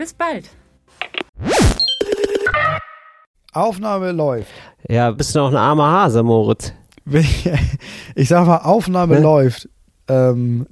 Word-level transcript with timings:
Bis 0.00 0.14
bald! 0.14 0.48
Aufnahme 3.52 4.12
läuft. 4.12 4.48
Ja, 4.88 5.10
bist 5.10 5.34
du 5.34 5.40
noch 5.40 5.50
ein 5.50 5.56
armer 5.56 5.90
Hase, 5.90 6.22
Moritz? 6.22 6.72
Ich 8.14 8.28
sag 8.30 8.46
mal, 8.46 8.56
Aufnahme 8.58 9.16
Hä? 9.16 9.22
läuft. 9.22 9.68
Ähm, 10.08 10.66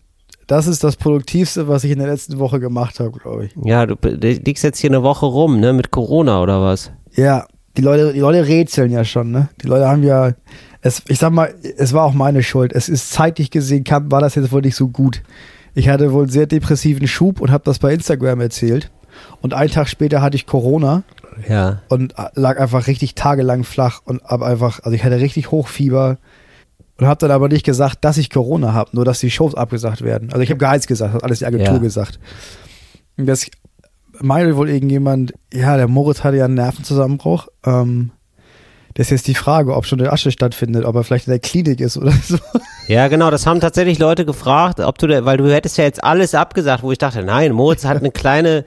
das 0.47 0.67
ist 0.67 0.83
das 0.83 0.97
Produktivste, 0.97 1.69
was 1.69 1.84
ich 1.84 1.91
in 1.91 1.98
der 1.98 2.09
letzten 2.09 2.39
Woche 2.39 2.59
gemacht 2.59 3.01
habe, 3.01 3.19
glaube 3.19 3.45
ich. 3.45 3.53
Ja, 3.62 3.84
du 3.84 3.97
du 3.97 4.17
liegst 4.17 4.65
jetzt 4.65 4.79
hier 4.79 4.89
eine 4.89 5.03
Woche 5.03 5.27
rum, 5.27 5.61
ne, 5.61 5.75
mit 5.75 5.91
Corona 5.91 6.41
oder 6.42 6.62
was? 6.62 6.91
Ja, 7.12 7.45
die 7.77 7.83
Leute, 7.83 8.15
die 8.15 8.20
Leute 8.20 8.47
rätseln 8.47 8.91
ja 8.91 9.05
schon, 9.05 9.31
ne? 9.31 9.51
Die 9.62 9.67
Leute 9.67 9.89
haben 9.89 10.05
ja, 10.05 10.33
es, 10.81 11.03
ich 11.06 11.19
sag 11.19 11.33
mal, 11.33 11.55
es 11.77 11.92
war 11.92 12.05
auch 12.05 12.15
meine 12.15 12.42
Schuld. 12.42 12.73
Es 12.73 12.89
ist 12.89 13.11
zeitlich 13.11 13.51
gesehen, 13.51 13.84
kam, 13.84 14.11
war 14.11 14.23
das 14.23 14.37
jetzt 14.37 14.53
wohl 14.53 14.62
nicht 14.62 14.77
so 14.77 14.89
gut. 14.89 15.23
Ich 15.75 15.91
hatte 15.91 16.15
wohl 16.15 16.23
einen 16.23 16.31
sehr 16.31 16.47
depressiven 16.47 17.06
Schub 17.06 17.42
und 17.42 17.51
habe 17.51 17.65
das 17.65 17.79
bei 17.79 17.92
Instagram 17.92 18.41
erzählt. 18.41 18.91
Und 19.41 19.55
einen 19.55 19.71
Tag 19.71 19.89
später 19.89 20.21
hatte 20.23 20.37
ich 20.37 20.47
Corona 20.47 21.03
Ja. 21.49 21.83
und 21.89 22.15
lag 22.34 22.59
einfach 22.61 22.87
richtig 22.87 23.15
tagelang 23.15 23.65
flach 23.65 24.01
und 24.05 24.23
hab 24.25 24.42
einfach, 24.42 24.81
also 24.83 24.92
ich 24.95 25.05
hatte 25.05 25.20
richtig 25.20 25.51
Hochfieber 25.51 26.19
und 26.98 27.06
habe 27.06 27.19
dann 27.19 27.31
aber 27.31 27.48
nicht 27.48 27.65
gesagt, 27.65 27.98
dass 28.05 28.17
ich 28.19 28.31
Corona 28.31 28.73
habe, 28.73 28.91
nur 28.95 29.05
dass 29.05 29.20
die 29.20 29.31
Shows 29.31 29.55
abgesagt 29.55 30.03
werden. 30.03 30.31
Also 30.33 30.42
ich 30.42 30.51
habe 30.51 30.59
gar 30.59 30.73
nichts 30.73 30.87
gesagt, 30.87 31.15
hat 31.15 31.23
alles 31.25 31.39
die 31.39 31.47
Agentur 31.47 31.75
Ja. 31.75 31.79
gesagt. 31.79 32.19
Und 33.17 33.27
das 33.27 33.47
meinte 34.20 34.57
wohl 34.57 34.69
irgendjemand, 34.69 35.33
ja, 35.53 35.77
der 35.77 35.87
Moritz 35.89 36.25
hatte 36.25 36.37
ja 36.39 36.47
einen 36.47 36.55
Nervenzusammenbruch. 36.55 37.47
Ähm, 37.64 38.11
das 38.95 39.07
ist 39.07 39.11
jetzt 39.11 39.27
die 39.29 39.35
Frage, 39.37 39.77
ob 39.77 39.87
schon 39.87 39.98
der 40.01 40.12
Asche 40.12 40.33
stattfindet, 40.33 40.85
ob 40.85 40.97
er 40.97 41.05
vielleicht 41.05 41.29
in 41.29 41.31
der 41.31 41.39
Klinik 41.39 41.79
ist 41.81 41.97
oder 41.97 42.11
so. 42.25 42.37
Ja, 42.89 43.07
genau, 43.07 43.31
das 43.31 43.47
haben 43.47 43.61
tatsächlich 43.61 44.01
Leute 44.01 44.25
gefragt, 44.25 44.81
ob 44.81 44.98
du, 44.98 45.07
da, 45.07 45.25
weil 45.25 45.37
du 45.37 45.53
hättest 45.53 45.79
ja 45.79 45.85
jetzt 45.85 46.03
alles 46.03 46.35
abgesagt, 46.35 46.83
wo 46.83 46.91
ich 46.91 46.98
dachte, 46.98 47.23
nein, 47.23 47.53
Moritz 47.53 47.85
hat 47.85 47.98
eine 47.98 48.11
kleine, 48.11 48.64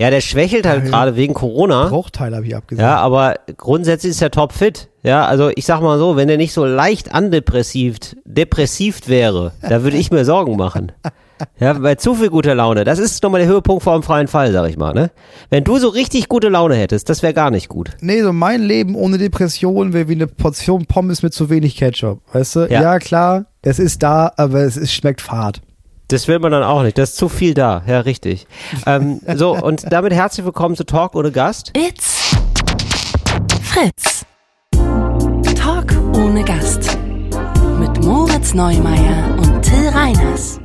ja, 0.00 0.10
der 0.10 0.22
schwächelt 0.22 0.66
halt 0.66 0.84
Ja, 0.84 0.90
gerade 0.90 1.16
wegen 1.16 1.34
Corona. 1.34 1.88
Bruchteil 1.88 2.34
habe 2.34 2.46
ich 2.46 2.56
abgesagt. 2.56 2.82
Ja, 2.82 2.96
aber 2.96 3.34
grundsätzlich 3.56 4.10
ist 4.10 4.22
er 4.22 4.30
topfit. 4.30 4.88
Ja, 5.02 5.26
also 5.26 5.50
ich 5.54 5.66
sag 5.66 5.80
mal 5.82 5.98
so, 5.98 6.16
wenn 6.16 6.28
er 6.28 6.38
nicht 6.38 6.52
so 6.52 6.64
leicht 6.64 7.14
andepressivt, 7.14 8.16
depressiv 8.24 9.08
wäre, 9.08 9.52
da 9.60 9.82
würde 9.82 9.98
ich 9.98 10.10
mir 10.10 10.24
Sorgen 10.24 10.56
machen. 10.56 10.92
Ja, 11.58 11.74
bei 11.74 11.94
zu 11.94 12.14
viel 12.14 12.28
guter 12.28 12.54
Laune. 12.54 12.84
Das 12.84 12.98
ist 12.98 13.22
nochmal 13.22 13.40
der 13.40 13.48
Höhepunkt 13.48 13.82
vor 13.82 13.94
dem 13.94 14.02
freien 14.02 14.28
Fall, 14.28 14.52
sag 14.52 14.68
ich 14.68 14.76
mal, 14.76 14.92
ne? 14.92 15.10
Wenn 15.48 15.64
du 15.64 15.78
so 15.78 15.88
richtig 15.88 16.28
gute 16.28 16.48
Laune 16.48 16.74
hättest, 16.74 17.08
das 17.08 17.22
wäre 17.22 17.34
gar 17.34 17.50
nicht 17.50 17.68
gut. 17.68 17.90
Nee, 18.00 18.22
so 18.22 18.32
mein 18.32 18.62
Leben 18.62 18.94
ohne 18.94 19.18
Depression 19.18 19.92
wäre 19.92 20.08
wie 20.08 20.14
eine 20.14 20.26
Portion 20.26 20.86
Pommes 20.86 21.22
mit 21.22 21.32
zu 21.32 21.50
wenig 21.50 21.76
Ketchup. 21.76 22.20
Weißt 22.32 22.56
du? 22.56 22.60
Ja. 22.70 22.82
Ja, 22.82 22.98
klar, 22.98 23.46
es 23.62 23.78
ist 23.78 24.02
da, 24.02 24.32
aber 24.36 24.60
es 24.60 24.76
ist, 24.76 24.92
schmeckt 24.92 25.20
fad. 25.20 25.60
Das 26.10 26.26
will 26.26 26.40
man 26.40 26.50
dann 26.50 26.64
auch 26.64 26.82
nicht. 26.82 26.98
Das 26.98 27.10
ist 27.10 27.16
zu 27.16 27.28
viel 27.28 27.54
da. 27.54 27.82
Ja, 27.86 28.00
richtig. 28.00 28.48
ähm, 28.84 29.20
so, 29.36 29.52
und 29.62 29.84
damit 29.92 30.12
herzlich 30.12 30.44
willkommen 30.44 30.74
zu 30.74 30.84
Talk 30.84 31.14
ohne 31.14 31.30
Gast. 31.30 31.70
It's 31.76 32.34
Fritz. 33.62 34.26
Talk 35.54 35.94
ohne 36.16 36.42
Gast. 36.42 36.98
Mit 37.78 38.04
Moritz 38.04 38.54
Neumeier 38.54 39.36
und 39.38 39.62
Till 39.62 39.88
Reiners. 39.88 40.60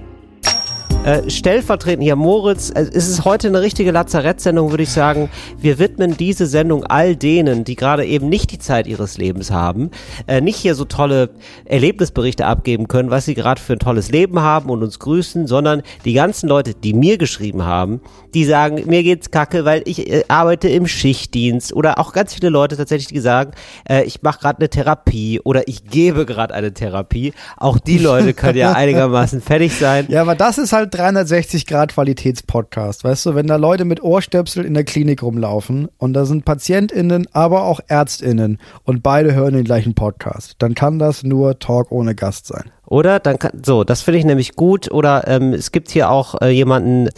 Äh, 1.05 1.29
stellvertretend 1.29 2.01
hier, 2.01 2.15
Moritz, 2.15 2.71
äh, 2.71 2.81
es 2.81 3.07
ist 3.07 3.25
heute 3.25 3.49
eine 3.49 3.61
richtige 3.61 3.91
Lazarettsendung, 3.91 4.71
würde 4.71 4.81
ich 4.81 4.89
sagen. 4.89 5.29
Wir 5.55 5.77
widmen 5.77 6.17
diese 6.17 6.47
Sendung 6.47 6.83
all 6.83 7.15
denen, 7.15 7.63
die 7.63 7.75
gerade 7.75 8.03
eben 8.03 8.27
nicht 8.27 8.49
die 8.51 8.57
Zeit 8.57 8.87
ihres 8.87 9.19
Lebens 9.19 9.51
haben, 9.51 9.91
äh, 10.25 10.41
nicht 10.41 10.55
hier 10.55 10.73
so 10.73 10.83
tolle 10.83 11.29
Erlebnisberichte 11.65 12.47
abgeben 12.47 12.87
können, 12.87 13.11
was 13.11 13.25
sie 13.25 13.35
gerade 13.35 13.61
für 13.61 13.73
ein 13.73 13.79
tolles 13.79 14.09
Leben 14.09 14.39
haben 14.39 14.71
und 14.71 14.81
uns 14.81 14.97
grüßen, 14.97 15.45
sondern 15.45 15.83
die 16.05 16.13
ganzen 16.13 16.49
Leute, 16.49 16.73
die 16.73 16.95
mir 16.95 17.19
geschrieben 17.19 17.65
haben, 17.65 18.01
die 18.33 18.43
sagen, 18.43 18.81
mir 18.87 19.03
geht's 19.03 19.29
kacke, 19.29 19.63
weil 19.63 19.83
ich 19.85 20.11
äh, 20.11 20.23
arbeite 20.27 20.69
im 20.69 20.87
Schichtdienst 20.87 21.71
oder 21.71 21.99
auch 21.99 22.13
ganz 22.13 22.33
viele 22.33 22.49
Leute 22.49 22.77
tatsächlich, 22.77 23.09
die 23.09 23.19
sagen, 23.19 23.51
äh, 23.87 24.03
ich 24.05 24.23
mache 24.23 24.39
gerade 24.39 24.57
eine 24.57 24.69
Therapie 24.69 25.39
oder 25.43 25.67
ich 25.67 25.85
gebe 25.85 26.25
gerade 26.25 26.55
eine 26.55 26.73
Therapie. 26.73 27.33
Auch 27.57 27.77
die 27.77 27.99
Leute 27.99 28.33
können 28.33 28.57
ja 28.57 28.71
einigermaßen 28.75 29.39
fertig 29.39 29.75
sein. 29.75 30.07
Ja, 30.09 30.23
aber 30.23 30.33
das 30.33 30.57
ist 30.57 30.73
halt 30.73 30.94
360 30.95 31.65
Grad 31.65 31.93
Qualitätspodcast, 31.93 33.03
weißt 33.03 33.25
du, 33.25 33.35
wenn 33.35 33.47
da 33.47 33.57
Leute 33.57 33.83
mit 33.83 34.01
Ohrstöpsel 34.01 34.63
in 34.63 34.73
der 34.73 34.85
Klinik 34.85 35.23
rumlaufen 35.23 35.89
und 35.97 36.13
da 36.13 36.25
sind 36.25 36.45
PatientInnen, 36.45 37.27
aber 37.33 37.63
auch 37.63 37.81
ÄrztInnen 37.87 38.59
und 38.83 39.03
beide 39.03 39.33
hören 39.33 39.55
den 39.55 39.65
gleichen 39.65 39.93
Podcast, 39.93 40.55
dann 40.59 40.73
kann 40.73 40.97
das 40.97 41.23
nur 41.23 41.59
Talk 41.59 41.91
ohne 41.91 42.15
Gast 42.15 42.47
sein. 42.47 42.71
Oder? 42.85 43.19
Dann 43.19 43.39
kann, 43.39 43.51
so, 43.63 43.83
das 43.83 44.03
finde 44.03 44.19
ich 44.19 44.25
nämlich 44.25 44.55
gut. 44.55 44.91
Oder 44.91 45.27
ähm, 45.27 45.53
es 45.53 45.71
gibt 45.71 45.89
hier 45.89 46.09
auch 46.11 46.39
äh, 46.41 46.49
jemanden, 46.49 47.09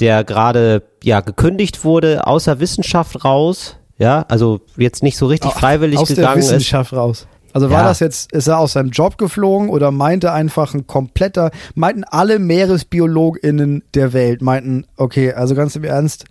der 0.00 0.24
gerade 0.24 0.82
ja 1.02 1.20
gekündigt 1.20 1.84
wurde, 1.84 2.26
außer 2.26 2.60
Wissenschaft 2.60 3.24
raus. 3.24 3.76
Ja, 3.98 4.24
also 4.28 4.60
jetzt 4.76 5.02
nicht 5.02 5.16
so 5.16 5.26
richtig 5.26 5.52
freiwillig 5.52 5.98
Aus 5.98 6.08
der 6.08 6.16
gegangen 6.16 6.40
ist. 6.40 6.50
Wissenschaft 6.50 6.92
raus. 6.92 7.28
Also 7.52 7.70
war 7.70 7.82
Ja. 7.82 7.88
das 7.88 8.00
jetzt, 8.00 8.32
ist 8.32 8.46
er 8.46 8.58
aus 8.58 8.72
seinem 8.74 8.90
Job 8.90 9.18
geflogen 9.18 9.68
oder 9.68 9.90
meinte 9.90 10.32
einfach 10.32 10.74
ein 10.74 10.86
kompletter, 10.86 11.50
meinten 11.74 12.04
alle 12.04 12.38
MeeresbiologInnen 12.38 13.84
der 13.94 14.12
Welt, 14.12 14.42
meinten, 14.42 14.86
okay, 14.96 15.32
also 15.32 15.54
ganz 15.54 15.76
im 15.76 15.84
Ernst, 15.84 16.24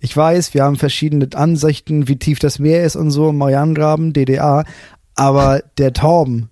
ich 0.00 0.16
weiß, 0.16 0.54
wir 0.54 0.64
haben 0.64 0.76
verschiedene 0.76 1.28
Ansichten, 1.34 2.08
wie 2.08 2.16
tief 2.16 2.38
das 2.38 2.58
Meer 2.58 2.84
ist 2.84 2.96
und 2.96 3.10
so, 3.10 3.32
Marianengraben, 3.32 4.12
DDA, 4.12 4.64
aber 5.14 5.62
der 5.78 5.92
Torben, 5.92 6.48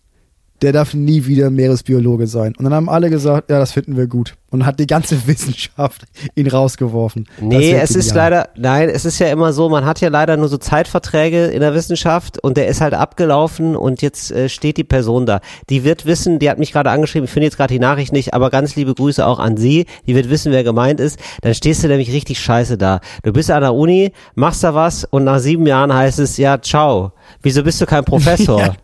der 0.62 0.72
darf 0.72 0.94
nie 0.94 1.26
wieder 1.26 1.50
Meeresbiologe 1.50 2.26
sein. 2.26 2.54
Und 2.56 2.64
dann 2.64 2.74
haben 2.74 2.88
alle 2.88 3.10
gesagt, 3.10 3.50
ja, 3.50 3.58
das 3.58 3.72
finden 3.72 3.96
wir 3.96 4.06
gut. 4.06 4.34
Und 4.50 4.64
hat 4.66 4.80
die 4.80 4.86
ganze 4.86 5.18
Wissenschaft 5.26 6.04
ihn 6.34 6.48
rausgeworfen. 6.48 7.28
Nee, 7.40 7.72
wär 7.72 7.82
es 7.82 7.90
ist 7.90 8.08
genial. 8.08 8.30
leider, 8.30 8.48
nein, 8.56 8.88
es 8.88 9.04
ist 9.04 9.18
ja 9.18 9.28
immer 9.28 9.52
so, 9.52 9.68
man 9.68 9.84
hat 9.84 10.00
ja 10.00 10.08
leider 10.08 10.36
nur 10.36 10.48
so 10.48 10.56
Zeitverträge 10.56 11.46
in 11.46 11.60
der 11.60 11.74
Wissenschaft 11.74 12.42
und 12.42 12.56
der 12.56 12.68
ist 12.68 12.80
halt 12.80 12.94
abgelaufen 12.94 13.76
und 13.76 14.02
jetzt 14.02 14.30
äh, 14.32 14.48
steht 14.48 14.76
die 14.78 14.84
Person 14.84 15.26
da. 15.26 15.40
Die 15.70 15.84
wird 15.84 16.06
wissen, 16.06 16.38
die 16.38 16.50
hat 16.50 16.58
mich 16.58 16.72
gerade 16.72 16.90
angeschrieben, 16.90 17.26
ich 17.26 17.30
finde 17.30 17.46
jetzt 17.46 17.56
gerade 17.56 17.74
die 17.74 17.80
Nachricht 17.80 18.12
nicht, 18.12 18.34
aber 18.34 18.50
ganz 18.50 18.74
liebe 18.74 18.94
Grüße 18.94 19.24
auch 19.26 19.38
an 19.38 19.56
sie, 19.56 19.86
die 20.06 20.14
wird 20.14 20.30
wissen, 20.30 20.50
wer 20.50 20.64
gemeint 20.64 20.98
ist. 20.98 21.18
Dann 21.42 21.54
stehst 21.54 21.84
du 21.84 21.88
nämlich 21.88 22.12
richtig 22.12 22.40
scheiße 22.40 22.78
da. 22.78 23.00
Du 23.22 23.32
bist 23.32 23.50
an 23.50 23.60
der 23.60 23.74
Uni, 23.74 24.12
machst 24.34 24.64
da 24.64 24.74
was 24.74 25.04
und 25.04 25.24
nach 25.24 25.38
sieben 25.38 25.66
Jahren 25.66 25.92
heißt 25.92 26.18
es, 26.18 26.36
ja, 26.36 26.60
ciao. 26.60 27.12
Wieso 27.42 27.62
bist 27.62 27.80
du 27.80 27.86
kein 27.86 28.04
Professor? 28.08 28.74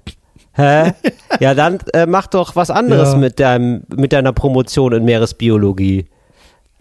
Hä? 0.54 0.92
Ja, 1.40 1.54
dann 1.54 1.78
äh, 1.92 2.06
mach 2.06 2.26
doch 2.28 2.54
was 2.56 2.70
anderes 2.70 3.12
Ja. 3.12 3.18
mit 3.18 3.40
deinem, 3.40 3.82
mit 3.94 4.12
deiner 4.12 4.32
Promotion 4.32 4.92
in 4.92 5.04
Meeresbiologie. 5.04 6.06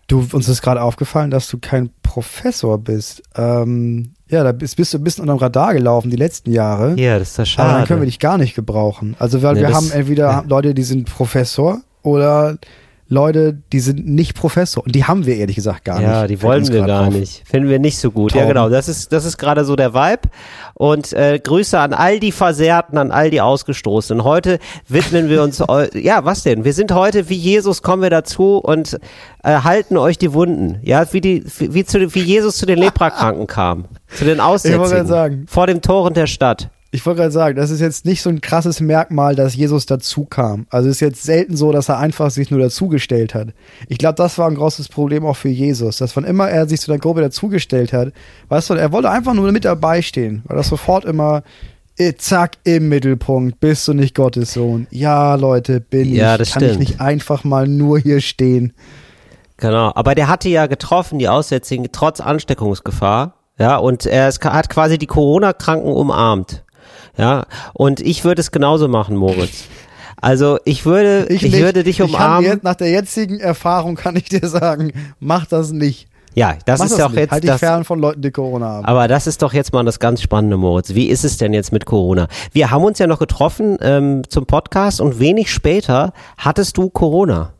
Du, 0.07 0.28
uns 0.34 0.47
ist 0.47 0.61
gerade 0.61 0.81
aufgefallen, 0.81 1.31
dass 1.31 1.47
du 1.47 1.57
kein 1.59 1.89
Professor 2.03 2.78
bist. 2.78 3.23
Ähm, 3.35 4.13
ja, 4.29 4.44
da 4.44 4.51
bist, 4.51 4.75
bist 4.75 4.94
du 4.94 4.97
ein 4.97 5.03
bisschen 5.03 5.22
unterm 5.23 5.38
Radar 5.38 5.73
gelaufen 5.73 6.09
die 6.12 6.17
letzten 6.17 6.51
Jahre. 6.51 7.00
Ja, 7.00 7.17
das 7.19 7.31
ist 7.31 7.38
ja 7.38 7.41
Aber 7.41 7.47
schade. 7.47 7.73
dann 7.79 7.88
können 7.88 8.01
wir 8.01 8.06
dich 8.06 8.19
gar 8.19 8.38
nicht 8.38 8.53
gebrauchen. 8.53 9.16
Also, 9.17 9.41
weil 9.41 9.56
Nee, 9.56 9.62
wir 9.62 9.67
das- 9.69 9.78
haben 9.78 9.91
entweder 9.91 10.23
ja. 10.29 10.44
Leute, 10.47 10.73
die 10.73 10.83
sind 10.83 11.06
Professor 11.13 11.81
oder 12.03 12.57
Leute, 13.09 13.58
die 13.72 13.80
sind 13.80 14.08
nicht 14.08 14.36
Professor. 14.36 14.84
Und 14.84 14.96
die 14.96 15.03
haben 15.03 15.25
wir 15.25 15.36
ehrlich 15.36 15.56
gesagt 15.56 15.86
gar 15.86 16.00
nicht. 16.00 16.08
Ja, 16.08 16.28
die 16.28 16.41
wollen 16.41 16.68
wir 16.68 16.84
gar 16.86 17.08
auf. 17.08 17.13
nicht. 17.13 17.44
Finden 17.48 17.69
wir 17.69 17.80
nicht 17.80 17.98
so 17.98 18.12
gut. 18.12 18.31
Ja, 18.33 18.42
Tauben. 18.42 18.54
genau. 18.54 18.69
Das 18.69 18.88
ist, 18.88 19.12
das 19.12 19.25
ist 19.25 19.38
gerade 19.38 19.66
so 19.66 19.75
der 19.75 19.94
Vibe. 19.94 20.30
Und 20.74 21.13
äh, 21.13 21.39
Grüße 21.39 21.80
an 21.80 21.94
all 21.94 22.19
die 22.19 22.31
Versehrten, 22.31 22.98
an 22.98 23.12
all 23.12 23.30
die 23.30 23.42
Ausgestoßenen. 23.42 24.24
Heute 24.24 24.60
widmen 24.88 25.30
wir 25.30 25.44
uns, 25.44 25.62
ja, 25.94 26.25
was 26.25 26.44
denn? 26.44 26.63
Wir 26.63 26.74
sind 26.74 26.94
heute 26.94 27.30
wie 27.30 27.36
Jesus, 27.36 27.81
kommen 27.81 28.01
wir 28.01 28.10
dazu 28.10 28.57
und 28.57 29.00
äh, 29.44 29.60
halten 29.62 29.98
euch 29.98 30.18
die 30.18 30.33
Wunden. 30.33 30.80
Ja, 30.81 31.06
wie 31.12 31.22
die, 31.22 31.44
wie, 31.60 31.86
zu, 31.86 32.16
wie 32.16 32.22
Jesus 32.22 32.57
zu 32.57 32.66
den 32.66 32.80
Leprakranken 32.80 33.48
kam. 33.48 33.86
Zu 34.16 34.25
den 34.25 34.39
Aussätzigen. 34.39 34.88
grad 34.88 35.07
sagen. 35.07 35.45
Vor 35.48 35.68
dem 35.68 35.81
Toren 35.81 36.13
der 36.13 36.27
Stadt. 36.27 36.69
Ich 36.94 37.04
wollte 37.07 37.22
gerade 37.22 37.31
sagen, 37.31 37.56
das 37.56 37.72
ist 37.72 37.81
jetzt 37.81 38.06
nicht 38.06 38.22
so 38.22 38.30
ein 38.30 38.40
krasses 38.40 38.80
Merkmal, 38.80 39.34
dass 39.36 39.56
Jesus 39.56 39.88
dazu 39.88 40.25
kam. 40.25 40.68
Also 40.69 40.90
es 40.90 40.98
ist 40.98 41.00
jetzt 41.01 41.24
selten 41.24 41.57
so, 41.57 41.72
dass 41.72 41.90
er 41.90 41.98
einfach 41.98 42.30
sich 42.30 42.51
nur 42.51 42.60
dazugestellt 42.60 43.34
hat. 43.34 43.48
Ich 43.88 43.98
glaube, 43.98 44.13
das 44.13 44.38
war 44.38 44.48
ein 44.48 44.54
großes 44.54 44.90
Problem 44.90 45.25
auch 45.25 45.36
für 45.36 45.50
Jesus, 45.50 45.98
dass 45.98 46.16
wann 46.16 46.24
immer 46.24 46.50
er 46.50 46.68
sich 46.68 46.81
zu 46.81 46.92
der 46.92 47.00
Gruppe 47.00 47.22
dazugestellt 47.22 47.94
hat, 47.94 48.13
weißt 48.50 48.69
du, 48.69 48.74
er 48.75 48.92
wollte 48.92 49.10
einfach 49.10 49.34
nur 49.34 49.51
mit 49.51 49.66
dabei 49.66 50.04
stehen, 50.04 50.44
weil 50.45 50.56
das 50.56 50.68
sofort 50.68 51.04
immer 51.04 51.42
äh, 51.98 52.13
zack 52.13 52.57
im 52.63 52.90
Mittelpunkt, 52.90 53.60
bist 53.60 53.88
du 53.88 53.94
nicht 53.94 54.13
Gottes 54.13 54.54
Sohn? 54.54 54.86
Ja, 54.92 55.34
Leute, 55.34 55.80
bin 55.80 56.13
Ja, 56.13 56.39
ich. 56.39 56.51
Kann 56.51 56.62
stimmt. 56.62 56.72
ich 56.74 56.78
nicht 56.78 57.01
einfach 57.01 57.44
mal 57.44 57.68
nur 57.68 57.98
hier 57.98 58.22
stehen? 58.22 58.74
Genau, 59.57 59.92
aber 59.96 60.13
der 60.13 60.28
hatte 60.28 60.50
ja 60.50 60.68
getroffen, 60.68 61.18
die 61.18 61.28
Aussätzigen, 61.28 61.88
trotz 61.92 62.19
Ansteckungsgefahr. 62.19 63.34
Ja, 63.57 63.78
und 63.78 64.06
er 64.06 64.30
ist, 64.30 64.44
hat 64.46 64.69
quasi 64.69 65.00
die 65.00 65.07
Corona-Kranken 65.07 65.92
umarmt. 65.92 66.63
Ja, 67.18 67.45
und 67.74 68.00
ich 68.00 68.24
würde 68.24 68.42
es 68.42 68.51
genauso 68.51 68.88
machen, 68.88 69.15
Moritz. 69.15 69.65
Also 70.19 70.57
ich 70.65 70.86
würde, 70.86 71.25
ich, 71.30 71.42
nicht. 71.42 71.60
würde 71.60 71.83
dich 71.83 72.00
Ich 72.00 72.06
umarmen. 72.06 72.50
jetzt, 72.50 72.63
nach 72.63 72.75
der 72.75 72.89
jetzigen 72.89 73.39
Erfahrung 73.39 73.95
kann 73.95 74.15
ich 74.15 74.25
dir 74.25 74.48
sagen, 74.48 74.94
mach 75.19 75.45
das 75.45 75.71
nicht. 75.71 76.07
ja, 76.33 76.56
das 76.65 76.80
mach 76.80 76.86
ist 76.88 77.00
doch 77.00 77.13
jetzt 77.13 77.31
halt 77.31 77.44
dich 77.44 77.50
das, 77.51 77.60
fern 77.60 77.83
von 77.83 78.00
Leuten, 78.00 78.21
die 78.21 78.31
Corona 78.31 78.68
haben. 78.68 78.86
Aber 78.86 79.07
das 79.07 79.27
ist 79.27 79.42
doch 79.42 79.54
jetzt 79.54 79.74
mal 79.74 79.83
das 79.83 80.00
ganz 80.00 80.21
Spannende, 80.21 80.56
Moritz. 80.57 80.94
Wie 80.95 81.07
ist 81.07 81.24
es 81.25 81.38
denn 81.38 81.54
jetzt 81.54 81.71
mit 81.74 81.86
Corona? 81.86 82.27
Wir 82.54 82.71
haben 82.71 82.83
uns 82.86 83.00
ja 83.00 83.06
noch 83.07 83.19
getroffen 83.19 83.77
ähm, 83.81 84.21
zum 84.30 84.45
Podcast 84.45 85.01
und 85.01 85.19
wenig 85.19 85.51
später 85.51 86.13
hattest 86.38 86.77
du 86.77 86.89
Corona. 86.89 87.51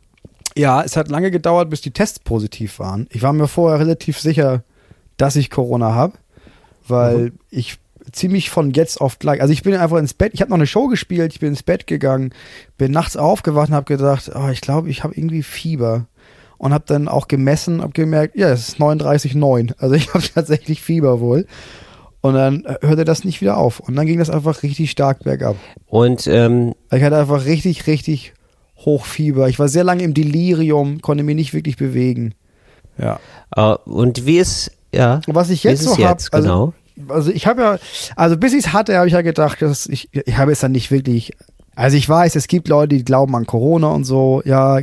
Ja, 0.56 0.82
es 0.82 0.96
hat 0.96 1.08
lange 1.08 1.30
gedauert, 1.30 1.68
bis 1.68 1.80
die 1.82 1.90
Tests 1.90 2.18
positiv 2.18 2.78
waren. 2.78 3.06
Ich 3.10 3.22
war 3.22 3.32
mir 3.32 3.46
vorher 3.48 3.78
relativ 3.78 4.18
sicher, 4.18 4.62
dass 5.18 5.36
ich 5.36 5.50
Corona 5.50 5.94
habe, 5.94 6.14
weil 6.88 7.16
Mhm. 7.18 7.32
ich 7.50 7.76
ziemlich 8.14 8.50
von 8.50 8.72
jetzt 8.72 9.00
auf 9.00 9.18
gleich, 9.18 9.40
also 9.40 9.52
ich 9.52 9.62
bin 9.62 9.74
einfach 9.74 9.98
ins 9.98 10.14
Bett, 10.14 10.32
ich 10.34 10.40
habe 10.40 10.50
noch 10.50 10.56
eine 10.56 10.66
Show 10.66 10.86
gespielt, 10.88 11.32
ich 11.32 11.40
bin 11.40 11.50
ins 11.50 11.62
Bett 11.62 11.86
gegangen, 11.86 12.32
bin 12.78 12.92
nachts 12.92 13.16
aufgewacht 13.16 13.68
und 13.68 13.74
habe 13.74 13.96
gedacht, 13.96 14.30
oh, 14.34 14.48
ich 14.48 14.60
glaube, 14.60 14.90
ich 14.90 15.04
habe 15.04 15.14
irgendwie 15.14 15.42
Fieber 15.42 16.06
und 16.58 16.72
habe 16.72 16.84
dann 16.86 17.08
auch 17.08 17.28
gemessen, 17.28 17.82
habe 17.82 17.92
gemerkt, 17.92 18.36
ja, 18.36 18.50
es 18.50 18.68
ist 18.68 18.78
39,9, 18.78 19.74
also 19.78 19.94
ich 19.94 20.08
habe 20.14 20.24
tatsächlich 20.34 20.82
Fieber 20.82 21.20
wohl. 21.20 21.46
Und 22.20 22.32
dann 22.32 22.64
äh, 22.64 22.78
hörte 22.80 23.04
das 23.04 23.24
nicht 23.24 23.42
wieder 23.42 23.58
auf. 23.58 23.80
Und 23.80 23.96
dann 23.96 24.06
ging 24.06 24.18
das 24.18 24.30
einfach 24.30 24.62
richtig 24.62 24.90
stark 24.90 25.24
bergab. 25.24 25.56
Und 25.86 26.26
ähm, 26.26 26.74
Ich 26.90 27.02
hatte 27.02 27.18
einfach 27.18 27.44
richtig, 27.44 27.86
richtig 27.86 28.32
Hochfieber. 28.78 29.50
Ich 29.50 29.58
war 29.58 29.68
sehr 29.68 29.84
lange 29.84 30.04
im 30.04 30.14
Delirium, 30.14 31.02
konnte 31.02 31.22
mich 31.22 31.36
nicht 31.36 31.52
wirklich 31.52 31.76
bewegen. 31.76 32.34
Ja. 32.96 33.20
äh, 33.54 33.76
und 33.84 34.24
wie 34.24 34.38
ist 34.38 34.70
ja? 34.94 35.20
Was 35.26 35.50
ich 35.50 35.64
jetzt 35.64 35.80
es 35.80 35.86
so 35.86 36.04
habe, 36.04 36.22
also, 36.30 36.48
genau. 36.48 36.72
Also 37.08 37.30
ich 37.30 37.46
habe 37.46 37.62
ja, 37.62 37.78
also 38.16 38.36
bis 38.36 38.52
ich 38.52 38.66
es 38.66 38.72
hatte, 38.72 38.96
habe 38.96 39.06
ich 39.06 39.12
ja 39.14 39.22
gedacht, 39.22 39.60
dass 39.62 39.86
ich, 39.86 40.08
ich 40.12 40.36
habe 40.36 40.52
es 40.52 40.60
dann 40.60 40.72
nicht 40.72 40.90
wirklich. 40.90 41.32
Also 41.76 41.96
ich 41.96 42.08
weiß, 42.08 42.36
es 42.36 42.46
gibt 42.46 42.68
Leute, 42.68 42.94
die 42.96 43.04
glauben 43.04 43.34
an 43.34 43.46
Corona 43.46 43.88
und 43.88 44.04
so. 44.04 44.42
Ja, 44.44 44.78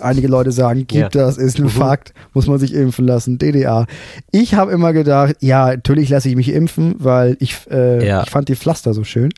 einige 0.00 0.28
Leute 0.28 0.52
sagen, 0.52 0.86
gibt 0.86 0.92
Ja. 0.92 1.08
das, 1.08 1.36
ist 1.36 1.58
Mhm. 1.58 1.66
ein 1.66 1.68
Fakt, 1.70 2.14
muss 2.32 2.46
man 2.46 2.58
sich 2.60 2.72
impfen 2.74 3.06
lassen, 3.08 3.38
DDA. 3.38 3.86
Ich 4.30 4.54
habe 4.54 4.70
immer 4.70 4.92
gedacht, 4.92 5.34
ja, 5.40 5.70
natürlich 5.70 6.10
lasse 6.10 6.28
ich 6.28 6.36
mich 6.36 6.50
impfen, 6.50 6.94
weil 6.98 7.36
ich, 7.40 7.56
äh, 7.72 8.06
Ja. 8.06 8.22
ich 8.22 8.30
fand 8.30 8.48
die 8.48 8.54
Pflaster 8.54 8.94
so 8.94 9.02
schön. 9.02 9.30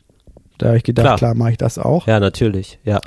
Da 0.59 0.67
habe 0.67 0.77
ich 0.77 0.83
gedacht, 0.83 1.05
Klar. 1.05 1.17
klar, 1.17 1.33
mache 1.35 1.51
ich 1.51 1.57
das 1.57 1.79
auch. 1.79 2.05
Ja, 2.05 2.19
natürlich. 2.19 2.77
Ja. 2.83 3.01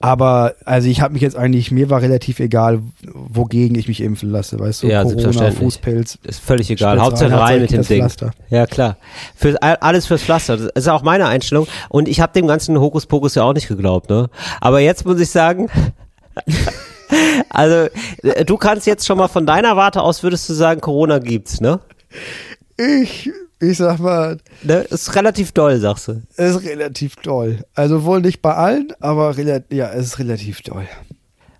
Aber 0.00 0.54
also 0.64 0.88
ich 0.88 1.00
habe 1.00 1.12
mich 1.12 1.22
jetzt 1.22 1.36
eigentlich, 1.36 1.72
mir 1.72 1.90
war 1.90 2.00
relativ 2.02 2.38
egal, 2.38 2.80
wogegen 3.12 3.76
ich 3.76 3.88
mich 3.88 4.00
impfen 4.00 4.30
lasse, 4.30 4.58
weißt 4.58 4.84
du, 4.84 4.86
Ja, 4.86 5.02
Corona. 5.02 5.50
Fußpilz. 5.50 6.18
Ist 6.22 6.40
völlig 6.40 6.70
egal. 6.70 7.00
Hauptsache 7.00 7.38
rein, 7.38 7.62
mit 7.62 7.72
dem 7.72 7.82
Ding. 7.82 8.02
Pflaster. 8.02 8.30
Ja, 8.48 8.66
klar. 8.66 8.96
Für, 9.34 9.60
alles 9.60 10.06
fürs 10.06 10.22
Pflaster. 10.22 10.56
Das 10.56 10.70
ist 10.74 10.88
auch 10.88 11.02
meine 11.02 11.26
Einstellung. 11.26 11.66
Und 11.88 12.08
ich 12.08 12.20
habe 12.20 12.32
dem 12.32 12.46
ganzen 12.46 12.78
Hokuspokus 12.78 13.34
ja 13.34 13.42
auch 13.42 13.54
nicht 13.54 13.66
geglaubt, 13.66 14.08
ne? 14.08 14.30
Aber 14.60 14.78
jetzt 14.78 15.04
muss 15.04 15.18
ich 15.20 15.30
sagen, 15.30 15.68
also 17.50 17.88
äh, 18.22 18.44
du 18.44 18.56
kannst 18.56 18.86
jetzt 18.86 19.04
schon 19.04 19.18
mal 19.18 19.28
von 19.28 19.46
deiner 19.46 19.76
Warte 19.76 20.02
aus, 20.02 20.22
würdest 20.22 20.48
du 20.48 20.54
sagen, 20.54 20.80
Corona 20.80 21.18
gibt's, 21.18 21.60
ne? 21.60 21.80
Ich, 22.76 23.30
ich 23.60 23.76
sag 23.78 23.98
mal, 23.98 24.38
ne? 24.62 24.80
Ist 24.82 25.14
relativ 25.14 25.52
doll, 25.52 25.78
sagst 25.78 26.08
du. 26.08 26.22
ist 26.36 26.62
relativ 26.64 27.16
doll. 27.16 27.64
Also 27.74 28.04
wohl 28.04 28.20
nicht 28.20 28.40
bei 28.42 28.54
allen, 28.54 28.92
aber 29.00 29.34
ja, 29.70 29.90
es 29.92 30.06
ist 30.06 30.18
relativ 30.18 30.62
doll. 30.62 30.86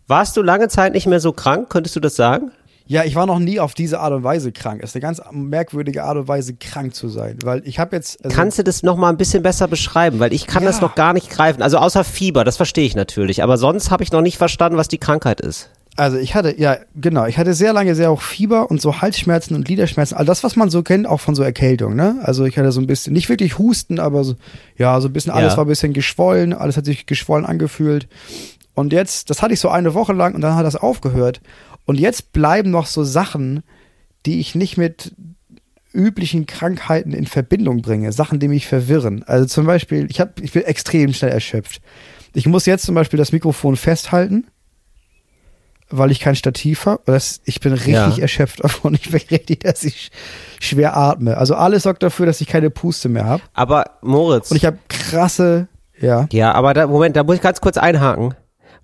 Warst 0.06 0.36
du 0.36 0.42
lange 0.42 0.68
Zeit 0.68 0.92
nicht 0.94 1.06
mehr 1.06 1.20
so 1.20 1.32
krank? 1.32 1.68
Könntest 1.68 1.96
du 1.96 2.00
das 2.00 2.16
sagen? 2.16 2.50
Ja, 2.86 3.04
ich 3.04 3.14
war 3.16 3.26
noch 3.26 3.38
nie 3.38 3.60
auf 3.60 3.74
diese 3.74 4.00
Art 4.00 4.14
und 4.14 4.24
Weise 4.24 4.50
krank. 4.50 4.80
Es 4.82 4.90
ist 4.90 4.96
eine 4.96 5.02
ganz 5.02 5.20
merkwürdige 5.30 6.04
Art 6.04 6.16
und 6.16 6.26
Weise, 6.26 6.54
krank 6.54 6.94
zu 6.94 7.10
sein. 7.10 7.36
Weil 7.44 7.60
ich 7.66 7.78
habe 7.78 7.94
jetzt. 7.94 8.24
Also, 8.24 8.34
Kannst 8.34 8.58
du 8.58 8.64
das 8.64 8.82
noch 8.82 8.96
mal 8.96 9.10
ein 9.10 9.18
bisschen 9.18 9.42
besser 9.42 9.68
beschreiben? 9.68 10.20
Weil 10.20 10.32
ich 10.32 10.46
kann 10.46 10.62
Ja. 10.62 10.70
das 10.70 10.80
noch 10.80 10.94
gar 10.94 11.12
nicht 11.12 11.28
greifen. 11.28 11.60
Also 11.60 11.76
außer 11.76 12.02
Fieber, 12.02 12.44
das 12.44 12.56
verstehe 12.56 12.86
ich 12.86 12.96
natürlich. 12.96 13.42
Aber 13.42 13.58
sonst 13.58 13.90
habe 13.90 14.02
ich 14.02 14.10
noch 14.12 14.22
nicht 14.22 14.38
verstanden, 14.38 14.78
was 14.78 14.88
die 14.88 14.96
Krankheit 14.96 15.42
ist. 15.42 15.68
Also 15.98 16.16
ich 16.16 16.36
hatte, 16.36 16.54
ja, 16.60 16.78
genau, 16.94 17.26
ich 17.26 17.38
hatte 17.38 17.54
sehr 17.54 17.72
lange 17.72 17.96
sehr 17.96 18.12
auch 18.12 18.22
Fieber 18.22 18.70
und 18.70 18.80
so 18.80 19.00
Halsschmerzen 19.00 19.56
und 19.56 19.64
Gliederschmerzen. 19.64 20.16
All 20.16 20.24
das, 20.24 20.44
was 20.44 20.54
man 20.54 20.70
so 20.70 20.84
kennt, 20.84 21.08
auch 21.08 21.18
von 21.18 21.34
so 21.34 21.42
Erkältung, 21.42 21.96
ne? 21.96 22.20
Also 22.22 22.44
ich 22.44 22.56
hatte 22.56 22.70
so 22.70 22.80
ein 22.80 22.86
bisschen, 22.86 23.12
nicht 23.12 23.28
wirklich 23.28 23.58
Husten, 23.58 23.98
aber 23.98 24.22
so, 24.22 24.36
ja, 24.76 25.00
so 25.00 25.08
ein 25.08 25.12
bisschen, 25.12 25.32
alles 25.32 25.54
Ja. 25.54 25.56
war 25.56 25.64
ein 25.64 25.68
bisschen 25.68 25.92
geschwollen, 25.92 26.52
alles 26.52 26.76
hat 26.76 26.84
sich 26.84 27.06
geschwollen 27.06 27.44
angefühlt. 27.44 28.06
Und 28.74 28.92
jetzt, 28.92 29.28
das 29.28 29.42
hatte 29.42 29.54
ich 29.54 29.58
so 29.58 29.70
eine 29.70 29.92
Woche 29.92 30.12
lang 30.12 30.36
und 30.36 30.40
dann 30.40 30.54
hat 30.54 30.64
das 30.64 30.76
aufgehört. 30.76 31.40
Und 31.84 31.98
jetzt 31.98 32.32
bleiben 32.32 32.70
noch 32.70 32.86
so 32.86 33.02
Sachen, 33.02 33.64
die 34.24 34.38
ich 34.38 34.54
nicht 34.54 34.76
mit 34.76 35.16
üblichen 35.92 36.46
Krankheiten 36.46 37.10
in 37.12 37.26
Verbindung 37.26 37.82
bringe, 37.82 38.12
Sachen, 38.12 38.38
die 38.38 38.46
mich 38.46 38.68
verwirren. 38.68 39.24
Also 39.26 39.46
zum 39.46 39.66
Beispiel, 39.66 40.06
ich, 40.08 40.20
hab, 40.20 40.40
ich 40.40 40.52
bin 40.52 40.62
extrem 40.62 41.12
schnell 41.12 41.32
erschöpft. 41.32 41.80
Ich 42.34 42.46
muss 42.46 42.66
jetzt 42.66 42.84
zum 42.86 42.94
Beispiel 42.94 43.18
das 43.18 43.32
Mikrofon 43.32 43.74
festhalten, 43.74 44.46
weil 45.90 46.11
ich 46.11 46.20
kein 46.20 46.37
Stativ 46.37 46.87
habe. 46.87 47.02
Das, 47.06 47.40
ich 47.44 47.61
bin 47.61 47.73
richtig 47.73 47.93
Ja. 47.94 48.17
erschöpft 48.19 48.62
davon. 48.64 48.94
Ich 48.94 49.11
bin 49.11 49.20
richtig, 49.31 49.61
dass 49.61 49.85
ich 49.85 50.11
schwer 50.61 50.96
atme. 50.96 51.37
Also 51.37 51.55
alles 51.55 51.85
sorgt 51.85 52.02
dafür, 52.02 52.26
dass 52.26 52.40
ich 52.40 52.46
keine 52.49 52.70
Puste 52.70 53.08
mehr 53.08 53.25
habe. 53.25 53.43
Aber 53.55 53.85
Moritz. 54.02 54.50
Und 54.50 54.56
ich 54.58 54.64
habe 54.67 54.79
krasse, 54.88 55.69
ja. 56.00 56.26
Ja, 56.32 56.52
aber 56.52 56.75
da, 56.75 56.87
Moment, 56.87 57.17
da 57.17 57.25
muss 57.25 57.37
ich 57.37 57.43
ganz 57.43 57.61
kurz 57.61 57.76
einhaken. 57.76 58.35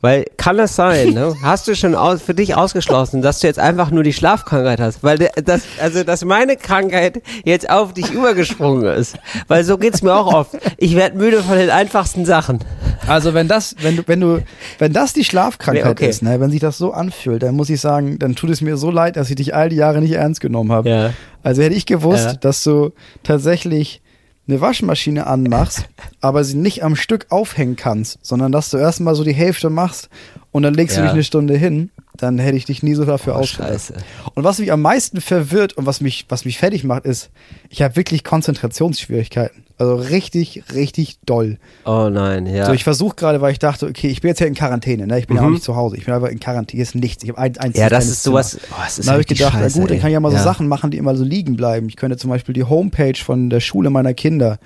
Weil 0.04 0.26
kann 0.36 0.58
das 0.58 0.76
sein, 0.76 1.14
ne? 1.14 1.34
Hast 1.40 1.66
du 1.66 1.74
schon 1.74 1.94
aus, 1.94 2.20
für 2.20 2.34
dich 2.34 2.54
ausgeschlossen, 2.54 3.22
dass 3.22 3.40
du 3.40 3.46
jetzt 3.46 3.58
einfach 3.58 3.90
nur 3.90 4.02
die 4.02 4.12
Schlafkrankheit 4.12 4.78
hast? 4.78 5.02
Weil 5.02 5.16
das, 5.16 5.62
also 5.80 6.04
dass 6.04 6.26
meine 6.26 6.56
Krankheit 6.58 7.22
jetzt 7.46 7.70
auf 7.70 7.94
dich 7.94 8.10
übergesprungen 8.10 8.84
ist. 8.84 9.16
Weil 9.48 9.64
so 9.64 9.78
geht's 9.78 10.02
mir 10.02 10.14
auch 10.14 10.30
oft. 10.30 10.58
Ich 10.76 10.94
werde 10.94 11.16
müde 11.16 11.42
von 11.42 11.56
den 11.56 11.70
einfachsten 11.70 12.26
Sachen. 12.26 12.58
Also 13.06 13.32
wenn 13.32 13.48
das, 13.48 13.76
wenn 13.80 13.96
du, 13.96 14.02
wenn 14.04 14.20
du, 14.20 14.42
wenn 14.78 14.92
das 14.92 15.14
die 15.14 15.24
Schlafkrankheit 15.24 15.92
okay. 15.92 16.10
ist, 16.10 16.22
ne, 16.22 16.38
wenn 16.38 16.50
sich 16.50 16.60
das 16.60 16.76
so 16.76 16.92
anfühlt, 16.92 17.42
dann 17.42 17.54
muss 17.54 17.70
ich 17.70 17.80
sagen, 17.80 18.18
dann 18.18 18.34
tut 18.34 18.50
es 18.50 18.60
mir 18.60 18.76
so 18.76 18.90
leid, 18.90 19.16
dass 19.16 19.30
ich 19.30 19.36
dich 19.36 19.54
all 19.54 19.70
die 19.70 19.76
Jahre 19.76 20.02
nicht 20.02 20.12
ernst 20.12 20.42
genommen 20.42 20.70
habe. 20.70 20.90
Ja. 20.90 21.10
Also 21.42 21.62
hätte 21.62 21.76
ich 21.76 21.86
gewusst, 21.86 22.26
Ja. 22.26 22.34
dass 22.34 22.62
du 22.62 22.92
tatsächlich 23.22 24.02
eine 24.46 24.60
Waschmaschine 24.60 25.26
anmachst, 25.26 25.88
aber 26.20 26.44
sie 26.44 26.56
nicht 26.56 26.82
am 26.84 26.96
Stück 26.96 27.26
aufhängen 27.30 27.76
kannst, 27.76 28.18
sondern 28.22 28.52
dass 28.52 28.70
du 28.70 28.76
erstmal 28.76 29.14
so 29.14 29.24
die 29.24 29.32
Hälfte 29.32 29.70
machst 29.70 30.08
und 30.54 30.62
dann 30.62 30.72
legst 30.72 30.96
du 30.96 31.00
Ja. 31.00 31.06
dich 31.06 31.14
eine 31.14 31.24
Stunde 31.24 31.56
hin, 31.56 31.90
dann 32.16 32.38
hätte 32.38 32.56
ich 32.56 32.64
dich 32.64 32.84
nie 32.84 32.94
so 32.94 33.04
dafür 33.04 33.34
Oh, 33.34 33.40
ausgedacht. 33.40 33.70
scheiße. 33.72 33.94
Und 34.34 34.44
was 34.44 34.60
mich 34.60 34.70
am 34.70 34.80
meisten 34.82 35.20
verwirrt 35.20 35.72
und 35.72 35.84
was 35.84 36.00
mich, 36.00 36.26
was 36.28 36.44
mich 36.44 36.58
fertig 36.58 36.84
macht, 36.84 37.04
ist, 37.06 37.30
ich 37.70 37.82
habe 37.82 37.96
wirklich 37.96 38.22
Konzentrationsschwierigkeiten. 38.22 39.64
Also 39.78 39.96
richtig, 39.96 40.62
richtig 40.72 41.18
doll. 41.26 41.58
Oh 41.84 42.08
nein, 42.08 42.46
ja. 42.46 42.66
So, 42.66 42.72
ich 42.72 42.84
versuche 42.84 43.16
gerade, 43.16 43.40
weil 43.40 43.50
ich 43.50 43.58
dachte, 43.58 43.86
okay, 43.88 44.06
ich 44.06 44.20
bin 44.20 44.28
jetzt 44.28 44.38
ja 44.38 44.46
in 44.46 44.54
Quarantäne, 44.54 45.08
ne? 45.08 45.18
Ich 45.18 45.26
bin 45.26 45.36
ja 45.36 45.42
auch 45.42 45.46
Mhm. 45.46 45.54
nicht 45.54 45.64
zu 45.64 45.74
Hause. 45.74 45.96
Ich 45.96 46.04
bin 46.04 46.14
einfach 46.14 46.28
in 46.28 46.38
Quarantäne, 46.38 46.76
hier 46.78 46.82
ist 46.84 46.94
nichts. 46.94 47.24
Ich 47.24 47.30
habe 47.30 47.38
ein, 47.40 47.58
ein 47.58 47.72
ja, 47.74 47.88
das 47.88 48.06
ist 48.06 48.22
sowas. 48.22 48.56
Oh, 48.70 48.74
das 48.84 49.00
ist 49.00 49.06
Dann 49.08 49.14
habe 49.14 49.22
ich 49.22 49.26
gedacht, 49.26 49.52
scheiße, 49.54 49.76
na 49.78 49.82
gut, 49.82 49.90
dann 49.90 49.96
ey. 49.96 50.00
kann 50.00 50.10
ich 50.10 50.14
ja 50.14 50.20
mal 50.20 50.30
so 50.30 50.36
ja. 50.36 50.42
Sachen 50.44 50.68
machen, 50.68 50.92
die 50.92 50.98
immer 50.98 51.16
so 51.16 51.24
liegen 51.24 51.56
bleiben. 51.56 51.88
Ich 51.88 51.96
könnte 51.96 52.16
zum 52.16 52.30
Beispiel 52.30 52.52
die 52.54 52.62
Homepage 52.62 53.16
von 53.18 53.50
der 53.50 53.58
Schule 53.58 53.90
meiner 53.90 54.14
Kinder, 54.14 54.58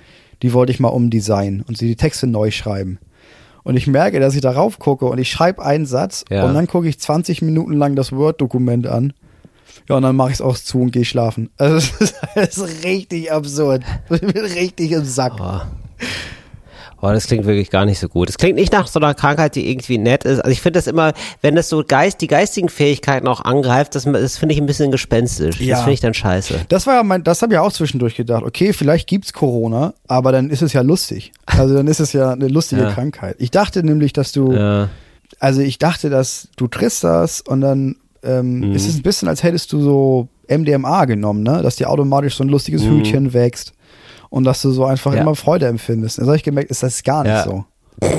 die 0.43 0.53
wollte 0.53 0.71
ich 0.71 0.79
mal 0.79 0.89
umdesignen 0.89 1.63
und 1.67 1.75
sie 1.79 1.87
die 1.87 1.95
Texte 1.95 2.27
neu 2.27 2.51
schreiben. 2.51 2.99
Und 3.69 3.77
ich 3.77 3.85
merke, 3.85 4.19
dass 4.19 4.33
ich 4.33 4.41
darauf 4.41 4.79
gucke 4.79 5.05
und 5.05 5.19
ich 5.19 5.29
schreibe 5.29 5.63
einen 5.63 5.85
Satz 5.85 6.25
Ja. 6.31 6.43
und 6.47 6.55
dann 6.55 6.65
gucke 6.65 6.87
ich 6.89 6.99
20 6.99 7.43
Minuten 7.43 7.73
lang 7.73 7.95
das 7.95 8.11
Word-Dokument 8.11 8.87
an. 8.87 9.13
Ja, 9.87 9.97
und 9.97 10.01
dann 10.01 10.15
mache 10.15 10.29
ich 10.29 10.37
es 10.37 10.41
auch 10.41 10.57
zu 10.57 10.81
und 10.81 10.89
gehe 10.91 11.05
schlafen. 11.05 11.51
Also 11.57 11.75
es 11.77 11.91
ist, 12.01 12.15
es 12.33 12.57
ist 12.57 12.83
richtig 12.83 13.31
absurd. 13.31 13.83
Ich 14.09 14.21
bin 14.21 14.31
richtig 14.43 14.91
im 14.93 15.05
Sack. 15.05 15.33
Oh. 15.39 15.59
Oh, 17.01 17.07
das 17.11 17.27
klingt 17.27 17.45
wirklich 17.45 17.69
gar 17.69 17.85
nicht 17.85 17.97
so 17.99 18.09
gut. 18.09 18.29
Es 18.29 18.37
klingt 18.37 18.55
nicht 18.55 18.73
nach 18.73 18.87
so 18.87 18.99
einer 18.99 19.13
Krankheit, 19.13 19.55
die 19.55 19.69
irgendwie 19.69 19.97
nett 19.97 20.25
ist. 20.25 20.39
Also 20.39 20.51
ich 20.51 20.61
finde 20.61 20.79
das 20.79 20.87
immer, 20.87 21.13
wenn 21.41 21.55
das 21.55 21.69
so 21.69 21.83
Geist, 21.87 22.19
die 22.21 22.27
geistigen 22.27 22.67
Fähigkeiten 22.69 23.27
auch 23.27 23.41
angreift, 23.41 23.95
das, 23.95 24.03
das 24.03 24.37
finde 24.37 24.53
ich 24.53 24.59
ein 24.61 24.65
bisschen 24.65 24.91
gespenstisch. 24.91 25.61
Ja. 25.61 25.75
Das 25.75 25.79
finde 25.81 25.93
ich 25.93 26.01
dann 26.01 26.13
scheiße. 26.13 26.65
Das 26.67 26.87
war 26.87 26.95
ja 26.95 27.03
mein, 27.03 27.23
das 27.23 27.41
habe 27.41 27.53
ich 27.53 27.59
auch 27.59 27.71
zwischendurch 27.71 28.15
gedacht. 28.15 28.43
Okay, 28.43 28.73
vielleicht 28.73 29.07
gibt's 29.07 29.31
Corona, 29.33 29.93
aber 30.07 30.31
dann 30.31 30.49
ist 30.49 30.61
es 30.61 30.73
ja 30.73 30.81
lustig. 30.81 31.31
Also 31.45 31.73
dann 31.75 31.87
ist 31.87 31.99
es 31.99 32.11
ja 32.13 32.31
eine 32.31 32.47
lustige 32.47 32.81
Ja. 32.81 32.91
Krankheit. 32.91 33.35
Ich 33.39 33.51
dachte 33.51 33.81
nämlich, 33.83 34.11
dass 34.13 34.31
du, 34.33 34.51
Ja. 34.53 34.89
also 35.39 35.61
ich 35.61 35.77
dachte, 35.77 36.09
dass 36.09 36.49
du 36.57 36.67
triffst 36.67 37.03
das 37.03 37.41
und 37.41 37.61
dann 37.61 37.95
ähm, 38.21 38.59
Mhm. 38.59 38.71
ist 38.75 38.85
es 38.89 38.97
ein 38.97 39.01
bisschen, 39.03 39.29
als 39.29 39.43
hättest 39.43 39.71
du 39.71 39.81
so 39.81 40.27
MDMA 40.49 41.05
genommen, 41.05 41.43
ne? 41.43 41.61
Dass 41.63 41.77
dir 41.77 41.89
automatisch 41.89 42.35
so 42.35 42.43
ein 42.43 42.49
lustiges 42.49 42.83
Hütchen 42.83 43.33
wächst 43.33 43.71
und 44.29 44.43
dass 44.43 44.61
du 44.61 44.71
so 44.71 44.85
einfach. 44.85 45.13
Ja. 45.13 45.21
immer 45.21 45.35
Freude 45.35 45.67
empfindest. 45.67 46.17
Dann 46.19 46.25
habe 46.27 46.35
ich 46.37 46.43
gemerkt, 46.43 46.71
ist 46.71 46.83
das 46.83 47.03
gar 47.03 47.23
nicht 47.23 47.31
Ja. 47.31 47.43
so. 47.43 47.65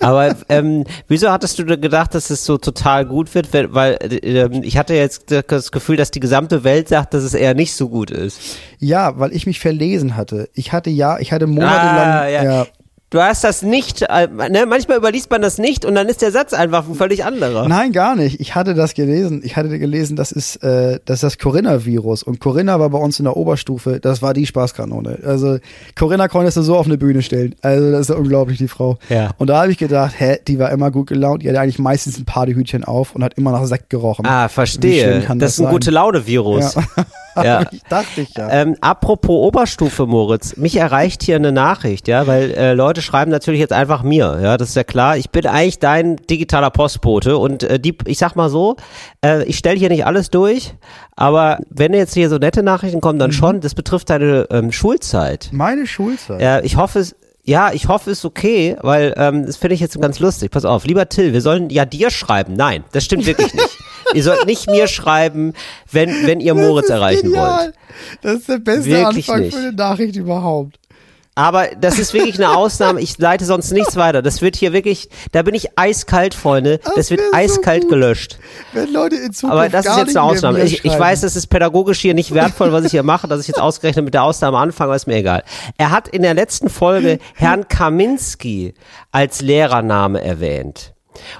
Aber 0.00 0.34
ähm, 0.48 0.84
wieso 1.06 1.30
hattest 1.30 1.58
du 1.58 1.64
gedacht, 1.64 2.14
dass 2.14 2.30
es 2.30 2.44
so 2.44 2.58
total 2.58 3.04
gut 3.06 3.32
wird? 3.34 3.52
Weil, 3.52 3.94
äh, 4.00 4.40
ähm, 4.40 4.62
ich 4.62 4.76
hatte 4.76 4.94
jetzt 4.94 5.32
das 5.48 5.70
Gefühl, 5.70 5.96
dass 5.96 6.10
die 6.10 6.20
gesamte 6.20 6.64
Welt 6.64 6.88
sagt, 6.88 7.14
dass 7.14 7.22
es 7.22 7.34
eher 7.34 7.54
nicht 7.54 7.74
so 7.74 7.88
gut 7.88 8.10
ist. 8.10 8.40
Ja, 8.78 9.18
weil 9.18 9.32
ich 9.32 9.46
mich 9.46 9.60
verlesen 9.60 10.16
hatte. 10.16 10.48
Ich 10.54 10.72
hatte 10.72 10.90
ja, 10.90 11.18
ich 11.18 11.32
hatte 11.32 11.46
monatelang, 11.46 12.08
Ah, 12.08 12.28
ja. 12.28 12.42
ja, 12.44 12.66
Du 13.10 13.22
hast 13.22 13.42
das 13.42 13.62
nicht, 13.62 14.02
äh, 14.02 14.28
ne? 14.50 14.66
manchmal 14.68 14.98
überliest 14.98 15.30
man 15.30 15.40
das 15.40 15.56
nicht 15.56 15.86
und 15.86 15.94
dann 15.94 16.08
ist 16.08 16.20
der 16.20 16.30
Satz 16.30 16.52
einfach 16.52 16.86
ein 16.86 16.94
völlig 16.94 17.24
anderer. 17.24 17.66
Nein, 17.66 17.92
gar 17.92 18.14
nicht. 18.14 18.38
Ich 18.38 18.54
hatte 18.54 18.74
das 18.74 18.92
gelesen. 18.92 19.40
Ich 19.42 19.56
hatte 19.56 19.78
gelesen, 19.78 20.14
das 20.14 20.30
ist, 20.30 20.56
äh, 20.62 21.00
das 21.06 21.16
ist 21.16 21.22
das 21.22 21.38
Corinna-Virus. 21.38 22.22
Und 22.22 22.38
Corinna 22.38 22.78
war 22.78 22.90
bei 22.90 22.98
uns 22.98 23.18
in 23.18 23.24
der 23.24 23.34
Oberstufe, 23.34 23.98
das 23.98 24.20
war 24.20 24.34
die 24.34 24.44
Spaßkanone. 24.44 25.20
Also 25.24 25.56
Corinna 25.98 26.28
konntest 26.28 26.58
du 26.58 26.62
so 26.62 26.76
auf 26.76 26.84
eine 26.84 26.98
Bühne 26.98 27.22
stellen. 27.22 27.54
Also 27.62 27.90
das 27.92 28.02
ist 28.02 28.08
ja 28.10 28.16
unglaublich, 28.16 28.58
die 28.58 28.68
Frau. 28.68 28.98
Ja. 29.08 29.30
Und 29.38 29.48
da 29.48 29.62
habe 29.62 29.72
ich 29.72 29.78
gedacht, 29.78 30.14
hä, 30.18 30.38
die 30.46 30.58
war 30.58 30.70
immer 30.70 30.90
gut 30.90 31.06
gelaunt. 31.08 31.42
Die 31.42 31.48
hatte 31.48 31.60
eigentlich 31.60 31.78
meistens 31.78 32.18
ein 32.18 32.26
Partyhütchen 32.26 32.84
auf 32.84 33.14
und 33.14 33.24
hat 33.24 33.34
immer 33.38 33.52
nach 33.52 33.64
Sekt 33.64 33.88
gerochen. 33.88 34.26
Ah, 34.26 34.48
Wie 34.48 34.52
verstehe. 34.52 35.04
schön 35.14 35.24
kann 35.24 35.38
Das 35.38 35.52
ist 35.52 35.60
ein 35.60 35.64
sein? 35.64 35.72
gute 35.72 35.90
Laune-Virus. 35.90 36.74
Ja. 36.74 36.82
Ja. 37.36 37.64
ich 37.70 37.82
dachte 37.84 38.20
ich 38.20 38.34
ja. 38.36 38.48
Ähm, 38.50 38.76
apropos 38.80 39.46
Oberstufe, 39.46 40.06
Moritz, 40.06 40.56
mich 40.56 40.76
erreicht 40.76 41.22
hier 41.22 41.36
eine 41.36 41.52
Nachricht, 41.52 42.08
ja, 42.08 42.26
weil 42.26 42.50
äh, 42.52 42.72
Leute 42.72 43.02
schreiben 43.02 43.30
natürlich 43.30 43.60
jetzt 43.60 43.72
einfach 43.72 44.02
mir, 44.02 44.38
ja, 44.42 44.56
das 44.56 44.70
ist 44.70 44.74
ja 44.76 44.84
klar. 44.84 45.16
Ich 45.16 45.30
bin 45.30 45.46
eigentlich 45.46 45.78
dein 45.78 46.16
digitaler 46.16 46.70
Postbote 46.70 47.36
und 47.36 47.62
äh, 47.62 47.78
die, 47.78 47.96
ich 48.06 48.18
sag 48.18 48.34
mal 48.36 48.48
so, 48.50 48.76
äh, 49.24 49.44
ich 49.44 49.58
stelle 49.58 49.78
hier 49.78 49.88
nicht 49.88 50.06
alles 50.06 50.30
durch, 50.30 50.74
aber 51.16 51.58
wenn 51.70 51.92
jetzt 51.94 52.14
hier 52.14 52.28
so 52.28 52.38
nette 52.38 52.62
Nachrichten 52.62 53.00
kommen, 53.00 53.16
Mhm. 53.16 53.20
dann 53.20 53.32
schon. 53.32 53.60
Das 53.60 53.74
betrifft 53.74 54.10
deine 54.10 54.46
ähm, 54.50 54.70
Schulzeit. 54.72 55.48
Meine 55.52 55.86
Schulzeit. 55.86 56.40
Ja, 56.40 56.60
ich 56.60 56.76
hoffe 56.76 57.00
es. 57.00 57.16
Ja, 57.48 57.72
ich 57.72 57.88
hoffe 57.88 58.10
es 58.10 58.18
ist 58.18 58.24
okay, 58.26 58.76
weil 58.82 59.14
ähm, 59.16 59.46
das 59.46 59.56
finde 59.56 59.74
ich 59.74 59.80
jetzt 59.80 59.98
ganz 59.98 60.18
lustig. 60.18 60.50
Pass 60.50 60.66
auf, 60.66 60.84
lieber 60.84 61.08
Till, 61.08 61.32
wir 61.32 61.40
sollen 61.40 61.70
ja 61.70 61.86
dir 61.86 62.10
schreiben. 62.10 62.52
Nein, 62.52 62.84
das 62.92 63.06
stimmt 63.06 63.24
wirklich 63.24 63.54
nicht. 63.54 63.78
ihr 64.14 64.22
sollt 64.22 64.44
nicht 64.44 64.68
mir 64.70 64.86
schreiben, 64.86 65.54
wenn 65.90 66.26
wenn 66.26 66.40
ihr 66.40 66.52
Moritz 66.54 66.90
erreichen 66.90 67.28
genial. 67.28 67.58
wollt. 67.58 67.74
Das 68.20 68.34
ist 68.40 68.50
der 68.50 68.58
beste 68.58 68.84
Wirklich 68.90 69.30
Anfang 69.30 69.42
nicht. 69.44 69.54
für 69.54 69.60
eine 69.62 69.72
Nachricht 69.72 70.16
überhaupt. 70.16 70.78
Aber 71.38 71.68
das 71.80 72.00
ist 72.00 72.14
wirklich 72.14 72.34
eine 72.34 72.56
Ausnahme. 72.56 73.00
Ich 73.00 73.16
leite 73.16 73.44
sonst 73.44 73.70
nichts 73.70 73.94
weiter. 73.94 74.22
Das 74.22 74.42
wird 74.42 74.56
hier 74.56 74.72
wirklich, 74.72 75.08
da 75.30 75.42
bin 75.42 75.54
ich 75.54 75.78
eiskalt, 75.78 76.34
Freunde. 76.34 76.78
Das, 76.78 76.94
Das 76.96 77.10
wird 77.12 77.20
so 77.20 77.32
eiskalt 77.32 77.82
gut. 77.82 77.90
gelöscht. 77.90 78.40
Wenn 78.72 78.92
Leute 78.92 79.14
in 79.14 79.32
Zukunft 79.32 79.52
Aber 79.52 79.68
das 79.68 79.86
ist 79.86 79.96
jetzt 79.98 80.16
eine 80.16 80.22
Ausnahme. 80.24 80.64
Ich, 80.64 80.84
ich 80.84 80.98
weiß, 80.98 81.20
das 81.20 81.36
ist 81.36 81.46
pädagogisch 81.46 82.00
hier 82.00 82.14
nicht 82.14 82.34
wertvoll, 82.34 82.72
was 82.72 82.86
ich 82.86 82.90
hier 82.90 83.04
mache, 83.04 83.28
dass 83.28 83.40
ich 83.42 83.46
jetzt 83.46 83.60
ausgerechnet 83.60 84.04
mit 84.04 84.14
der 84.14 84.24
Ausnahme 84.24 84.58
anfange, 84.58 84.88
aber 84.88 84.96
ist 84.96 85.06
mir 85.06 85.14
egal. 85.14 85.44
Er 85.76 85.92
hat 85.92 86.08
in 86.08 86.22
der 86.22 86.34
letzten 86.34 86.68
Folge 86.68 87.20
Herrn 87.36 87.68
Kaminski 87.68 88.74
als 89.12 89.40
Lehrername 89.40 90.20
erwähnt. 90.20 90.94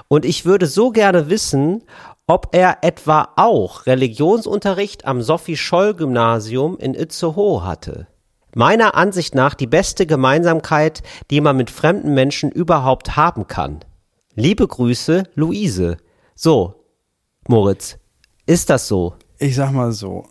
Und 0.07 0.23
ich 0.23 0.45
würde 0.45 0.67
so 0.67 0.91
gerne 0.91 1.29
wissen, 1.29 1.83
ob 2.25 2.55
er 2.55 2.77
etwa 2.83 3.33
auch 3.35 3.85
Religionsunterricht 3.85 5.03
am 5.03 5.21
Sophie-Scholl-Gymnasium 5.21 6.77
in 6.77 6.93
Itzehoe 6.93 7.65
hatte. 7.65 8.07
Meiner 8.55 8.95
Ansicht 8.95 9.35
nach 9.35 9.53
die 9.53 9.67
beste 9.67 10.05
Gemeinsamkeit, 10.05 11.03
die 11.29 11.41
man 11.41 11.57
mit 11.57 11.69
fremden 11.69 12.13
Menschen 12.13 12.51
überhaupt 12.51 13.15
haben 13.15 13.47
kann. 13.47 13.79
Liebe 14.35 14.67
Grüße, 14.67 15.23
Luise. 15.35 15.97
So, 16.35 16.85
Moritz, 17.47 17.97
ist 18.45 18.69
das 18.69 18.87
so? 18.87 19.15
Ich 19.37 19.55
sag 19.55 19.71
mal 19.71 19.91
so. 19.91 20.25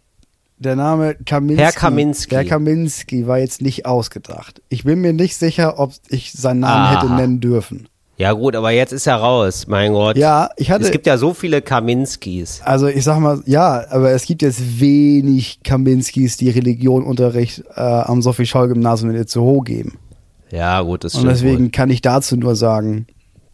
Der 0.57 0.75
Name 0.75 1.15
Kaminski, 1.15 1.63
Herr 1.63 1.73
Kaminski. 1.73 2.31
Der 2.31 2.45
Kaminski 2.45 3.27
war 3.29 3.39
jetzt 3.39 3.63
nicht 3.63 3.87
ausgedacht. 3.87 4.61
Ich 4.69 4.83
bin 4.83 5.01
mir 5.01 5.13
nicht 5.13 5.37
sicher, 5.37 5.79
ob 5.79 5.93
ich 6.09 6.33
seinen 6.33 6.61
Namen 6.61 6.87
Aha. 6.87 7.03
hätte 7.03 7.13
nennen 7.13 7.41
dürfen. 7.41 7.89
Ja 8.19 8.33
gut, 8.33 8.57
aber 8.57 8.73
jetzt 8.73 8.93
ist 8.93 9.07
er 9.07 9.15
raus, 9.17 9.67
mein 9.69 9.93
Gott. 9.93 10.17
Ja, 10.17 10.51
ich 10.57 10.71
hatte- 10.73 10.85
Es 10.85 10.91
gibt 10.91 11.07
ja 11.07 11.17
so 11.19 11.35
viele 11.35 11.63
Kaminskis. 11.63 12.61
Also 12.65 12.89
ich 12.89 13.05
sag 13.05 13.21
mal, 13.21 13.41
ja, 13.47 13.85
aber 13.91 14.11
es 14.11 14.27
gibt 14.27 14.43
jetzt 14.43 14.81
wenig 14.81 15.61
Kaminskis, 15.63 16.37
die 16.37 16.51
Religionunterricht 16.51 17.63
äh, 17.77 17.81
am 17.81 18.21
Sophie-Scholl-Gymnasium 18.21 19.11
in 19.13 19.17
Itzehoe 19.21 19.63
geben. 19.63 19.99
Ja 20.51 20.81
gut, 20.83 21.05
das 21.05 21.15
Und 21.15 21.21
stimmt 21.21 21.33
deswegen 21.35 21.65
wohl. 21.67 21.71
kann 21.71 21.91
ich 21.91 22.03
dazu 22.03 22.37
nur 22.37 22.57
sagen, 22.57 23.07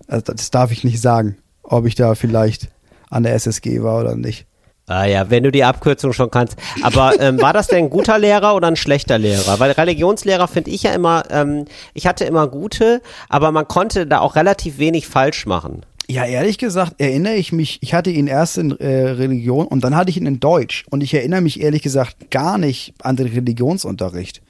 also 0.08 0.32
das 0.32 0.50
darf 0.50 0.70
ich 0.72 0.82
nicht 0.82 1.00
sagen, 1.00 1.36
ob 1.62 1.84
ich 1.86 1.94
da 1.94 2.14
vielleicht 2.14 2.68
an 3.10 3.22
der 3.22 3.34
SSG 3.34 3.82
war 3.82 4.00
oder 4.00 4.16
nicht. 4.16 4.46
Ah 4.86 5.06
ja, 5.06 5.30
wenn 5.30 5.42
du 5.42 5.50
die 5.50 5.64
Abkürzung 5.64 6.12
schon 6.12 6.30
kannst. 6.30 6.56
Aber 6.82 7.18
ähm, 7.18 7.40
war 7.40 7.54
das 7.54 7.68
denn 7.68 7.84
ein 7.84 7.90
guter 7.90 8.18
Lehrer 8.18 8.54
oder 8.54 8.68
ein 8.68 8.76
schlechter 8.76 9.18
Lehrer? 9.18 9.58
Weil 9.58 9.70
Religionslehrer 9.70 10.46
finde 10.46 10.70
ich 10.70 10.82
ja 10.82 10.92
immer, 10.92 11.22
ähm, 11.30 11.64
ich 11.94 12.06
hatte 12.06 12.24
immer 12.24 12.46
gute, 12.48 13.00
aber 13.30 13.50
man 13.50 13.66
konnte 13.66 14.06
da 14.06 14.20
auch 14.20 14.36
relativ 14.36 14.78
wenig 14.78 15.06
falsch 15.06 15.46
machen. 15.46 15.86
Ja, 16.06 16.26
ehrlich 16.26 16.58
gesagt 16.58 16.96
erinnere 16.98 17.36
ich 17.36 17.50
mich, 17.50 17.78
ich 17.80 17.94
hatte 17.94 18.10
ihn 18.10 18.26
erst 18.26 18.58
in 18.58 18.78
äh, 18.78 19.08
Religion 19.08 19.66
und 19.66 19.84
dann 19.84 19.96
hatte 19.96 20.10
ich 20.10 20.18
ihn 20.18 20.26
in 20.26 20.38
Deutsch. 20.38 20.84
Und 20.90 21.02
ich 21.02 21.14
erinnere 21.14 21.40
mich 21.40 21.62
ehrlich 21.62 21.80
gesagt 21.80 22.30
gar 22.30 22.58
nicht 22.58 22.92
an 23.02 23.16
den 23.16 23.28
Religionsunterricht. 23.28 24.42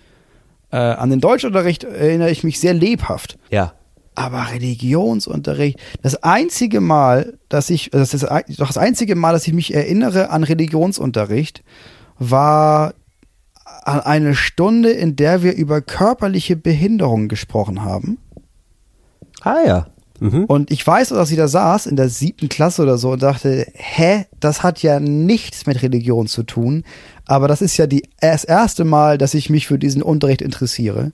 Äh, 0.73 0.79
an 0.79 1.11
den 1.11 1.21
Deutschunterricht 1.21 1.85
erinnere 1.85 2.33
ich 2.33 2.43
mich 2.43 2.59
sehr 2.59 2.75
lebhaft. 2.75 3.39
Ja. 3.51 3.75
Aber 4.15 4.51
Religionsunterricht, 4.53 5.79
das 6.03 6.23
einzige 6.23 6.81
Mal, 6.81 7.39
dass 7.49 7.71
ich, 7.71 7.91
das 7.91 8.15
ist 8.15 8.25
doch 8.25 8.69
das 8.69 8.79
einzige 8.79 9.17
Mal, 9.17 9.33
dass 9.33 9.47
ich 9.47 9.53
mich 9.53 9.75
erinnere 9.75 10.31
an 10.31 10.45
Religionsunterricht, 10.45 11.65
war 12.19 12.95
an 13.85 14.01
eine 14.01 14.35
Stunde, 14.35 14.91
in 14.91 15.17
der 15.17 15.43
wir 15.43 15.55
über 15.55 15.81
körperliche 15.81 16.57
Behinderungen 16.57 17.29
gesprochen 17.29 17.83
haben. 17.83 18.19
Ah 19.43 19.61
ja. 19.67 19.87
Mhm. 20.21 20.45
Und 20.45 20.71
ich 20.71 20.87
weiß, 20.87 21.11
dass 21.11 21.31
ich 21.31 21.37
da 21.37 21.49
saß 21.49 21.87
in 21.87 21.97
der 21.97 22.09
siebten 22.09 22.49
Klasse 22.49 22.83
oder 22.83 22.99
so 22.99 23.11
und 23.11 23.23
dachte, 23.23 23.67
hä, 23.75 24.25
das 24.41 24.63
hat 24.63 24.83
ja 24.83 25.01
nichts 25.01 25.67
mit 25.67 25.83
Religion 25.83 26.29
zu 26.29 26.45
tun. 26.45 26.85
Aber 27.27 27.49
das 27.49 27.61
ist 27.61 27.77
ja 27.77 27.87
die, 27.87 28.09
das 28.21 28.45
erste 28.45 28.85
Mal, 28.85 29.19
dass 29.19 29.35
ich 29.35 29.51
mich 29.51 29.67
für 29.67 29.79
diesen 29.79 30.03
Unterricht 30.03 30.41
interessiere. 30.41 31.13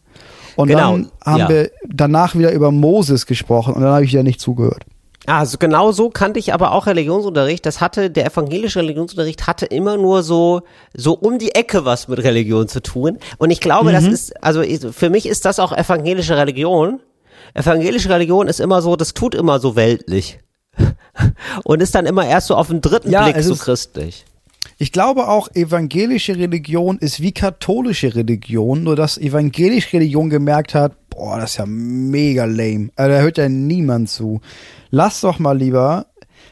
Und 0.56 0.68
Genau, 0.68 0.92
dann 0.92 1.10
haben 1.24 1.38
ja. 1.40 1.48
wir 1.48 1.70
danach 1.88 2.34
wieder 2.36 2.52
über 2.52 2.70
Moses 2.70 3.26
gesprochen 3.26 3.74
und 3.74 3.82
dann 3.82 3.92
habe 3.92 4.04
ich 4.04 4.12
wieder 4.12 4.22
nicht 4.22 4.40
zugehört. 4.40 4.82
Also 5.26 5.58
genau 5.58 5.92
so 5.92 6.08
kannte 6.08 6.38
ich 6.38 6.54
aber 6.54 6.72
auch 6.72 6.86
Religionsunterricht. 6.86 7.64
Das 7.66 7.80
hatte, 7.80 8.10
der 8.10 8.26
evangelische 8.26 8.78
Religionsunterricht 8.80 9.46
hatte 9.46 9.66
immer 9.66 9.96
nur 9.98 10.22
so, 10.22 10.62
so 10.94 11.12
um 11.12 11.38
die 11.38 11.54
Ecke 11.54 11.84
was 11.84 12.08
mit 12.08 12.22
Religion 12.24 12.68
zu 12.68 12.80
tun. 12.80 13.18
Und 13.36 13.50
ich 13.50 13.60
glaube, 13.60 13.92
das 13.92 14.04
ist, 14.06 14.42
also 14.42 14.62
für 14.92 15.10
mich 15.10 15.26
ist 15.26 15.44
das 15.44 15.58
auch 15.58 15.72
evangelische 15.72 16.36
Religion. 16.36 17.00
Evangelische 17.54 18.08
Religion 18.08 18.48
ist 18.48 18.60
immer 18.60 18.80
so, 18.80 18.96
das 18.96 19.12
tut 19.12 19.34
immer 19.34 19.60
so 19.60 19.76
weltlich. 19.76 20.40
Und 21.64 21.82
ist 21.82 21.94
dann 21.94 22.06
immer 22.06 22.24
erst 22.26 22.46
so 22.46 22.54
auf 22.56 22.68
den 22.68 22.80
dritten 22.80 23.10
Ja, 23.10 23.24
Blick 23.28 23.42
so 23.44 23.52
ist- 23.52 23.60
christlich. 23.62 24.24
Ich 24.82 24.92
glaube 24.92 25.28
auch, 25.28 25.48
evangelische 25.54 26.36
Religion 26.38 26.96
ist 26.96 27.20
wie 27.20 27.32
katholische 27.32 28.14
Religion, 28.14 28.82
nur 28.82 28.96
dass 28.96 29.18
evangelische 29.18 29.92
Religion 29.98 30.30
gemerkt 30.30 30.74
hat, 30.74 30.94
boah, 31.10 31.38
das 31.38 31.50
ist 31.50 31.56
ja 31.58 31.66
mega 31.66 32.46
lame. 32.46 32.88
Also, 32.96 33.12
da 33.14 33.20
hört 33.20 33.36
ja 33.36 33.50
niemand 33.50 34.08
zu. 34.08 34.40
Lass 34.90 35.20
doch 35.20 35.38
mal 35.38 35.58
lieber, 35.58 36.06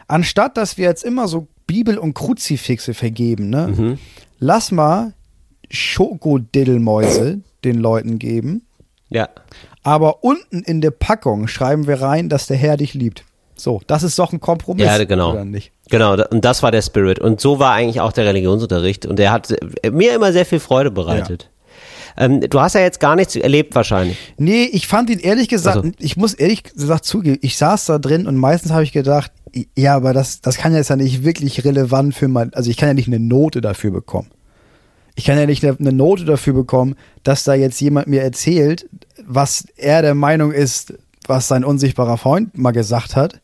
anstatt 0.09 0.59
dass 0.59 0.77
wir 0.77 0.85
jetzt 0.85 1.05
immer 1.05 1.27
so 1.27 1.49
Bibel 1.67 1.97
und 1.97 2.13
Kruzifixe 2.13 2.93
vergeben, 2.93 3.49
ne? 3.49 3.97
Lass 4.39 4.73
mal 4.73 5.15
Schokodiddelmäuse 5.71 7.41
den 7.65 7.79
Leuten 7.79 8.19
geben, 8.19 8.63
Ja. 9.09 9.29
aber 9.83 10.23
unten 10.23 10.61
in 10.65 10.81
der 10.83 10.91
Packung 10.91 11.49
schreiben 11.49 11.87
wir 11.87 12.01
rein, 12.03 12.29
dass 12.29 12.47
der 12.47 12.57
Herr 12.59 12.77
dich 12.77 12.93
liebt. 12.95 13.25
So, 13.57 13.81
das 13.87 14.03
ist 14.03 14.19
doch 14.19 14.33
ein 14.33 14.39
Kompromiss. 14.41 14.85
Ja, 14.87 15.03
genau. 15.05 15.33
Oder 15.33 15.45
nicht? 15.45 15.73
Genau, 15.91 16.15
und 16.31 16.45
das 16.45 16.63
war 16.63 16.71
der 16.71 16.83
Spirit. 16.83 17.19
Und 17.19 17.41
so 17.41 17.59
war 17.59 17.73
eigentlich 17.73 18.01
auch 18.01 18.13
der 18.13 18.27
Religionsunterricht. 18.27 19.07
Und 19.07 19.19
der 19.19 19.33
hat 19.33 19.51
äh, 19.83 19.91
mir 19.91 20.15
immer 20.15 20.33
sehr 20.33 20.45
viel 20.47 20.61
Freude 20.61 20.91
bereitet. 20.91 21.51
Ähm, 22.17 22.41
du 22.41 22.61
hast 22.61 22.75
ja 22.75 22.81
jetzt 22.81 23.01
gar 23.01 23.17
nichts 23.17 23.37
erlebt 23.37 23.75
wahrscheinlich. 23.75 24.19
Nee, 24.37 24.65
ich 24.65 24.89
fand 24.89 25.09
ihn 25.09 25.21
ehrlich 25.21 25.49
gesagt, 25.49 25.77
Also. 25.77 25.91
ich 25.99 26.17
muss 26.17 26.35
ehrlich 26.35 26.65
gesagt 26.65 27.05
zugeben, 27.05 27.39
ich 27.43 27.57
saß 27.57 27.87
da 27.87 27.99
drin 27.99 28.27
und 28.27 28.37
meistens 28.37 28.73
habe 28.73 28.83
ich 28.83 28.93
gedacht, 28.93 29.31
ja, 29.77 29.95
aber 29.95 30.13
das, 30.13 30.41
das 30.41 30.57
kann 30.57 30.75
jetzt 30.75 30.91
ja 30.91 30.97
nicht 30.97 31.25
wirklich 31.25 31.65
relevant 31.65 32.15
für 32.15 32.29
mein, 32.29 32.53
also 32.55 32.71
ich 32.71 32.77
kann 32.77 32.89
ja 32.89 32.95
nicht 32.95 33.07
eine 33.07 33.21
Note 33.21 33.61
dafür 33.61 33.93
bekommen. 33.93 34.29
Ich 35.15 35.25
kann 35.25 35.39
ja 35.39 35.47
nicht 35.47 35.65
eine 35.65 35.93
Note 35.93 36.25
dafür 36.25 36.55
bekommen, 36.55 36.95
dass 37.25 37.45
da 37.45 37.55
jetzt 37.55 37.81
jemand 37.81 38.09
mir 38.09 38.23
erzählt, 38.23 38.89
was 39.25 39.65
er 39.77 40.03
der 40.03 40.15
Meinung 40.15 40.53
ist, 40.53 40.95
was 41.27 41.49
sein 41.49 41.65
unsichtbarer 41.65 42.19
Freund 42.19 42.57
mal 42.57 42.71
gesagt 42.73 43.17
hat. 43.17 43.41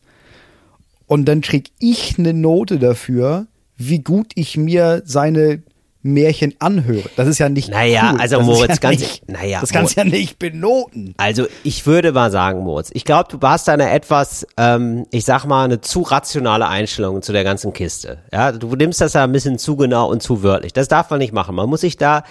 Und 1.07 1.25
dann 1.25 1.41
krieg 1.41 1.71
ich 1.79 2.17
eine 2.17 2.33
Note 2.33 2.79
dafür, 2.79 3.47
wie 3.77 3.99
gut 3.99 4.31
ich 4.35 4.57
mir 4.57 5.01
seine 5.05 5.61
Märchen 6.01 6.53
anhöre. 6.59 7.09
Das 7.15 7.27
ist 7.27 7.39
ja 7.39 7.49
nicht 7.49 7.69
Naja, 7.71 8.11
cool. 8.13 8.21
also 8.21 8.37
das 8.37 8.45
Moritz, 8.45 8.69
ja 8.69 8.75
ganz- 8.75 8.99
nicht, 8.99 9.27
naja, 9.29 9.59
das 9.61 9.71
kannst 9.71 9.97
du 9.97 10.01
ja 10.01 10.05
nicht 10.05 10.37
benoten. 10.37 11.15
Also 11.17 11.47
ich 11.63 11.87
würde 11.87 12.11
mal 12.11 12.29
sagen, 12.29 12.59
Moritz, 12.63 12.91
ich 12.93 13.05
glaube, 13.05 13.35
du 13.35 13.39
hast 13.47 13.67
da 13.67 13.73
eine 13.73 13.89
etwas, 13.89 14.45
ähm, 14.55 15.07
ich 15.09 15.25
sag 15.25 15.45
mal, 15.45 15.63
eine 15.65 15.81
zu 15.81 16.03
rationale 16.03 16.67
Einstellung 16.67 17.23
zu 17.23 17.33
der 17.33 17.43
ganzen 17.43 17.73
Kiste. 17.73 18.19
Ja, 18.31 18.51
du 18.51 18.75
nimmst 18.75 19.01
das 19.01 19.13
ja 19.13 19.23
ein 19.23 19.31
bisschen 19.31 19.57
zu 19.57 19.75
genau 19.77 20.07
und 20.11 20.21
zu 20.21 20.43
wörtlich. 20.43 20.73
Das 20.73 20.87
darf 20.87 21.09
man 21.09 21.17
nicht 21.17 21.33
machen. 21.33 21.55
Man 21.55 21.67
muss 21.69 21.81
sich 21.81 21.97
da, 21.97 22.23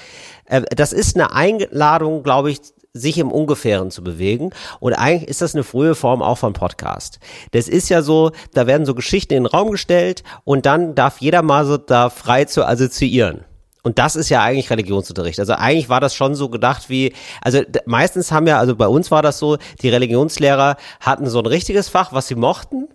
äh, 0.46 0.62
das 0.76 0.92
ist 0.92 1.16
eine 1.16 1.32
Einladung, 1.34 2.22
glaube 2.22 2.52
ich, 2.52 2.60
sich 2.94 3.18
im 3.18 3.32
Ungefähren 3.32 3.90
zu 3.90 4.04
bewegen. 4.04 4.50
Und 4.78 4.94
eigentlich 4.94 5.28
ist 5.28 5.42
das 5.42 5.54
eine 5.54 5.64
frühe 5.64 5.96
Form 5.96 6.22
auch 6.22 6.38
von 6.38 6.52
Podcast. 6.52 7.18
Das 7.50 7.68
ist 7.68 7.88
ja 7.88 8.02
so, 8.02 8.30
da 8.52 8.68
werden 8.68 8.86
so 8.86 8.94
Geschichten 8.94 9.34
in 9.34 9.42
den 9.42 9.46
Raum 9.46 9.72
gestellt 9.72 10.22
und 10.44 10.64
dann 10.64 10.94
darf 10.94 11.18
jeder 11.18 11.42
mal 11.42 11.66
so 11.66 11.76
da 11.76 12.08
frei 12.08 12.44
zu 12.44 12.64
assoziieren. 12.64 13.44
Und 13.82 13.98
das 13.98 14.16
ist 14.16 14.30
ja 14.30 14.42
eigentlich 14.42 14.70
Religionsunterricht. 14.70 15.38
Also 15.40 15.54
eigentlich 15.54 15.88
war 15.88 16.00
das 16.00 16.14
schon 16.14 16.34
so 16.36 16.48
gedacht 16.48 16.88
wie, 16.88 17.12
also 17.42 17.60
meistens 17.84 18.32
haben 18.32 18.46
ja, 18.46 18.58
also 18.58 18.76
bei 18.76 18.86
uns 18.86 19.10
war 19.10 19.20
das 19.20 19.38
so, 19.38 19.58
die 19.82 19.90
Religionslehrer 19.90 20.76
hatten 21.00 21.28
so 21.28 21.40
ein 21.40 21.46
richtiges 21.46 21.88
Fach, 21.88 22.12
was 22.12 22.28
sie 22.28 22.36
mochten 22.36 22.88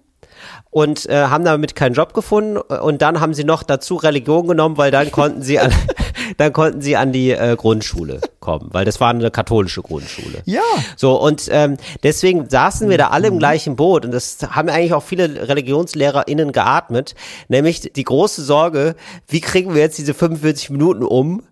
und 0.71 1.07
äh, 1.07 1.25
haben 1.25 1.43
damit 1.43 1.75
keinen 1.75 1.93
Job 1.93 2.13
gefunden 2.13 2.57
und 2.57 3.01
dann 3.01 3.19
haben 3.19 3.33
sie 3.33 3.43
noch 3.43 3.63
dazu 3.63 3.97
Religion 3.97 4.47
genommen, 4.47 4.77
weil 4.77 4.91
dann 4.91 5.11
konnten 5.11 5.41
sie 5.41 5.59
dann 6.37 6.53
konnten 6.53 6.81
sie 6.81 6.95
an 6.95 7.11
die 7.11 7.31
äh, 7.31 7.55
Grundschule 7.55 8.21
kommen, 8.39 8.69
weil 8.71 8.85
das 8.85 8.99
war 8.99 9.09
eine 9.09 9.31
katholische 9.31 9.81
Grundschule. 9.81 10.41
Ja. 10.45 10.61
So 10.95 11.19
und 11.19 11.49
ähm, 11.51 11.77
deswegen 12.03 12.49
saßen 12.49 12.89
wir 12.89 12.97
da 12.97 13.07
alle 13.07 13.27
im 13.27 13.39
gleichen 13.39 13.75
Boot 13.75 14.05
und 14.05 14.11
das 14.11 14.37
haben 14.49 14.69
eigentlich 14.69 14.93
auch 14.93 15.03
viele 15.03 15.47
ReligionslehrerInnen 15.47 16.51
geatmet, 16.51 17.15
nämlich 17.47 17.93
die 17.93 18.03
große 18.03 18.43
Sorge, 18.43 18.95
wie 19.27 19.41
kriegen 19.41 19.73
wir 19.73 19.81
jetzt 19.81 19.97
diese 19.97 20.13
45 20.13 20.69
Minuten 20.69 21.03
um, 21.03 21.43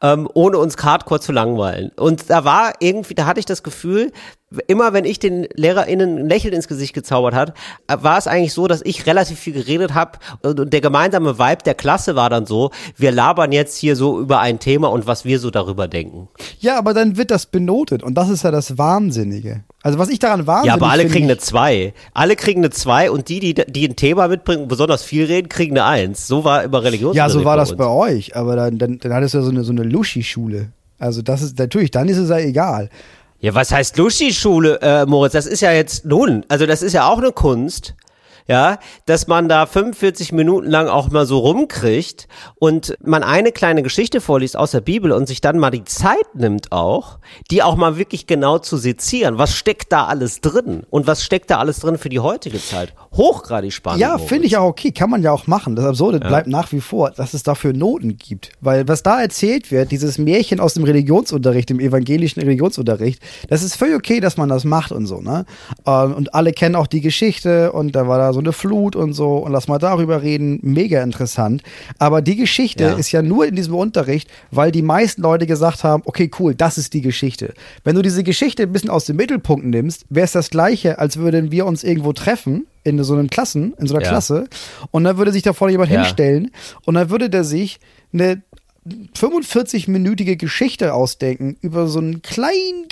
ähm, 0.00 0.28
ohne 0.34 0.58
uns 0.58 0.76
hardcore 0.76 1.20
zu 1.20 1.32
langweilen. 1.32 1.90
Und 1.96 2.30
da 2.30 2.44
war 2.44 2.72
irgendwie, 2.80 3.14
da 3.14 3.26
hatte 3.26 3.40
ich 3.40 3.46
das 3.46 3.62
Gefühl, 3.62 4.12
immer 4.66 4.92
wenn 4.92 5.04
ich 5.04 5.18
den 5.18 5.46
LehrerInnen 5.54 6.18
ein 6.18 6.28
Lächeln 6.28 6.54
ins 6.54 6.68
Gesicht 6.68 6.94
gezaubert 6.94 7.34
hat, 7.34 7.56
äh, 7.88 7.96
war 8.00 8.18
es 8.18 8.26
eigentlich 8.26 8.52
so, 8.52 8.66
dass 8.66 8.82
ich 8.82 9.06
relativ 9.06 9.38
viel 9.38 9.52
geredet 9.52 9.94
habe 9.94 10.18
und 10.42 10.72
der 10.72 10.80
gemeinsame 10.80 11.38
Vibe 11.38 11.62
der 11.64 11.74
Klasse 11.74 12.16
war 12.16 12.30
dann 12.30 12.46
so, 12.46 12.70
wir 12.96 13.12
labern 13.12 13.52
jetzt 13.52 13.76
hier 13.76 13.96
so 13.96 14.20
über 14.20 14.40
ein 14.40 14.58
Thema 14.58 14.90
und 14.90 15.06
was 15.06 15.24
wir 15.24 15.38
so 15.38 15.50
darüber 15.50 15.88
denken. 15.88 16.28
Ja, 16.60 16.78
aber 16.78 16.94
dann 16.94 17.16
wird 17.16 17.30
das 17.30 17.46
benotet 17.46 18.02
und 18.02 18.14
das 18.14 18.28
ist 18.28 18.44
ja 18.44 18.50
das 18.50 18.78
Wahnsinnige. 18.78 19.64
Also 19.84 19.98
was 19.98 20.08
ich 20.08 20.18
daran 20.18 20.46
wahnsinnig 20.46 20.68
Ja, 20.68 20.74
aber 20.74 20.90
alle 20.90 21.06
kriegen 21.06 21.26
eine 21.26 21.36
2. 21.36 21.92
Alle 22.14 22.36
kriegen 22.36 22.62
eine 22.62 22.70
2 22.70 23.10
und 23.10 23.28
die, 23.28 23.38
die, 23.38 23.54
die 23.54 23.86
ein 23.86 23.96
Thema 23.96 24.28
mitbringen 24.28 24.62
und 24.62 24.68
besonders 24.68 25.04
viel 25.04 25.26
reden, 25.26 25.50
kriegen 25.50 25.78
eine 25.78 25.84
1. 25.84 26.26
So 26.26 26.42
war 26.42 26.64
immer 26.64 26.82
Religion. 26.82 27.14
Ja, 27.14 27.28
so 27.28 27.44
war 27.44 27.58
das 27.58 27.76
bei 27.76 27.86
euch, 27.86 28.34
aber 28.34 28.56
dann, 28.56 28.78
dann, 28.78 28.98
dann 28.98 29.12
hattest 29.12 29.34
du 29.34 29.38
ja 29.38 29.44
so 29.44 29.50
eine, 29.50 29.62
so 29.62 29.72
eine 29.72 29.82
Luschi-Schule. 29.82 30.70
Also 30.98 31.20
das 31.20 31.42
ist 31.42 31.58
natürlich, 31.58 31.90
dann 31.90 32.08
ist 32.08 32.16
es 32.16 32.30
ja 32.30 32.38
egal. 32.38 32.88
Ja, 33.40 33.54
was 33.54 33.72
heißt 33.72 33.98
Luschi-Schule, 33.98 34.80
äh, 34.80 35.04
Moritz? 35.04 35.32
Das 35.32 35.44
ist 35.44 35.60
ja 35.60 35.70
jetzt 35.70 36.06
nun, 36.06 36.46
also 36.48 36.64
das 36.64 36.80
ist 36.80 36.94
ja 36.94 37.06
auch 37.06 37.18
eine 37.18 37.32
Kunst. 37.32 37.94
Ja, 38.46 38.78
dass 39.06 39.26
man 39.26 39.48
da 39.48 39.64
45 39.64 40.32
Minuten 40.32 40.68
lang 40.68 40.88
auch 40.88 41.10
mal 41.10 41.24
so 41.24 41.38
rumkriegt 41.38 42.28
und 42.56 42.94
man 43.02 43.22
eine 43.22 43.52
kleine 43.52 43.82
Geschichte 43.82 44.20
vorliest 44.20 44.56
aus 44.58 44.72
der 44.72 44.82
Bibel 44.82 45.12
und 45.12 45.26
sich 45.26 45.40
dann 45.40 45.58
mal 45.58 45.70
die 45.70 45.84
Zeit 45.84 46.34
nimmt 46.34 46.70
auch, 46.70 47.20
die 47.50 47.62
auch 47.62 47.76
mal 47.76 47.96
wirklich 47.96 48.26
genau 48.26 48.58
zu 48.58 48.76
sezieren. 48.76 49.38
Was 49.38 49.54
steckt 49.54 49.92
da 49.92 50.04
alles 50.04 50.42
drin? 50.42 50.82
Und 50.90 51.06
was 51.06 51.24
steckt 51.24 51.50
da 51.50 51.58
alles 51.58 51.80
drin 51.80 51.96
für 51.96 52.10
die 52.10 52.20
heutige 52.20 52.60
Zeit? 52.60 52.92
Hochgradig 53.16 53.72
spannend. 53.72 54.02
Ja, 54.02 54.18
finde 54.18 54.46
ich 54.46 54.58
auch 54.58 54.66
okay, 54.66 54.92
kann 54.92 55.08
man 55.08 55.22
ja 55.22 55.32
auch 55.32 55.46
machen. 55.46 55.74
Das 55.74 55.86
Absurde 55.86 56.20
bleibt 56.20 56.46
nach 56.46 56.70
wie 56.72 56.80
vor, 56.82 57.12
dass 57.12 57.32
es 57.32 57.44
dafür 57.44 57.72
Noten 57.72 58.18
gibt. 58.18 58.50
Weil 58.60 58.86
was 58.88 59.02
da 59.02 59.22
erzählt 59.22 59.70
wird, 59.70 59.90
dieses 59.90 60.18
Märchen 60.18 60.60
aus 60.60 60.74
dem 60.74 60.84
Religionsunterricht, 60.84 61.70
dem 61.70 61.80
evangelischen 61.80 62.42
Religionsunterricht, 62.42 63.22
das 63.48 63.62
ist 63.62 63.76
völlig 63.76 63.96
okay, 63.96 64.20
dass 64.20 64.36
man 64.36 64.50
das 64.50 64.64
macht 64.64 64.92
und 64.92 65.06
so, 65.06 65.22
ne? 65.22 65.46
Ähm, 65.86 66.12
Und 66.14 66.34
alle 66.34 66.52
kennen 66.52 66.74
auch 66.74 66.86
die 66.86 67.00
Geschichte 67.00 67.72
und 67.72 67.92
da 67.94 68.06
war 68.06 68.18
da 68.18 68.33
so 68.34 68.40
eine 68.40 68.52
Flut 68.52 68.94
und 68.96 69.14
so 69.14 69.38
und 69.38 69.52
lass 69.52 69.66
mal 69.68 69.78
darüber 69.78 70.20
reden, 70.22 70.58
mega 70.62 71.02
interessant. 71.02 71.62
Aber 71.98 72.20
die 72.20 72.36
Geschichte 72.36 72.84
Ja. 72.84 72.92
ist 72.92 73.10
ja 73.12 73.22
nur 73.22 73.46
in 73.46 73.56
diesem 73.56 73.74
Unterricht, 73.74 74.28
weil 74.50 74.70
die 74.70 74.82
meisten 74.82 75.22
Leute 75.22 75.46
gesagt 75.46 75.82
haben, 75.84 76.02
okay, 76.04 76.30
cool, 76.38 76.54
das 76.54 76.76
ist 76.76 76.92
die 76.92 77.00
Geschichte. 77.00 77.54
Wenn 77.84 77.96
du 77.96 78.02
diese 78.02 78.22
Geschichte 78.22 78.64
ein 78.64 78.72
bisschen 78.72 78.90
aus 78.90 79.06
dem 79.06 79.16
Mittelpunkt 79.16 79.64
nimmst, 79.64 80.04
wäre 80.10 80.26
es 80.26 80.32
das 80.32 80.50
gleiche, 80.50 80.98
als 80.98 81.16
würden 81.16 81.50
wir 81.50 81.64
uns 81.64 81.82
irgendwo 81.82 82.12
treffen 82.12 82.66
in 82.82 83.02
so 83.02 83.14
einem 83.14 83.30
Klassen, 83.30 83.72
in 83.78 83.86
so 83.86 83.94
einer 83.94 84.02
Ja. 84.04 84.10
Klasse 84.10 84.46
und 84.90 85.04
dann 85.04 85.16
würde 85.16 85.32
sich 85.32 85.42
da 85.42 85.54
vorne 85.54 85.72
jemand 85.72 85.90
Ja. 85.90 86.02
hinstellen 86.02 86.50
und 86.84 86.94
dann 86.96 87.08
würde 87.08 87.30
der 87.30 87.44
sich 87.44 87.80
eine 88.12 88.42
45-minütige 89.18 90.36
Geschichte 90.36 90.94
ausdenken 90.94 91.56
über 91.60 91.86
so 91.88 91.98
einen 91.98 92.22
kleinen 92.22 92.88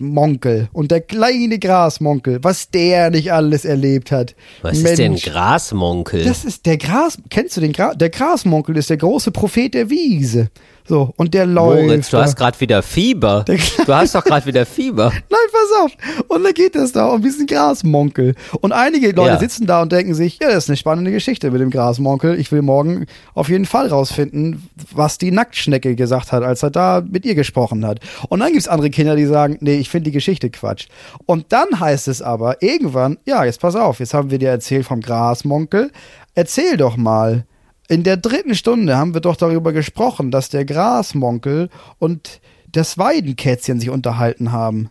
Grasmonkel 0.00 0.68
und 0.72 0.90
der 0.90 1.02
kleine 1.02 1.58
Grasmonkel, 1.58 2.38
was 2.42 2.70
der 2.70 3.10
nicht 3.10 3.32
alles 3.32 3.64
erlebt 3.64 4.10
hat. 4.10 4.34
Was 4.62 4.78
ist 4.78 4.98
denn 4.98 5.16
Grasmonkel? 5.16 6.24
Das 6.24 6.44
ist 6.44 6.64
der 6.66 6.78
Gras. 6.78 7.18
Kennst 7.28 7.56
du 7.56 7.60
den 7.60 7.72
Gras? 7.72 7.96
Der 7.98 8.08
Grasmonkel 8.08 8.76
ist 8.76 8.88
der 8.88 8.96
große 8.96 9.30
Prophet 9.30 9.74
der 9.74 9.90
Wiese. 9.90 10.48
So, 10.90 11.14
und 11.16 11.34
der 11.34 11.46
läuft. 11.46 11.84
Moritz, 11.84 12.10
du 12.10 12.16
da. 12.16 12.24
hast 12.24 12.34
gerade 12.34 12.58
wieder 12.58 12.82
Fieber. 12.82 13.44
Du 13.46 13.94
hast 13.94 14.12
doch 14.16 14.24
gerade 14.24 14.44
wieder 14.44 14.66
Fieber. 14.66 15.10
Nein, 15.30 15.40
pass 15.52 15.84
auf. 15.84 16.26
Und 16.26 16.42
dann 16.42 16.52
geht 16.52 16.74
es 16.74 16.90
da 16.90 17.06
um 17.06 17.22
diesen 17.22 17.46
Grasmonkel. 17.46 18.34
Und 18.60 18.72
einige 18.72 19.12
Leute 19.12 19.34
Ja. 19.34 19.38
sitzen 19.38 19.66
da 19.68 19.82
und 19.82 19.92
denken 19.92 20.14
sich, 20.14 20.40
ja, 20.42 20.48
das 20.48 20.64
ist 20.64 20.68
eine 20.68 20.76
spannende 20.76 21.12
Geschichte 21.12 21.52
mit 21.52 21.60
dem 21.60 21.70
Grasmonkel. 21.70 22.40
Ich 22.40 22.50
will 22.50 22.62
morgen 22.62 23.06
auf 23.34 23.48
jeden 23.48 23.66
Fall 23.66 23.86
rausfinden, 23.86 24.68
was 24.92 25.16
die 25.18 25.30
Nacktschnecke 25.30 25.94
gesagt 25.94 26.32
hat, 26.32 26.42
als 26.42 26.64
er 26.64 26.70
da 26.70 27.04
mit 27.08 27.24
ihr 27.24 27.36
gesprochen 27.36 27.86
hat. 27.86 28.00
Und 28.28 28.40
dann 28.40 28.50
gibt's 28.50 28.66
andere 28.66 28.90
Kinder, 28.90 29.14
die 29.14 29.26
sagen, 29.26 29.58
nee, 29.60 29.76
ich 29.76 29.90
finde 29.90 30.06
die 30.10 30.14
Geschichte 30.14 30.50
Quatsch. 30.50 30.88
Und 31.24 31.46
dann 31.52 31.78
heißt 31.78 32.08
es 32.08 32.20
aber 32.20 32.62
irgendwann, 32.64 33.16
ja, 33.26 33.44
jetzt 33.44 33.60
pass 33.60 33.76
auf, 33.76 34.00
jetzt 34.00 34.12
haben 34.12 34.32
wir 34.32 34.38
dir 34.40 34.50
erzählt 34.50 34.86
vom 34.86 35.00
Grasmonkel. 35.02 35.92
Erzähl 36.34 36.76
doch 36.76 36.96
mal. 36.96 37.44
In 37.90 38.04
der 38.04 38.16
dritten 38.16 38.54
Stunde 38.54 38.96
haben 38.96 39.14
wir 39.14 39.20
doch 39.20 39.34
darüber 39.34 39.72
gesprochen, 39.72 40.30
dass 40.30 40.48
der 40.48 40.64
Grasmonkel 40.64 41.70
und 41.98 42.40
das 42.70 42.98
Weidenkätzchen 42.98 43.80
sich 43.80 43.90
unterhalten 43.90 44.52
haben. 44.52 44.90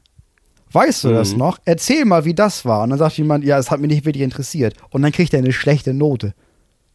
Weißt 0.74 1.06
du 1.06 1.10
das 1.14 1.34
noch? 1.34 1.60
Erzähl 1.64 2.04
mal, 2.04 2.26
wie 2.26 2.34
das 2.34 2.66
war. 2.66 2.84
Und 2.84 2.90
dann 2.90 3.00
sagt 3.00 3.18
jemand, 3.18 3.46
ja, 3.46 3.58
es 3.58 3.72
hat 3.72 3.80
mich 3.80 3.90
nicht 3.90 4.06
wirklich 4.06 4.22
interessiert. 4.22 4.74
Und 4.90 5.02
dann 5.02 5.14
kriegt 5.14 5.34
er 5.34 5.40
eine 5.40 5.54
schlechte 5.54 5.94
Note. 5.94 6.34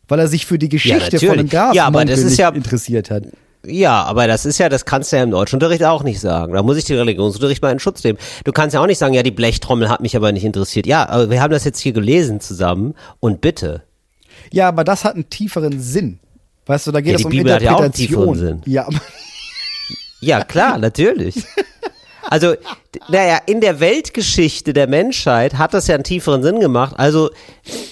Weil 0.07 0.19
er 0.19 0.29
sich 0.29 0.45
für 0.45 0.59
die 0.59 0.69
Geschichte 0.69 1.19
von 1.19 1.39
dem 1.39 1.47
natürlich. 1.47 1.53
Ja, 1.53 1.65
Grasmonkel 1.73 1.81
aber 1.81 2.05
das 2.05 2.19
ist 2.19 2.31
nicht 2.31 2.39
ja- 2.39 2.49
interessiert 2.51 3.11
hat. 3.11 3.23
Ja, 3.67 4.03
aber 4.03 4.27
das 4.27 4.45
ist 4.45 4.59
ja, 4.59 4.69
das 4.69 4.85
kannst 4.85 5.11
du 5.11 5.17
ja 5.17 5.23
im 5.23 5.31
Deutschunterricht 5.31 5.85
auch 5.85 6.03
nicht 6.03 6.21
sagen. 6.21 6.53
Da 6.53 6.63
muss 6.63 6.77
ich 6.77 6.85
den 6.85 6.99
Religionsunterricht 6.99 7.63
mal 7.63 7.73
in 7.73 7.79
Schutz 7.79 8.05
nehmen. 8.05 8.19
Du 8.45 8.53
kannst 8.53 8.75
ja 8.75 8.83
auch 8.83 8.87
nicht 8.87 8.99
sagen, 8.99 9.15
ja, 9.15 9.23
die 9.23 9.31
Blechtrommel 9.31 9.89
hat 9.89 10.03
mich 10.03 10.15
aber 10.17 10.31
nicht 10.33 10.45
interessiert. 10.45 10.87
Ja, 10.87 11.09
aber 11.09 11.31
wir 11.31 11.41
haben 11.41 11.51
das 11.51 11.65
jetzt 11.65 11.81
hier 11.81 11.95
gelesen 11.95 12.41
zusammen 12.41 12.93
und 13.21 13.41
bitte. 13.41 13.85
Ja, 14.53 14.69
aber 14.69 14.85
das 14.85 15.05
hat 15.05 15.15
einen 15.15 15.29
tieferen 15.31 15.81
Sinn. 15.81 16.19
Weißt 16.67 16.87
du, 16.87 16.93
da 16.93 17.01
geht 17.01 17.13
Ja, 17.13 17.19
es 17.19 17.25
um 17.25 17.31
Bibel 17.31 17.53
hat 17.53 17.63
ja 17.63 17.73
auch 17.75 17.81
einen 17.81 17.87
Interpretation. 17.93 18.35
tieferen 18.35 18.63
Sinn. 18.63 18.73
Ja, 18.73 18.89
Ja, 20.21 20.45
klar, 20.45 20.79
natürlich. 20.79 21.37
Also, 22.31 22.55
naja, 23.11 23.39
in 23.45 23.61
der 23.61 23.81
Weltgeschichte 23.81 24.73
der 24.73 24.87
Menschheit 24.87 25.59
hat 25.59 25.75
das 25.75 25.87
ja 25.89 25.95
einen 25.95 26.05
tieferen 26.05 26.43
Sinn 26.43 26.59
gemacht. 26.59 26.95
Also 26.97 27.29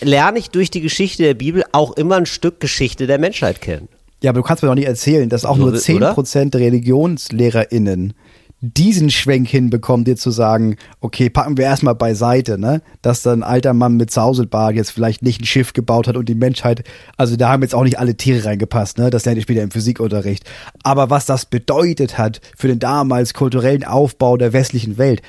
lerne 0.00 0.38
ich 0.38 0.48
durch 0.48 0.70
die 0.70 0.80
Geschichte 0.80 1.22
der 1.22 1.34
Bibel 1.34 1.64
auch 1.72 1.92
immer 1.92 2.16
ein 2.16 2.24
Stück 2.24 2.58
Geschichte 2.58 3.06
der 3.06 3.18
Menschheit 3.18 3.60
kennen. 3.60 3.88
Ja, 4.22 4.30
aber 4.30 4.38
du 4.40 4.44
kannst 4.46 4.62
mir 4.62 4.68
doch 4.70 4.74
nicht 4.74 4.86
erzählen, 4.86 5.28
dass 5.28 5.44
auch 5.44 5.56
nur 5.58 5.68
oder? 5.68 5.78
10% 5.78 6.50
der 6.50 6.60
ReligionslehrerInnen 6.62 8.14
diesen 8.62 9.11
Schwenk 9.11 9.48
hinbekommen, 9.48 10.05
dir 10.05 10.16
zu 10.16 10.31
sagen, 10.31 10.77
okay, 11.01 11.29
packen 11.29 11.57
wir 11.57 11.64
erstmal 11.64 11.96
beiseite, 11.96 12.59
ne? 12.59 12.81
Dass 13.03 13.22
dann 13.22 13.40
ein 13.40 13.48
alter 13.48 13.75
Mann 13.75 13.96
mit 13.96 14.12
Zauselbart 14.12 14.77
jetzt 14.77 14.92
vielleicht 14.92 15.22
nicht 15.22 15.40
ein 15.40 15.46
Schiff 15.46 15.72
gebaut 15.72 16.07
hat 16.07 16.16
und 16.16 16.29
die 16.29 16.37
Menschheit, 16.37 16.85
also 17.16 17.35
da 17.35 17.51
haben 17.51 17.62
jetzt 17.62 17.75
auch 17.75 17.83
nicht 17.83 17.98
alle 17.98 18.16
Tiere 18.16 18.44
reingepasst, 18.44 18.98
ne? 18.98 19.11
Das 19.11 19.25
lerne 19.25 19.38
ich 19.38 19.44
später 19.44 19.62
im 19.62 19.72
Physikunterricht. 19.72 20.48
Aber 20.85 21.11
was 21.11 21.27
das 21.27 21.44
bedeutet 21.44 22.18
hat 22.18 22.40
für 22.57 22.68
den 22.68 22.79
damals 22.79 23.35
kulturellen 23.35 23.83
Aufbau 23.83 24.37
der 24.37 24.53
westlichen 24.53 24.96
Welt, 24.96 25.22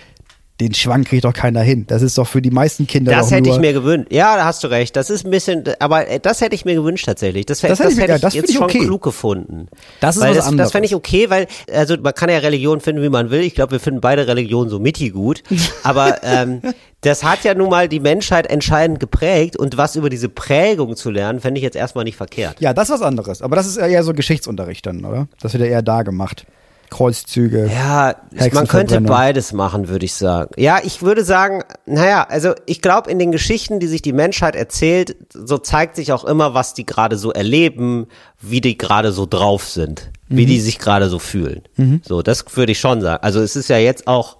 den 0.60 0.74
Schwank 0.74 1.08
kriegt 1.08 1.26
doch 1.26 1.34
keiner 1.34 1.62
hin. 1.62 1.86
Das 1.88 2.02
ist 2.04 2.18
doch 2.18 2.28
für 2.28 2.42
die 2.42 2.52
meisten 2.52 2.86
Kinder 2.86 3.12
Das 3.12 3.32
hätte 3.32 3.50
ich 3.50 3.58
mir 3.58 3.74
gewünscht. 3.74 4.10
Ja, 4.12 4.36
da 4.36 4.46
hast 4.46 4.64
du 4.64 4.68
recht. 4.68 4.96
Das 4.96 5.10
ist 5.10 5.26
ein 5.26 5.32
bisschen, 5.32 5.64
aber 5.80 6.06
das 6.22 6.42
hätte 6.42 6.54
ich 6.54 6.64
mir 6.64 6.76
gewünscht 6.76 7.06
tatsächlich. 7.06 7.48
Das, 7.48 7.62
Das 7.62 7.72
das, 7.72 7.80
hätte 7.80 7.90
ich 7.92 7.96
mir- 7.96 8.02
hätte 8.04 8.12
ja, 8.12 8.16
ich 8.18 8.22
das 8.22 8.34
jetzt 8.36 8.50
ich 8.52 8.56
schon 8.58 8.64
okay. 8.66 8.80
klug 8.80 9.02
gefunden. 9.02 9.68
Das 10.00 10.16
ist 10.16 10.22
weil 10.22 10.30
was 10.30 10.38
das, 10.38 10.48
anderes. 10.48 10.68
Das 10.68 10.72
fände 10.72 10.86
ich 10.86 10.94
okay, 10.96 11.30
weil, 11.30 11.48
also 11.74 11.98
man 11.98 12.14
kann 12.14 12.30
ja 12.30 12.38
Religion 12.38 12.82
finden, 12.82 13.02
wie 13.02 13.10
man 13.10 13.32
will. 13.32 13.42
Ich 13.42 13.56
glaube, 13.56 13.72
wir 13.72 13.80
finden 13.80 14.00
beide 14.00 14.28
Religionen 14.28 14.70
so 14.70 14.78
mittig 14.80 15.14
gut. 15.14 15.42
Aber 15.84 16.24
ähm, 16.24 16.62
das 17.02 17.24
hat 17.24 17.44
ja 17.44 17.56
nun 17.56 17.70
mal 17.70 17.90
die 17.90 18.00
Menschheit 18.00 18.46
entscheidend 18.48 19.00
geprägt 19.00 19.58
und 19.58 19.76
was 19.78 19.96
über 19.96 20.10
diese 20.10 20.30
Prägung 20.30 20.96
zu 20.96 21.10
lernen, 21.10 21.40
fände 21.40 21.58
ich 21.58 21.64
jetzt 21.64 21.76
erstmal 21.76 22.04
nicht 22.04 22.16
verkehrt. 22.16 22.62
Ja, 22.62 22.74
das 22.74 22.90
ist 22.90 22.96
was 22.96 23.02
anderes. 23.02 23.42
Aber 23.42 23.56
das 23.56 23.66
ist 23.66 23.78
eher 23.78 24.04
so 24.04 24.14
Geschichtsunterricht 24.14 24.86
dann, 24.86 25.04
oder? 25.04 25.28
Das 25.42 25.54
wird 25.54 25.64
ja 25.64 25.70
eher 25.70 25.82
da 25.82 26.04
gemacht. 26.04 26.46
Kreuzzüge. 26.94 27.70
Ja, 27.74 28.16
man 28.54 28.68
könnte 28.68 29.02
beides 29.02 29.52
machen, 29.52 29.88
würde 29.88 30.06
ich 30.06 30.14
sagen. 30.14 30.52
Ja, 30.58 30.80
ich 30.84 31.02
würde 31.02 31.24
sagen, 31.24 31.64
naja, 31.88 32.26
also 32.30 32.54
ich 32.68 32.82
glaube, 32.82 33.10
in 33.10 33.18
den 33.18 33.32
Geschichten, 33.32 33.80
die 33.80 33.88
sich 33.88 34.04
die 34.04 34.14
Menschheit 34.14 34.56
erzählt, 34.56 35.16
so 35.34 35.58
zeigt 35.58 35.96
sich 35.96 36.14
auch 36.14 36.24
immer, 36.24 36.54
was 36.54 36.76
die 36.76 36.86
gerade 36.86 37.18
so 37.18 37.32
erleben, 37.32 38.06
wie 38.40 38.62
die 38.62 38.78
gerade 38.78 39.12
so 39.12 39.26
drauf 39.26 39.68
sind, 39.68 40.12
wie 40.30 40.46
die 40.46 40.60
sich 40.60 40.78
gerade 40.78 41.10
so 41.10 41.18
fühlen. 41.18 41.64
So, 42.04 42.22
das 42.22 42.46
würde 42.56 42.74
ich 42.74 42.80
schon 42.80 43.02
sagen. 43.02 43.24
Also 43.24 43.42
es 43.42 43.56
ist 43.56 43.70
ja 43.70 43.78
jetzt 43.78 44.08
auch, 44.08 44.38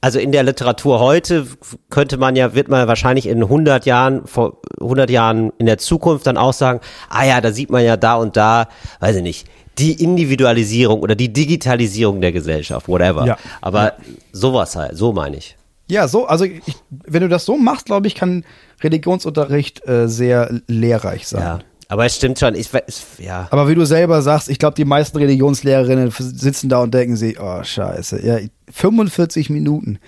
also 0.00 0.18
in 0.18 0.32
der 0.32 0.42
Literatur 0.42 1.00
heute 1.00 1.46
könnte 1.90 2.16
man 2.16 2.34
ja, 2.34 2.54
wird 2.54 2.68
man 2.68 2.88
wahrscheinlich 2.88 3.26
in 3.26 3.42
100 3.42 3.84
Jahren, 3.84 4.26
vor 4.26 4.62
100 4.80 5.10
Jahren 5.10 5.52
in 5.58 5.66
der 5.66 5.76
Zukunft 5.76 6.26
dann 6.26 6.38
auch 6.38 6.54
sagen, 6.54 6.80
ah 7.10 7.24
ja, 7.26 7.42
da 7.42 7.52
sieht 7.52 7.68
man 7.68 7.84
ja 7.84 7.98
da 7.98 8.14
und 8.14 8.38
da, 8.38 8.68
weiß 9.00 9.16
ich 9.16 9.22
nicht, 9.22 9.46
die 9.78 10.02
Individualisierung 10.02 11.00
oder 11.00 11.14
die 11.14 11.32
Digitalisierung 11.32 12.20
der 12.20 12.32
Gesellschaft, 12.32 12.88
whatever. 12.88 13.26
Ja. 13.26 13.38
Aber 13.60 13.94
sowas 14.32 14.76
halt, 14.76 14.96
so 14.96 15.12
meine 15.12 15.36
ich. 15.36 15.56
Ja, 15.88 16.06
so, 16.06 16.26
also 16.26 16.44
ich, 16.44 16.60
wenn 16.90 17.22
du 17.22 17.28
das 17.28 17.44
so 17.44 17.56
machst, 17.56 17.86
glaube 17.86 18.06
ich, 18.06 18.14
kann 18.14 18.44
Religionsunterricht 18.82 19.86
äh, 19.88 20.08
sehr 20.08 20.60
lehrreich 20.66 21.26
sein. 21.26 21.42
Ja. 21.42 21.58
Aber 21.88 22.06
es 22.06 22.14
stimmt 22.14 22.38
schon, 22.38 22.54
ich 22.54 22.72
weiß, 22.72 23.18
ja. 23.18 23.48
Aber 23.50 23.68
wie 23.68 23.74
du 23.74 23.84
selber 23.84 24.22
sagst, 24.22 24.48
ich 24.48 24.60
glaube, 24.60 24.76
die 24.76 24.84
meisten 24.84 25.18
Religionslehrerinnen 25.18 26.12
sitzen 26.16 26.68
da 26.68 26.78
und 26.82 26.94
denken 26.94 27.16
sich, 27.16 27.40
oh 27.40 27.64
scheiße, 27.64 28.24
ja, 28.24 28.38
45 28.70 29.50
Minuten. 29.50 29.98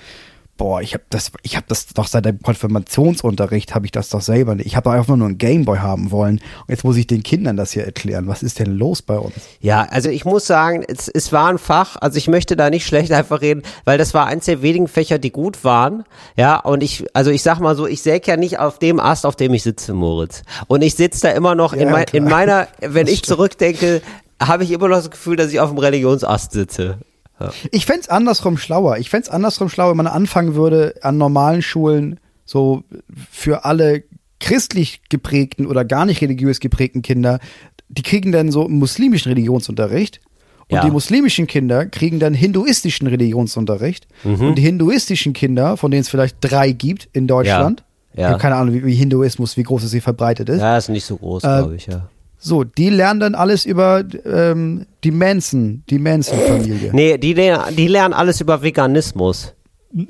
Boah, 0.59 0.83
ich 0.83 0.93
habe 0.93 1.05
das, 1.09 1.33
ich 1.43 1.57
habe 1.57 1.65
das 1.69 1.87
doch 1.87 2.07
seit 2.07 2.27
dem 2.27 2.41
Konfirmationsunterricht 2.41 3.75
habe 3.75 3.87
ich 3.87 3.91
das 3.91 4.11
doch 4.11 4.21
selber 4.21 4.55
nicht. 4.55 4.67
Ich 4.67 4.77
habe 4.77 4.91
einfach 4.91 5.17
nur 5.17 5.27
einen 5.27 5.39
Gameboy 5.39 5.79
haben 5.79 6.11
wollen. 6.11 6.37
Und 6.37 6.69
jetzt 6.69 6.85
muss 6.85 6.97
ich 6.99 7.07
den 7.07 7.23
Kindern 7.23 7.57
das 7.57 7.73
hier 7.73 7.85
erklären. 7.85 8.29
Was 8.29 8.43
ist 8.43 8.59
denn 8.59 8.77
los 8.77 9.01
bei 9.01 9.19
uns? 9.19 9.33
Ja, 9.61 9.87
also 9.91 10.11
ich 10.11 10.25
muss 10.27 10.47
sagen, 10.47 10.85
es, 10.87 11.09
es 11.09 11.33
war 11.33 11.49
ein 11.49 11.59
Fach, 11.59 11.97
also 11.97 12.19
ich 12.19 12.29
möchte 12.29 12.55
da 12.55 12.69
nicht 12.69 12.87
schlecht 12.93 13.13
einfach 13.13 13.41
reden, 13.41 13.63
weil 13.85 13.97
das 13.97 14.13
war 14.13 14.27
eins 14.27 14.45
der 14.45 14.61
wenigen 14.61 14.89
Fächer, 14.89 15.19
die 15.19 15.33
gut 15.33 15.65
waren. 15.65 16.05
Ja, 16.37 16.61
und 16.61 16.83
ich, 16.83 17.07
also 17.15 17.31
ich 17.31 17.43
sag 17.43 17.59
mal 17.59 17.75
so, 17.75 17.87
ich 17.87 18.03
säg 18.03 18.27
ja 18.27 18.37
nicht 18.37 18.59
auf 18.59 18.79
dem 18.79 19.01
Ast, 19.01 19.25
auf 19.25 19.37
dem 19.37 19.55
ich 19.55 19.63
sitze, 19.63 19.95
Moritz. 19.95 20.43
Und 20.69 20.83
ich 20.83 20.95
sitze 20.95 21.23
da 21.23 21.31
immer 21.31 21.55
noch 21.55 21.73
in, 21.73 21.89
Ja, 21.89 21.91
mein, 21.91 22.07
in 22.13 22.25
meiner, 22.25 22.69
wenn 22.81 23.07
ich 23.07 23.23
zurückdenke, 23.23 24.03
habe 24.41 24.65
ich 24.65 24.71
immer 24.71 24.89
noch 24.89 24.97
das 24.97 25.11
Gefühl, 25.11 25.37
dass 25.37 25.51
ich 25.51 25.61
auf 25.61 25.71
dem 25.71 25.79
Religionsast 25.79 26.53
sitze. 26.53 26.99
Ich 27.71 27.87
fänd's 27.87 28.09
andersrum 28.09 28.57
schlauer. 28.59 28.99
Ich 28.99 29.11
fänd's 29.11 29.29
andersrum 29.29 29.69
schlauer, 29.69 29.91
wenn 29.91 29.97
man 29.97 30.07
anfangen 30.07 30.55
würde, 30.55 30.95
an 31.03 31.19
normalen 31.19 31.63
Schulen 31.63 32.21
so 32.45 32.83
für 33.31 33.65
alle 33.65 34.05
christlich 34.41 35.03
geprägten 35.09 35.67
oder 35.67 35.85
gar 35.85 36.05
nicht 36.05 36.21
religiös 36.21 36.59
geprägten 36.61 37.03
Kinder, 37.03 37.39
die 37.89 38.03
kriegen 38.03 38.33
dann 38.33 38.51
so 38.51 38.69
muslimischen 38.69 39.31
Religionsunterricht. 39.33 40.21
Und 40.69 40.77
Ja. 40.77 40.85
die 40.85 40.91
muslimischen 40.91 41.47
Kinder 41.47 41.87
kriegen 41.87 42.19
dann 42.19 42.35
hinduistischen 42.35 43.07
Religionsunterricht. 43.07 44.07
Mhm. 44.25 44.41
Und 44.49 44.55
die 44.59 44.63
hinduistischen 44.63 45.33
Kinder, 45.33 45.77
von 45.77 45.91
denen 45.91 46.01
es 46.03 46.09
vielleicht 46.09 46.37
drei 46.41 46.73
gibt 46.73 47.09
in 47.13 47.27
Deutschland, 47.27 47.85
Ja. 48.15 48.21
Ja. 48.23 48.27
ich 48.29 48.33
habe 48.33 48.43
keine 48.43 48.57
Ahnung, 48.57 48.75
wie, 48.75 48.85
wie 48.85 48.95
Hinduismus, 48.95 49.57
wie 49.57 49.63
groß 49.63 49.85
es 49.85 49.93
hier 49.93 50.03
verbreitet 50.03 50.49
ist. 50.49 50.61
Ja, 50.61 50.77
ist 50.77 50.89
nicht 50.89 51.05
so 51.05 51.17
groß, 51.17 51.45
Äh, 51.45 51.47
glaube 51.47 51.77
ich, 51.77 51.87
ja. 51.87 52.09
So, 52.45 52.65
die 52.65 52.91
lernen 52.91 53.21
dann 53.21 53.35
alles 53.37 53.65
über 53.65 54.03
ähm, 54.25 54.87
die 55.05 55.13
Manson, 55.13 55.85
die 55.89 55.99
Manson-Familie. 56.01 56.91
Nee, 56.93 57.17
die, 57.17 57.35
lernen- 57.35 57.77
die 57.77 57.87
lernen 57.87 58.13
alles 58.15 58.41
über 58.41 58.63
Veganismus. 58.63 59.55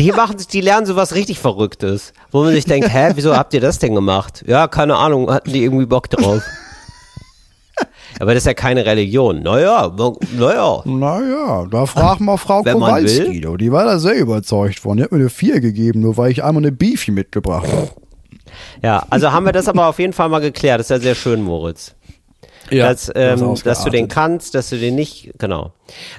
Die 0.00 0.10
machen, 0.10 0.36
die 0.52 0.60
lernen 0.60 0.86
sowas 0.86 1.14
richtig 1.14 1.38
Verrücktes, 1.38 2.12
wo 2.32 2.42
man 2.42 2.52
sich 2.52 2.64
denkt, 2.64 2.92
hä, 2.92 3.12
wieso 3.14 3.36
habt 3.36 3.54
ihr 3.54 3.60
das 3.60 3.78
denn 3.78 3.94
gemacht? 3.94 4.42
Ja, 4.44 4.66
keine 4.66 4.96
Ahnung, 4.96 5.30
hatten 5.30 5.52
die 5.52 5.62
irgendwie 5.62 5.86
Bock 5.86 6.10
drauf. 6.10 6.42
Aber 8.18 8.34
das 8.34 8.42
ist 8.42 8.46
ja 8.46 8.54
keine 8.54 8.84
Religion. 8.86 9.42
Naja, 9.44 9.94
naja. 10.36 10.82
Naja, 10.84 11.66
da 11.70 11.86
frag 11.86 12.18
mal 12.18 12.36
Frau 12.38 12.64
Wenn 12.64 12.78
man 12.80 12.90
Kowalski, 13.04 13.40
die 13.58 13.70
war 13.72 13.84
da 13.84 14.00
sehr 14.00 14.16
überzeugt 14.16 14.80
von. 14.80 14.96
Die 14.96 15.04
hat 15.04 15.12
mir 15.12 15.18
eine 15.18 15.30
4 15.30 15.60
gegeben, 15.60 16.00
nur 16.00 16.16
weil 16.16 16.32
ich 16.32 16.42
einmal 16.42 16.62
eine 16.64 16.72
Beefy 16.72 17.12
mitgebracht 17.12 17.68
habe. 17.70 17.90
Ja, 18.82 19.04
also 19.10 19.32
haben 19.32 19.44
wir 19.44 19.52
das 19.52 19.68
aber 19.68 19.86
auf 19.86 19.98
jeden 19.98 20.12
Fall 20.12 20.28
mal 20.28 20.40
geklärt. 20.40 20.80
Das 20.80 20.86
ist 20.86 20.90
ja 20.90 21.00
sehr 21.00 21.14
schön, 21.14 21.42
Moritz. 21.42 21.94
dass, 22.88 23.12
ähm, 23.14 23.54
dass 23.62 23.84
du 23.84 23.90
den 23.90 24.08
kannst, 24.08 24.54
dass 24.54 24.70
du 24.70 24.78
den 24.78 24.94
nicht, 24.94 25.32
genau. 25.38 25.72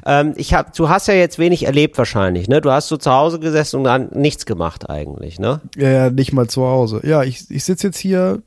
Ähm, 0.06 0.34
ich 0.38 0.54
hab, 0.54 0.74
du 0.76 0.90
hast 0.90 1.08
ja 1.08 1.16
jetzt 1.16 1.40
wenig 1.40 1.66
erlebt 1.66 1.98
wahrscheinlich, 1.98 2.48
ne? 2.48 2.62
Du 2.62 2.72
hast 2.72 2.88
so 2.88 2.98
zu 2.98 3.12
Hause 3.12 3.40
gesessen 3.40 3.78
und 3.78 3.86
dann 3.86 4.10
nichts 4.14 4.46
gemacht 4.46 4.90
eigentlich, 4.90 5.40
ne? 5.40 5.62
Ja, 5.76 5.90
ja, 5.90 6.10
nicht 6.12 6.34
mal 6.34 6.48
zu 6.48 6.64
Hause. 6.64 7.02
Ja, 7.04 7.24
ich, 7.24 7.50
ich 7.50 7.64
sitze 7.64 7.88
jetzt 7.88 7.98
hier 7.98 8.44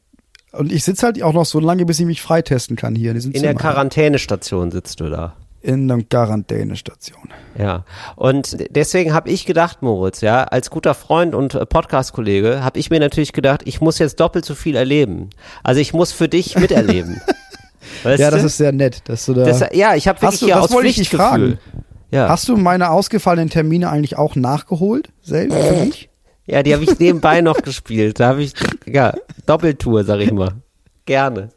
und 0.53 0.73
ich 0.73 0.85
sitze 0.85 1.07
halt 1.07 1.23
auch 1.23 1.33
noch 1.33 1.45
so 1.45 1.61
lange, 1.61 1.85
bis 1.85 2.01
ich 2.01 2.07
mich 2.07 2.23
freitesten 2.23 2.77
kann 2.77 2.95
hier 2.95 3.11
in 3.13 3.19
In 3.33 3.43
der. 3.43 3.55
Quarantänestation 3.55 4.71
sitzt 4.71 5.01
du 5.01 5.11
da. 5.11 5.35
In 5.69 5.91
einer 5.91 6.03
Quarantänestation. 6.03 7.29
Ja, 7.59 7.85
und 8.17 8.57
deswegen 8.71 9.13
habe 9.13 9.29
ich 9.31 9.45
gedacht, 9.47 9.83
Moritz, 9.83 10.21
ja, 10.23 10.45
als 10.45 10.71
guter 10.71 10.95
Freund 10.95 11.35
und 11.35 11.55
äh, 11.55 11.67
Podcast-Kollege, 11.67 12.65
habe 12.65 12.79
ich 12.79 12.91
mir 12.91 13.01
natürlich 13.01 13.33
gedacht, 13.33 13.61
ich 13.67 13.81
muss 13.81 13.99
jetzt 13.99 14.19
doppelt 14.21 14.45
so 14.45 14.55
viel 14.55 14.77
erleben. 14.77 15.31
Also 15.63 15.81
ich 15.81 15.93
muss 15.93 16.13
für 16.13 16.29
dich 16.29 16.57
miterleben. 16.59 17.21
Weißt 18.03 18.21
Ja, 18.21 18.31
das 18.31 18.41
du? 18.41 18.47
ist 18.47 18.57
sehr 18.57 18.73
nett, 18.73 19.03
dass 19.09 19.27
du 19.27 19.35
da. 19.35 19.45
das, 19.45 19.65
ja, 19.73 19.95
ich 19.95 20.09
habe 20.09 20.21
wirklich 20.23 20.33
Hast 20.35 20.43
du- 20.43 20.47
hier 20.47 20.55
das 20.57 20.65
aus 20.73 20.77
Pflichtgefühl. 20.81 21.19
fragen. 21.19 21.59
Ja. 22.11 22.29
Hast 22.31 22.49
du 22.49 22.57
meine 22.57 22.91
ausgefallenen 22.91 23.51
Termine 23.51 23.91
eigentlich 23.91 24.17
auch 24.17 24.35
nachgeholt? 24.37 25.11
Selbst 25.23 25.55
für 25.57 25.85
dich? 25.85 26.09
ja, 26.47 26.63
die 26.63 26.73
habe 26.73 26.85
ich 26.85 26.99
nebenbei 26.99 27.43
noch 27.43 27.61
gespielt. 27.61 28.19
Da 28.21 28.29
habe 28.29 28.43
ich, 28.43 28.55
ja, 28.87 29.13
Doppeltour, 29.45 30.05
sag 30.05 30.21
ich 30.21 30.33
mal. 30.33 30.53
Gerne. 31.05 31.51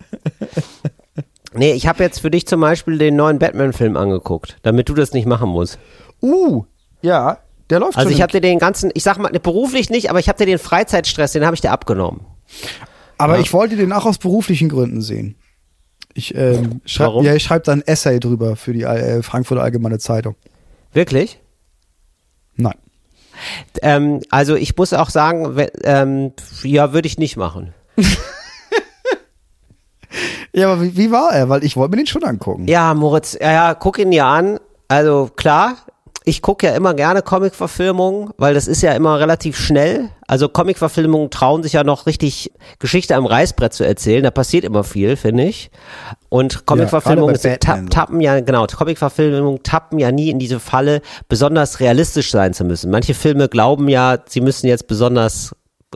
Nee, 1.54 1.74
ich 1.74 1.88
habe 1.88 2.04
jetzt 2.04 2.20
für 2.22 2.32
dich 2.32 2.48
zum 2.48 2.62
Beispiel 2.62 2.98
den 2.98 3.16
neuen 3.16 3.40
Batman-Film 3.40 3.98
angeguckt, 3.98 4.58
damit 4.62 4.88
du 4.90 4.94
das 4.94 5.14
nicht 5.14 5.26
machen 5.26 5.50
musst. 5.50 5.80
Uh, 6.22 6.66
ja, 7.02 7.40
der 7.70 7.80
läuft 7.80 7.98
Also 7.98 8.10
schon. 8.10 8.16
ich 8.16 8.22
habe 8.22 8.32
dir 8.32 8.42
den 8.42 8.60
ganzen, 8.60 8.92
ich 8.94 9.04
sag 9.04 9.18
mal, 9.18 9.32
beruflich 9.32 9.90
nicht, 9.90 10.10
aber 10.10 10.20
ich 10.20 10.30
habe 10.30 10.38
dir 10.38 10.46
den 10.46 10.60
Freizeitstress, 10.60 11.34
den 11.34 11.46
habe 11.46 11.56
ich 11.56 11.62
dir 11.62 11.72
abgenommen. 11.72 12.22
Aber 13.18 13.40
ich 13.40 13.54
wollte 13.54 13.76
den 13.76 13.94
auch 13.94 14.06
aus 14.06 14.18
beruflichen 14.18 14.70
Gründen 14.70 15.02
sehen. 15.02 15.36
Ich, 16.14 16.36
ähm, 16.36 16.82
schreib, 16.86 17.08
Warum? 17.08 17.26
ja, 17.26 17.36
ich 17.36 17.44
schreibe 17.44 17.64
da 17.66 17.72
ein 17.72 17.86
Essay 17.86 18.20
drüber 18.20 18.56
für 18.56 18.74
die 18.74 18.84
äh, 18.84 19.22
Frankfurter 19.24 19.64
Allgemeine 19.64 20.00
Zeitung. 20.00 20.36
Wirklich? 20.92 21.40
Nein. 22.56 22.76
Ähm, 23.82 24.22
also 24.30 24.56
ich 24.56 24.76
muss 24.76 24.94
auch 24.94 25.10
sagen, 25.10 25.56
ähm, 25.84 26.34
ja, 26.64 26.94
würde 26.94 27.08
ich 27.08 27.18
nicht 27.18 27.38
machen. 27.38 27.74
Ja, 30.54 30.72
aber 30.72 30.82
wie, 30.82 30.98
wie 30.98 31.12
war 31.12 31.32
er? 31.34 31.50
Weil 31.50 31.64
ich 31.64 31.78
wollte 31.78 31.92
mir 31.92 31.98
den 32.04 32.08
schon 32.08 32.24
angucken. 32.24 32.68
Ja, 32.68 32.94
Moritz, 32.94 33.38
ja, 33.40 33.52
ja, 33.52 33.74
guck 33.74 33.98
ihn 34.00 34.12
dir 34.12 34.26
an. 34.26 34.60
Also 34.88 35.30
klar, 35.36 35.76
ich 36.26 36.42
gucke 36.42 36.68
ja 36.68 36.76
immer 36.76 36.94
gerne 36.94 37.22
Comic-Verfilmungen, 37.22 38.32
weil 38.38 38.54
das 38.54 38.68
ist 38.68 38.82
ja 38.82 38.92
immer 38.92 39.20
relativ 39.20 39.58
schnell. 39.58 40.10
Also 40.28 40.50
Comic-Verfilmungen 40.50 41.30
trauen 41.30 41.64
sich 41.64 41.74
ja 41.74 41.84
noch 41.84 42.06
richtig 42.06 42.52
Geschichte 42.80 43.16
am 43.16 43.26
Reißbrett 43.26 43.74
zu 43.74 43.84
erzählen. 43.86 44.24
Da 44.24 44.32
passiert 44.32 44.64
immer 44.66 44.84
viel, 44.84 45.16
finde 45.16 45.46
ich. 45.46 45.72
Und 46.30 46.66
Comic-Verfilmungen 46.66 47.34
gerade 47.36 47.44
bei 47.44 47.50
sind- 47.52 47.62
ta 47.62 47.72
Batman 47.72 47.86
so. 47.88 47.90
tappen 47.94 48.22
ja, 48.22 48.40
genau, 48.42 48.66
Comic-Verfilmungen 48.68 49.64
tappen 49.64 49.98
ja 50.00 50.12
nie 50.12 50.30
in 50.30 50.38
diese 50.40 50.60
Falle, 50.60 51.02
besonders 51.30 51.80
realistisch 51.80 52.30
sein 52.32 52.54
zu 52.54 52.66
müssen. 52.66 52.92
Manche 52.92 53.14
Filme 53.14 53.48
glauben 53.50 53.88
ja, 53.90 54.18
sie 54.28 54.42
müssen 54.42 54.68
jetzt 54.68 54.88
besonders 54.88 55.56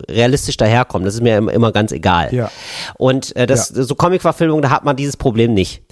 realistisch 0.09 0.57
daherkommen. 0.57 1.05
Das 1.05 1.15
ist 1.15 1.21
mir 1.21 1.37
immer, 1.37 1.71
ganz 1.71 1.91
egal. 1.91 2.33
Ja. 2.33 2.51
Und 2.97 3.35
äh, 3.35 3.45
das 3.45 3.67
so 3.67 3.95
Comic-Verfilmungen, 3.95 4.61
da 4.61 4.69
hat 4.69 4.83
man 4.85 4.95
dieses 4.95 5.17
Problem 5.17 5.53
nicht. 5.53 5.83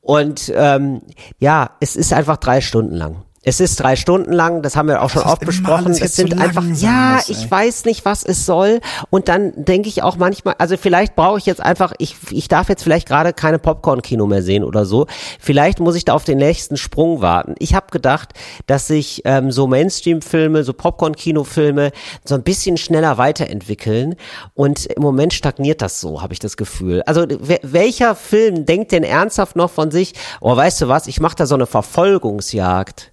Und 0.00 0.52
ähm, 0.54 1.02
ja, 1.38 1.70
es 1.80 1.96
ist 1.96 2.12
einfach 2.12 2.38
drei 2.38 2.60
Stunden 2.60 2.94
lang. 2.94 3.24
Es 3.48 3.60
ist 3.60 3.80
drei 3.80 3.96
Stunden 3.96 4.34
lang, 4.34 4.60
das 4.60 4.76
haben 4.76 4.88
wir 4.88 5.00
auch 5.00 5.08
schon 5.08 5.22
oft 5.22 5.40
besprochen. 5.40 5.92
Es 5.92 6.16
sind 6.16 6.34
so 6.34 6.38
einfach, 6.38 6.62
ja, 6.74 7.16
ist, 7.16 7.30
ich 7.30 7.50
weiß 7.50 7.86
nicht, 7.86 8.04
was 8.04 8.22
es 8.22 8.44
soll. 8.44 8.80
Und 9.08 9.28
dann 9.28 9.52
denke 9.56 9.88
ich 9.88 10.02
auch 10.02 10.16
manchmal, 10.18 10.56
also 10.58 10.76
vielleicht 10.76 11.16
brauche 11.16 11.38
ich 11.38 11.46
jetzt 11.46 11.62
einfach, 11.62 11.94
ich, 11.96 12.16
ich 12.30 12.48
darf 12.48 12.68
jetzt 12.68 12.82
vielleicht 12.82 13.08
gerade 13.08 13.32
keine 13.32 13.58
Popcorn-Kino 13.58 14.26
mehr 14.26 14.42
sehen 14.42 14.64
oder 14.64 14.84
so. 14.84 15.06
Vielleicht 15.40 15.80
muss 15.80 15.94
ich 15.94 16.04
da 16.04 16.12
auf 16.12 16.24
den 16.24 16.36
nächsten 16.36 16.76
Sprung 16.76 17.22
warten. 17.22 17.54
Ich 17.58 17.74
habe 17.74 17.86
gedacht, 17.90 18.34
dass 18.66 18.86
sich 18.86 19.22
ähm, 19.24 19.50
so 19.50 19.66
Mainstream-Filme, 19.66 20.62
so 20.62 20.74
Popcorn-Kino-Filme 20.74 21.92
so 22.26 22.34
ein 22.34 22.42
bisschen 22.42 22.76
schneller 22.76 23.16
weiterentwickeln. 23.16 24.16
Und 24.52 24.84
im 24.84 25.02
Moment 25.02 25.32
stagniert 25.32 25.80
das 25.80 26.02
so, 26.02 26.20
habe 26.20 26.34
ich 26.34 26.38
das 26.38 26.58
Gefühl. 26.58 27.02
Also 27.06 27.24
welcher 27.62 28.14
Film 28.14 28.66
denkt 28.66 28.92
denn 28.92 29.04
ernsthaft 29.04 29.56
noch 29.56 29.70
von 29.70 29.90
sich, 29.90 30.12
oh, 30.42 30.54
weißt 30.54 30.82
du 30.82 30.88
was, 30.88 31.06
ich 31.06 31.18
mache 31.18 31.36
da 31.36 31.46
so 31.46 31.54
eine 31.54 31.66
Verfolgungsjagd. 31.66 33.12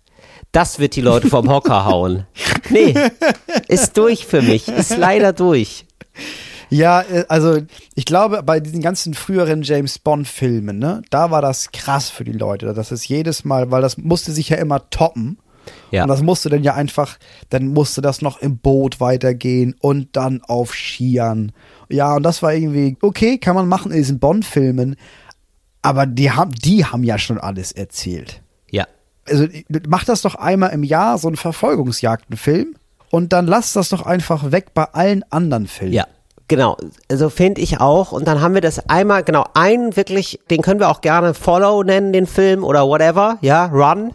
Das 0.56 0.80
wird 0.80 0.96
die 0.96 1.02
Leute 1.02 1.28
vom 1.30 1.50
Hocker 1.50 1.84
hauen. 1.84 2.28
Nee, 2.70 2.96
ist 3.68 3.98
durch 3.98 4.26
für 4.26 4.42
mich, 4.42 4.70
ist 4.70 4.96
leider 4.96 5.34
durch. 5.34 5.86
Ja, 6.70 7.02
äh, 7.02 7.26
also 7.28 7.58
ich 7.94 8.06
glaube, 8.06 8.42
bei 8.42 8.62
diesen 8.62 8.82
ganzen 8.82 9.16
früheren 9.16 9.64
James 9.64 10.00
Bond-Filmen, 10.00 10.80
ne, 10.80 11.02
da 11.10 11.30
war 11.30 11.42
das 11.42 11.74
krass 11.74 12.10
für 12.10 12.24
die 12.24 12.32
Leute. 12.32 12.74
Das 12.74 12.94
ist 12.94 13.06
jedes 13.06 13.44
Mal, 13.44 13.70
weil 13.70 13.82
das 13.82 13.98
musste 13.98 14.32
sich 14.32 14.48
ja 14.48 14.56
immer 14.56 14.90
toppen. 14.90 15.40
Ja. 15.92 16.04
Und 16.04 16.08
das 16.08 16.22
musste 16.22 16.48
dann 16.48 16.64
ja 16.64 16.74
einfach, 16.74 17.18
dann 17.50 17.68
musste 17.68 18.02
das 18.02 18.22
noch 18.22 18.40
im 18.40 18.58
Boot 18.58 19.02
weitergehen 19.02 19.76
und 19.82 20.16
dann 20.16 20.42
auf 20.42 20.74
Skiern. 20.74 21.52
Ja, 21.90 22.16
und 22.16 22.24
das 22.24 22.42
war 22.42 22.54
irgendwie, 22.54 22.96
okay, 23.02 23.40
kann 23.40 23.56
man 23.56 23.68
machen 23.68 23.92
in 23.92 23.98
diesen 23.98 24.20
Bond-Filmen, 24.20 24.96
aber 25.82 26.06
die 26.06 26.32
haben, 26.32 26.52
die 26.52 26.86
haben 26.86 27.04
ja 27.04 27.18
schon 27.18 27.40
alles 27.40 27.74
erzählt. 27.74 28.42
Also 29.28 29.48
mach 29.88 30.04
das 30.04 30.22
doch 30.22 30.36
einmal 30.36 30.72
im 30.72 30.84
Jahr, 30.84 31.18
so 31.18 31.28
einen 31.28 31.38
Verfolgungsjagdenfilm, 31.38 32.76
und 33.12 33.34
dann 33.34 33.48
lass 33.48 33.74
das 33.74 33.90
doch 33.90 34.06
einfach 34.06 34.52
weg 34.52 34.74
bei 34.74 34.84
allen 34.86 35.24
anderen 35.32 35.68
Filmen. 35.68 35.94
Ja. 35.94 36.06
Genau, 36.48 36.78
also 37.10 37.30
finde 37.32 37.62
ich 37.62 37.80
auch. 37.80 38.12
Und 38.12 38.28
dann 38.28 38.40
haben 38.42 38.54
wir 38.54 38.62
das 38.62 38.88
einmal, 38.90 39.24
genau, 39.24 39.46
einen 39.56 39.96
wirklich, 39.96 40.40
den 40.52 40.62
können 40.62 40.80
wir 40.80 40.90
auch 40.90 41.02
gerne 41.02 41.34
Follow 41.34 41.82
nennen, 41.84 42.14
den 42.14 42.28
Film 42.28 42.64
oder 42.64 42.86
whatever, 42.88 43.40
ja, 43.42 43.66
Run, 43.66 44.12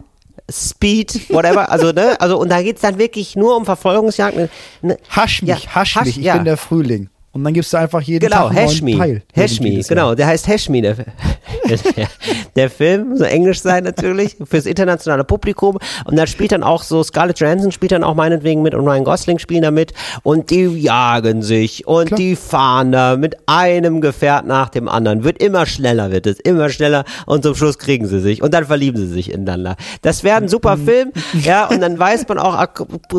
Speed, 0.49 1.29
whatever, 1.33 1.71
also, 1.71 1.91
ne, 1.93 2.21
also, 2.21 2.39
und 2.39 2.49
da 2.51 2.63
geht's 2.63 2.83
dann 2.83 2.99
wirklich 2.99 3.35
nur 3.37 3.57
um 3.57 3.65
Verfolgungsjagd. 3.65 4.37
Ne, 4.37 4.49
ne, 4.83 4.97
Hasch 5.09 5.43
mich, 5.43 5.49
Ja, 5.65 5.75
hasch, 5.75 5.97
hasch- 5.97 6.05
mich, 6.05 6.19
ich 6.19 6.25
ja. 6.25 6.35
bin 6.37 6.45
der 6.45 6.57
Frühling. 6.57 7.09
Und 7.33 7.45
dann 7.45 7.55
gibst 7.55 7.73
du 7.73 7.77
einfach 7.77 8.01
jeden 8.01 8.29
Genau, 8.29 8.49
Tag 8.49 8.57
einen 8.57 8.69
Hash 8.69 8.83
neuen 8.83 8.99
Teil. 8.99 9.23
Hash 9.35 9.61
Me, 9.61 9.69
jedes 9.69 9.87
genau, 9.87 10.17
der 10.17 10.27
heißt 10.27 10.49
Hash 10.49 10.69
Me, 10.69 10.83
der, 10.83 10.97
der, 10.97 12.09
der 12.57 12.71
Film 12.71 13.11
muss 13.11 13.21
englisch 13.21 13.61
sein 13.61 13.85
natürlich, 13.85 14.37
fürs 14.43 14.67
internationale 14.67 15.23
Publikum. 15.23 15.79
Und 16.07 16.17
da 16.17 16.27
spielt 16.27 16.51
dann 16.51 16.65
auch 16.65 16.83
so, 16.83 17.05
Scarlett 17.05 17.39
Johansson 17.39 17.71
spielt 17.71 17.93
dann 17.93 18.03
auch 18.03 18.17
meinetwegen 18.17 18.63
mit 18.63 18.75
und 18.75 18.85
Ryan 18.85 19.05
Gosling 19.05 19.39
spielen 19.39 19.63
da 19.63 19.71
mit. 19.71 19.93
Und 20.25 20.51
die 20.51 20.65
jagen 20.65 21.43
sich 21.43 21.87
und 21.87 22.07
Klar. 22.07 22.19
die 22.19 22.35
fahren 22.35 22.91
da 22.91 23.17
mit 23.17 23.37
einem 23.47 24.01
Gefährt 24.01 24.47
nach 24.47 24.69
dem 24.69 24.89
anderen. 24.89 25.23
Wird 25.23 25.41
immer 25.41 25.67
schneller, 25.67 26.11
wird 26.11 26.27
es, 26.27 26.41
immer 26.41 26.69
schneller. 26.69 27.05
Und 27.27 27.45
zum 27.45 27.55
Schluss 27.55 27.79
kriegen 27.79 28.09
sie 28.09 28.19
sich. 28.19 28.43
Und 28.43 28.55
dann 28.55 28.67
verlieben 28.67 29.01
sie 29.01 29.07
sich 29.07 29.33
ineinander. 29.33 29.77
Das 30.03 30.25
wäre 30.25 30.39
ein 30.39 30.49
super 30.49 30.77
Film. 30.77 31.13
Ja, 31.45 31.67
und 31.67 31.81
dann 31.81 31.97
weiß 31.97 32.27
man 32.27 32.39
auch, 32.39 32.55
ah, 32.55 32.69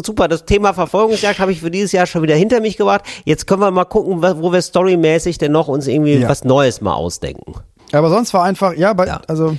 super, 0.04 0.28
das 0.28 0.44
Thema 0.44 0.74
Verfolgungsjagd 0.74 1.40
habe 1.40 1.54
ich 1.54 1.62
für 1.62 1.72
dieses 1.72 1.94
Jahr 1.94 2.06
schon 2.06 2.24
wieder 2.24 2.36
hinter 2.36 2.60
mich 2.60 2.76
gebracht. 2.76 3.04
Jetzt 3.24 3.48
können 3.48 3.62
wir 3.62 3.72
mal 3.72 3.86
gucken, 3.86 4.01
wa- 4.22 4.36
wo 4.40 4.52
wir 4.52 4.62
storymäßig 4.62 5.38
denn 5.38 5.52
noch 5.52 5.68
uns 5.68 5.88
irgendwie 5.88 6.16
Ja. 6.16 6.30
was 6.30 6.44
Neues 6.44 6.82
mal 6.82 6.94
ausdenken. 6.94 7.54
Aber 7.94 8.10
sonst 8.10 8.34
war 8.34 8.44
einfach, 8.44 8.74
ja, 8.76 8.94
bei, 8.94 9.08
Ja. 9.08 9.22
also 9.28 9.58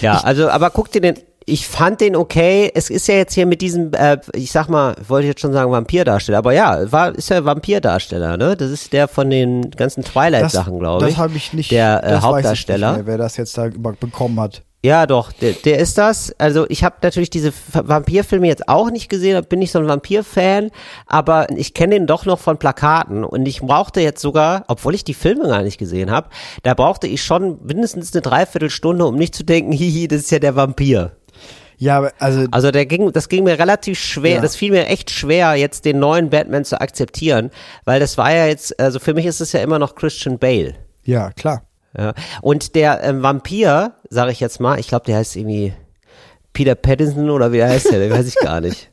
Ja, 0.00 0.20
also, 0.24 0.48
aber 0.48 0.70
guck 0.70 0.90
dir 0.90 1.00
den, 1.02 1.14
ich 1.46 1.68
fand 1.68 2.00
den 2.00 2.16
okay. 2.16 2.70
Es 2.74 2.88
ist 2.88 3.06
ja 3.06 3.16
jetzt 3.16 3.34
hier 3.34 3.44
mit 3.44 3.60
diesem, 3.60 3.92
äh, 3.92 4.16
ich 4.32 4.50
sag 4.50 4.68
mal, 4.70 4.94
wollte 5.06 5.26
ich 5.26 5.32
jetzt 5.32 5.40
schon 5.42 5.52
sagen 5.52 5.70
Vampirdarsteller, 5.70 6.38
aber 6.38 6.54
ja, 6.54 6.90
war, 6.90 7.14
ist 7.14 7.28
ja 7.28 7.44
Vampirdarsteller, 7.44 8.38
ne? 8.38 8.56
Das 8.56 8.70
ist 8.70 8.94
der 8.94 9.08
von 9.08 9.28
den 9.28 9.70
ganzen 9.72 10.02
Twilight-Sachen, 10.02 10.78
glaube 10.78 11.04
ich. 11.06 11.14
Das 11.14 11.18
habe 11.22 11.36
ich 11.36 11.52
nicht. 11.52 11.70
Der 11.70 11.98
äh, 11.98 12.02
das 12.02 12.10
weiß 12.12 12.18
ich 12.18 12.24
Hauptdarsteller. 12.24 12.88
Nicht 12.92 12.96
mehr, 13.04 13.06
wer 13.06 13.18
das 13.18 13.36
jetzt 13.36 13.58
da 13.58 13.68
bekommen 14.00 14.40
hat. 14.40 14.62
Ja, 14.84 15.06
doch, 15.06 15.32
der, 15.32 15.52
der 15.54 15.78
ist 15.78 15.96
das. 15.96 16.34
Also 16.38 16.66
ich 16.68 16.84
habe 16.84 16.96
natürlich 17.00 17.30
diese 17.30 17.54
Vampirfilme 17.72 18.46
jetzt 18.46 18.68
auch 18.68 18.90
nicht 18.90 19.08
gesehen, 19.08 19.42
bin 19.48 19.62
ich 19.62 19.72
so 19.72 19.78
ein 19.78 19.88
Vampir-Fan, 19.88 20.70
aber 21.06 21.46
ich 21.56 21.72
kenne 21.72 21.94
den 21.94 22.06
doch 22.06 22.26
noch 22.26 22.38
von 22.38 22.58
Plakaten 22.58 23.24
und 23.24 23.46
ich 23.46 23.62
brauchte 23.62 24.02
jetzt 24.02 24.20
sogar, 24.20 24.64
obwohl 24.68 24.94
ich 24.94 25.02
die 25.02 25.14
Filme 25.14 25.48
gar 25.48 25.62
nicht 25.62 25.78
gesehen 25.78 26.10
habe, 26.10 26.28
da 26.64 26.74
brauchte 26.74 27.06
ich 27.06 27.24
schon 27.24 27.58
mindestens 27.64 28.12
eine 28.12 28.20
Dreiviertelstunde, 28.20 29.06
um 29.06 29.16
nicht 29.16 29.34
zu 29.34 29.42
denken, 29.42 29.72
hihi, 29.80 30.06
das 30.06 30.20
ist 30.20 30.30
ja 30.30 30.38
der 30.38 30.54
Vampir. 30.54 31.12
Ja, 31.78 32.10
also 32.18 32.46
Also 32.50 32.70
der 32.70 32.84
ging, 32.84 33.10
das 33.10 33.30
ging 33.30 33.44
mir 33.44 33.58
relativ 33.58 33.98
schwer, 33.98 34.36
Ja. 34.36 34.40
das 34.42 34.54
fiel 34.54 34.70
mir 34.70 34.86
echt 34.88 35.10
schwer, 35.10 35.54
jetzt 35.54 35.86
den 35.86 35.98
neuen 35.98 36.28
Batman 36.28 36.66
zu 36.66 36.78
akzeptieren, 36.78 37.50
weil 37.86 38.00
das 38.00 38.18
war 38.18 38.32
ja 38.34 38.46
jetzt, 38.48 38.78
also 38.78 38.98
für 39.00 39.14
mich 39.14 39.24
ist 39.24 39.40
es 39.40 39.52
ja 39.52 39.60
immer 39.60 39.78
noch 39.78 39.94
Christian 39.94 40.38
Bale. 40.38 40.74
ja, 41.04 41.30
klar. 41.32 41.62
Ja. 41.96 42.14
Und 42.42 42.74
der 42.74 43.02
ähm, 43.02 43.22
Vampir, 43.22 43.92
sage 44.10 44.32
ich 44.32 44.40
jetzt 44.40 44.60
mal, 44.60 44.78
ich 44.78 44.88
glaube, 44.88 45.06
der 45.06 45.16
heißt 45.16 45.36
irgendwie 45.36 45.74
Peter 46.52 46.74
Pattinson 46.74 47.30
oder 47.30 47.52
wie 47.52 47.58
der 47.58 47.68
heißt 47.68 47.90
der, 47.90 47.98
den 47.98 48.10
weiß 48.10 48.26
ich 48.26 48.36
gar 48.36 48.60
nicht. 48.60 48.90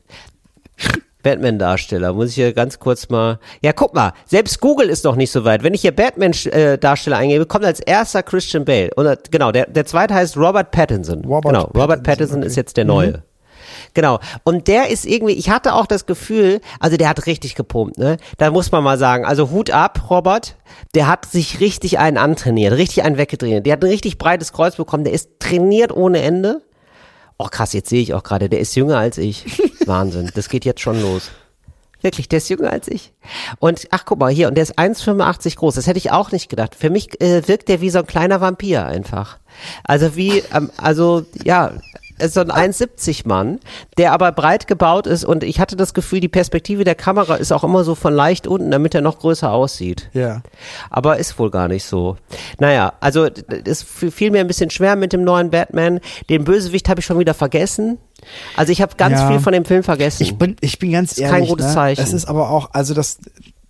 Batman-Darsteller, 1.22 2.12
muss 2.12 2.30
ich 2.30 2.34
hier 2.34 2.52
ganz 2.52 2.78
kurz 2.78 3.08
mal. 3.08 3.38
Ja, 3.62 3.72
guck 3.72 3.94
mal, 3.94 4.12
selbst 4.26 4.60
Google 4.60 4.88
ist 4.88 5.04
noch 5.04 5.16
nicht 5.16 5.30
so 5.30 5.44
weit. 5.44 5.62
Wenn 5.62 5.74
ich 5.74 5.82
hier 5.82 5.94
Batman-Darsteller 5.94 7.16
eingebe, 7.16 7.46
kommt 7.46 7.64
als 7.64 7.80
erster 7.80 8.22
Christian 8.22 8.64
Bale. 8.64 8.90
Und 8.96 9.06
äh, 9.06 9.16
genau, 9.30 9.52
der, 9.52 9.66
der 9.66 9.86
zweite 9.86 10.14
heißt 10.14 10.36
Robert 10.36 10.72
Pattinson. 10.72 11.24
Robert 11.24 11.52
genau, 11.52 11.64
Robert 11.66 12.02
Pattinson, 12.02 12.04
Pattinson 12.04 12.38
okay. 12.38 12.46
ist 12.48 12.56
jetzt 12.56 12.76
der 12.76 12.84
neue. 12.84 13.22
Genau. 13.94 14.20
Und 14.44 14.68
der 14.68 14.88
ist 14.88 15.04
irgendwie, 15.04 15.34
ich 15.34 15.50
hatte 15.50 15.74
auch 15.74 15.86
das 15.86 16.06
Gefühl, 16.06 16.60
also 16.80 16.96
der 16.96 17.08
hat 17.08 17.26
richtig 17.26 17.54
gepumpt, 17.54 17.98
ne? 17.98 18.16
Da 18.38 18.50
muss 18.50 18.72
man 18.72 18.82
mal 18.82 18.98
sagen, 18.98 19.24
also 19.24 19.50
Hut 19.50 19.70
ab, 19.70 20.10
Robert. 20.10 20.56
Der 20.94 21.06
hat 21.06 21.26
sich 21.26 21.60
richtig 21.60 21.98
einen 21.98 22.16
antrainiert, 22.16 22.72
richtig 22.72 23.02
einen 23.02 23.18
weggedreht. 23.18 23.66
Der 23.66 23.74
hat 23.74 23.84
ein 23.84 23.90
richtig 23.90 24.16
breites 24.16 24.52
Kreuz 24.52 24.76
bekommen, 24.76 25.04
der 25.04 25.12
ist 25.12 25.38
trainiert 25.38 25.92
ohne 25.92 26.22
Ende. 26.22 26.62
Oh 27.38 27.48
krass, 27.50 27.72
jetzt 27.72 27.88
sehe 27.88 28.00
ich 28.00 28.14
auch 28.14 28.22
gerade, 28.22 28.48
der 28.48 28.60
ist 28.60 28.74
jünger 28.74 28.98
als 28.98 29.18
ich. 29.18 29.44
Wahnsinn, 29.86 30.30
das 30.34 30.48
geht 30.48 30.64
jetzt 30.64 30.80
schon 30.80 31.00
los. 31.00 31.30
Wirklich, 32.02 32.28
der 32.28 32.38
ist 32.38 32.48
jünger 32.48 32.70
als 32.70 32.88
ich. 32.88 33.12
Und 33.60 33.86
ach 33.90 34.04
guck 34.04 34.18
mal 34.18 34.32
hier, 34.32 34.48
und 34.48 34.56
der 34.56 34.62
ist 34.62 34.76
1,85 34.76 35.56
groß. 35.56 35.76
Das 35.76 35.86
hätte 35.86 35.98
ich 35.98 36.10
auch 36.10 36.32
nicht 36.32 36.48
gedacht. 36.48 36.74
Für 36.74 36.90
mich 36.90 37.20
äh, 37.20 37.46
wirkt 37.46 37.68
der 37.68 37.80
wie 37.80 37.90
so 37.90 38.00
ein 38.00 38.06
kleiner 38.06 38.40
Vampir 38.40 38.84
einfach. 38.84 39.38
Also 39.84 40.16
wie, 40.16 40.42
ähm, 40.52 40.70
also 40.76 41.24
ja, 41.44 41.72
so 42.28 42.40
ein 42.40 42.50
1,70 42.50 43.26
Mann, 43.26 43.60
der 43.98 44.12
aber 44.12 44.32
breit 44.32 44.66
gebaut 44.66 45.06
ist 45.06 45.24
und 45.24 45.44
ich 45.44 45.60
hatte 45.60 45.76
das 45.76 45.94
Gefühl, 45.94 46.20
die 46.20 46.28
Perspektive 46.28 46.84
der 46.84 46.94
Kamera 46.94 47.36
ist 47.36 47.52
auch 47.52 47.64
immer 47.64 47.84
so 47.84 47.94
von 47.94 48.14
leicht 48.14 48.46
unten, 48.46 48.70
damit 48.70 48.94
er 48.94 49.00
noch 49.00 49.18
größer 49.18 49.50
aussieht. 49.50 50.10
Ja. 50.12 50.42
Aber 50.90 51.18
ist 51.18 51.38
wohl 51.38 51.50
gar 51.50 51.68
nicht 51.68 51.84
so. 51.84 52.16
Naja, 52.58 52.92
also 53.00 53.28
es 53.64 53.82
fiel 53.82 54.30
mir 54.30 54.40
ein 54.40 54.46
bisschen 54.46 54.70
schwer 54.70 54.96
mit 54.96 55.12
dem 55.12 55.24
neuen 55.24 55.50
Batman. 55.50 56.00
Den 56.28 56.44
Bösewicht 56.44 56.88
habe 56.88 57.00
ich 57.00 57.06
schon 57.06 57.18
wieder 57.18 57.34
vergessen. 57.34 57.98
Also 58.56 58.72
ich 58.72 58.80
habe 58.82 58.94
ganz 58.96 59.20
Ja. 59.20 59.28
viel 59.28 59.40
von 59.40 59.52
dem 59.52 59.64
Film 59.64 59.82
vergessen. 59.82 60.22
Ich 60.22 60.36
bin, 60.38 60.56
ich 60.60 60.78
bin 60.78 60.92
ganz 60.92 61.12
Ist 61.12 61.20
kein 61.22 61.34
ehrlich. 61.34 61.48
gutes 61.48 61.66
ne? 61.66 61.72
Zeichen. 61.74 62.00
Es 62.02 62.12
ist 62.12 62.26
aber 62.26 62.50
auch, 62.50 62.70
also 62.72 62.94
das, 62.94 63.18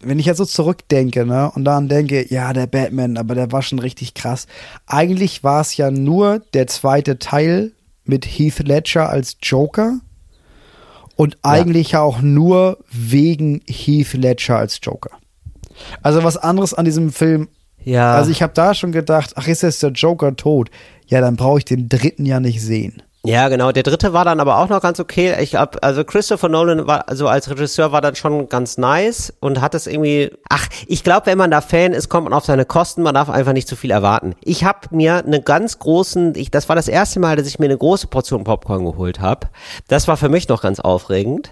wenn 0.00 0.18
ich 0.18 0.26
jetzt 0.26 0.36
so 0.38 0.44
zurückdenke, 0.44 1.24
ne, 1.24 1.50
und 1.54 1.64
daran 1.64 1.88
denke, 1.88 2.26
ja, 2.28 2.52
der 2.52 2.66
Batman, 2.66 3.16
aber 3.16 3.34
der 3.34 3.50
war 3.52 3.62
schon 3.62 3.78
richtig 3.78 4.14
krass. 4.14 4.46
Eigentlich 4.86 5.42
war 5.44 5.60
es 5.62 5.76
ja 5.76 5.90
nur 5.90 6.40
der 6.54 6.66
zweite 6.66 7.18
Teil 7.18 7.72
mit 8.12 8.26
Heath 8.26 8.58
Ledger 8.58 9.08
als 9.08 9.38
Joker. 9.40 10.00
Und 11.16 11.38
eigentlich 11.42 11.92
ja 11.92 12.02
auch 12.02 12.20
nur 12.20 12.78
wegen 12.90 13.62
Heath 13.66 14.12
Ledger 14.12 14.58
als 14.58 14.80
Joker. 14.82 15.10
Also 16.02 16.22
was 16.22 16.36
anderes 16.36 16.74
an 16.74 16.84
diesem 16.84 17.10
Film. 17.10 17.48
ja. 17.82 18.14
Also 18.14 18.30
ich 18.30 18.42
habe 18.42 18.52
da 18.52 18.74
schon 18.74 18.92
gedacht, 18.92 19.32
ach, 19.36 19.48
ist 19.48 19.62
jetzt 19.62 19.82
der 19.82 19.92
Joker 19.92 20.36
tot? 20.36 20.70
Ja, 21.06 21.22
dann 21.22 21.36
brauche 21.36 21.58
ich 21.58 21.64
den 21.64 21.88
dritten 21.88 22.26
ja 22.26 22.38
nicht 22.38 22.60
sehen. 22.60 23.02
Ja, 23.24 23.48
genau. 23.48 23.70
Der 23.70 23.84
dritte 23.84 24.12
war 24.12 24.24
dann 24.24 24.40
aber 24.40 24.58
auch 24.58 24.68
noch 24.68 24.82
ganz 24.82 24.98
okay. 24.98 25.36
Ich 25.40 25.54
hab, 25.54 25.84
also 25.84 26.02
Christopher 26.02 26.48
Nolan 26.48 26.88
war, 26.88 27.08
also 27.08 27.28
als 27.28 27.48
Regisseur 27.48 27.92
war 27.92 28.00
dann 28.00 28.16
schon 28.16 28.48
ganz 28.48 28.78
nice 28.78 29.32
und 29.38 29.60
hat 29.60 29.76
es 29.76 29.86
irgendwie, 29.86 30.32
ach, 30.48 30.66
ich 30.88 31.04
glaube, 31.04 31.26
wenn 31.26 31.38
man 31.38 31.52
da 31.52 31.60
Fan 31.60 31.92
ist, 31.92 32.08
kommt 32.08 32.24
man 32.24 32.32
auf 32.32 32.44
seine 32.44 32.64
Kosten, 32.64 33.02
man 33.02 33.14
darf 33.14 33.30
einfach 33.30 33.52
nicht 33.52 33.68
zu 33.68 33.76
viel 33.76 33.92
erwarten. 33.92 34.34
Ich 34.40 34.64
habe 34.64 34.88
mir 34.90 35.24
eine 35.24 35.40
ganz 35.40 35.78
großen, 35.78 36.34
ich, 36.34 36.50
das 36.50 36.68
war 36.68 36.74
das 36.74 36.88
erste 36.88 37.20
Mal, 37.20 37.36
dass 37.36 37.46
ich 37.46 37.60
mir 37.60 37.66
eine 37.66 37.78
große 37.78 38.08
Portion 38.08 38.42
Popcorn 38.42 38.84
geholt 38.84 39.20
habe. 39.20 39.46
Das 39.86 40.08
war 40.08 40.16
für 40.16 40.28
mich 40.28 40.48
noch 40.48 40.60
ganz 40.60 40.80
aufregend. 40.80 41.50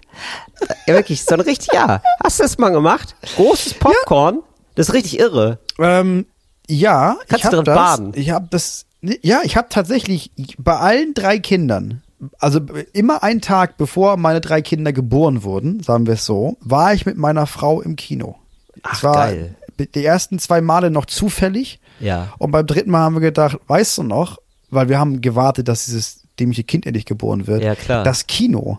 Ja, 0.88 0.94
wirklich, 0.94 1.24
so 1.24 1.34
ein 1.34 1.40
richtig, 1.40 1.72
ja. 1.72 2.02
Hast 2.22 2.40
du 2.40 2.42
das 2.42 2.58
mal 2.58 2.70
gemacht? 2.70 3.14
Großes 3.36 3.74
Popcorn? 3.74 4.40
Das 4.74 4.88
ist 4.88 4.94
richtig 4.94 5.20
irre. 5.20 5.58
Ähm, 5.78 6.26
ja, 6.68 7.16
Kannst 7.28 7.44
ich 7.44 7.50
du 7.50 7.58
habe 7.58 7.64
das. 7.64 7.76
baden? 7.76 8.12
Ich 8.16 8.30
habe 8.30 8.48
das. 8.50 8.86
Ja, 9.02 9.40
ich 9.44 9.56
habe 9.56 9.68
tatsächlich 9.70 10.30
bei 10.58 10.76
allen 10.76 11.14
drei 11.14 11.38
Kindern, 11.38 12.02
also 12.38 12.60
immer 12.92 13.22
einen 13.22 13.40
Tag 13.40 13.76
bevor 13.78 14.16
meine 14.16 14.40
drei 14.40 14.60
Kinder 14.62 14.92
geboren 14.92 15.42
wurden, 15.42 15.82
sagen 15.82 16.06
wir 16.06 16.14
es 16.14 16.26
so, 16.26 16.56
war 16.60 16.92
ich 16.92 17.06
mit 17.06 17.16
meiner 17.16 17.46
Frau 17.46 17.80
im 17.80 17.96
Kino. 17.96 18.36
Ach, 18.82 18.94
es 18.94 19.02
war 19.02 19.14
geil. 19.14 19.54
die 19.94 20.04
ersten 20.04 20.38
zwei 20.38 20.60
Male 20.60 20.90
noch 20.90 21.06
zufällig. 21.06 21.80
Ja. 21.98 22.32
Und 22.38 22.50
beim 22.50 22.66
dritten 22.66 22.90
Mal 22.90 23.00
haben 23.00 23.14
wir 23.14 23.20
gedacht, 23.20 23.58
weißt 23.66 23.98
du 23.98 24.02
noch, 24.02 24.38
weil 24.70 24.88
wir 24.88 24.98
haben 24.98 25.20
gewartet, 25.20 25.68
dass 25.68 25.86
dieses 25.86 26.22
dämliche 26.38 26.64
Kind 26.64 26.86
endlich 26.86 27.06
geboren 27.06 27.46
wird. 27.46 27.62
Ja, 27.62 27.74
klar. 27.74 28.04
Das 28.04 28.26
Kino. 28.26 28.78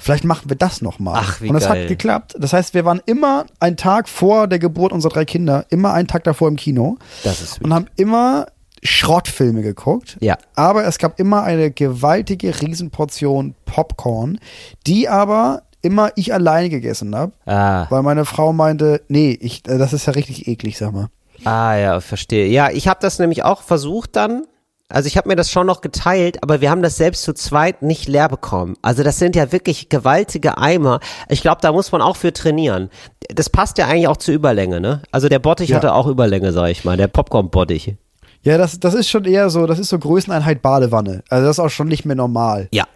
Vielleicht 0.00 0.24
machen 0.24 0.48
wir 0.48 0.56
das 0.56 0.80
nochmal. 0.80 1.16
Ach, 1.18 1.40
wie 1.40 1.48
Und 1.48 1.54
das 1.54 1.66
geil. 1.66 1.82
hat 1.82 1.88
geklappt. 1.88 2.36
Das 2.38 2.52
heißt, 2.52 2.72
wir 2.72 2.84
waren 2.84 3.02
immer 3.04 3.46
einen 3.58 3.76
Tag 3.76 4.08
vor 4.08 4.46
der 4.46 4.60
Geburt 4.60 4.92
unserer 4.92 5.12
drei 5.12 5.24
Kinder, 5.24 5.66
immer 5.70 5.92
einen 5.92 6.06
Tag 6.06 6.22
davor 6.24 6.46
im 6.48 6.56
Kino. 6.56 6.98
Das 7.24 7.40
ist 7.40 7.60
Und 7.62 7.74
haben 7.74 7.86
immer 7.96 8.46
Schrottfilme 8.82 9.62
geguckt. 9.62 10.16
Ja. 10.20 10.36
Aber 10.54 10.84
es 10.86 10.98
gab 10.98 11.18
immer 11.20 11.42
eine 11.42 11.70
gewaltige 11.70 12.60
Riesenportion 12.60 13.54
Popcorn, 13.64 14.38
die 14.86 15.08
aber 15.08 15.62
immer 15.82 16.10
ich 16.16 16.32
alleine 16.34 16.68
gegessen 16.70 17.14
habe. 17.14 17.32
Ah. 17.46 17.86
Weil 17.90 18.02
meine 18.02 18.24
Frau 18.24 18.52
meinte, 18.52 19.02
nee, 19.08 19.36
ich, 19.40 19.66
äh, 19.68 19.78
das 19.78 19.92
ist 19.92 20.06
ja 20.06 20.12
richtig 20.12 20.48
eklig, 20.48 20.76
sag 20.78 20.92
mal. 20.92 21.08
Ah 21.44 21.76
ja, 21.76 22.00
verstehe. 22.00 22.48
Ja, 22.48 22.70
ich 22.70 22.88
habe 22.88 22.98
das 23.00 23.18
nämlich 23.20 23.44
auch 23.44 23.62
versucht 23.62 24.16
dann. 24.16 24.42
Also 24.90 25.06
ich 25.06 25.18
habe 25.18 25.28
mir 25.28 25.36
das 25.36 25.50
schon 25.50 25.66
noch 25.66 25.82
geteilt, 25.82 26.42
aber 26.42 26.62
wir 26.62 26.70
haben 26.70 26.80
das 26.82 26.96
selbst 26.96 27.22
zu 27.22 27.34
zweit 27.34 27.82
nicht 27.82 28.08
leer 28.08 28.28
bekommen. 28.28 28.74
Also 28.80 29.02
das 29.02 29.18
sind 29.18 29.36
ja 29.36 29.52
wirklich 29.52 29.90
gewaltige 29.90 30.56
Eimer. 30.56 31.00
Ich 31.28 31.42
glaube, 31.42 31.58
da 31.60 31.72
muss 31.72 31.92
man 31.92 32.00
auch 32.00 32.16
für 32.16 32.32
trainieren. 32.32 32.88
Das 33.28 33.50
passt 33.50 33.76
ja 33.76 33.86
eigentlich 33.86 34.08
auch 34.08 34.16
zur 34.16 34.34
Überlänge, 34.34 34.80
ne? 34.80 35.02
Also 35.12 35.28
der 35.28 35.40
Bottich 35.40 35.68
Ja. 35.70 35.76
hatte 35.76 35.92
auch 35.92 36.06
Überlänge, 36.06 36.52
sag 36.52 36.70
ich 36.70 36.84
mal, 36.86 36.96
der 36.96 37.08
Popcorn-Bottich. 37.08 37.96
Ja, 38.42 38.58
das, 38.58 38.78
das 38.78 38.94
ist 38.94 39.08
schon 39.08 39.24
eher 39.24 39.50
so, 39.50 39.66
das 39.66 39.78
ist 39.78 39.88
so 39.88 39.98
Größeneinheit 39.98 40.62
Badewanne. 40.62 41.22
Also 41.28 41.46
das 41.46 41.56
ist 41.56 41.60
auch 41.60 41.70
schon 41.70 41.88
nicht 41.88 42.04
mehr 42.04 42.16
normal. 42.16 42.68
Ja. 42.72 42.86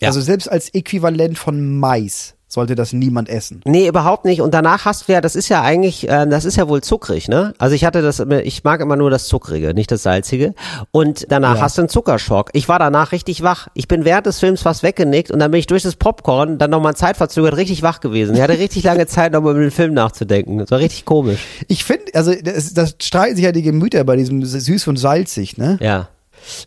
Ja. 0.00 0.08
Also 0.08 0.20
selbst 0.20 0.50
als 0.50 0.72
Äquivalent 0.74 1.38
von 1.38 1.78
Mais 1.78 2.34
sollte 2.52 2.74
das 2.74 2.92
niemand 2.92 3.28
essen. 3.28 3.60
Nee, 3.64 3.86
überhaupt 3.86 4.24
nicht. 4.24 4.40
Und 4.42 4.52
danach 4.52 4.84
hast 4.84 5.06
du 5.08 5.12
ja, 5.12 5.20
das 5.20 5.36
ist 5.36 5.48
ja 5.48 5.62
eigentlich, 5.62 6.08
äh, 6.08 6.26
das 6.26 6.44
ist 6.44 6.56
ja 6.56 6.68
wohl 6.68 6.82
zuckrig, 6.82 7.28
ne? 7.28 7.54
Also 7.58 7.76
ich 7.76 7.84
hatte 7.84 8.02
das, 8.02 8.18
ich 8.42 8.64
mag 8.64 8.80
immer 8.80 8.96
nur 8.96 9.08
das 9.08 9.28
Zuckrige, 9.28 9.72
nicht 9.72 9.90
das 9.92 10.02
Salzige. 10.02 10.54
Und 10.90 11.26
danach 11.30 11.54
Ja. 11.56 11.62
hast 11.62 11.78
du 11.78 11.82
einen 11.82 11.88
Zuckerschock. 11.88 12.50
Ich 12.52 12.68
war 12.68 12.80
danach 12.80 13.12
richtig 13.12 13.42
wach. 13.44 13.68
Ich 13.74 13.86
bin 13.86 14.04
während 14.04 14.26
des 14.26 14.40
Films 14.40 14.62
fast 14.62 14.82
weggenickt 14.82 15.30
und 15.30 15.38
dann 15.38 15.52
bin 15.52 15.60
ich 15.60 15.68
durch 15.68 15.84
das 15.84 15.94
Popcorn 15.94 16.58
dann 16.58 16.70
nochmal 16.70 16.96
zeitverzögert 16.96 17.56
richtig 17.56 17.82
wach 17.82 18.00
gewesen. 18.00 18.34
Ich 18.34 18.40
hatte 18.42 18.58
richtig 18.58 18.82
lange 18.82 19.06
Zeit, 19.06 19.32
nochmal 19.32 19.52
über 19.52 19.60
den 19.62 19.70
Film 19.70 19.94
nachzudenken. 19.94 20.58
Das 20.58 20.72
war 20.72 20.80
richtig 20.80 21.04
komisch. 21.04 21.38
Ich 21.68 21.84
finde, 21.84 22.06
also 22.14 22.34
das, 22.34 22.74
das 22.74 22.96
streiten 23.00 23.36
sich 23.36 23.44
ja 23.44 23.52
die 23.52 23.62
Gemüter 23.62 24.02
bei 24.02 24.16
diesem 24.16 24.44
süß 24.44 24.88
und 24.88 24.96
salzig, 24.96 25.56
ne? 25.56 25.78
Ja. 25.80 26.08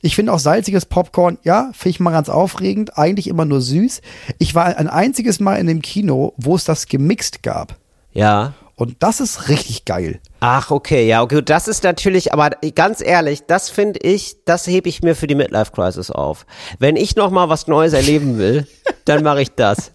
Ich 0.02 0.16
finde 0.16 0.34
auch 0.34 0.40
salziges 0.40 0.86
Popcorn, 0.86 1.38
ja, 1.44 1.72
finde 1.74 1.90
ich 1.90 2.00
mal 2.00 2.12
ganz 2.12 2.30
aufregend, 2.30 2.98
eigentlich 2.98 3.28
immer 3.28 3.46
nur 3.46 3.62
süß. 3.62 4.02
Ich 4.40 4.56
war 4.56 4.66
ein 4.66 4.88
einziges 4.88 5.40
Mal 5.40 5.56
in 5.56 5.68
dem 5.68 5.82
Kino, 5.82 6.34
wo 6.38 6.56
es 6.56 6.64
das 6.64 6.88
gemixt 6.88 7.44
gab. 7.44 7.78
Ja. 8.12 8.54
Und 8.76 8.98
das 9.00 9.20
ist 9.20 9.50
richtig 9.50 9.86
geil. 9.86 10.20
Ach, 10.40 10.72
okay, 10.72 11.08
ja, 11.08 11.22
okay. 11.22 11.42
Das 11.44 11.68
ist 11.68 11.84
natürlich, 11.84 12.34
aber 12.34 12.52
ganz 12.74 13.02
ehrlich, 13.02 13.46
das 13.46 13.70
finde 13.70 14.00
ich, 14.00 14.44
das 14.46 14.66
hebe 14.66 14.90
ich 14.90 15.04
mir 15.04 15.16
für 15.16 15.28
die 15.28 15.36
Midlife 15.36 15.72
Crisis 15.72 16.10
auf. 16.10 16.46
Wenn 16.80 16.96
ich 16.96 17.16
noch 17.16 17.30
mal 17.30 17.50
was 17.50 17.68
Neues 17.68 17.94
erleben 17.94 18.38
will, 18.38 18.68
dann 19.06 19.24
mache 19.24 19.44
ich 19.44 19.52
das. 19.52 19.92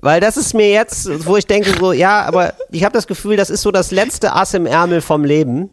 Weil 0.00 0.20
das 0.20 0.36
ist 0.36 0.54
mir 0.54 0.70
jetzt, 0.70 1.24
wo 1.24 1.36
ich 1.36 1.46
denke 1.46 1.72
so, 1.78 1.92
ja, 1.92 2.24
aber 2.24 2.52
ich 2.70 2.84
habe 2.84 2.92
das 2.92 3.06
Gefühl, 3.06 3.36
das 3.36 3.48
ist 3.48 3.62
so 3.62 3.70
das 3.70 3.90
letzte 3.90 4.34
Ass 4.34 4.52
im 4.52 4.66
Ärmel 4.66 5.00
vom 5.00 5.24
Leben. 5.24 5.70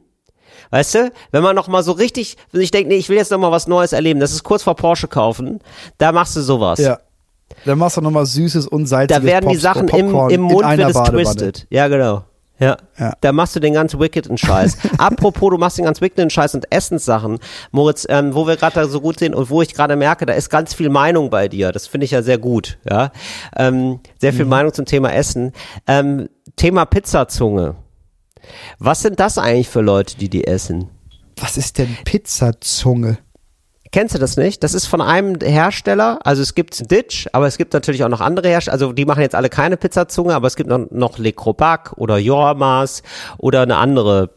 Weißt 0.71 0.95
du, 0.95 1.11
wenn 1.31 1.43
man 1.43 1.55
noch 1.55 1.67
mal 1.67 1.83
so 1.83 1.91
richtig, 1.91 2.37
wenn 2.51 2.61
ich 2.61 2.71
denke, 2.71 2.89
nee, 2.89 2.95
ich 2.95 3.09
will 3.09 3.17
jetzt 3.17 3.29
noch 3.31 3.37
mal 3.37 3.51
was 3.51 3.67
Neues 3.67 3.93
erleben, 3.93 4.19
das 4.19 4.31
ist 4.31 4.43
kurz 4.43 4.63
vor 4.63 4.75
Porsche 4.75 5.07
kaufen, 5.07 5.59
da 5.99 6.11
machst 6.11 6.35
du 6.35 6.41
sowas. 6.41 6.79
Ja. 6.79 6.97
Dann 7.65 7.77
machst 7.77 7.97
du 7.97 8.01
nochmal 8.01 8.25
süßes 8.25 8.67
und 8.67 8.85
salziges 8.87 9.21
Da 9.21 9.27
werden 9.27 9.49
die 9.49 9.55
Pops- 9.57 9.61
Sachen 9.61 9.87
im, 9.89 10.07
im 10.29 10.41
Mund 10.41 10.65
wird 10.65 10.79
es 10.89 10.93
Badewanne. 10.93 11.11
twisted. 11.23 11.67
Ja, 11.69 11.87
genau. 11.89 12.23
Ja. 12.59 12.77
Ja. 12.97 13.13
Da 13.21 13.31
machst 13.31 13.55
du 13.55 13.59
den 13.59 13.73
ganz 13.73 13.97
wickeden 13.97 14.37
Scheiß. 14.37 14.77
Apropos, 14.99 15.49
du 15.49 15.57
machst 15.57 15.79
den 15.79 15.85
ganz 15.85 15.99
wickeden 15.99 16.29
Scheiß 16.29 16.53
und 16.55 16.71
Essenssachen. 16.71 17.39
Moritz, 17.71 18.05
ähm, 18.07 18.35
wo 18.35 18.45
wir 18.47 18.55
gerade 18.55 18.75
da 18.75 18.87
so 18.87 19.01
gut 19.01 19.17
sind 19.19 19.33
und 19.33 19.49
wo 19.49 19.61
ich 19.63 19.73
gerade 19.73 19.95
merke, 19.95 20.25
da 20.27 20.33
ist 20.33 20.49
ganz 20.51 20.73
viel 20.75 20.89
Meinung 20.89 21.29
bei 21.31 21.47
dir. 21.47 21.71
Das 21.71 21.87
finde 21.87 22.05
ich 22.05 22.11
ja 22.11 22.21
sehr 22.21 22.37
gut. 22.37 22.77
Ja. 22.89 23.11
Ähm, 23.57 23.99
sehr 24.19 24.31
Mhm. 24.31 24.35
viel 24.37 24.45
Meinung 24.45 24.73
zum 24.73 24.85
Thema 24.85 25.11
Essen. 25.11 25.53
Ähm, 25.87 26.29
Thema 26.55 26.85
Pizzazunge. 26.85 27.75
Was 28.79 29.01
sind 29.01 29.19
das 29.19 29.37
eigentlich 29.37 29.69
für 29.69 29.81
Leute, 29.81 30.17
die 30.17 30.29
die 30.29 30.45
essen? 30.45 30.89
Was 31.37 31.57
ist 31.57 31.77
denn 31.77 31.97
Pizzazunge? 32.05 33.17
Kennst 33.91 34.15
du 34.15 34.19
das 34.19 34.37
nicht? 34.37 34.63
Das 34.63 34.73
ist 34.73 34.85
von 34.85 35.01
einem 35.01 35.37
Hersteller. 35.41 36.19
Also 36.23 36.41
es 36.41 36.55
gibt 36.55 36.89
Ditch, 36.89 37.27
aber 37.33 37.47
es 37.47 37.57
gibt 37.57 37.73
natürlich 37.73 38.05
auch 38.05 38.09
noch 38.09 38.21
andere 38.21 38.47
Hersteller. 38.47 38.73
Also 38.73 38.93
die 38.93 39.03
machen 39.03 39.21
jetzt 39.21 39.35
alle 39.35 39.49
keine 39.49 39.75
Pizzazunge, 39.75 40.33
aber 40.33 40.47
es 40.47 40.55
gibt 40.55 40.69
noch, 40.69 40.89
noch 40.91 41.17
Le 41.17 41.33
Crobac 41.33 41.91
oder 41.97 42.17
Jormas 42.17 43.03
oder 43.37 43.63
eine 43.63 43.75
andere 43.75 44.29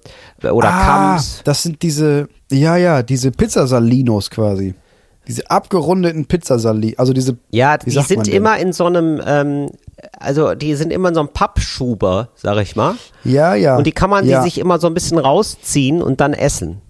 oder 0.42 0.70
ah, 0.72 0.84
Kams. 0.84 1.42
das 1.44 1.62
sind 1.62 1.82
diese, 1.82 2.28
ja, 2.50 2.76
ja, 2.76 3.04
diese 3.04 3.30
Pizzasalinos 3.30 4.28
quasi. 4.28 4.74
Diese 5.26 5.50
abgerundeten 5.50 6.26
Pizzasali, 6.26 6.94
also 6.98 7.12
diese, 7.12 7.36
Ja, 7.50 7.78
die 7.78 7.90
sind 7.90 8.26
denn? 8.26 8.34
immer 8.34 8.58
in 8.58 8.72
so 8.72 8.84
einem, 8.86 9.20
ähm, 9.26 9.70
also 10.18 10.54
die 10.54 10.74
sind 10.74 10.92
immer 10.92 11.08
in 11.08 11.14
so 11.14 11.20
einem 11.20 11.30
Pappschuber, 11.30 12.28
sag 12.34 12.58
ich 12.58 12.76
mal. 12.76 12.94
ja, 13.24 13.54
ja. 13.54 13.76
Und 13.76 13.86
die 13.86 13.92
kann 13.92 14.10
man 14.10 14.26
ja. 14.26 14.38
die 14.42 14.44
sich 14.50 14.58
immer 14.58 14.78
so 14.78 14.86
ein 14.86 14.94
bisschen 14.94 15.18
rausziehen 15.18 16.02
und 16.02 16.20
dann 16.20 16.32
essen. 16.34 16.80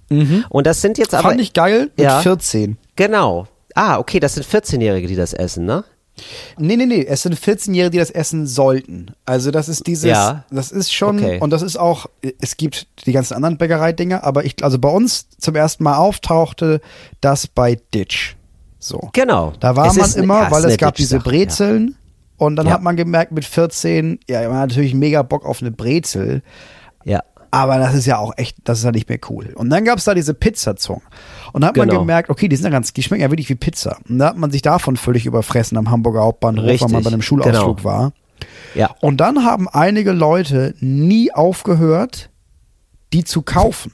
Und 0.49 0.67
das 0.67 0.81
sind 0.81 0.97
jetzt 0.99 1.13
aber 1.13 1.31
Fand 1.31 1.41
ich 1.41 1.55
geil 1.55 1.91
mit 1.97 2.05
Ja. 2.07 2.21
14. 2.21 2.77
genau. 2.95 3.47
Ah, 3.75 3.99
okay, 3.99 4.21
das 4.21 4.35
sind 4.35 4.47
14-Jährige, 4.47 5.09
die 5.09 5.17
das 5.17 5.33
essen, 5.33 5.65
ne? 5.65 5.83
Nee, 6.59 6.77
nee, 6.77 6.87
nee, 6.87 7.05
es 7.05 7.23
sind 7.23 7.35
14-Jährige, 7.35 7.91
die 7.91 7.99
das 7.99 8.11
essen 8.11 8.47
sollten. 8.47 9.13
Also 9.27 9.51
das 9.51 9.69
ist 9.69 9.87
dieses, 9.87 10.05
Ja. 10.05 10.45
das 10.51 10.71
ist 10.71 10.93
schon, 10.93 11.19
Okay. 11.19 11.39
und 11.41 11.51
das 11.51 11.63
ist 11.63 11.77
auch, 11.77 12.07
es 12.41 12.57
gibt 12.57 12.87
die 13.07 13.13
ganzen 13.13 13.35
anderen 13.35 13.59
Bäckereidinger, 13.59 14.23
aber 14.23 14.45
ich, 14.45 14.63
also 14.63 14.79
bei 14.79 14.89
uns 14.91 15.29
zum 15.39 15.57
ersten 15.57 15.83
Mal 15.83 15.97
auftauchte 15.97 16.81
das 17.21 17.47
bei 17.49 17.79
Ditch. 17.93 18.37
So. 18.79 19.11
Genau. 19.13 19.55
Da 19.61 19.75
war 19.77 19.87
Es 19.89 19.97
man 19.97 20.13
immer, 20.15 20.35
ja, 20.43 20.47
es 20.47 20.51
weil 20.53 20.61
es 20.61 20.67
eine 20.67 20.77
gab 20.77 20.95
diese 20.95 21.19
Brezeln 21.19 21.97
und 22.37 22.57
dann 22.57 22.67
Ja. 22.67 22.75
hat 22.75 22.83
man 22.83 22.97
gemerkt 22.97 23.33
mit 23.33 23.45
14, 23.45 24.21
ja, 24.29 24.41
man 24.49 24.59
hat 24.59 24.69
natürlich 24.69 24.95
mega 24.95 25.23
Bock 25.23 25.45
auf 25.45 25.63
eine 25.63 25.71
Brezel, 25.73 26.43
Ja. 27.05 27.23
aber 27.51 27.79
das 27.79 27.95
ist 27.95 28.07
ja 28.07 28.19
auch 28.19 28.33
echt, 28.37 28.57
das 28.65 28.79
ist 28.79 28.85
ja 28.85 28.93
nicht 28.93 29.09
mehr 29.09 29.21
cool. 29.31 29.53
Und 29.57 29.71
dann 29.71 29.85
gab 29.85 29.99
es 29.99 30.05
da 30.05 30.15
diese 30.15 30.35
Pizzazungen. 30.35 31.03
Und 31.55 31.61
da 31.61 31.69
hat 31.69 31.77
man 31.77 31.89
Genau. 31.89 32.01
gemerkt, 32.01 32.31
okay, 32.31 32.49
die 32.49 32.57
sind 32.57 32.65
ja 32.65 32.71
ganz, 32.71 32.93
die 32.93 33.01
schmecken 33.01 33.23
ja 33.23 33.31
wirklich 33.31 33.49
wie 33.49 33.55
Pizza. 33.55 33.99
Und 34.09 34.19
da 34.19 34.31
hat 34.31 34.37
man 34.37 34.51
sich 34.51 34.61
davon 34.61 34.97
völlig 34.97 35.25
überfressen 35.25 35.79
am 35.79 35.89
Hamburger 35.89 36.23
Hauptbahnhof, 36.23 36.65
weil 36.65 36.79
man 36.79 36.91
Richtig, 36.91 37.05
bei 37.05 37.11
einem 37.13 37.23
Schulausflug 37.23 37.77
genau. 37.77 37.85
war. 37.85 38.13
Ja. 38.75 38.91
Und 39.01 39.19
dann 39.19 39.45
haben 39.45 39.69
einige 39.69 40.11
Leute 40.11 40.75
nie 40.81 41.33
aufgehört, 41.33 42.31
die 43.13 43.23
zu 43.23 43.43
kaufen. 43.43 43.93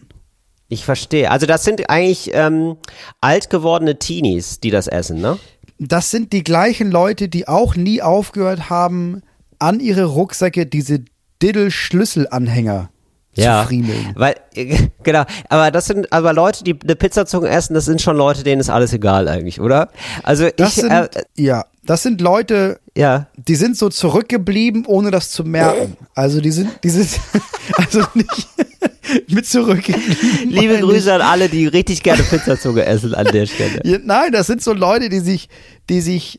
Ich 0.68 0.87
verstehe. 0.87 1.31
Also 1.31 1.44
das 1.44 1.62
sind 1.62 1.90
eigentlich 1.90 2.31
ähm, 2.33 2.77
alt 3.20 3.51
gewordene 3.51 3.99
Teenies, 3.99 4.61
die 4.61 4.70
das 4.70 4.87
essen, 4.87 5.20
ne? 5.20 5.37
Das 5.79 6.11
sind 6.11 6.33
die 6.33 6.42
gleichen 6.44 6.90
Leute, 6.90 7.29
die 7.29 7.46
auch 7.46 7.77
nie 7.77 8.01
aufgehört 8.01 8.70
haben, 8.70 9.20
an 9.59 9.81
ihre 9.81 10.05
Rucksäcke 10.05 10.64
diese 10.64 11.05
Diddle-Schlüsselanhänger 11.42 12.88
zu 13.34 13.66
friemeln. 13.66 14.12
Weil, 14.16 14.36
äh, 14.54 14.88
genau, 15.02 15.24
aber 15.48 15.70
das 15.70 15.86
sind 15.86 16.12
aber 16.12 16.32
Leute, 16.32 16.64
die 16.64 16.76
eine 16.82 16.96
Pizzazunge 16.96 17.48
essen, 17.48 17.74
das 17.74 17.84
sind 17.84 18.02
schon 18.02 18.16
Leute, 18.16 18.42
denen 18.42 18.60
ist 18.60 18.70
alles 18.70 18.92
egal 18.92 19.28
eigentlich, 19.28 19.60
oder? 19.60 19.88
Also 20.22 20.48
Das 20.56 20.76
ich, 20.76 20.82
sind, 20.82 20.90
äh, 20.92 21.08
ja, 21.36 21.64
das 21.84 22.02
sind 22.02 22.20
Leute, 22.20 22.78
ja, 22.96 23.26
die 23.36 23.54
sind 23.56 23.76
so 23.76 23.88
zurückgeblieben, 23.88 24.84
ohne 24.86 25.10
das 25.10 25.30
zu 25.30 25.44
merken. 25.44 25.96
Also 26.14 26.40
die 26.40 26.50
sind, 26.50 26.70
die 26.84 26.90
sind, 26.90 27.08
also 27.74 28.02
nicht 28.14 28.48
mit 29.28 29.46
zurückgeblieben. 29.46 30.50
liebe 30.50 30.78
Grüße 30.78 31.12
an 31.12 31.22
alle, 31.22 31.48
die 31.48 31.66
richtig 31.66 32.02
gerne 32.02 32.22
Pizzazunge 32.22 32.84
essen 32.84 33.14
an 33.14 33.26
der 33.26 33.46
Stelle. 33.46 33.80
Ja, 33.84 33.98
Nein, 34.02 34.32
das 34.32 34.46
sind 34.46 34.62
so 34.62 34.72
Leute, 34.72 35.08
die 35.08 35.20
sich, 35.20 35.48
die 35.88 36.00
sich, 36.00 36.36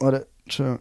oder, 0.00 0.26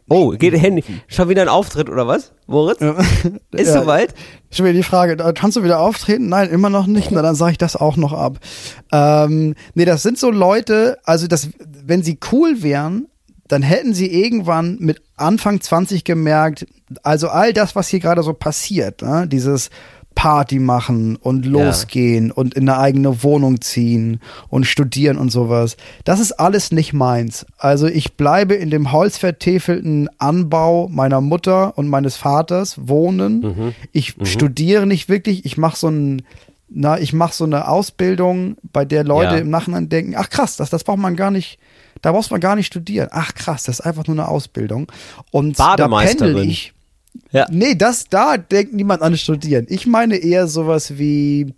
Oh, 0.09 0.29
geht 0.31 0.53
Handy. 0.59 0.83
Schon 1.07 1.27
wieder 1.29 1.41
ein 1.41 1.47
Auftritt 1.49 1.89
oder 1.89 2.07
was, 2.07 2.33
Moritz? 2.47 2.79
Ist 3.51 3.67
Ja. 3.73 3.81
soweit? 3.81 4.13
Schon 4.51 4.65
wieder 4.65 4.73
die 4.75 4.83
Frage, 4.83 5.17
da 5.17 5.31
kannst 5.31 5.57
du 5.57 5.63
wieder 5.63 5.79
auftreten? 5.79 6.29
Nein, 6.29 6.49
immer 6.49 6.69
noch 6.69 6.85
nicht. 6.87 7.11
Na, 7.11 7.21
dann 7.21 7.35
sage 7.35 7.53
ich 7.53 7.57
das 7.57 7.75
auch 7.75 7.97
noch 7.97 8.13
ab. 8.13 8.39
Ähm, 8.91 9.55
nee, 9.73 9.85
das 9.85 10.03
sind 10.03 10.17
so 10.19 10.29
Leute, 10.29 10.97
also 11.03 11.27
das, 11.27 11.49
wenn 11.83 12.03
sie 12.03 12.19
cool 12.31 12.61
wären, 12.61 13.07
dann 13.47 13.61
hätten 13.61 13.93
sie 13.93 14.07
irgendwann 14.11 14.77
mit 14.79 15.01
Anfang 15.17 15.61
20 15.61 16.03
gemerkt, 16.03 16.65
also 17.03 17.29
all 17.29 17.53
das, 17.53 17.75
was 17.75 17.87
hier 17.87 17.99
gerade 17.99 18.23
so 18.23 18.33
passiert, 18.33 19.01
ne? 19.01 19.27
dieses 19.27 19.69
Party 20.15 20.59
machen 20.59 21.17
und 21.17 21.45
losgehen 21.45 22.31
und 22.31 22.53
in 22.55 22.67
eine 22.67 22.79
eigene 22.79 23.21
Wohnung 23.21 23.61
ziehen 23.61 24.19
und 24.49 24.65
studieren 24.65 25.17
und 25.17 25.29
sowas. 25.29 25.77
Das 26.05 26.19
ist 26.19 26.31
alles 26.33 26.71
nicht 26.71 26.93
meins. 26.93 27.45
Also 27.57 27.87
ich 27.87 28.13
bleibe 28.15 28.55
in 28.55 28.69
dem 28.69 28.91
holzvertäfelten 28.91 30.09
Anbau 30.17 30.87
meiner 30.87 31.21
Mutter 31.21 31.77
und 31.77 31.87
meines 31.87 32.15
Vaters 32.15 32.87
wohnen. 32.87 33.73
Ich 33.91 34.15
studiere 34.23 34.87
nicht 34.87 35.09
wirklich. 35.09 35.45
Ich 35.45 35.57
mache 35.57 35.77
so 35.77 35.89
ein 35.89 36.23
na, 36.67 36.99
ich 36.99 37.13
mache 37.13 37.33
so 37.33 37.43
eine 37.43 37.67
Ausbildung, 37.67 38.57
bei 38.73 38.85
der 38.85 39.03
Leute 39.03 39.35
Ja. 39.35 39.39
im 39.39 39.51
Nachhinein 39.51 39.87
denken, 39.87 40.15
ach 40.17 40.29
krass, 40.31 40.57
das, 40.57 40.71
das 40.71 40.83
braucht 40.83 40.97
man 40.97 41.15
gar 41.15 41.29
nicht, 41.29 41.59
da 42.01 42.11
braucht 42.11 42.31
man 42.31 42.39
gar 42.39 42.55
nicht 42.55 42.65
studieren. 42.65 43.07
Ach 43.11 43.35
krass, 43.35 43.63
das 43.63 43.79
ist 43.79 43.85
einfach 43.85 44.07
nur 44.07 44.15
eine 44.15 44.27
Ausbildung. 44.27 44.91
Und 45.31 45.59
da 45.77 45.87
pendel 46.07 46.33
ich. 46.49 46.73
Ja. 47.31 47.45
Nee, 47.49 47.75
das, 47.75 48.05
da 48.09 48.37
denkt 48.37 48.73
niemand 48.73 49.01
an 49.01 49.17
Studieren. 49.17 49.65
Ich 49.69 49.85
meine 49.87 50.15
eher 50.17 50.47
sowas 50.47 50.97
wie, 50.97 51.53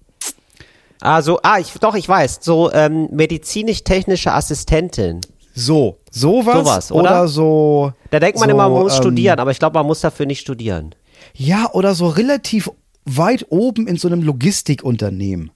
Ah, 0.99 1.21
so, 1.21 1.39
ah, 1.43 1.59
ich, 1.59 1.71
doch, 1.73 1.95
ich 1.95 2.07
weiß. 2.09 2.39
So, 2.41 2.71
ähm, 2.71 3.07
medizinisch-technische 3.11 4.33
Assistentin. 4.33 5.21
so, 5.53 5.97
sowas, 6.11 6.57
Sowas, 6.57 6.91
oder? 6.91 7.27
so. 7.27 7.93
Da 8.09 8.19
denkt 8.19 8.39
man 8.39 8.49
so, 8.49 8.55
immer, 8.55 8.69
man 8.69 8.83
muss 8.83 8.95
ähm, 8.95 9.01
studieren, 9.03 9.39
aber 9.39 9.51
ich 9.51 9.59
glaube, 9.59 9.77
man 9.77 9.85
muss 9.85 10.01
dafür 10.01 10.25
nicht 10.25 10.39
studieren. 10.39 10.95
Ja, 11.35 11.69
oder 11.73 11.93
so 11.93 12.07
relativ 12.07 12.71
weit 13.05 13.45
oben 13.49 13.87
in 13.87 13.97
so 13.97 14.07
einem 14.07 14.21
Logistikunternehmen. 14.23 15.51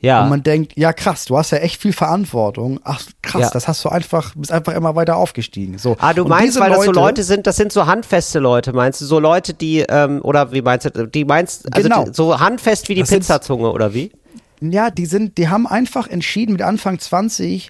Ja. 0.00 0.22
Und 0.22 0.30
man 0.30 0.42
denkt, 0.42 0.72
ja 0.76 0.92
krass, 0.92 1.26
du 1.26 1.36
hast 1.36 1.50
ja 1.50 1.58
echt 1.58 1.80
viel 1.80 1.92
Verantwortung. 1.92 2.80
Ach 2.84 3.02
krass, 3.22 3.42
Ja. 3.42 3.50
das 3.50 3.68
hast 3.68 3.84
du 3.84 3.88
einfach, 3.90 4.34
bist 4.34 4.50
einfach 4.50 4.74
immer 4.74 4.94
weiter 4.96 5.16
aufgestiegen. 5.16 5.78
So. 5.78 5.96
Ah, 6.00 6.14
du 6.14 6.22
Und 6.22 6.28
meinst, 6.28 6.58
weil 6.58 6.70
das 6.70 6.84
so 6.84 6.92
Leute 6.92 7.22
sind, 7.22 7.46
das 7.46 7.56
sind 7.56 7.70
so 7.72 7.86
handfeste 7.86 8.38
Leute, 8.38 8.72
meinst 8.72 9.00
du? 9.00 9.04
So 9.04 9.18
Leute, 9.18 9.52
die, 9.54 9.80
ähm, 9.88 10.20
oder 10.22 10.52
wie 10.52 10.62
meinst 10.62 10.86
du, 10.94 11.06
die 11.06 11.24
meinst, 11.24 11.66
also 11.74 11.88
Genau. 11.88 12.04
die, 12.04 12.14
so 12.14 12.40
handfest 12.40 12.88
wie 12.88 12.94
die 12.94 13.00
Das 13.02 13.10
Pizzazunge, 13.10 13.70
oder 13.70 13.92
wie? 13.94 14.10
Ja, 14.62 14.90
die 14.90 15.06
sind, 15.06 15.38
die 15.38 15.48
haben 15.48 15.66
einfach 15.66 16.06
entschieden 16.08 16.52
mit 16.52 16.62
Anfang 16.62 16.98
20, 16.98 17.68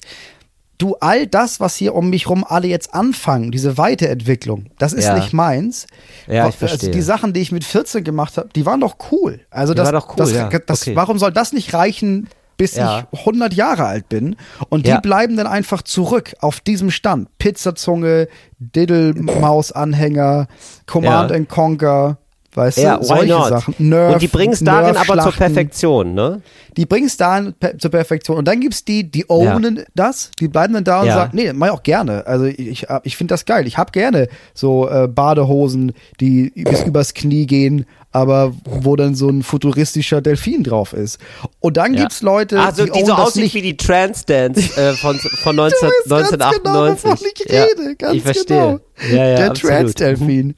du 0.82 0.96
all 1.00 1.26
das, 1.26 1.60
was 1.60 1.76
hier 1.76 1.94
um 1.94 2.10
mich 2.10 2.28
rum 2.28 2.44
alle 2.46 2.66
jetzt 2.68 2.94
anfangen, 2.94 3.50
diese 3.52 3.78
Weiterentwicklung, 3.78 4.66
das 4.78 4.92
ist 4.92 5.04
Ja. 5.06 5.14
nicht 5.14 5.32
meins. 5.32 5.86
Ja, 6.26 6.34
ich 6.34 6.40
Also 6.42 6.58
verstehe. 6.58 6.90
die 6.90 7.02
Sachen, 7.02 7.32
die 7.32 7.40
ich 7.40 7.52
mit 7.52 7.64
14 7.64 8.02
gemacht 8.04 8.36
habe, 8.36 8.48
die 8.54 8.66
waren 8.66 8.80
doch 8.80 8.96
cool. 9.12 9.40
Also 9.50 9.74
das, 9.74 9.86
waren 9.86 9.94
doch 9.94 10.08
cool, 10.10 10.16
das, 10.16 10.32
ja. 10.32 10.48
das, 10.48 10.82
Okay. 10.82 10.96
warum 10.96 11.18
soll 11.18 11.32
das 11.32 11.52
nicht 11.52 11.72
reichen? 11.74 12.28
Bis 12.56 12.74
Ja. 12.76 13.06
ich 13.12 13.24
100 13.24 13.54
Jahre 13.54 13.86
alt 13.86 14.10
bin. 14.10 14.36
Und 14.68 14.84
die 14.84 14.90
Ja. 14.90 15.00
bleiben 15.00 15.36
dann 15.38 15.46
einfach 15.46 15.80
zurück 15.80 16.34
auf 16.40 16.60
diesem 16.60 16.90
Stand. 16.90 17.28
Pizzazunge, 17.38 18.28
Diddle-Maus-Anhänger, 18.58 20.46
Command 20.86 21.30
Ja. 21.30 21.36
and 21.36 21.48
Conquer, 21.48 22.18
weißt 22.54 22.78
Ja, 22.78 22.96
du, 22.98 23.04
solche 23.04 23.32
not? 23.32 23.48
Sachen. 23.48 23.74
Nerf, 23.78 24.14
Und 24.14 24.22
die 24.22 24.28
bringst 24.28 24.66
darin 24.66 24.96
aber 24.96 25.18
zur. 25.22 25.32
Perfektion, 25.32 26.14
ne? 26.14 26.42
Die 26.76 26.86
bringen 26.86 27.06
es 27.06 27.16
da 27.16 27.40
pe 27.58 27.76
zur 27.78 27.90
Perfektion. 27.90 28.36
Und 28.38 28.46
dann 28.48 28.60
gibt's 28.60 28.84
die, 28.84 29.10
die 29.10 29.28
ownen 29.28 29.84
das, 29.94 30.30
die 30.40 30.48
bleiben 30.48 30.74
dann 30.74 30.84
da 30.84 31.00
und 31.00 31.06
Ja. 31.06 31.14
sagen, 31.14 31.30
nee, 31.36 31.52
mach 31.52 31.68
ich 31.68 31.72
auch 31.72 31.82
gerne. 31.82 32.26
Also 32.26 32.44
ich, 32.46 32.86
ich 33.04 33.16
finde 33.16 33.32
das 33.34 33.44
geil. 33.44 33.66
Ich 33.66 33.78
habe 33.78 33.92
gerne 33.92 34.28
so 34.54 34.88
äh, 34.88 35.08
Badehosen, 35.08 35.92
die 36.20 36.50
bis 36.54 36.82
übers 36.82 37.14
Knie 37.14 37.46
gehen, 37.46 37.86
aber 38.12 38.52
wo 38.64 38.96
dann 38.96 39.14
so 39.14 39.28
ein 39.28 39.42
futuristischer 39.42 40.20
Delfin 40.20 40.64
drauf 40.64 40.92
ist. 40.92 41.18
Und 41.60 41.76
dann 41.76 41.94
Ja. 41.94 42.00
gibt's 42.00 42.22
Leute, 42.22 42.58
also, 42.60 42.84
die, 42.84 42.90
die, 42.92 43.04
so 43.04 43.12
aussieht 43.14 43.44
nicht. 43.44 43.54
wie 43.54 43.62
die 43.62 43.76
Trance 43.76 44.24
Dance 44.26 44.60
äh, 44.80 44.94
von, 44.94 45.16
von 45.18 45.54
19, 45.56 45.78
Du 46.04 46.10
weißt 46.10 46.30
ganz 46.38 46.42
1998. 46.42 47.34
genau, 47.34 47.42
ich 47.46 47.52
ja, 47.52 47.62
rede, 47.64 47.96
ganz 47.96 48.14
ich 48.16 48.22
verstehe. 48.22 48.56
genau. 48.56 48.80
Ja, 49.16 49.28
ja, 49.28 49.36
der 49.36 49.50
absolut. 49.50 49.76
Trans-Delfin. 49.76 50.54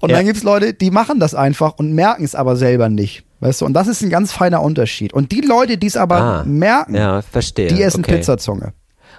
Und 0.00 0.10
Ja. 0.10 0.16
dann 0.16 0.26
gibt's 0.26 0.42
Leute, 0.42 0.72
die 0.74 0.90
machen 0.90 1.20
das 1.20 1.34
einfach 1.34 1.74
und 1.78 1.92
merken 1.92 2.24
es 2.24 2.34
aber 2.34 2.56
selber 2.56 2.88
nicht. 2.88 3.24
Weißt 3.40 3.60
du, 3.60 3.66
und 3.66 3.74
das 3.74 3.86
ist 3.86 4.00
ein 4.02 4.08
ganz 4.08 4.32
feiner 4.32 4.62
Unterschied. 4.62 5.12
Und 5.12 5.30
die 5.32 5.42
Leute, 5.42 5.76
die 5.76 5.86
es 5.88 5.96
aber 5.98 6.16
Ah, 6.20 6.44
merken, 6.46 6.94
Ja, 6.94 7.20
die 7.54 7.82
essen 7.82 8.00
okay. 8.02 8.16
Pizzazunge. 8.16 8.72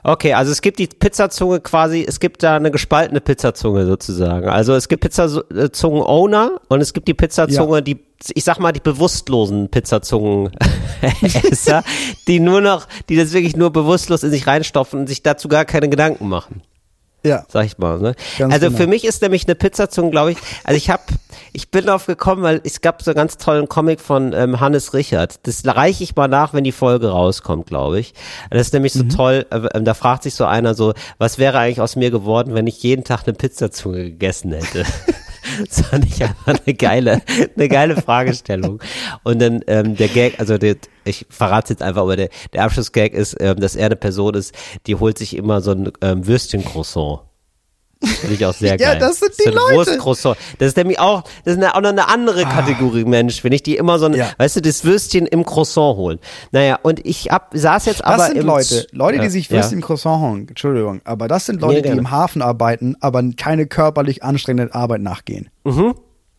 Okay, 0.04 0.34
also 0.34 0.52
es 0.52 0.62
gibt 0.62 0.80
die 0.80 0.88
Pizzazunge 0.88 1.60
quasi, 1.60 2.04
es 2.08 2.20
gibt 2.20 2.42
da 2.44 2.56
eine 2.56 2.72
gespaltene 2.72 3.22
Pizzazunge 3.22 3.86
sozusagen. 3.86 4.48
Also 4.50 4.74
es 4.76 4.88
gibt 4.88 5.02
Pizzazungen-Owner 5.04 6.62
und 6.70 6.82
es 6.82 6.94
gibt 6.94 7.08
die 7.08 7.14
Pizzazunge, 7.14 7.78
Ja. 7.78 7.82
die, 7.82 8.00
ich 8.34 8.44
sag 8.44 8.60
mal, 8.60 8.72
die 8.72 8.80
bewusstlosen 8.80 9.70
Pizzazungen-Esser, 9.70 11.84
die 12.28 12.40
nur 12.40 12.62
noch, 12.62 12.88
die 13.10 13.16
das 13.16 13.34
wirklich 13.34 13.56
nur 13.56 13.72
bewusstlos 13.72 14.24
in 14.24 14.32
sich 14.32 14.48
reinstopfen 14.48 15.00
und 15.02 15.08
sich 15.08 15.22
dazu 15.24 15.48
gar 15.48 15.66
keine 15.66 15.90
Gedanken 15.90 16.28
machen. 16.30 16.62
Ja. 17.24 17.46
sag 17.50 17.66
ich 17.66 17.78
mal. 17.78 18.00
Ne? 18.00 18.16
Also 18.40 18.68
genau. 18.68 18.78
für 18.78 18.88
mich 18.88 19.04
ist 19.04 19.22
nämlich 19.22 19.46
eine 19.46 19.56
Pizzazunge, 19.56 20.12
glaube 20.12 20.32
ich, 20.32 20.38
also 20.64 20.78
ich 20.78 20.90
habe, 20.90 21.04
ich 21.52 21.70
bin 21.72 21.86
drauf 21.86 22.06
gekommen, 22.06 22.44
weil 22.44 22.62
es 22.64 22.82
gab 22.82 23.02
so 23.02 23.12
einen 23.12 23.16
ganz 23.16 23.38
tollen 23.38 23.68
Comic 23.68 24.00
von 24.00 24.34
ähm, 24.34 24.60
Hannes 24.60 24.94
Richard. 24.94 25.40
Das 25.44 25.64
reiche 25.66 26.04
ich 26.04 26.16
mal 26.16 26.28
nach, 26.28 26.54
wenn 26.54 26.64
die 26.64 26.72
Folge 26.72 27.10
rauskommt, 27.10 27.68
glaube 27.68 28.00
ich. 28.00 28.14
Das 28.50 28.62
ist 28.68 28.74
nämlich 28.74 28.94
so 28.94 29.04
Mhm. 29.04 29.10
toll, 29.10 29.46
äh, 29.50 29.68
ähm, 29.74 29.84
da 29.84 29.94
fragt 29.94 30.24
sich 30.24 30.36
so 30.36 30.46
einer 30.46 30.74
so, 30.74 30.94
was 31.18 31.38
wäre 31.38 31.58
eigentlich 31.60 31.82
aus 31.82 31.96
mir 31.96 32.12
geworden, 32.12 32.54
wenn 32.54 32.68
ich 32.68 32.82
jeden 32.84 33.04
Tag 33.04 33.24
eine 33.26 33.34
Pizzazunge 33.34 34.04
gegessen 34.04 34.54
hätte? 34.54 34.86
Das 35.70 35.88
fand 35.88 36.06
ich 36.06 36.22
einfach 36.22 36.56
eine 36.66 36.76
geile, 36.76 37.22
eine 37.56 37.70
geile 37.70 37.96
Fragestellung. 37.96 38.82
Und 39.24 39.42
dann 39.42 39.62
ähm, 39.68 39.96
der 39.96 40.10
Gag, 40.10 40.40
also 40.42 40.58
der, 40.58 40.76
ich 41.08 41.26
verrate 41.30 41.74
jetzt 41.74 41.82
einfach, 41.82 42.02
aber 42.04 42.16
der, 42.16 42.30
der 42.54 42.64
Abschlussgag 42.64 43.14
ist, 43.14 43.36
ähm, 43.40 43.60
dass 43.60 43.76
er 43.76 43.88
eine 43.88 43.96
Person 43.96 44.34
ist, 44.36 44.54
die 44.86 44.96
holt 44.96 45.18
sich 45.18 45.36
immer 45.36 45.62
so 45.62 45.72
ein 45.72 45.92
ähm, 46.02 46.28
Würstchen-Croissant. 46.28 47.22
Finde 48.00 48.36
ich 48.36 48.46
auch 48.46 48.54
sehr 48.54 48.76
Ja, 48.80 48.92
geil. 48.92 49.00
das 49.00 49.20
sind 49.20 49.32
die 49.40 49.46
so 49.46 49.50
Leute. 49.56 49.76
Wurstcroissant. 49.76 50.38
Das 50.60 50.68
ist 50.68 50.78
nämlich 50.78 51.00
auch, 51.00 51.24
das 51.46 51.54
ist 51.56 51.58
eine, 51.58 51.74
auch 51.74 51.82
noch 51.82 51.90
eine 51.90 52.08
andere 52.10 52.44
Kategorie 52.44 53.06
Mensch, 53.06 53.44
wenn 53.44 53.52
ich 53.54 53.64
die 53.64 53.76
immer 53.76 53.98
so 53.98 54.06
ein, 54.06 54.14
Ah. 54.14 54.18
Ja. 54.18 54.30
weißt 54.38 54.58
du, 54.58 54.62
das 54.62 54.84
Würstchen 54.86 55.26
im 55.26 55.44
Croissant 55.44 55.98
holen. 55.98 56.20
Naja, 56.52 56.78
und 56.84 57.04
ich 57.08 57.32
hab, 57.32 57.50
saß 57.58 57.86
jetzt 57.88 58.02
Das 58.02 58.08
aber 58.08 58.26
sind 58.28 58.38
im 58.38 58.46
Leute, 58.46 58.86
Leute, 58.92 59.18
die 59.18 59.24
Ja, 59.24 59.30
sich 59.32 59.50
ja. 59.50 59.56
Würstchen 59.58 59.80
im 59.80 59.84
Croissant 59.84 60.22
holen. 60.22 60.48
Entschuldigung, 60.48 61.02
aber 61.06 61.28
das 61.28 61.48
sind 61.48 61.60
Leute, 61.60 61.82
Nee, 61.82 61.94
die 61.94 61.98
im 61.98 62.12
Hafen 62.12 62.44
arbeiten, 62.44 62.96
aber 63.00 63.24
keine 63.36 63.66
körperlich 63.66 64.22
anstrengende 64.22 64.76
Arbeit 64.76 65.02
nachgehen. 65.02 65.50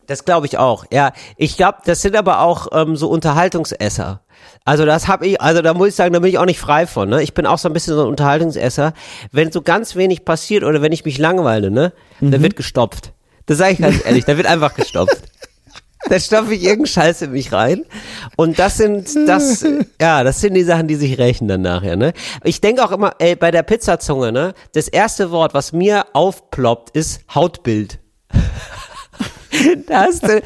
Das 0.09 0.25
glaube 0.25 0.47
ich 0.47 0.57
auch. 0.57 0.85
Ja, 0.91 1.13
ich 1.37 1.55
glaube, 1.55 1.77
das 1.85 2.01
sind 2.01 2.15
aber 2.15 2.41
auch 2.41 2.67
ähm, 2.71 2.95
so 2.95 3.07
Unterhaltungsesser. 3.09 4.21
Also 4.65 4.85
das 4.85 5.07
habe 5.07 5.27
ich, 5.27 5.39
also 5.39 5.61
da 5.61 5.73
muss 5.75 5.89
ich 5.89 5.95
sagen, 5.95 6.13
da 6.13 6.19
bin 6.19 6.29
ich 6.31 6.39
auch 6.39 6.45
nicht 6.45 6.59
frei 6.59 6.87
von. 6.87 7.09
Ne? 7.09 7.21
Ich 7.21 7.33
bin 7.35 7.45
auch 7.45 7.59
so 7.59 7.69
ein 7.69 7.73
bisschen 7.73 7.93
so 7.95 8.01
ein 8.01 8.07
Unterhaltungsesser. 8.07 8.93
Wenn 9.31 9.51
so 9.51 9.61
ganz 9.61 9.95
wenig 9.95 10.25
passiert 10.25 10.63
oder 10.63 10.81
wenn 10.81 10.91
ich 10.91 11.05
mich 11.05 11.19
langweile, 11.19 11.69
ne, 11.69 11.93
Mhm. 12.21 12.31
dann 12.31 12.41
wird 12.41 12.55
gestopft. 12.55 13.13
Das 13.45 13.59
sage 13.59 13.73
ich 13.73 13.79
ganz 13.79 14.03
ehrlich, 14.05 14.25
da 14.25 14.35
wird 14.35 14.47
einfach 14.47 14.73
gestopft. 14.73 15.21
Da 16.09 16.19
stopfe 16.19 16.53
ich 16.55 16.61
irgendeinen 16.63 16.87
Scheiß 16.87 17.21
in 17.23 17.31
mich 17.33 17.51
rein. 17.51 17.85
Und 18.35 18.57
das 18.57 18.77
sind, 18.77 19.09
das, 19.27 19.63
ja, 20.01 20.23
das 20.23 20.39
sind 20.41 20.53
die 20.55 20.63
Sachen, 20.63 20.87
die 20.87 20.95
sich 20.95 21.17
rächen 21.19 21.47
dann 21.47 21.61
nachher, 21.61 21.97
ne? 21.97 22.13
Ich 22.43 22.61
denke 22.61 22.83
auch 22.83 22.91
immer, 22.91 23.13
ey, 23.19 23.35
bei 23.35 23.51
der 23.51 23.63
Pizzazunge, 23.63 24.31
ne, 24.31 24.53
das 24.73 24.87
erste 24.87 25.29
Wort, 25.29 25.53
was 25.53 25.71
mir 25.73 26.05
aufploppt, 26.13 26.95
ist 26.95 27.21
Hautbild. 27.35 27.99
Da 29.87 30.01
hast 30.05 30.23
du, 30.23 30.41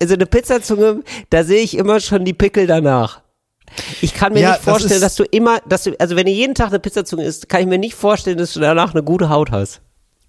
also 0.00 0.14
eine 0.14 0.26
Pizzazunge, 0.26 1.02
da 1.30 1.44
sehe 1.44 1.60
ich 1.62 1.76
immer 1.76 2.00
schon 2.00 2.24
die 2.24 2.32
Pickel 2.34 2.66
danach. 2.66 3.22
Ich 4.02 4.14
kann 4.14 4.32
mir 4.34 4.40
Ja, 4.40 4.48
nicht 4.50 4.58
das 4.58 4.64
vorstellen, 4.64 4.92
ist- 4.96 5.02
dass 5.02 5.14
du 5.16 5.24
immer, 5.24 5.58
dass 5.68 5.84
du, 5.84 5.98
also 5.98 6.14
wenn 6.16 6.26
du 6.26 6.32
jeden 6.32 6.54
Tag 6.54 6.68
eine 6.68 6.78
Pizzazunge 6.78 7.24
isst, 7.24 7.48
kann 7.48 7.60
ich 7.62 7.66
mir 7.66 7.78
nicht 7.78 7.94
vorstellen, 7.94 8.38
dass 8.38 8.52
du 8.52 8.60
danach 8.60 8.92
eine 8.94 9.02
gute 9.02 9.28
Haut 9.30 9.50
hast. 9.50 9.80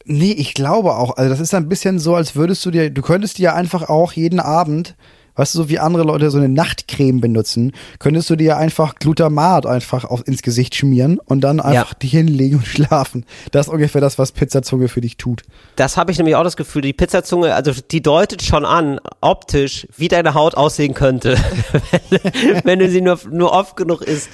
Nee, 0.06 0.32
ich 0.32 0.54
glaube 0.54 0.96
auch. 0.96 1.18
Also 1.18 1.30
das 1.30 1.40
ist 1.40 1.54
ein 1.54 1.68
bisschen 1.68 2.00
so, 2.00 2.16
als 2.16 2.36
würdest 2.36 2.64
du 2.66 2.72
dir, 2.72 2.90
du 2.90 3.02
könntest 3.02 3.38
dir 3.38 3.56
einfach 3.56 3.90
auch 3.90 4.14
jeden 4.14 4.40
Abend, 4.40 4.96
weißt 5.36 5.56
du, 5.56 5.60
so 5.60 5.70
wie 5.70 5.80
andere 5.80 6.04
Leute 6.04 6.30
so 6.32 6.38
eine 6.38 6.50
Nachtcreme 6.50 7.22
benutzen, 7.22 7.74
könntest 8.00 8.30
du 8.30 8.36
dir 8.36 8.58
einfach 8.58 8.96
Glutamat 8.96 9.66
einfach 9.66 10.06
auf, 10.06 10.28
ins 10.28 10.42
Gesicht 10.42 10.76
schmieren 10.76 11.20
und 11.26 11.42
dann 11.42 11.60
einfach 11.60 11.94
dich 11.94 12.12
hinlegen 12.12 12.58
und 12.58 12.66
schlafen. 12.68 13.26
Das 13.52 13.68
ist 13.68 13.74
ungefähr 13.74 14.02
das, 14.02 14.18
was 14.18 14.32
Pizzazunge 14.32 14.88
für 14.88 15.02
dich 15.02 15.18
tut. 15.18 15.44
Das 15.76 15.98
habe 15.98 16.12
ich 16.12 16.18
nämlich 16.18 16.36
auch 16.36 16.44
das 16.44 16.58
Gefühl, 16.58 16.82
die 16.82 16.94
Pizzazunge, 16.94 17.54
also 17.54 17.72
die 17.92 18.02
deutet 18.02 18.42
schon 18.42 18.66
an, 18.66 19.00
optisch, 19.22 19.88
wie 19.96 20.08
deine 20.08 20.34
Haut 20.34 20.56
aussehen 20.56 20.94
könnte, 20.94 21.38
wenn, 22.10 22.62
wenn 22.64 22.80
du 22.80 22.90
sie 22.90 23.02
nur, 23.02 23.20
nur 23.30 23.52
oft 23.52 23.76
genug 23.76 24.02
isst. 24.02 24.30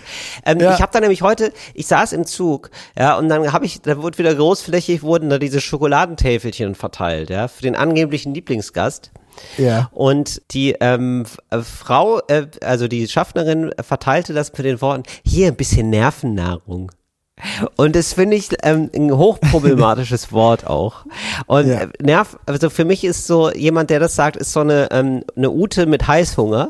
Ähm, 0.46 0.60
Ja. 0.60 0.76
Ich 0.76 0.82
habe 0.82 0.92
da 0.94 1.00
nämlich 1.00 1.22
heute, 1.24 1.52
ich 1.74 1.88
saß 1.88 2.14
im 2.14 2.26
Zug, 2.26 2.70
ja, 2.98 3.18
und 3.18 3.30
dann 3.30 3.52
habe 3.52 3.66
ich, 3.66 3.82
da 3.82 4.02
wurde 4.02 4.18
wieder 4.18 4.36
großflächig, 4.36 5.02
wurden 5.02 5.30
da 5.30 5.40
diese 5.40 5.60
Schokoladentäfelchen 5.60 6.76
verteilt, 6.76 7.30
ja, 7.30 7.48
für 7.48 7.64
den 7.64 7.76
angeblichen 7.76 8.34
Lieblingsgast. 8.34 9.12
Ja. 9.58 9.90
Und 9.94 10.42
die 10.52 10.76
ähm, 10.80 11.26
äh, 11.50 11.60
Frau, 11.60 12.20
äh, 12.28 12.48
also 12.62 12.88
die 12.88 13.08
Schaffnerin, 13.08 13.72
verteilte 13.82 14.34
das 14.34 14.52
mit 14.54 14.66
den 14.66 14.82
Worten, 14.82 15.04
hier 15.26 15.48
ein 15.48 15.56
bisschen 15.56 15.90
Nervennahrung. 15.90 16.92
Und 17.76 17.96
das 17.96 18.14
finde 18.14 18.38
ich 18.38 18.50
ähm, 18.64 18.90
ein 18.96 19.12
hochproblematisches 19.18 20.32
Wort 20.32 20.68
auch. 20.68 21.06
Und 21.48 21.68
Ja. 21.68 21.88
Nerv, 22.00 22.38
also 22.46 22.70
für 22.70 22.86
mich 22.86 23.04
ist 23.04 23.26
so 23.26 23.52
jemand, 23.52 23.90
der 23.90 24.00
das 24.00 24.16
sagt, 24.16 24.38
ist 24.38 24.54
so 24.54 24.60
eine, 24.60 24.90
ähm, 24.92 25.24
eine 25.36 25.50
Ute 25.50 25.86
mit 25.86 26.08
Heißhunger. 26.08 26.70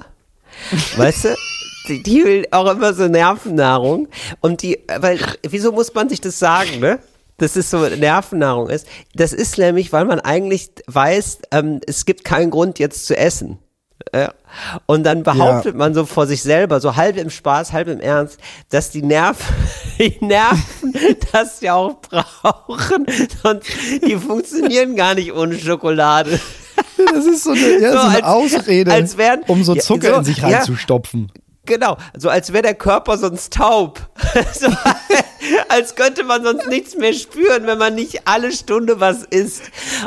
Weißt 0.98 1.26
du? 1.26 1.30
Die, 1.88 2.04
die 2.04 2.24
will 2.24 2.48
auch 2.52 2.72
immer 2.72 2.94
so 2.94 3.08
Nervennahrung. 3.08 4.08
Und 4.40 4.62
die, 4.62 4.80
weil, 5.00 5.20
wieso 5.48 5.72
muss 5.72 5.94
man 5.94 6.10
sich 6.10 6.22
das 6.22 6.40
sagen, 6.40 6.80
ne? 6.80 7.00
Dass 7.42 7.56
es 7.56 7.70
so 7.72 7.80
Nervennahrung 7.88 8.70
ist. 8.70 8.86
Das 9.16 9.34
ist 9.34 9.58
nämlich, 9.58 9.92
weil 9.92 10.06
man 10.06 10.20
eigentlich 10.20 10.70
weiß, 10.88 11.40
ähm, 11.52 11.82
es 11.88 12.06
gibt 12.06 12.24
keinen 12.24 12.52
Grund 12.52 12.78
jetzt 12.80 13.08
zu 13.08 13.18
essen. 13.18 13.58
Ja. 14.16 14.34
Und 14.86 15.04
dann 15.04 15.24
behauptet 15.24 15.76
man 15.76 15.94
so 15.94 16.06
vor 16.06 16.28
sich 16.28 16.42
selber, 16.44 16.80
so 16.82 16.96
halb 16.96 17.18
im 17.18 17.30
Spaß, 17.30 17.72
halb 17.74 17.88
im 17.88 18.00
Ernst, 18.00 18.38
dass 18.70 18.90
die 18.92 19.02
Nerven, 19.02 19.46
die 20.00 20.18
Nerven 20.24 20.94
das 21.32 21.62
ja 21.62 21.76
auch 21.76 21.96
brauchen. 22.02 23.06
Sonst, 23.44 23.68
die 24.06 24.16
funktionieren 24.18 24.96
gar 24.96 25.16
nicht 25.16 25.34
ohne 25.34 25.58
Schokolade. 25.58 26.40
Das 27.14 27.26
ist 27.26 27.44
so 27.44 27.52
eine, 27.52 27.80
ja, 27.80 27.92
So 27.94 27.98
so 28.00 28.04
eine 28.08 28.16
als- 28.18 28.24
Ausrede, 28.24 28.92
als 28.92 29.18
wären- 29.18 29.42
um 29.48 29.64
so 29.64 29.74
Ja, 29.76 29.82
Zucker 29.82 30.10
so- 30.14 30.16
in 30.20 30.24
sich 30.26 30.38
ja. 30.38 30.48
reinzustopfen. 30.50 31.32
Genau, 31.66 31.96
so 32.18 32.28
als 32.30 32.52
wäre 32.54 32.64
der 32.64 32.74
Körper 32.74 33.18
sonst 33.20 33.54
taub. 33.54 34.00
so, 34.60 34.68
als 35.70 35.94
könnte 35.96 36.24
man 36.24 36.44
sonst 36.44 36.68
nichts 36.68 36.98
mehr 36.98 37.14
spüren, 37.14 37.68
wenn 37.68 37.78
man 37.78 37.94
nicht 37.94 38.28
alle 38.28 38.52
Stunde 38.52 39.00
was 39.00 39.24
isst. 39.26 39.64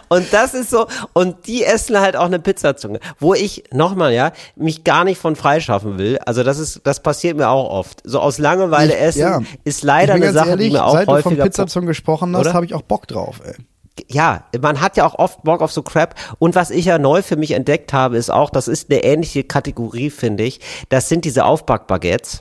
Und 0.09 0.33
das 0.33 0.53
ist 0.55 0.71
so, 0.71 0.87
und 1.13 1.47
die 1.47 1.63
essen 1.65 2.01
halt 2.01 2.17
auch 2.17 2.25
eine 2.25 2.41
Pizzazunge, 2.41 2.99
wo 3.21 3.35
ich, 3.35 3.63
nochmal, 3.73 4.13
ja, 4.13 4.33
mich 4.57 4.83
gar 4.83 5.05
nicht 5.05 5.21
von 5.21 5.37
freischaffen 5.37 5.97
will. 5.97 6.19
Also 6.27 6.43
das 6.43 6.59
ist, 6.59 6.81
das 6.85 7.01
passiert 7.01 7.37
mir 7.37 7.49
auch 7.49 7.71
oft. 7.71 8.01
So 8.05 8.19
aus 8.19 8.39
Langeweile 8.39 8.95
Ich- 8.95 9.01
essen 9.01 9.21
ja. 9.21 9.41
ist 9.63 9.85
leider 9.85 10.15
eine 10.15 10.33
Sache, 10.33 10.51
ehrlich, 10.51 10.69
die 10.71 10.73
mir 10.75 10.85
auch 10.85 10.93
seit 10.95 11.07
du 11.09 11.13
von 11.13 11.25
häufiger 11.25 11.45
Pizzazungen 11.45 11.87
gesprochen 11.87 12.37
hast, 12.37 12.53
habe 12.53 12.67
ich 12.67 12.75
auch 12.75 12.83
Bock 12.83 13.07
drauf, 13.07 13.41
ey. 13.45 13.55
Ja, 14.09 14.45
man 14.61 14.81
hat 14.81 14.97
ja 14.97 15.07
auch 15.07 15.19
oft 15.19 15.43
Bock 15.45 15.61
auf 15.63 15.73
so 15.73 15.83
Crap. 15.83 16.15
Und 16.39 16.55
was 16.55 16.71
ich 16.71 16.87
ja 16.87 16.99
neu 16.99 17.23
für 17.23 17.37
mich 17.37 17.53
entdeckt 17.53 17.93
habe, 17.93 18.17
ist 18.17 18.31
auch, 18.31 18.51
das 18.51 18.69
ist 18.69 18.91
eine 18.91 19.05
ähnliche 19.05 19.45
Kategorie, 19.45 20.11
finde 20.11 20.45
ich. 20.45 20.61
Das 20.89 21.09
sind 21.09 21.25
diese 21.25 21.45
Aufbackbaguettes. 21.45 22.41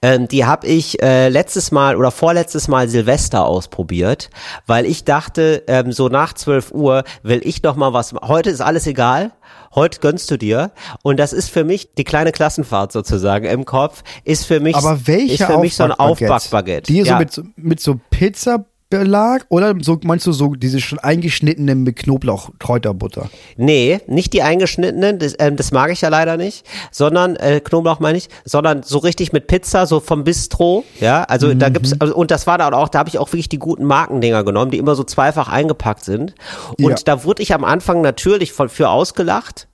Ähm, 0.00 0.26
die 0.26 0.46
habe 0.46 0.66
ich 0.66 1.02
äh, 1.02 1.28
letztes 1.28 1.70
Mal 1.70 1.94
oder 1.96 2.10
vorletztes 2.10 2.66
Mal 2.66 2.88
Silvester 2.88 3.44
ausprobiert, 3.44 4.30
weil 4.66 4.86
ich 4.86 5.04
dachte, 5.04 5.64
ähm, 5.66 5.92
so 5.92 6.08
nach 6.08 6.32
12 6.32 6.72
Uhr 6.72 7.04
will 7.22 7.42
ich 7.44 7.60
doch 7.60 7.76
mal 7.76 7.92
was. 7.92 8.14
Heute 8.22 8.48
ist 8.48 8.62
alles 8.62 8.86
egal. 8.86 9.32
Heute 9.74 10.00
gönnst 10.00 10.30
du 10.30 10.38
dir. 10.38 10.72
Und 11.02 11.18
das 11.20 11.34
ist 11.34 11.50
für 11.50 11.62
mich 11.64 11.92
die 11.94 12.04
kleine 12.04 12.32
Klassenfahrt 12.32 12.90
sozusagen 12.90 13.44
im 13.44 13.66
Kopf. 13.66 14.02
Ist 14.24 14.46
für 14.46 14.60
mich, 14.60 14.74
Aber 14.76 15.06
welche 15.06 15.34
ist 15.34 15.44
für 15.44 15.58
mich 15.58 15.76
so 15.76 15.84
ein? 15.84 15.92
Aufbackbaguette. 15.92 16.90
Die 16.90 17.02
so 17.02 17.06
Ja. 17.08 17.18
mit, 17.18 17.30
so- 17.30 17.42
mit 17.56 17.80
so 17.80 18.00
Pizzabelag 18.90 19.42
oder 19.48 19.74
so, 19.80 19.98
meinst 20.02 20.26
du 20.26 20.32
so 20.32 20.54
diese 20.54 20.80
schon 20.80 20.98
eingeschnittenen 20.98 21.82
mit 21.84 21.96
Knoblauch, 21.96 22.50
Kräuterbutter? 22.58 23.30
Nee, 23.56 24.00
nicht 24.08 24.32
die 24.32 24.42
eingeschnittenen, 24.42 25.18
das, 25.18 25.34
ähm, 25.38 25.56
das 25.56 25.70
mag 25.70 25.90
ich 25.92 26.00
ja 26.00 26.08
leider 26.08 26.36
nicht, 26.36 26.66
sondern, 26.90 27.36
äh, 27.36 27.60
Knoblauch 27.60 28.00
meine 28.00 28.18
ich, 28.18 28.28
sondern 28.44 28.82
so 28.82 28.98
richtig 28.98 29.32
mit 29.32 29.46
Pizza, 29.46 29.86
so 29.86 30.00
vom 30.00 30.24
Bistro, 30.24 30.84
ja, 31.00 31.22
also 31.24 31.54
da 31.54 31.68
gibt's, 31.68 31.94
also, 32.00 32.14
und 32.14 32.30
das 32.30 32.46
war 32.46 32.58
dann 32.58 32.74
auch, 32.74 32.88
da 32.88 32.98
habe 32.98 33.08
ich 33.08 33.18
auch 33.18 33.28
wirklich 33.28 33.48
die 33.48 33.58
guten 33.58 33.84
Markendinger 33.84 34.42
genommen, 34.44 34.70
die 34.72 34.78
immer 34.78 34.96
so 34.96 35.04
zweifach 35.04 35.48
eingepackt 35.48 36.04
sind 36.04 36.34
und 36.82 36.90
Ja. 36.90 36.96
da 37.04 37.24
wurde 37.24 37.42
ich 37.42 37.54
am 37.54 37.64
Anfang 37.64 38.00
natürlich 38.00 38.52
von, 38.52 38.68
für 38.68 38.88
ausgelacht, 38.88 39.68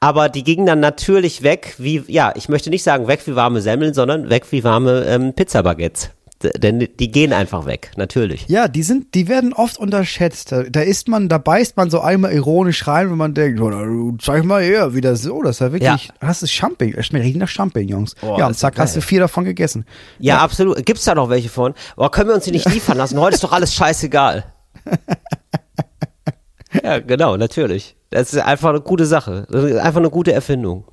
aber 0.00 0.28
die 0.28 0.42
gingen 0.44 0.66
dann 0.66 0.80
natürlich 0.80 1.42
weg, 1.42 1.74
wie, 1.78 2.02
ja, 2.08 2.32
ich 2.34 2.48
möchte 2.48 2.70
nicht 2.70 2.82
sagen 2.82 3.06
weg 3.06 3.20
wie 3.26 3.36
warme 3.36 3.60
Semmeln, 3.60 3.94
sondern 3.94 4.28
weg 4.28 4.46
wie 4.50 4.64
warme 4.64 5.04
ähm, 5.06 5.34
Pizzabaguettes. 5.34 6.10
Denn 6.42 6.86
die 6.98 7.10
gehen 7.10 7.32
einfach 7.32 7.64
weg, 7.64 7.92
natürlich. 7.96 8.46
Ja, 8.48 8.68
die 8.68 8.82
sind, 8.82 9.14
die 9.14 9.26
werden 9.26 9.54
oft 9.54 9.78
unterschätzt. 9.78 10.52
Da, 10.52 10.64
da 10.64 10.80
ist 10.80 11.08
man, 11.08 11.30
da 11.30 11.38
beißt 11.38 11.78
man 11.78 11.88
so 11.88 12.00
einmal 12.00 12.32
ironisch 12.32 12.86
rein, 12.86 13.10
wenn 13.10 13.16
man 13.16 13.32
denkt, 13.32 13.58
oh, 13.58 14.12
zeig 14.18 14.44
mal 14.44 14.62
her, 14.62 14.94
wie 14.94 15.00
das 15.00 15.22
so, 15.22 15.42
das 15.42 15.56
ist 15.56 15.60
ja 15.60 15.72
wirklich, 15.72 16.10
hast 16.20 16.42
du 16.42 16.46
Champignon, 16.46 16.96
das 16.96 17.06
schmeckt 17.06 17.24
richtig 17.24 17.40
nach 17.40 17.48
Champignons. 17.48 18.14
Boah, 18.20 18.38
ja, 18.38 18.46
und 18.46 18.54
zack, 18.54 18.78
hast 18.78 18.94
du 18.96 19.00
vier 19.00 19.20
davon 19.20 19.44
gegessen. 19.44 19.86
Ja, 20.18 20.38
absolut. 20.38 20.84
Gibt's 20.84 21.04
da 21.04 21.14
noch 21.14 21.30
welche 21.30 21.48
von? 21.48 21.72
Boah, 21.96 22.10
können 22.10 22.28
wir 22.28 22.34
uns 22.34 22.44
die 22.44 22.52
nicht 22.52 22.68
liefern 22.68 22.98
lassen? 22.98 23.18
Heute 23.18 23.36
ist 23.36 23.44
doch 23.44 23.52
alles 23.52 23.72
scheißegal. 23.74 24.44
ja, 26.82 26.98
genau, 26.98 27.38
natürlich. 27.38 27.96
Das 28.10 28.32
ist 28.32 28.40
einfach 28.40 28.70
eine 28.70 28.82
gute 28.82 29.06
Sache. 29.06 29.46
Das 29.50 29.64
ist 29.64 29.78
einfach 29.78 30.00
eine 30.00 30.10
gute 30.10 30.32
Erfindung. 30.32 30.84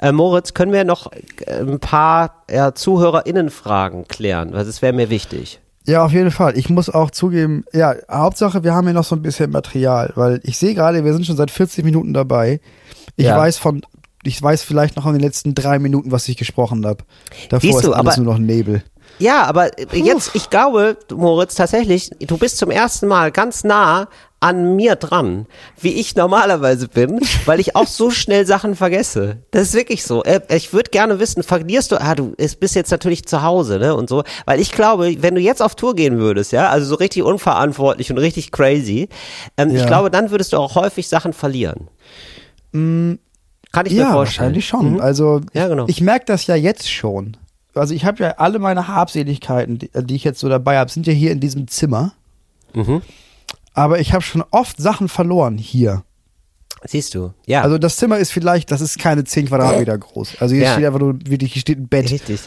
Äh, 0.00 0.12
Moritz, 0.12 0.54
können 0.54 0.72
wir 0.72 0.84
noch 0.84 1.10
äh, 1.12 1.60
ein 1.60 1.78
paar 1.78 2.44
ja, 2.50 2.74
ZuhörerInnen-Fragen 2.74 4.06
klären? 4.08 4.52
Weil 4.52 4.64
das 4.64 4.82
wäre 4.82 4.92
mir 4.92 5.10
wichtig. 5.10 5.60
Ja, 5.86 6.04
auf 6.04 6.12
jeden 6.12 6.30
Fall. 6.30 6.56
Ich 6.56 6.70
muss 6.70 6.88
auch 6.88 7.10
zugeben, 7.10 7.64
ja, 7.72 7.94
Hauptsache, 8.10 8.62
wir 8.62 8.72
haben 8.74 8.86
hier 8.86 8.94
noch 8.94 9.04
so 9.04 9.16
ein 9.16 9.22
bisschen 9.22 9.50
Material, 9.50 10.12
weil 10.14 10.40
ich 10.44 10.56
sehe 10.56 10.74
gerade, 10.74 11.04
wir 11.04 11.12
sind 11.12 11.26
schon 11.26 11.36
seit 11.36 11.50
40 11.50 11.84
Minuten 11.84 12.12
dabei. 12.14 12.60
Ich 13.16 13.24
Ja. 13.26 13.36
weiß 13.36 13.58
von, 13.58 13.82
ich 14.22 14.40
weiß 14.40 14.62
vielleicht 14.62 14.94
noch 14.96 15.06
in 15.06 15.14
den 15.14 15.20
letzten 15.22 15.54
drei 15.54 15.80
Minuten, 15.80 16.12
was 16.12 16.28
ich 16.28 16.36
gesprochen 16.36 16.86
habe. 16.86 17.02
Davor 17.48 17.60
Siehst 17.60 17.78
ist 17.78 17.84
du, 17.86 17.92
alles 17.94 18.14
aber- 18.14 18.22
nur 18.24 18.34
noch 18.34 18.38
Nebel. 18.40 18.82
Ja, 19.22 19.44
aber 19.44 19.78
äh, 19.78 19.86
jetzt, 19.98 20.32
ich 20.34 20.50
glaube, 20.50 20.96
Moritz, 21.14 21.54
tatsächlich, 21.54 22.10
du 22.20 22.36
bist 22.36 22.58
zum 22.58 22.70
ersten 22.70 23.06
Mal 23.06 23.30
ganz 23.30 23.62
nah 23.64 24.08
an 24.40 24.74
mir 24.74 24.96
dran, 24.96 25.46
wie 25.80 25.92
ich 25.92 26.16
normalerweise 26.16 26.88
bin, 26.88 27.20
weil 27.44 27.60
ich 27.60 27.76
auch 27.76 27.86
so 27.86 28.10
schnell 28.10 28.44
Sachen 28.44 28.74
vergesse. 28.74 29.36
Das 29.52 29.62
ist 29.68 29.74
wirklich 29.74 30.02
so. 30.02 30.24
Äh, 30.24 30.40
Ich 30.56 30.72
würde 30.72 30.90
gerne 30.90 31.20
wissen, 31.20 31.44
verlierst 31.44 31.92
du, 31.92 32.00
ah, 32.00 32.16
du 32.16 32.34
bist 32.58 32.74
jetzt 32.74 32.90
natürlich 32.90 33.24
zu 33.26 33.42
Hause, 33.44 33.78
ne, 33.78 33.94
und 33.94 34.08
so, 34.08 34.24
weil 34.44 34.58
ich 34.60 34.72
glaube, 34.72 35.14
wenn 35.22 35.36
du 35.36 35.40
jetzt 35.40 35.62
auf 35.62 35.76
Tour 35.76 35.94
gehen 35.94 36.18
würdest, 36.18 36.50
ja, 36.50 36.68
also 36.70 36.86
so 36.86 36.94
richtig 36.96 37.22
unverantwortlich 37.22 38.10
und 38.10 38.18
richtig 38.18 38.50
crazy, 38.50 39.08
ähm, 39.56 39.70
ich 39.70 39.82
Ja. 39.82 39.86
glaube, 39.86 40.10
dann 40.10 40.32
würdest 40.32 40.52
du 40.52 40.56
auch 40.56 40.74
häufig 40.74 41.06
Sachen 41.08 41.32
verlieren. 41.32 41.88
Kann 42.72 43.86
ich 43.86 43.92
mir 43.92 44.00
Ja, 44.00 44.12
vorstellen. 44.12 44.16
wahrscheinlich 44.48 44.66
schon. 44.66 44.92
Mhm. 44.94 45.00
Also 45.00 45.40
Ja, 45.52 45.68
genau. 45.68 45.84
ich 45.86 46.00
merke 46.00 46.24
das 46.26 46.46
ja 46.46 46.56
jetzt 46.56 46.90
schon. 46.90 47.36
Also 47.74 47.94
ich 47.94 48.04
habe 48.04 48.22
ja 48.22 48.30
alle 48.32 48.58
meine 48.58 48.88
Habseligkeiten, 48.88 49.78
die, 49.78 49.90
die 49.94 50.14
ich 50.16 50.24
jetzt 50.24 50.40
so 50.40 50.48
dabei 50.48 50.78
habe, 50.78 50.90
sind 50.90 51.06
ja 51.06 51.12
hier 51.12 51.32
in 51.32 51.40
diesem 51.40 51.68
Zimmer. 51.68 52.12
Mhm. 52.74 53.02
Aber 53.74 54.00
ich 54.00 54.12
habe 54.12 54.22
schon 54.22 54.44
oft 54.50 54.76
Sachen 54.78 55.08
verloren 55.08 55.56
hier. 55.58 56.02
Siehst 56.84 57.14
du, 57.14 57.32
ja. 57.46 57.62
Also 57.62 57.78
das 57.78 57.96
Zimmer 57.96 58.18
ist 58.18 58.32
vielleicht, 58.32 58.70
das 58.70 58.80
ist 58.80 58.98
keine 58.98 59.24
10 59.24 59.46
Quadratmeter 59.46 59.96
groß. 59.96 60.36
Also 60.40 60.54
hier 60.54 60.64
Ja. 60.64 60.72
steht 60.72 60.84
einfach 60.84 60.98
nur, 60.98 61.14
wirklich, 61.26 61.52
hier 61.52 61.60
steht 61.60 61.78
ein 61.78 61.88
Bett 61.88 62.10
richtig. 62.10 62.40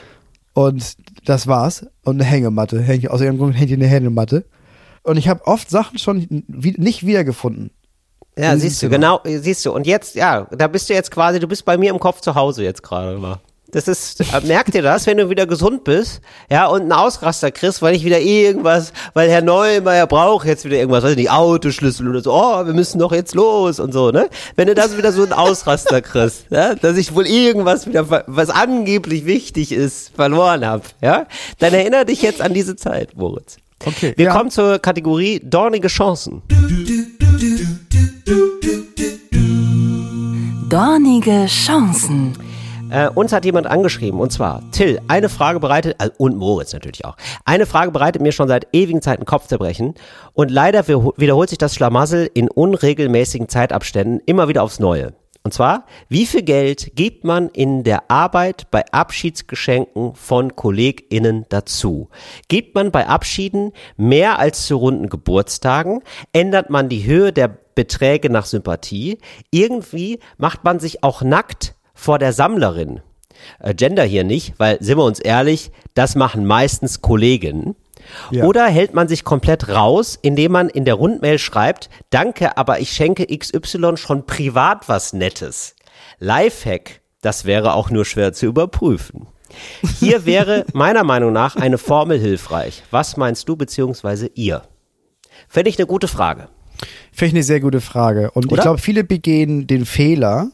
und 0.54 0.96
das 1.24 1.48
war's. 1.48 1.86
Und 2.04 2.16
eine 2.16 2.26
Hängematte. 2.26 2.82
Häng, 2.82 3.08
aus 3.08 3.22
irgendeinem 3.22 3.38
Grund 3.40 3.58
hängt 3.58 3.70
hier 3.70 3.78
eine 3.78 3.88
Hängematte. 3.88 4.46
Und 5.04 5.18
ich 5.18 5.28
habe 5.30 5.46
oft 5.48 5.70
Sachen 5.70 5.98
schon 6.00 6.44
wie, 6.48 6.76
nicht 6.78 7.06
wiedergefunden. 7.06 7.72
Ja, 8.38 8.58
siehst 8.58 8.82
du, 8.84 8.88
diesem 8.88 9.02
genau, 9.02 9.22
siehst 9.24 9.66
du. 9.66 9.72
Und 9.72 9.88
jetzt, 9.88 10.16
ja, 10.16 10.48
da 10.52 10.68
bist 10.68 10.90
du 10.90 10.94
jetzt 10.94 11.10
quasi, 11.12 11.40
du 11.40 11.48
bist 11.48 11.64
bei 11.64 11.78
mir 11.78 11.92
im 11.92 12.00
Kopf 12.00 12.20
zu 12.20 12.36
Hause 12.36 12.64
jetzt 12.64 12.84
gerade 12.84 13.18
mal. 13.18 13.40
Das 13.72 13.88
ist, 13.88 14.22
äh, 14.22 14.42
merkt 14.46 14.76
ihr 14.76 14.84
das, 14.84 15.08
wenn 15.08 15.18
du 15.18 15.30
wieder 15.30 15.48
gesund 15.48 15.84
bist, 15.84 16.22
ja, 16.50 16.68
und 16.68 16.82
einen 16.82 16.92
Ausraster 16.92 17.52
kriegst, 17.52 17.82
weil 17.82 17.96
ich 17.96 18.06
wieder 18.06 18.20
irgendwas, 18.20 18.94
weil 19.14 19.30
Herr 19.30 19.42
Neumeier 19.42 20.08
braucht 20.08 20.46
jetzt 20.46 20.66
wieder 20.66 20.78
irgendwas, 20.78 21.04
weiß 21.04 21.12
ich 21.12 21.18
nicht, 21.18 21.32
Autoschlüssel 21.32 22.08
oder 22.08 22.22
so, 22.22 22.34
oh, 22.34 22.66
wir 22.66 22.74
müssen 22.74 23.00
doch 23.00 23.12
jetzt 23.12 23.34
los 23.34 23.80
und 23.80 23.92
so, 23.92 24.12
ne? 24.12 24.30
Wenn 24.56 24.68
du 24.68 24.76
das 24.76 24.98
wieder 24.98 25.12
so 25.12 25.24
einen 25.24 25.34
Ausraster 25.34 26.02
kriegst, 26.02 26.46
ja, 26.52 26.76
dass 26.76 26.96
ich 26.96 27.16
wohl 27.16 27.26
irgendwas 27.26 27.88
wieder, 27.88 28.24
was 28.28 28.50
angeblich 28.50 29.26
wichtig 29.26 29.72
ist, 29.72 30.16
verloren 30.16 30.66
habe, 30.66 30.84
ja, 31.02 31.26
dann 31.60 31.74
erinnere 31.74 32.06
dich 32.06 32.22
jetzt 32.22 32.42
an 32.42 32.54
diese 32.54 32.76
Zeit, 32.76 33.18
Moritz. 33.18 33.58
Okay. 33.84 34.14
Wir 34.16 34.26
ja. 34.26 34.32
kommen 34.32 34.52
zur 34.52 34.80
Kategorie 34.80 35.42
dornige 35.44 35.88
Chancen. 35.88 36.44
Dornige 40.70 41.46
Chancen. 41.48 42.45
Äh, 42.92 43.10
uns 43.10 43.34
hat 43.34 43.46
jemand 43.46 43.68
angeschrieben, 43.68 44.20
und 44.20 44.32
zwar, 44.32 44.62
Till, 44.72 45.02
eine 45.08 45.28
Frage 45.28 45.60
bereitet, 45.60 45.96
äh, 46.00 46.10
und 46.18 46.38
Moritz 46.38 46.72
natürlich 46.72 47.04
auch, 47.04 47.18
eine 47.44 47.66
Frage 47.66 47.92
bereitet 47.92 48.22
mir 48.22 48.32
schon 48.32 48.48
seit 48.48 48.68
ewigen 48.74 49.02
Zeiten 49.02 49.26
Kopfzerbrechen 49.26 49.96
und 50.34 50.52
leider 50.52 50.82
wiederho- 50.82 51.14
wiederholt 51.18 51.50
sich 51.50 51.58
das 51.58 51.74
Schlamassel 51.74 52.30
in 52.34 52.50
unregelmäßigen 52.50 53.50
Zeitabständen 53.50 54.22
immer 54.26 54.48
wieder 54.48 54.62
aufs 54.64 54.80
Neue. 54.80 55.14
Und 55.44 55.54
zwar, 55.54 55.86
wie 56.10 56.26
viel 56.26 56.42
Geld 56.42 56.96
gibt 56.96 57.24
man 57.24 57.50
in 57.50 57.84
der 57.84 58.10
Arbeit 58.10 58.72
bei 58.72 58.84
Abschiedsgeschenken 58.92 60.16
von 60.16 60.56
KollegInnen 60.56 61.46
dazu? 61.50 62.10
Gibt 62.48 62.74
man 62.74 62.92
bei 62.92 63.08
Abschieden 63.08 63.72
mehr 63.96 64.40
als 64.40 64.66
zu 64.66 64.78
runden 64.78 65.08
Geburtstagen? 65.08 66.02
Ändert 66.34 66.72
man 66.72 66.90
die 66.90 67.06
Höhe 67.06 67.32
der 67.32 67.48
Beträge 67.76 68.32
nach 68.32 68.46
Sympathie? 68.46 69.20
Irgendwie 69.52 70.20
macht 70.38 70.64
man 70.64 70.80
sich 70.80 71.04
auch 71.04 71.22
nackt 71.22 71.75
vor 71.96 72.20
der 72.20 72.34
Sammlerin. 72.34 73.02
Äh, 73.60 73.74
Gender 73.74 74.04
hier 74.04 74.24
nicht, 74.24 74.54
weil, 74.58 74.78
sind 74.82 74.98
wir 74.98 75.04
uns 75.04 75.20
ehrlich, 75.20 75.72
das 75.96 76.16
machen 76.16 76.46
meistens 76.46 77.02
Kolleginnen. 77.02 77.76
Ja. 78.30 78.44
Oder 78.44 78.68
hält 78.68 78.94
man 78.94 79.08
sich 79.08 79.24
komplett 79.24 79.70
raus, 79.70 80.20
indem 80.22 80.52
man 80.52 80.70
in 80.70 80.86
der 80.86 80.94
Rundmail 80.94 81.40
schreibt, 81.40 81.90
danke, 82.12 82.56
aber 82.58 82.80
ich 82.80 82.92
schenke 82.92 83.26
XY 83.26 83.98
schon 83.98 84.28
privat 84.28 84.88
was 84.88 85.14
Nettes. 85.14 85.76
Lifehack, 86.20 87.02
das 87.22 87.46
wäre 87.46 87.74
auch 87.74 87.90
nur 87.90 88.06
schwer 88.06 88.34
zu 88.34 88.46
überprüfen. 88.46 89.28
Hier 90.00 90.26
wäre 90.26 90.66
meiner 90.74 91.04
Meinung 91.04 91.34
nach 91.34 91.56
eine 91.56 91.78
Formel 91.78 92.20
hilfreich. 92.20 92.84
Was 92.92 93.18
meinst 93.18 93.50
du 93.50 93.56
beziehungsweise 93.56 94.30
ihr? 94.36 94.64
Fände 95.48 95.70
ich 95.70 95.80
eine 95.80 95.88
gute 95.88 96.08
Frage. 96.08 96.50
Finde 97.12 97.28
ich 97.28 97.34
eine 97.34 97.44
sehr 97.44 97.60
gute 97.62 97.82
Frage. 97.82 98.32
Und 98.32 98.48
Oder? 98.48 98.56
ich 98.56 98.62
glaube, 98.62 98.80
viele 98.80 99.04
begehen 99.04 99.68
den 99.68 99.86
Fehler, 99.86 100.50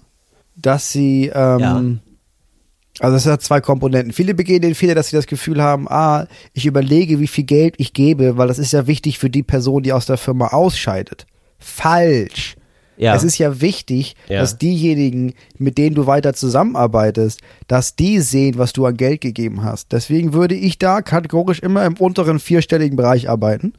dass 0.55 0.91
sie, 0.91 1.31
ähm, 1.33 1.59
Ja. 1.59 1.83
also 2.99 3.17
es 3.17 3.25
hat 3.25 3.41
zwei 3.41 3.61
Komponenten. 3.61 4.13
Viele 4.13 4.33
begehen 4.33 4.61
den 4.61 4.75
Fehler, 4.75 4.95
dass 4.95 5.07
sie 5.09 5.15
das 5.15 5.27
Gefühl 5.27 5.61
haben, 5.61 5.87
ah, 5.89 6.27
ich 6.53 6.65
überlege, 6.65 7.19
wie 7.19 7.27
viel 7.27 7.45
Geld 7.45 7.75
ich 7.77 7.93
gebe, 7.93 8.37
weil 8.37 8.47
das 8.47 8.59
ist 8.59 8.73
ja 8.73 8.87
wichtig 8.87 9.17
für 9.19 9.29
die 9.29 9.43
Person, 9.43 9.83
die 9.83 9.93
aus 9.93 10.05
der 10.05 10.17
Firma 10.17 10.47
ausscheidet. 10.47 11.25
Falsch. 11.59 12.55
Ja. 12.97 13.15
Es 13.15 13.23
ist 13.23 13.39
ja 13.39 13.61
wichtig, 13.61 14.15
Ja. 14.29 14.41
dass 14.41 14.59
diejenigen, 14.59 15.33
mit 15.57 15.79
denen 15.79 15.95
du 15.95 16.05
weiter 16.05 16.33
zusammenarbeitest, 16.35 17.39
dass 17.67 17.95
die 17.95 18.19
sehen, 18.19 18.59
was 18.59 18.73
du 18.73 18.85
an 18.85 18.95
Geld 18.95 19.21
gegeben 19.21 19.63
hast. 19.63 19.91
Deswegen 19.91 20.33
würde 20.33 20.53
ich 20.53 20.77
da 20.77 21.01
kategorisch 21.01 21.59
immer 21.59 21.83
im 21.85 21.95
unteren 21.95 22.39
vierstelligen 22.39 22.97
Bereich 22.97 23.27
arbeiten. 23.27 23.73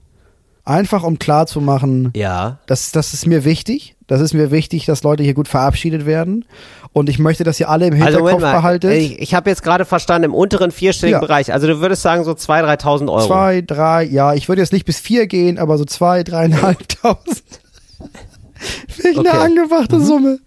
Einfach 0.64 1.02
um 1.02 1.18
klar 1.18 1.46
zu 1.46 1.60
machen, 1.60 2.12
Ja. 2.14 2.58
das, 2.66 2.92
das 2.92 3.14
ist 3.14 3.26
mir 3.26 3.44
wichtig. 3.44 3.96
Das 4.06 4.20
ist 4.20 4.32
mir 4.34 4.50
wichtig, 4.52 4.84
dass 4.86 5.02
Leute 5.02 5.22
hier 5.24 5.34
gut 5.34 5.48
verabschiedet 5.48 6.06
werden. 6.06 6.44
Und 6.92 7.08
ich 7.08 7.18
möchte, 7.18 7.42
dass 7.42 7.58
ihr 7.58 7.68
alle 7.68 7.86
im 7.86 7.94
Also 7.94 8.04
Hinterkopf 8.04 8.22
Moment 8.32 8.42
mal, 8.42 8.52
behaltet. 8.52 8.92
ich, 8.92 9.18
ich 9.18 9.34
habe 9.34 9.48
jetzt 9.50 9.62
gerade 9.62 9.84
verstanden, 9.84 10.26
im 10.26 10.34
unteren 10.34 10.70
vierstelligen 10.70 11.20
Ja. 11.20 11.26
Bereich. 11.26 11.52
Also 11.52 11.66
du 11.66 11.80
würdest 11.80 12.02
sagen 12.02 12.22
so 12.22 12.32
2.000, 12.32 12.78
3.000 12.80 13.10
Euro. 13.10 13.26
Zwei, 13.26 13.62
drei, 13.62 14.04
ja, 14.04 14.34
ich 14.34 14.48
würde 14.48 14.60
jetzt 14.62 14.72
nicht 14.72 14.84
bis 14.84 15.00
vier 15.00 15.26
gehen, 15.26 15.58
aber 15.58 15.78
so 15.78 15.84
zwei, 15.84 16.22
dreieinhalbtausend. 16.22 17.42
Finde 18.88 19.10
ich 19.10 19.18
Okay. 19.18 19.28
eine 19.30 19.40
angebrachte 19.40 20.00
Summe. 20.00 20.38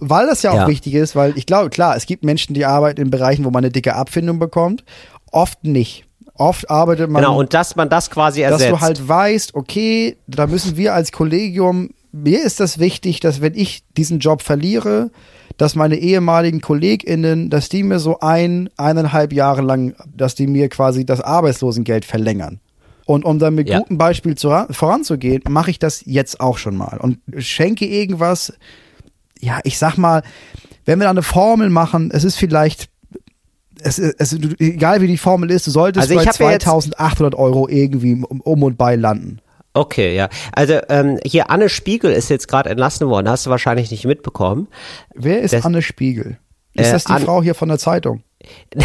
Weil 0.00 0.26
das 0.26 0.42
ja 0.42 0.50
auch 0.50 0.54
Ja. 0.56 0.68
wichtig 0.68 0.94
ist, 0.94 1.16
weil 1.16 1.32
ich 1.38 1.46
glaube, 1.46 1.70
klar, 1.70 1.96
es 1.96 2.04
gibt 2.06 2.24
Menschen, 2.24 2.52
die 2.54 2.66
arbeiten 2.66 3.00
in 3.00 3.10
Bereichen, 3.10 3.44
wo 3.44 3.50
man 3.50 3.64
eine 3.64 3.70
dicke 3.72 3.94
Abfindung 3.94 4.38
bekommt. 4.38 4.84
Oft 5.32 5.64
nicht. 5.64 6.04
Oft 6.38 6.68
arbeitet 6.70 7.10
man 7.10 7.22
Genau, 7.22 7.38
und 7.38 7.54
dass 7.54 7.76
man 7.76 7.88
das 7.88 8.10
quasi 8.10 8.42
dass 8.42 8.52
ersetzt. 8.52 8.70
du 8.72 8.80
halt 8.80 9.08
weißt, 9.08 9.54
okay, 9.54 10.16
da 10.26 10.46
müssen 10.46 10.76
wir 10.76 10.94
als 10.94 11.12
Kollegium, 11.12 11.90
mir 12.12 12.42
ist 12.44 12.60
das 12.60 12.78
wichtig, 12.78 13.20
dass 13.20 13.40
wenn 13.40 13.54
ich 13.54 13.84
diesen 13.96 14.18
Job 14.20 14.42
verliere, 14.42 15.10
dass 15.58 15.74
meine 15.74 15.96
ehemaligen 15.96 16.60
KollegInnen, 16.60 17.50
dass 17.50 17.68
die 17.68 17.82
mir 17.82 17.98
so 17.98 18.20
ein, 18.20 18.68
eineinhalb 18.76 19.32
Jahre 19.32 19.62
lang, 19.62 19.94
dass 20.14 20.34
die 20.34 20.46
mir 20.46 20.68
quasi 20.68 21.04
das 21.06 21.20
Arbeitslosengeld 21.20 22.04
verlängern. 22.04 22.60
Und 23.06 23.24
um 23.24 23.38
dann 23.38 23.54
mit 23.54 23.68
Ja. 23.68 23.78
gutem 23.78 23.98
Beispiel 23.98 24.34
zu, 24.34 24.50
voranzugehen, 24.70 25.42
mache 25.48 25.70
ich 25.70 25.78
das 25.78 26.02
jetzt 26.04 26.40
auch 26.40 26.58
schon 26.58 26.76
mal 26.76 26.98
und 26.98 27.18
schenke 27.38 27.86
irgendwas, 27.86 28.52
ja, 29.40 29.60
ich 29.64 29.78
sag 29.78 29.96
mal, 29.96 30.22
wenn 30.86 30.98
wir 30.98 31.04
da 31.04 31.10
eine 31.10 31.22
Formel 31.22 31.70
machen, 31.70 32.10
es 32.12 32.24
ist 32.24 32.36
vielleicht 32.36 32.88
es, 33.82 33.98
es, 33.98 34.32
egal 34.58 35.00
wie 35.00 35.06
die 35.06 35.18
Formel 35.18 35.50
ist, 35.50 35.66
du 35.66 35.70
solltest 35.70 36.02
Also 36.10 36.14
bei 36.14 36.24
hab 36.24 36.38
ja 36.38 36.50
jetzt- 36.52 36.62
2800 36.64 37.34
Euro 37.34 37.68
irgendwie 37.68 38.14
um, 38.22 38.40
um 38.40 38.62
und 38.62 38.76
bei 38.78 38.96
landen. 38.96 39.40
Okay, 39.74 40.16
ja. 40.16 40.28
Also 40.52 40.78
ähm, 40.88 41.18
hier 41.24 41.50
Anne 41.50 41.68
Spiegel 41.68 42.10
ist 42.12 42.30
jetzt 42.30 42.48
gerade 42.48 42.70
entlassen 42.70 43.08
worden, 43.08 43.28
hast 43.28 43.44
du 43.46 43.50
wahrscheinlich 43.50 43.90
nicht 43.90 44.06
mitbekommen. 44.06 44.68
Wer 45.14 45.40
ist 45.42 45.52
Das- 45.52 45.64
Anne 45.64 45.82
Spiegel? 45.82 46.38
Ist 46.74 46.88
Äh, 46.88 46.92
das 46.92 47.04
die 47.04 47.12
An- 47.12 47.22
Frau 47.22 47.42
hier 47.42 47.54
von 47.54 47.68
der 47.68 47.78
Zeitung? 47.78 48.22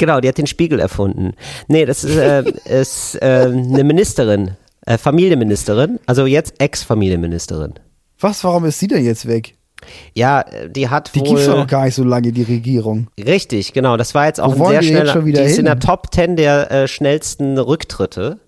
Genau, 0.00 0.20
die 0.20 0.28
hat 0.28 0.38
den 0.38 0.46
Spiegel 0.46 0.78
erfunden. 0.78 1.32
Nee, 1.66 1.84
das 1.84 2.04
ist, 2.04 2.16
äh, 2.16 2.44
ist 2.80 3.16
äh, 3.20 3.46
eine 3.52 3.82
Ministerin, 3.82 4.52
äh, 4.86 4.96
Familienministerin, 4.96 5.98
also 6.06 6.24
jetzt 6.24 6.54
Ex-Familienministerin. 6.60 7.74
Was, 8.20 8.44
warum 8.44 8.64
ist 8.64 8.78
sie 8.78 8.86
denn 8.86 9.04
jetzt 9.04 9.26
weg? 9.26 9.56
Ja, 10.14 10.44
die 10.68 10.88
hat 10.88 11.14
Die 11.14 11.20
wohl. 11.20 11.28
gibt's 11.28 11.46
doch 11.46 11.56
noch 11.56 11.66
gar 11.66 11.84
nicht 11.84 11.94
so 11.94 12.04
lange, 12.04 12.32
die 12.32 12.42
Regierung. 12.42 13.08
Richtig, 13.18 13.72
genau. 13.72 13.96
Das 13.96 14.14
war 14.14 14.26
jetzt 14.26 14.40
auch 14.40 14.58
Wo 14.58 14.64
ein 14.64 14.70
sehr 14.70 14.80
die 14.80 14.86
schneller. 14.88 15.12
schon 15.12 15.24
wieder 15.24 15.40
die 15.42 15.46
ist 15.46 15.52
in 15.58 15.66
hin? 15.66 15.66
der 15.66 15.78
Top 15.78 16.12
10 16.12 16.36
der 16.36 16.70
äh, 16.70 16.88
schnellsten 16.88 17.58
Rücktritte. 17.58 18.38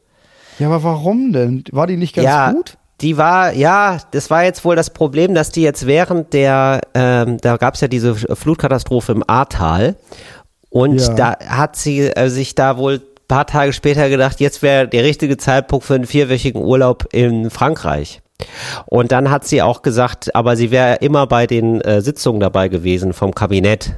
Ja, 0.58 0.66
aber 0.68 0.82
warum 0.84 1.32
denn? 1.32 1.64
War 1.72 1.86
die 1.86 1.96
nicht 1.96 2.14
ganz 2.14 2.24
ja, 2.26 2.52
gut? 2.52 2.76
Die 3.00 3.16
war, 3.16 3.54
ja, 3.54 3.98
das 4.10 4.28
war 4.28 4.44
jetzt 4.44 4.64
wohl 4.64 4.76
das 4.76 4.90
Problem, 4.90 5.34
dass 5.34 5.50
die 5.50 5.62
jetzt 5.62 5.86
während 5.86 6.34
der, 6.34 6.82
ähm, 6.92 7.38
da 7.40 7.56
gab 7.56 7.74
es 7.74 7.80
ja 7.80 7.88
diese 7.88 8.14
Flutkatastrophe 8.14 9.12
im 9.12 9.24
Ahrtal 9.26 9.96
und 10.68 11.00
Ja. 11.00 11.14
da 11.14 11.36
hat 11.46 11.76
sie 11.76 12.00
äh, 12.08 12.28
sich 12.28 12.54
da 12.54 12.76
wohl 12.76 12.94
ein 12.96 13.00
paar 13.26 13.46
Tage 13.46 13.72
später 13.72 14.10
gedacht, 14.10 14.38
jetzt 14.40 14.60
wäre 14.60 14.86
der 14.86 15.04
richtige 15.04 15.38
Zeitpunkt 15.38 15.86
für 15.86 15.94
einen 15.94 16.04
vierwöchigen 16.06 16.60
Urlaub 16.62 17.06
in 17.12 17.48
Frankreich. 17.48 18.20
Und 18.86 19.12
dann 19.12 19.30
hat 19.30 19.46
sie 19.46 19.62
auch 19.62 19.82
gesagt, 19.82 20.34
aber 20.34 20.56
sie 20.56 20.70
wäre 20.70 20.96
immer 20.96 21.26
bei 21.26 21.46
den 21.46 21.80
äh, 21.80 22.00
Sitzungen 22.00 22.40
dabei 22.40 22.68
gewesen 22.68 23.12
vom 23.12 23.34
Kabinett. 23.34 23.94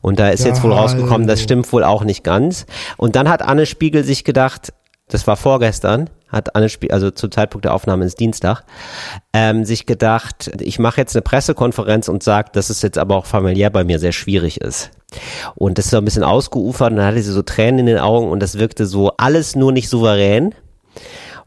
Und 0.00 0.18
da 0.18 0.28
ist 0.28 0.42
Ja, 0.44 0.48
jetzt 0.48 0.62
wohl 0.62 0.72
rausgekommen, 0.72 1.26
das 1.26 1.42
stimmt 1.42 1.72
wohl 1.72 1.84
auch 1.84 2.04
nicht 2.04 2.22
ganz. 2.22 2.66
Und 2.96 3.16
dann 3.16 3.28
hat 3.28 3.42
Anne 3.42 3.66
Spiegel 3.66 4.04
sich 4.04 4.24
gedacht, 4.24 4.72
das 5.08 5.26
war 5.26 5.36
vorgestern, 5.36 6.10
hat 6.28 6.54
Anne 6.56 6.68
Spiegel, 6.68 6.94
also 6.94 7.10
zum 7.10 7.30
Zeitpunkt 7.30 7.64
der 7.64 7.74
Aufnahme 7.74 8.04
ist 8.04 8.20
Dienstag, 8.20 8.64
ähm, 9.32 9.64
sich 9.64 9.86
gedacht, 9.86 10.50
ich 10.60 10.78
mache 10.78 11.00
jetzt 11.00 11.14
eine 11.14 11.22
Pressekonferenz 11.22 12.08
und 12.08 12.22
sage, 12.22 12.50
dass 12.52 12.70
es 12.70 12.82
jetzt 12.82 12.98
aber 12.98 13.16
auch 13.16 13.26
familiär 13.26 13.70
bei 13.70 13.84
mir 13.84 13.98
sehr 13.98 14.12
schwierig 14.12 14.60
ist. 14.60 14.90
Und 15.54 15.78
das 15.78 15.86
ist 15.86 15.90
so 15.92 15.98
ein 15.98 16.04
bisschen 16.04 16.24
ausgeufert 16.24 16.90
und 16.90 16.96
dann 16.96 17.06
hatte 17.06 17.22
sie 17.22 17.32
so 17.32 17.42
Tränen 17.42 17.80
in 17.80 17.86
den 17.86 17.98
Augen 17.98 18.28
und 18.28 18.40
das 18.40 18.58
wirkte 18.58 18.86
so 18.86 19.12
alles 19.16 19.56
nur 19.56 19.72
nicht 19.72 19.88
souverän. 19.88 20.54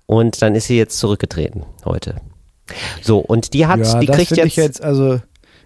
Und 0.07 0.41
dann 0.41 0.55
ist 0.55 0.67
sie 0.67 0.77
jetzt 0.77 0.97
zurückgetreten 0.97 1.65
heute. 1.85 2.15
So, 3.01 3.19
und 3.19 3.53
die 3.53 3.67
hat, 3.67 3.79
ja, 3.79 3.99
die 3.99 4.07
kriegt 4.07 4.35
jetzt, 4.35 4.55
jetzt, 4.55 4.81
also, 4.81 5.19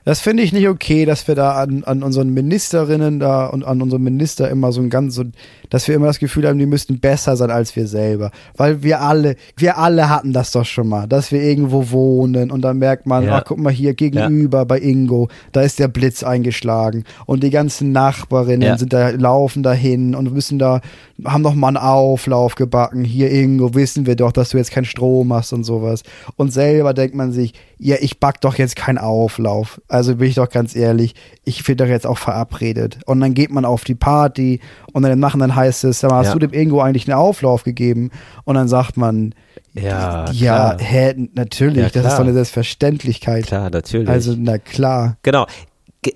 das 0.06 0.20
finde 0.20 0.44
ich 0.44 0.52
nicht 0.54 0.68
okay, 0.68 1.06
dass 1.06 1.28
wir 1.28 1.36
da 1.36 1.52
an, 1.54 1.84
an 1.84 2.02
unseren 2.04 2.30
Ministerinnen 2.34 3.20
da 3.20 3.46
und 3.48 3.64
an 3.64 3.82
unseren 3.82 4.02
Minister 4.04 4.50
immer 4.50 4.72
so 4.72 4.82
ein 4.82 4.90
ganz, 4.90 5.16
so, 5.16 5.24
dass 5.70 5.88
wir 5.88 5.96
immer 5.96 6.08
das 6.08 6.20
Gefühl 6.20 6.48
haben, 6.48 6.58
die 6.58 6.66
müssten 6.66 7.00
besser 7.00 7.36
sein 7.38 7.52
als 7.52 7.76
wir 7.76 7.88
selber. 7.88 8.32
Weil 8.58 8.82
wir 8.84 9.02
alle, 9.02 9.36
wir 9.58 9.78
alle 9.78 10.10
hatten 10.10 10.34
das 10.34 10.52
doch 10.52 10.66
schon 10.66 10.88
mal, 10.88 11.08
dass 11.08 11.32
wir 11.32 11.42
irgendwo 11.42 11.92
wohnen 11.92 12.50
und 12.52 12.62
dann 12.62 12.78
merkt 12.80 13.06
man, 13.06 13.26
Ja. 13.26 13.38
ach, 13.38 13.44
guck 13.46 13.60
mal 13.60 13.72
hier 13.72 13.94
gegenüber 13.94 14.66
bei 14.66 14.80
Ingo, 14.80 15.28
da 15.52 15.62
ist 15.62 15.78
der 15.80 15.88
Blitz 15.88 16.24
eingeschlagen 16.24 17.04
und 17.26 17.44
die 17.44 17.50
ganzen 17.52 17.92
Nachbarinnen 17.92 18.68
Ja. 18.68 18.78
sind 18.78 18.94
da, 18.94 19.10
laufen 19.10 19.62
dahin 19.64 20.16
und 20.16 20.34
müssen 20.34 20.58
da, 20.58 20.82
haben 21.26 21.42
noch 21.44 21.54
mal 21.56 21.68
einen 21.68 21.78
Auflauf 21.78 22.56
gebacken. 22.56 23.04
Hier 23.04 23.32
Ingo, 23.32 23.76
wissen 23.76 24.06
wir 24.08 24.16
doch, 24.16 24.32
dass 24.32 24.50
du 24.50 24.58
jetzt 24.58 24.72
keinen 24.72 24.86
Strom 24.86 25.32
hast 25.32 25.54
und 25.54 25.64
sowas. 25.64 26.02
Und 26.38 26.52
selber 26.52 26.94
denkt 26.96 27.16
man 27.16 27.32
sich, 27.32 27.54
ja, 27.84 27.96
ich 28.00 28.20
back 28.20 28.40
doch 28.42 28.60
jetzt 28.60 28.76
keinen 28.76 29.00
Auflauf. 29.00 29.82
Also 29.88 30.16
bin 30.18 30.28
ich 30.28 30.36
doch 30.36 30.48
ganz 30.50 30.76
ehrlich, 30.76 31.16
ich 31.44 31.64
bin 31.64 31.78
doch 31.78 31.88
jetzt 31.88 32.06
auch 32.06 32.20
verabredet. 32.20 33.00
Und 33.08 33.20
dann 33.22 33.34
geht 33.34 33.50
man 33.50 33.66
auf 33.66 33.84
die 33.84 33.96
Party 33.96 34.60
und 34.94 35.02
dann 35.02 35.12
im 35.12 35.20
Nachhinein 35.20 35.56
heißt 35.56 35.84
es, 35.86 36.00
sag 36.02 36.12
mal, 36.12 36.18
hast 36.20 36.28
Ja. 36.28 36.34
du 36.34 36.40
dem 36.48 36.54
Ingo 36.54 36.80
eigentlich 36.80 37.08
einen 37.12 37.18
Auflauf 37.20 37.64
gegeben? 37.64 38.12
Und 38.44 38.54
dann 38.54 38.68
sagt 38.68 38.98
man, 38.98 39.34
ja, 39.74 40.30
ja, 40.32 40.78
hä, 40.80 41.14
natürlich, 41.34 41.78
Ja, 41.78 41.90
das 41.90 42.06
ist 42.06 42.14
doch 42.14 42.20
eine 42.24 42.34
Selbstverständlichkeit. 42.34 43.46
klar, 43.48 43.70
natürlich. 43.72 44.10
Also, 44.10 44.36
na 44.38 44.58
klar. 44.60 45.18
Genau. 45.24 45.48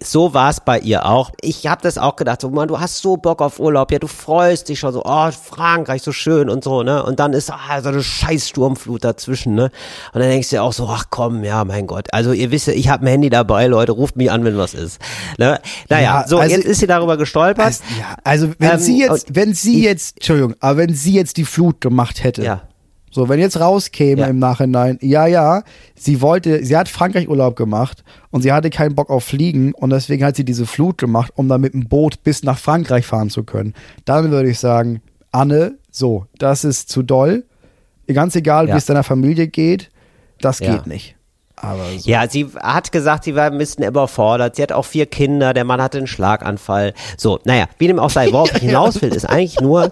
So 0.02 0.34
war 0.34 0.50
es 0.50 0.62
bei 0.62 0.80
ihr 0.80 1.06
auch. 1.06 1.30
Ich 1.42 1.68
habe 1.68 1.84
das 1.84 2.00
auch 2.00 2.16
gedacht, 2.16 2.42
so 2.42 2.50
Mann, 2.50 2.68
du 2.68 2.80
hast 2.80 2.98
so 3.04 3.18
Bock 3.18 3.40
auf 3.40 3.60
Urlaub, 3.60 3.92
ja, 3.92 4.00
du 4.00 4.08
freust 4.08 4.68
dich 4.70 4.80
schon 4.80 4.92
so, 4.92 5.04
oh, 5.06 5.30
Frankreich, 5.30 6.02
so 6.02 6.12
schön 6.12 6.50
und 6.50 6.64
so, 6.64 6.82
ne? 6.82 7.04
Und 7.04 7.20
dann 7.20 7.34
ist 7.34 7.52
ah, 7.52 7.80
so 7.84 7.90
eine 7.90 8.02
scheiß 8.02 8.50
Sturmflut 8.50 9.04
dazwischen, 9.04 9.54
ne? 9.54 9.66
Und 10.12 10.22
dann 10.22 10.30
denkst 10.30 10.50
du 10.50 10.56
dir 10.56 10.64
auch 10.64 10.74
so, 10.74 10.88
ach 10.90 11.06
komm, 11.12 11.44
ja, 11.44 11.64
mein 11.66 11.86
Gott. 11.86 12.08
Also 12.14 12.32
ihr 12.34 12.50
wisst 12.50 12.66
ja, 12.66 12.74
ich 12.74 12.90
habe 12.90 13.06
ein 13.06 13.10
Handy 13.10 13.30
dabei, 13.30 13.68
Leute, 13.68 13.92
ruft 13.92 14.16
mich 14.16 14.32
an, 14.32 14.44
wenn 14.44 14.58
was 14.58 14.74
ist. 14.74 15.00
Ne? 15.38 15.60
Naja, 15.88 16.22
Ja, 16.22 16.28
so, 16.28 16.40
also- 16.40 16.56
jetzt 16.56 16.66
ist 16.66 16.80
sie 16.80 16.88
darüber 16.88 17.16
gestolpert. 17.18 17.66
Also, 17.66 17.84
ja, 18.00 18.16
also 18.24 18.54
wenn 18.58 18.72
Ähm, 18.72 18.80
sie 18.80 19.00
jetzt, 19.02 19.36
wenn 19.36 19.54
sie 19.54 19.84
jetzt, 19.84 20.16
Entschuldigung, 20.18 20.56
aber 20.62 20.78
wenn 20.78 20.96
sie 20.96 21.14
jetzt 21.14 21.38
die 21.38 21.46
Flut 21.46 21.80
gemacht 21.80 22.24
hätte, 22.24 22.44
Ja. 22.44 22.62
So 23.16 23.30
wenn 23.30 23.40
jetzt 23.40 23.60
rauskäme 23.60 24.22
Ja. 24.22 24.28
im 24.28 24.40
Nachhinein, 24.40 25.00
ja, 25.02 25.26
ja, 25.26 25.64
sie 25.96 26.22
wollte, 26.22 26.64
sie 26.66 26.76
hat 26.78 26.90
Frankreich 26.90 27.30
Urlaub 27.30 27.56
gemacht 27.56 28.04
und 28.30 28.42
sie 28.42 28.52
hatte 28.52 28.70
keinen 28.70 28.94
Bock 28.94 29.10
auf 29.10 29.24
Fliegen 29.24 29.74
und 29.74 29.90
deswegen 29.90 30.24
hat 30.26 30.36
sie 30.36 30.44
diese 30.46 30.66
Flut 30.66 30.98
gemacht, 30.98 31.32
um 31.36 31.48
dann 31.48 31.62
mit 31.62 31.74
dem 31.74 31.88
Boot 31.88 32.22
bis 32.24 32.44
nach 32.44 32.58
Frankreich 32.60 33.06
fahren 33.06 33.30
zu 33.30 33.44
können. 33.44 33.74
Dann 34.04 34.30
würde 34.32 34.50
ich 34.50 34.60
sagen, 34.60 35.02
Anne, 35.32 35.76
so, 35.92 36.26
das 36.38 36.64
ist 36.66 36.90
zu 36.90 37.02
doll. 37.04 37.46
Ganz 38.14 38.36
egal, 38.36 38.68
Ja. 38.68 38.74
wie 38.76 38.78
es 38.78 38.86
deiner 38.86 39.04
Familie 39.04 39.48
geht, 39.48 39.90
das 40.42 40.60
Ja. 40.60 40.74
geht 40.76 40.86
nicht. 40.88 41.16
Aber 41.56 41.86
so. 41.98 42.10
Ja, 42.10 42.28
sie 42.30 42.48
hat 42.62 42.92
gesagt, 42.92 43.24
sie 43.24 43.34
war 43.34 43.46
ein 43.50 43.58
bisschen 43.58 43.86
überfordert. 43.86 44.58
Sie 44.58 44.62
hat 44.62 44.74
auch 44.74 44.84
vier 44.86 45.06
Kinder, 45.06 45.54
der 45.54 45.64
Mann 45.64 45.82
hatte 45.82 45.98
einen 46.00 46.06
Schlaganfall. 46.08 46.94
So, 47.18 47.40
naja, 47.46 47.66
wie 47.78 47.88
dem 47.88 47.98
auch 47.98 48.10
sei, 48.10 48.30
worauf 48.34 48.52
ich 48.56 48.62
hinaus 48.62 49.02
will, 49.02 49.16
ist 49.16 49.24
eigentlich 49.26 49.62
nur, 49.62 49.92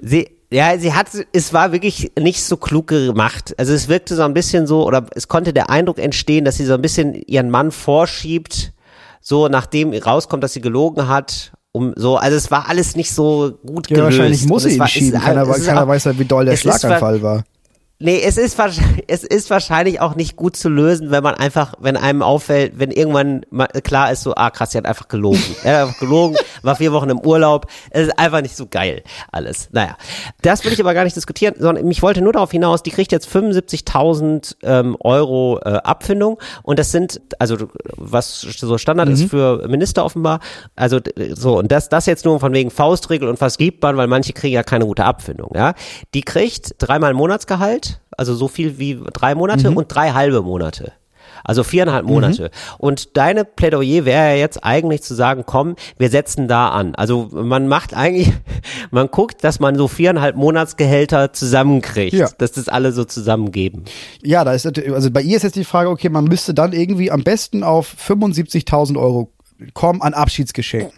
sie, 0.00 0.28
ja, 0.50 0.78
sie 0.78 0.94
hat, 0.94 1.08
es 1.32 1.52
war 1.52 1.72
wirklich 1.72 2.12
nicht 2.18 2.42
so 2.42 2.56
klug 2.56 2.86
gemacht. 2.88 3.54
Also 3.58 3.72
es 3.74 3.88
wirkte 3.88 4.14
so 4.16 4.22
ein 4.22 4.34
bisschen 4.34 4.66
so, 4.66 4.86
oder 4.86 5.06
es 5.14 5.28
konnte 5.28 5.52
der 5.52 5.68
Eindruck 5.70 5.98
entstehen, 5.98 6.44
dass 6.44 6.56
sie 6.56 6.64
so 6.64 6.74
ein 6.74 6.82
bisschen 6.82 7.14
ihren 7.14 7.50
Mann 7.50 7.70
vorschiebt, 7.70 8.72
so 9.20 9.48
nachdem 9.48 9.92
rauskommt, 9.92 10.42
dass 10.42 10.52
sie 10.54 10.60
gelogen 10.60 11.08
hat. 11.08 11.52
Um 11.72 11.92
so, 11.96 12.16
also 12.16 12.34
es 12.36 12.50
war 12.50 12.68
alles 12.68 12.96
nicht 12.96 13.12
so 13.12 13.58
gut 13.64 13.90
Ja, 13.90 13.96
gelöst. 13.96 14.18
wahrscheinlich 14.18 14.46
muss 14.46 14.62
sie 14.62 14.70
ihn 14.70 14.78
war- 14.80 14.88
schieben. 14.88 15.20
Keiner, 15.20 15.44
keiner 15.44 15.86
weiß 15.86 16.04
ja, 16.04 16.18
wie 16.18 16.24
doll 16.24 16.46
der 16.46 16.56
Schlaganfall 16.56 17.20
war. 17.22 17.44
Nee, 18.00 18.22
es 18.24 18.36
ist, 18.36 18.56
es 19.08 19.24
ist 19.24 19.50
wahrscheinlich 19.50 20.00
auch 20.00 20.14
nicht 20.14 20.36
gut 20.36 20.56
zu 20.56 20.68
lösen, 20.68 21.10
wenn 21.10 21.24
man 21.24 21.34
einfach, 21.34 21.74
wenn 21.80 21.96
einem 21.96 22.22
auffällt, 22.22 22.78
wenn 22.78 22.92
irgendwann 22.92 23.44
mal 23.50 23.66
klar 23.66 24.12
ist, 24.12 24.22
so, 24.22 24.34
ah 24.36 24.50
krass, 24.50 24.70
sie 24.70 24.78
hat 24.78 24.86
einfach 24.86 25.08
gelogen. 25.08 25.42
Er 25.64 25.78
hat 25.80 25.88
einfach 25.88 26.00
gelogen, 26.00 26.36
war 26.62 26.76
vier 26.76 26.92
Wochen 26.92 27.10
im 27.10 27.18
Urlaub. 27.18 27.66
Es 27.90 28.06
ist 28.06 28.18
einfach 28.18 28.40
nicht 28.40 28.56
so 28.56 28.66
geil 28.66 29.02
alles. 29.32 29.68
Naja, 29.72 29.96
das 30.42 30.64
will 30.64 30.72
ich 30.72 30.80
aber 30.80 30.94
gar 30.94 31.04
nicht 31.04 31.16
diskutieren, 31.16 31.54
sondern 31.58 31.90
ich 31.90 32.02
wollte 32.02 32.22
nur 32.22 32.32
darauf 32.32 32.52
hinaus, 32.52 32.82
die 32.82 32.90
kriegt 32.90 33.10
jetzt 33.10 33.28
75.000 33.28 34.56
ähm, 34.62 34.96
Euro 35.00 35.58
äh, 35.64 35.70
Abfindung 35.70 36.38
und 36.62 36.78
das 36.78 36.92
sind, 36.92 37.20
also 37.38 37.56
was 37.96 38.40
so 38.40 38.78
Standard 38.78 39.08
ist 39.08 39.24
für 39.24 39.66
Minister 39.68 40.04
offenbar, 40.04 40.40
also 40.76 41.00
so 41.34 41.58
und 41.58 41.72
das, 41.72 41.88
das 41.88 42.06
jetzt 42.06 42.24
nur 42.24 42.38
von 42.38 42.52
wegen 42.52 42.70
Faustregel 42.70 43.28
und 43.28 43.40
was 43.40 43.58
gibt 43.58 43.82
man, 43.82 43.96
weil 43.96 44.06
manche 44.06 44.32
kriegen 44.32 44.54
ja 44.54 44.62
keine 44.62 44.86
gute 44.86 45.04
Abfindung, 45.04 45.50
ja. 45.54 45.74
Die 46.14 46.22
kriegt 46.22 46.76
dreimal 46.78 47.12
Monatsgehalt, 47.14 47.87
also 48.18 48.34
so 48.34 48.48
viel 48.48 48.78
wie 48.78 48.98
drei 49.12 49.34
Monate 49.34 49.70
und 49.70 49.86
drei 49.88 50.10
halbe 50.10 50.42
Monate. 50.42 50.92
Also 51.44 51.62
viereinhalb 51.62 52.04
Monate. 52.04 52.50
Und 52.78 53.16
deine 53.16 53.44
Plädoyer 53.44 54.04
wäre 54.04 54.30
ja 54.30 54.34
jetzt 54.34 54.64
eigentlich 54.64 55.02
zu 55.02 55.14
sagen, 55.14 55.44
komm, 55.46 55.76
wir 55.96 56.10
setzen 56.10 56.48
da 56.48 56.70
an. 56.70 56.94
Also 56.96 57.28
man 57.32 57.68
macht 57.68 57.94
eigentlich, 57.94 58.32
man 58.90 59.08
guckt, 59.10 59.44
dass 59.44 59.60
man 59.60 59.76
so 59.76 59.86
viereinhalb 59.88 60.34
Monatsgehälter 60.36 61.32
zusammenkriegt, 61.32 62.12
Ja. 62.14 62.28
dass 62.38 62.52
das 62.52 62.68
alle 62.68 62.92
so 62.92 63.04
zusammengeben. 63.04 63.84
Ja, 64.22 64.44
da 64.44 64.52
ist 64.52 64.66
also 64.66 65.10
bei 65.10 65.22
ihr 65.22 65.36
ist 65.36 65.44
jetzt 65.44 65.56
die 65.56 65.64
Frage, 65.64 65.90
okay, 65.90 66.08
man 66.08 66.24
müsste 66.24 66.54
dann 66.54 66.72
irgendwie 66.72 67.10
am 67.10 67.22
besten 67.22 67.62
auf 67.62 67.94
75.000 68.06 68.98
Euro 68.98 69.32
kommen 69.74 70.02
an 70.02 70.14
Abschiedsgeschenken. 70.14 70.92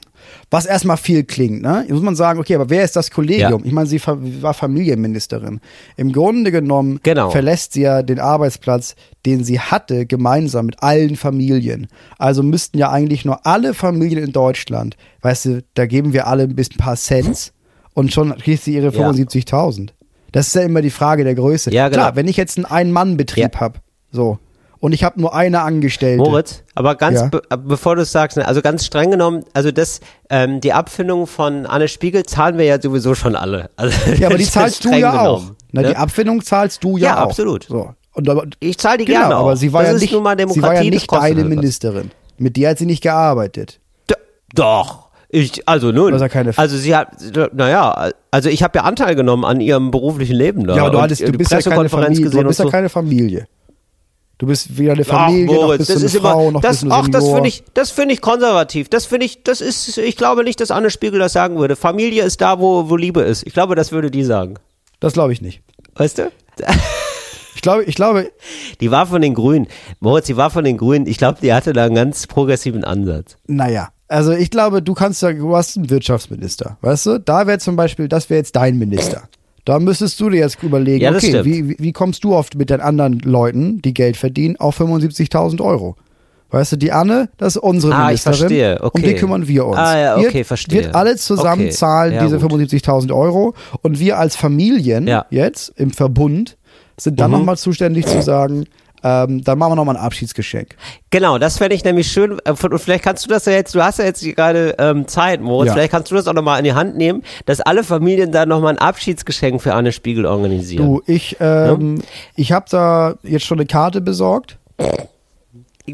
Was 0.51 0.66
erstmal 0.66 0.97
viel 0.97 1.24
klingt, 1.24 1.62
ne? 1.62 1.81
Jetzt 1.83 1.93
muss 1.93 2.03
man 2.03 2.16
sagen, 2.16 2.39
okay, 2.41 2.55
aber 2.55 2.70
wer 2.70 2.85
ist 2.85 2.97
das 2.97 3.11
Kollegium? 3.11 3.61
Ja. 3.62 3.66
Ich 3.66 3.72
meine, 3.72 3.87
sie 3.87 4.01
war 4.43 4.55
Familienministerin. 4.55 5.61
Im 5.97 6.12
Grunde 6.12 6.51
genommen 6.51 7.01
Genau. 7.03 7.31
verlässt 7.31 7.72
sie 7.74 7.83
ja 7.83 8.03
den 8.03 8.18
Arbeitsplatz, 8.18 8.95
den 9.26 9.45
sie 9.45 9.61
hatte, 9.61 10.07
gemeinsam 10.07 10.66
mit 10.66 10.83
allen 10.83 11.16
Familien. 11.16 11.87
Also 12.18 12.43
müssten 12.43 12.78
ja 12.78 12.91
eigentlich 12.91 13.24
nur 13.24 13.47
alle 13.47 13.74
Familien 13.74 14.24
in 14.24 14.33
Deutschland, 14.33 14.97
weißt 15.22 15.45
du, 15.47 15.64
da 15.74 15.87
geben 15.87 16.12
wir 16.12 16.26
alle 16.26 16.45
ein 16.45 16.55
bisschen 16.57 16.76
paar 16.78 16.97
Cents 16.97 17.53
und 17.95 18.12
schon 18.12 18.37
kriegt 18.39 18.62
sie 18.64 18.74
ihre 18.74 18.93
Ja. 18.93 19.11
75.000. 19.11 19.91
Das 20.33 20.47
ist 20.47 20.55
ja 20.55 20.62
immer 20.62 20.81
die 20.81 20.91
Frage 20.91 21.24
der 21.24 21.35
Größe. 21.35 21.72
Ja, 21.72 21.89
genau. 21.89 22.03
Klar, 22.03 22.16
wenn 22.16 22.28
ich 22.28 22.37
jetzt 22.37 22.57
einen 22.57 22.64
Ein-Mann-Betrieb 22.66 23.55
Ja. 23.55 23.61
hab, 23.61 23.81
so, 24.12 24.39
und 24.81 24.93
ich 24.93 25.05
habe 25.05 25.20
nur 25.20 25.35
eine 25.35 25.61
Angestellte. 25.62 26.22
Moritz, 26.22 26.62
aber 26.74 26.95
ganz 26.95 27.20
Ja. 27.20 27.28
be 27.28 27.43
bevor 27.59 27.97
du 27.97 28.03
es 28.03 28.12
sagst, 28.12 28.37
ne, 28.37 28.47
also 28.49 28.62
ganz 28.62 28.85
streng 28.87 29.11
genommen, 29.11 29.45
also 29.53 29.70
das, 29.70 30.01
ähm, 30.31 30.61
die 30.61 30.72
Abfindung 30.72 31.26
von 31.26 31.66
Anne 31.66 31.87
Spiegel 31.89 32.24
zahlen 32.24 32.59
wir 32.59 32.64
ja 32.64 32.81
sowieso 32.81 33.14
schon 33.14 33.37
alle. 33.37 33.70
Also, 33.76 33.97
Ja, 34.18 34.28
aber 34.28 34.39
die 34.39 34.45
zahlst 34.45 34.85
du 34.85 34.89
ja 34.91 35.11
genommen, 35.12 35.26
auch. 35.26 35.43
Na, 35.72 35.83
ne? 35.83 35.89
Die 35.91 35.97
Abfindung 35.97 36.43
zahlst 36.43 36.83
du 36.83 36.97
ja, 36.97 37.09
Ja, 37.09 37.16
auch. 37.18 37.28
absolut. 37.28 37.64
So. 37.64 37.95
Und 38.14 38.28
aber, 38.28 38.47
Ich 38.59 38.76
zahle 38.78 38.99
die 38.99 39.05
genau, 39.05 39.20
gerne 39.20 39.37
auch. 39.37 39.41
aber 39.43 39.57
sie 39.57 39.72
war 39.72 39.83
das 39.83 39.93
ja 39.93 39.99
nicht, 39.99 40.11
sie 40.11 40.62
war 40.62 40.74
ja 40.74 40.83
nicht 40.91 41.12
deine 41.12 41.37
halt. 41.41 41.49
Ministerin. 41.49 42.11
Mit 42.39 42.57
der 42.57 42.70
hat 42.70 42.78
sie 42.78 42.87
nicht 42.87 43.03
gearbeitet. 43.03 43.81
D 44.11 44.14
doch. 44.55 45.11
Ich, 45.33 45.68
also 45.68 45.93
nun. 45.93 46.18
Ja 46.18 46.28
keine- 46.28 46.57
also 46.59 46.76
sie 46.76 46.97
hat, 46.97 47.09
naja, 47.55 48.11
also 48.33 48.49
ich 48.49 48.64
habe 48.64 48.78
ja 48.78 48.85
Anteil 48.85 49.14
genommen 49.14 49.45
an 49.45 49.61
ihrem 49.61 49.93
beruflichen 49.93 50.35
Leben 50.35 50.66
da. 50.66 50.74
Ja, 50.74 50.83
aber 50.83 50.91
du, 50.91 50.97
und 50.97 51.03
hattest, 51.05 51.20
du 51.20 51.31
bist 51.33 51.53
ja 51.53 51.61
keine 51.61 51.89
Familie. 51.89 52.31
Du 52.31 52.31
bist 52.31 52.37
und 52.39 52.47
ja 52.47 52.53
so. 52.64 52.68
keine 52.70 52.89
Familie. 52.89 53.47
Du 54.41 54.47
bist 54.47 54.78
weder 54.78 54.93
eine 54.95 55.03
Ach, 55.03 55.07
Familie, 55.07 55.45
noch 55.45 55.55
Moritz, 55.64 55.78
bist 55.86 55.91
du 55.91 55.95
das 55.95 56.03
eine 56.03 56.07
ist 56.07 56.16
Frau, 56.16 56.43
immer, 56.43 56.51
noch 56.53 56.61
das, 56.62 56.70
bist 56.70 56.82
du 56.82 56.86
ein 56.86 56.93
ach, 56.93 57.09
das 57.09 57.28
finde 57.28 57.49
ich, 57.49 57.64
das 57.74 57.91
finde 57.91 58.14
ich 58.14 58.20
konservativ. 58.22 58.88
Das 58.88 59.05
finde 59.05 59.26
ich, 59.26 59.43
das 59.43 59.61
ist, 59.61 59.99
ich 59.99 60.16
glaube 60.16 60.45
nicht, 60.45 60.61
dass 60.61 60.70
Anne 60.70 60.88
Spiegel 60.88 61.20
das 61.20 61.34
sagen 61.34 61.59
würde. 61.59 61.76
Familie 61.76 62.24
ist 62.24 62.41
da, 62.41 62.59
wo, 62.59 62.88
wo 62.88 62.97
Liebe 62.97 63.20
ist. 63.20 63.47
Ich 63.47 63.53
glaube, 63.53 63.74
das 63.74 63.93
würde 63.93 64.11
die 64.11 64.24
sagen. 64.24 64.55
Das 64.99 65.12
glaube 65.12 65.34
ich 65.34 65.43
nicht. 65.43 65.61
Weißt 65.95 66.18
du? 66.18 66.32
Ich 67.57 67.62
glaube, 67.62 67.84
ich 67.84 67.95
glaube, 67.95 68.30
Die 68.80 68.91
war 68.91 69.07
von 69.07 69.20
den 69.20 69.34
Grünen. 69.34 69.66
Moritz, 69.99 70.24
die 70.26 70.38
war 70.38 70.49
von 70.49 70.64
den 70.64 70.78
Grünen. 70.78 71.07
Ich 71.07 71.18
glaube, 71.18 71.41
die 71.43 71.53
hatte 71.53 71.74
da 71.74 71.84
einen 71.84 71.95
ganz 71.95 72.26
progressiven 72.26 72.84
Ansatz. 72.84 73.36
naja. 73.47 73.91
Also 74.09 74.32
ich 74.32 74.51
glaube, 74.51 74.80
du 74.80 74.95
kannst 74.95 75.20
ja, 75.22 75.32
du 75.32 75.55
hast 75.55 75.76
einen 75.76 75.91
Wirtschaftsminister, 75.91 76.78
weißt 76.80 77.07
du? 77.07 77.20
Da 77.20 77.47
wäre 77.47 77.59
zum 77.59 77.76
Beispiel, 77.76 78.09
das 78.09 78.30
wäre 78.30 78.38
jetzt 78.38 78.57
dein 78.57 78.78
Minister. 78.78 79.28
Da 79.65 79.79
müsstest 79.79 80.19
du 80.21 80.31
dir 80.31 80.39
jetzt 80.41 80.63
überlegen, 80.63 81.05
Ja, 81.05 81.13
okay, 81.15 81.45
wie, 81.45 81.79
wie- 81.79 81.93
kommst 81.93 82.25
du 82.25 82.35
oft 82.35 82.57
mit 82.57 82.71
den 82.71 82.81
anderen 82.81 83.19
Leuten, 83.21 83.83
die 83.83 83.93
Geld 83.95 84.17
verdienen, 84.17 84.57
auf 84.57 84.81
75.000 84.81 85.61
Euro? 85.61 85.97
Weißt 86.53 86.73
du, 86.73 86.77
die 86.77 86.91
Anne, 86.91 87.29
das 87.37 87.55
ist 87.57 87.63
unsere 87.63 87.95
Ah, 87.95 88.11
ich 88.11 88.25
Ministerin. 88.25 88.39
verstehe, 88.39 88.79
okay. 88.83 88.91
Um 88.99 89.03
die 89.05 89.15
kümmern 89.15 89.47
wir 89.47 89.67
uns. 89.67 89.79
Ah, 89.79 89.99
ja, 89.99 90.17
okay, 90.17 90.43
verstehe. 90.43 90.83
Wird 90.85 90.95
alle 90.97 91.15
zusammen 91.17 91.63
Okay, 91.67 91.71
zahlen 91.71 92.15
ja, 92.15 92.25
diese 92.25 92.39
gut. 92.39 92.51
75.000 92.53 93.13
Euro 93.15 93.55
und 93.83 94.01
wir 94.01 94.19
als 94.19 94.35
Familien 94.35 95.07
Ja. 95.07 95.27
jetzt 95.31 95.73
im 95.77 95.93
Verbund 95.93 96.57
sind 96.97 97.21
dann 97.21 97.31
Mhm. 97.31 97.37
nochmal 97.39 97.57
zuständig 97.57 98.07
zu 98.07 98.21
sagen, 98.21 98.65
ähm, 99.03 99.42
dann 99.44 99.59
machen 99.59 99.72
wir 99.72 99.76
nochmal 99.76 99.96
ein 99.96 100.03
Abschiedsgeschenk. 100.03 100.76
Genau, 101.11 101.38
das 101.38 101.59
fände 101.59 101.74
ich 101.74 101.84
nämlich 101.84 102.11
schön. 102.11 102.38
Äh, 102.44 102.51
Und 102.51 102.78
vielleicht 102.78 103.05
kannst 103.05 103.24
du 103.24 103.28
das 103.28 103.44
ja 103.46 103.53
jetzt, 103.53 103.74
du 103.74 103.82
hast 103.82 103.98
ja 103.98 104.05
jetzt 104.05 104.22
gerade 104.22 104.74
ähm, 104.78 105.09
Zeit, 105.09 105.40
Moritz, 105.40 105.68
Ja. 105.68 105.72
vielleicht 105.74 105.92
kannst 105.92 106.11
du 106.11 106.14
das 106.14 106.26
auch 106.28 106.32
nochmal 106.34 106.59
in 106.59 106.64
die 106.64 106.74
Hand 106.74 106.96
nehmen, 106.96 107.22
dass 107.46 107.61
alle 107.61 107.84
Familien 107.84 108.32
da 108.32 108.46
nochmal 108.46 108.72
ein 108.74 108.78
Abschiedsgeschenk 108.78 109.61
für 109.62 109.74
Anne 109.74 109.92
Spiegel 109.92 110.26
organisieren. 110.26 110.84
Du, 110.86 111.03
ich, 111.07 111.36
ähm, 111.40 112.03
ich 112.36 112.53
habe 112.53 112.66
da 112.70 113.14
jetzt 113.22 113.44
schon 113.44 113.59
eine 113.59 113.66
Karte 113.66 114.01
besorgt. 114.01 114.59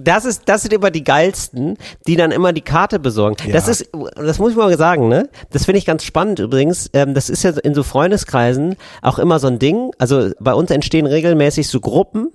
Das 0.02 0.24
ist, 0.24 0.42
das 0.46 0.62
sind 0.62 0.72
immer 0.72 0.90
die 0.90 1.04
geilsten, 1.04 1.76
die 2.06 2.16
dann 2.16 2.30
immer 2.30 2.52
die 2.52 2.60
Karte 2.62 2.98
besorgen. 2.98 3.36
Ja. 3.46 3.52
Das 3.52 3.68
ist, 3.68 3.90
das 4.16 4.38
muss 4.38 4.50
ich 4.52 4.56
mal 4.56 4.76
sagen, 4.76 5.08
ne? 5.08 5.28
Das 5.50 5.64
finde 5.64 5.78
ich 5.78 5.86
ganz 5.86 6.04
spannend 6.04 6.38
übrigens. 6.38 6.88
Ähm, 6.92 7.14
das 7.14 7.28
ist 7.30 7.42
ja 7.42 7.50
in 7.62 7.74
so 7.74 7.82
Freundeskreisen 7.82 8.76
auch 9.02 9.18
immer 9.18 9.38
so 9.38 9.46
ein 9.48 9.58
Ding. 9.58 9.90
Also 9.98 10.30
bei 10.40 10.54
uns 10.54 10.70
entstehen 10.70 11.06
regelmäßig 11.06 11.68
so 11.68 11.80
Gruppen. 11.80 12.30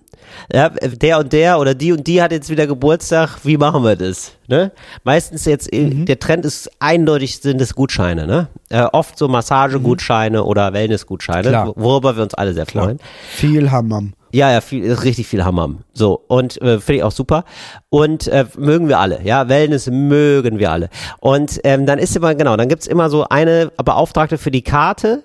Ja, 0.53 0.69
der 0.69 1.19
und 1.19 1.33
der 1.33 1.59
oder 1.59 1.73
die 1.73 1.91
und 1.91 2.05
die 2.07 2.21
hat 2.21 2.31
jetzt 2.31 2.49
wieder 2.49 2.65
Geburtstag. 2.67 3.39
Wie 3.43 3.57
machen 3.57 3.83
wir 3.83 3.95
das? 3.95 4.31
Ne? 4.47 4.71
Meistens 5.03 5.45
jetzt, 5.45 5.71
äh, 5.73 5.81
Mhm. 5.81 6.05
der 6.05 6.19
Trend 6.19 6.45
ist 6.45 6.69
eindeutig 6.79 7.39
sind 7.41 7.59
es 7.59 7.75
Gutscheine, 7.75 8.27
ne? 8.27 8.47
Äh, 8.69 8.83
oft 8.83 9.17
so 9.17 9.27
Massagegutscheine 9.27 10.43
oder 10.43 10.73
Wellnessgutscheine, 10.73 11.47
Mhm. 11.47 11.51
Klar. 11.51 11.67
wo- 11.67 11.73
worüber 11.83 12.15
wir 12.15 12.23
uns 12.23 12.33
alle 12.33 12.53
sehr 12.53 12.65
freuen. 12.65 12.99
Viel 13.29 13.71
Hammer. 13.71 14.03
Ja, 14.33 14.51
ja, 14.51 14.61
viel, 14.61 14.91
richtig 14.91 15.27
viel 15.27 15.43
Hammer. 15.43 15.75
So, 15.93 16.21
und 16.27 16.61
äh, 16.61 16.79
finde 16.79 16.97
ich 16.97 17.03
auch 17.03 17.11
super. 17.11 17.43
Und 17.89 18.27
äh, 18.27 18.45
mögen 18.57 18.87
wir 18.87 18.99
alle, 18.99 19.21
ja, 19.23 19.49
Wellness 19.49 19.87
mögen 19.87 20.59
wir 20.59 20.71
alle. 20.71 20.89
Und 21.19 21.59
ähm, 21.63 21.85
dann 21.85 21.99
ist 21.99 22.15
immer, 22.15 22.35
genau, 22.35 22.55
dann 22.57 22.69
gibt's 22.69 22.87
immer 22.87 23.09
so 23.09 23.25
eine 23.29 23.71
Beauftragte 23.77 24.37
für 24.37 24.51
die 24.51 24.61
Karte 24.61 25.23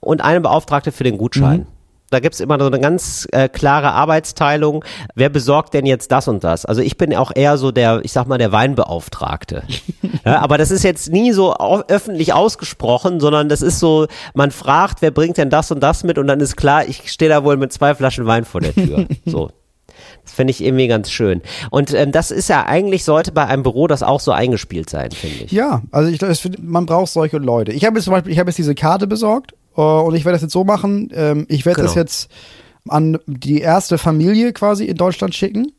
und 0.00 0.22
eine 0.22 0.40
Beauftragte 0.40 0.92
für 0.92 1.04
den 1.04 1.18
Gutschein. 1.18 1.66
Da 2.10 2.20
gibt's 2.20 2.38
immer 2.38 2.58
so 2.60 2.66
eine 2.66 2.78
ganz 2.78 3.26
äh, 3.32 3.48
klare 3.48 3.92
Arbeitsteilung. 3.92 4.84
Wer 5.14 5.28
besorgt 5.28 5.74
denn 5.74 5.86
jetzt 5.86 6.12
das 6.12 6.28
und 6.28 6.44
das? 6.44 6.64
Also 6.64 6.80
ich 6.80 6.96
bin 6.96 7.14
auch 7.16 7.32
eher 7.34 7.58
so 7.58 7.72
der, 7.72 8.00
ich 8.04 8.12
sag 8.12 8.26
mal, 8.26 8.38
der 8.38 8.52
Weinbeauftragte. 8.52 9.64
ja, 10.24 10.40
aber 10.40 10.56
das 10.56 10.70
ist 10.70 10.84
jetzt 10.84 11.10
nie 11.10 11.32
so 11.32 11.54
au 11.54 11.82
öffentlich 11.88 12.32
ausgesprochen, 12.32 13.18
sondern 13.18 13.48
das 13.48 13.60
ist 13.60 13.80
so, 13.80 14.06
man 14.34 14.52
fragt, 14.52 15.02
wer 15.02 15.10
bringt 15.10 15.36
denn 15.36 15.50
das 15.50 15.70
und 15.70 15.80
das 15.80 16.04
mit 16.04 16.18
und 16.18 16.28
dann 16.28 16.40
ist 16.40 16.56
klar, 16.56 16.86
ich 16.86 17.10
stehe 17.10 17.28
da 17.28 17.42
wohl 17.42 17.56
mit 17.56 17.72
zwei 17.72 17.94
Flaschen 17.94 18.26
Wein 18.26 18.44
vor 18.44 18.60
der 18.60 18.74
Tür. 18.74 19.06
so. 19.26 19.50
Das 20.24 20.34
finde 20.34 20.50
ich 20.50 20.62
irgendwie 20.62 20.88
ganz 20.88 21.10
schön. 21.10 21.40
Und 21.70 21.94
ähm, 21.94 22.12
das 22.12 22.30
ist 22.30 22.48
ja 22.48 22.66
eigentlich, 22.66 23.04
sollte 23.04 23.32
bei 23.32 23.46
einem 23.46 23.62
Büro 23.62 23.86
das 23.86 24.02
auch 24.02 24.20
so 24.20 24.32
eingespielt 24.32 24.90
sein, 24.90 25.10
finde 25.12 25.44
ich. 25.44 25.52
Ja, 25.52 25.82
also 25.92 26.10
ich, 26.10 26.40
finde, 26.40 26.60
man 26.62 26.86
braucht 26.86 27.12
solche 27.12 27.38
Leute. 27.38 27.72
Ich 27.72 27.84
habe 27.84 27.96
jetzt 27.96 28.04
zum 28.04 28.12
Beispiel, 28.12 28.32
ich 28.32 28.38
habe 28.38 28.50
jetzt 28.50 28.58
diese 28.58 28.74
Karte 28.74 29.06
besorgt 29.06 29.54
und 29.82 30.14
ich 30.14 30.24
werde 30.24 30.36
das 30.36 30.42
jetzt 30.42 30.52
so 30.52 30.64
machen. 30.64 31.10
Ähm, 31.14 31.46
ich 31.48 31.64
werde 31.66 31.82
das 31.82 31.92
Genau. 31.94 32.02
jetzt 32.02 32.28
an 32.88 33.18
die 33.26 33.60
erste 33.60 33.98
Familie 33.98 34.52
quasi 34.52 34.84
in 34.84 34.96
Deutschland 34.96 35.34
schicken. 35.34 35.72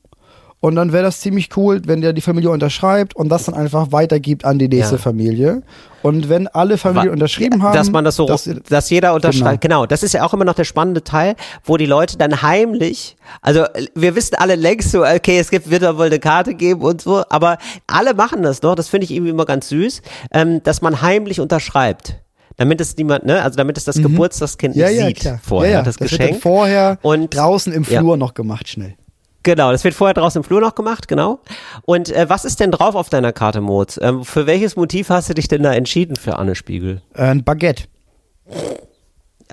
Und 0.59 0.75
dann 0.75 0.91
wäre 0.91 1.03
das 1.03 1.19
ziemlich 1.21 1.55
cool, 1.55 1.83
wenn 1.85 2.01
der 2.01 2.13
die 2.13 2.21
Familie 2.21 2.49
unterschreibt 2.49 3.15
und 3.15 3.29
das 3.29 3.45
dann 3.45 3.53
einfach 3.53 3.91
weitergibt 3.91 4.43
an 4.43 4.57
die 4.57 4.67
nächste 4.67 4.95
Ja. 4.95 5.01
Familie. 5.01 5.61
Und 6.01 6.29
wenn 6.29 6.47
alle 6.47 6.79
Familien 6.79 7.11
unterschrieben 7.11 7.61
haben, 7.61 7.75
Dass 7.75 7.91
man 7.91 8.03
das 8.03 8.15
so, 8.15 8.25
dass- 8.25 8.49
dass, 8.67 8.89
jeder 8.89 9.13
unterschreibt. 9.13 9.61
Genau. 9.61 9.85
das 9.85 10.01
ist 10.01 10.15
ja 10.15 10.23
auch 10.25 10.33
immer 10.33 10.45
noch 10.45 10.55
der 10.55 10.63
spannende 10.63 11.03
Teil, 11.03 11.35
wo 11.63 11.77
die 11.77 11.85
Leute 11.85 12.17
dann 12.17 12.41
heimlich, 12.41 13.17
also 13.43 13.61
äh, 13.65 13.85
wir 13.93 14.15
wissen 14.15 14.33
alle 14.39 14.55
längst 14.55 14.89
so, 14.91 15.05
okay, 15.05 15.37
es 15.37 15.51
gibt, 15.51 15.69
wird 15.69 15.83
da 15.83 15.95
wohl 15.95 16.07
eine 16.07 16.17
Karte 16.19 16.55
geben 16.55 16.81
und 16.81 17.01
so, 17.01 17.23
aber 17.29 17.59
alle 17.85 18.15
machen 18.15 18.41
das 18.41 18.63
noch, 18.63 18.73
das 18.73 18.87
finde 18.89 19.05
ich 19.05 19.11
irgendwie 19.11 19.31
immer 19.31 19.45
ganz 19.45 19.69
süß, 19.69 20.01
ähm, 20.33 20.63
dass 20.63 20.81
man 20.81 21.03
heimlich 21.03 21.39
unterschreibt. 21.39 22.15
Damit 22.57 22.81
es 22.81 22.97
niemand, 22.97 23.23
ne, 23.25 23.41
also 23.43 23.55
damit 23.55 23.77
es 23.77 23.85
das 23.85 23.97
Geburtstagskind 24.01 24.75
Mhm. 24.75 24.81
ja, 24.81 24.87
nicht 24.89 24.97
ja, 24.99 25.07
sieht 25.07 25.19
klar. 25.19 25.39
vorher, 25.43 25.71
ja, 25.71 25.77
ja. 25.77 25.83
das, 25.83 25.99
wird 25.99 26.09
Geschenk. 26.09 26.31
dann 26.31 26.39
vorher 26.41 26.97
Und- 27.03 27.33
draußen 27.33 27.71
im. 27.71 27.85
Flur 27.85 28.17
noch 28.17 28.33
gemacht, 28.33 28.67
schnell. 28.67 28.95
Genau, 29.43 29.71
das 29.71 29.83
wird 29.85 29.93
vorher 29.93 30.13
draußen 30.15 30.39
im 30.41 30.43
Flur 30.43 30.59
noch 30.59 30.75
gemacht, 30.75 31.07
genau. 31.07 31.39
Und 31.83 32.09
äh, 32.09 32.27
was 32.29 32.43
ist 32.43 32.59
denn 32.59 32.71
drauf 32.71 32.95
auf 32.95 33.09
deiner 33.09 33.31
Karte, 33.31 33.61
Moritz? 33.61 33.97
Ähm, 34.01 34.25
für 34.25 34.45
welches 34.45 34.75
Motiv 34.75 35.09
hast 35.09 35.29
du 35.29 35.33
dich 35.35 35.47
denn 35.47 35.63
da 35.63 35.71
entschieden 35.73 36.17
für 36.17 36.37
Anne 36.37 36.53
Spiegel? 36.55 37.01
Äh, 37.13 37.21
ein 37.27 37.43
Baguette. 37.45 37.83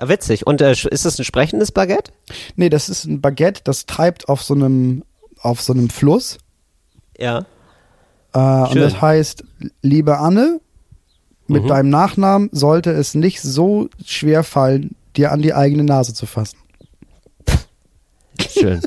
Witzig. 0.01 0.45
Und 0.45 0.61
äh, 0.61 0.71
ist 0.73 1.05
das 1.05 1.17
ein 1.17 1.23
sprechendes 1.23 1.71
Baguette? 1.71 2.11
Nee, 2.57 2.69
das 2.69 2.89
ist 2.89 3.05
ein 3.05 3.21
Baguette, 3.21 3.61
das 3.63 3.85
treibt 3.85 4.27
auf 4.27 4.43
so 4.43 4.53
einem, 4.53 5.03
auf 5.39 5.61
so 5.61 5.71
einem 5.71 5.89
Fluss. 5.89 6.37
Ja. 7.17 7.45
Äh, 8.33 8.39
und 8.39 8.75
das 8.75 8.99
heißt, 9.01 9.43
liebe 9.81 10.17
Anne, 10.17 10.59
mit 11.47 11.63
Mhm. 11.63 11.67
deinem 11.67 11.89
Nachnamen 11.89 12.49
sollte 12.51 12.91
es 12.91 13.13
nicht 13.15 13.41
so 13.41 13.89
schwer 14.05 14.43
fallen, 14.43 14.95
dir 15.15 15.31
an 15.31 15.41
die 15.41 15.53
eigene 15.53 15.83
Nase 15.83 16.13
zu 16.13 16.25
fassen. 16.25 16.57
Schön. 18.51 18.81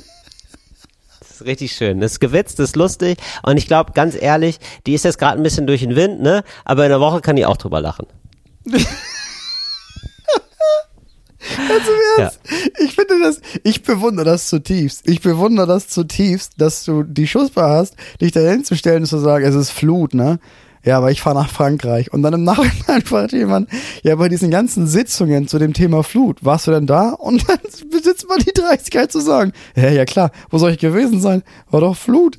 Das 1.21 1.31
ist 1.43 1.45
richtig 1.47 1.73
schön. 1.73 2.01
Das 2.01 2.13
ist 2.13 2.21
gewitzt, 2.21 2.59
das 2.59 2.71
ist 2.71 2.77
lustig. 2.77 3.19
Und 3.45 3.57
ich 3.57 3.67
glaube, 3.67 3.93
ganz 3.93 4.17
ehrlich, 4.21 4.59
die 4.87 4.95
ist 4.95 5.05
jetzt 5.05 5.19
gerade 5.19 5.39
ein 5.39 5.43
bisschen 5.43 5.67
durch 5.67 5.81
den 5.83 5.95
Wind, 5.97 6.21
ne? 6.21 6.43
Aber 6.65 6.85
in 6.85 6.91
der 6.91 7.01
Woche 7.01 7.21
kann 7.21 7.37
die 7.37 7.47
auch 7.47 7.57
drüber 7.57 7.81
lachen. 7.81 8.07
Ja. 12.19 12.33
Ich 12.81 12.95
finde 12.97 13.21
das, 13.23 13.41
ich 13.63 13.83
bewundere 13.85 14.25
das 14.27 14.49
zutiefst. 14.49 15.09
Ich 15.09 15.21
bewundere 15.21 15.67
das 15.67 15.89
zutiefst, 15.89 16.55
dass 16.59 16.85
du 16.85 17.05
die 17.05 17.29
Schussbar 17.29 17.71
hast, 17.71 17.95
dich 18.21 18.33
da 18.33 18.41
hinzustellen 18.41 19.03
und 19.05 19.07
zu 19.07 19.19
sagen, 19.19 19.45
es 19.45 19.55
ist 19.55 19.71
Flut, 19.71 20.15
ne? 20.15 20.41
Ja, 20.85 20.99
aber 20.99 21.11
ich 21.11 21.21
fahre 21.21 21.37
nach 21.37 21.51
Frankreich. 21.51 22.13
Und 22.13 22.23
dann 22.23 22.35
im 22.35 22.45
Nachhinein 22.45 23.03
fragt 23.05 23.33
jemand, 23.33 23.69
ja, 24.03 24.17
bei 24.17 24.29
diesen 24.29 24.51
ganzen 24.51 24.87
Sitzungen 24.87 25.49
zu 25.49 25.59
dem 25.59 25.73
Thema 25.73 26.03
Flut, 26.03 26.45
warst 26.45 26.67
du 26.67 26.71
denn 26.71 26.87
da? 26.87 27.11
Und 27.11 27.49
dann 27.49 27.59
besitzt 27.91 28.29
man 28.29 28.39
die 28.39 28.53
Dreistigkeit 28.53 29.13
zu 29.13 29.21
sagen, 29.21 29.53
ja, 29.77 29.91
ja 29.91 30.05
klar, 30.05 30.31
wo 30.51 30.59
soll 30.59 30.73
ich 30.73 30.79
gewesen 30.79 31.21
sein? 31.21 31.43
War 31.71 31.81
doch 31.81 31.97
Flut. 31.97 32.39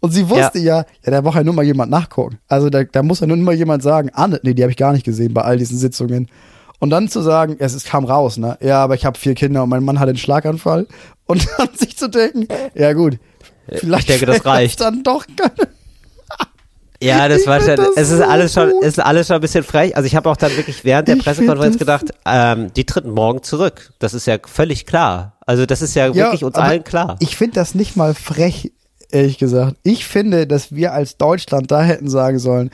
Und 0.00 0.10
sie 0.10 0.28
wusste 0.28 0.58
ja, 0.58 0.84
ja, 1.02 1.10
da 1.10 1.22
braucht 1.22 1.36
ja 1.36 1.44
nur 1.44 1.54
mal 1.54 1.64
jemand 1.64 1.90
nachgucken. 1.90 2.38
Also 2.46 2.68
da, 2.68 2.84
da 2.84 3.02
muss 3.02 3.20
ja 3.20 3.26
nur 3.26 3.38
mal 3.38 3.54
jemand 3.54 3.82
sagen, 3.82 4.10
Anne, 4.12 4.38
nee, 4.42 4.52
die 4.52 4.62
habe 4.62 4.70
ich 4.70 4.76
gar 4.76 4.92
nicht 4.92 5.04
gesehen 5.04 5.32
bei 5.32 5.40
all 5.40 5.56
diesen 5.56 5.78
Sitzungen. 5.78 6.28
Und 6.78 6.90
dann 6.90 7.08
zu 7.08 7.22
sagen, 7.22 7.56
es 7.58 7.72
ist, 7.72 7.86
kam 7.86 8.04
raus, 8.04 8.36
ne? 8.36 8.58
Ja, 8.60 8.82
aber 8.82 8.96
ich 8.96 9.06
habe 9.06 9.18
vier 9.18 9.34
Kinder 9.34 9.62
und 9.62 9.70
mein 9.70 9.82
Mann 9.82 9.98
hat 10.00 10.08
einen 10.08 10.18
Schlaganfall. 10.18 10.86
Und 11.24 11.46
dann 11.58 11.70
sich 11.74 11.96
zu 11.96 12.08
denken, 12.08 12.48
ja 12.74 12.92
gut, 12.92 13.18
vielleicht 13.72 14.10
denke, 14.10 14.26
das 14.26 14.44
reicht. 14.44 14.82
dann 14.82 15.02
doch 15.02 15.24
keine. 15.26 15.70
Ja, 17.02 17.28
das 17.28 17.42
Ich 17.42 17.46
war 17.46 17.60
schon, 17.60 17.76
das 17.76 17.88
es 17.96 18.10
ist 18.10 18.18
so 18.18 18.24
alles 18.24 18.52
schon, 18.52 18.72
es 18.80 18.88
ist 18.88 18.98
alles 19.00 19.26
schon 19.26 19.36
ein 19.36 19.40
bisschen 19.40 19.64
frech. 19.64 19.96
Also 19.96 20.06
ich 20.06 20.16
habe 20.16 20.30
auch 20.30 20.36
dann 20.36 20.56
wirklich 20.56 20.84
während 20.84 21.08
der 21.08 21.16
Ich 21.16 21.24
Pressekonferenz 21.24 21.78
gedacht, 21.78 22.06
ähm, 22.24 22.72
die 22.74 22.84
tritt 22.84 23.04
morgen 23.06 23.42
zurück. 23.42 23.92
Das 23.98 24.14
ist 24.14 24.26
ja 24.26 24.38
völlig 24.44 24.86
klar. 24.86 25.36
Also 25.46 25.66
das 25.66 25.82
ist 25.82 25.94
ja, 25.94 26.14
wirklich 26.14 26.44
uns 26.44 26.54
allen 26.54 26.84
klar. 26.84 27.16
Ich 27.20 27.36
finde 27.36 27.56
das 27.56 27.74
nicht 27.74 27.96
mal 27.96 28.14
frech, 28.14 28.72
ehrlich 29.10 29.38
gesagt. 29.38 29.76
Ich 29.82 30.06
finde, 30.06 30.46
dass 30.46 30.72
wir 30.72 30.92
als 30.92 31.16
Deutschland 31.16 31.70
da 31.70 31.82
hätten 31.82 32.08
sagen 32.08 32.38
sollen, 32.38 32.70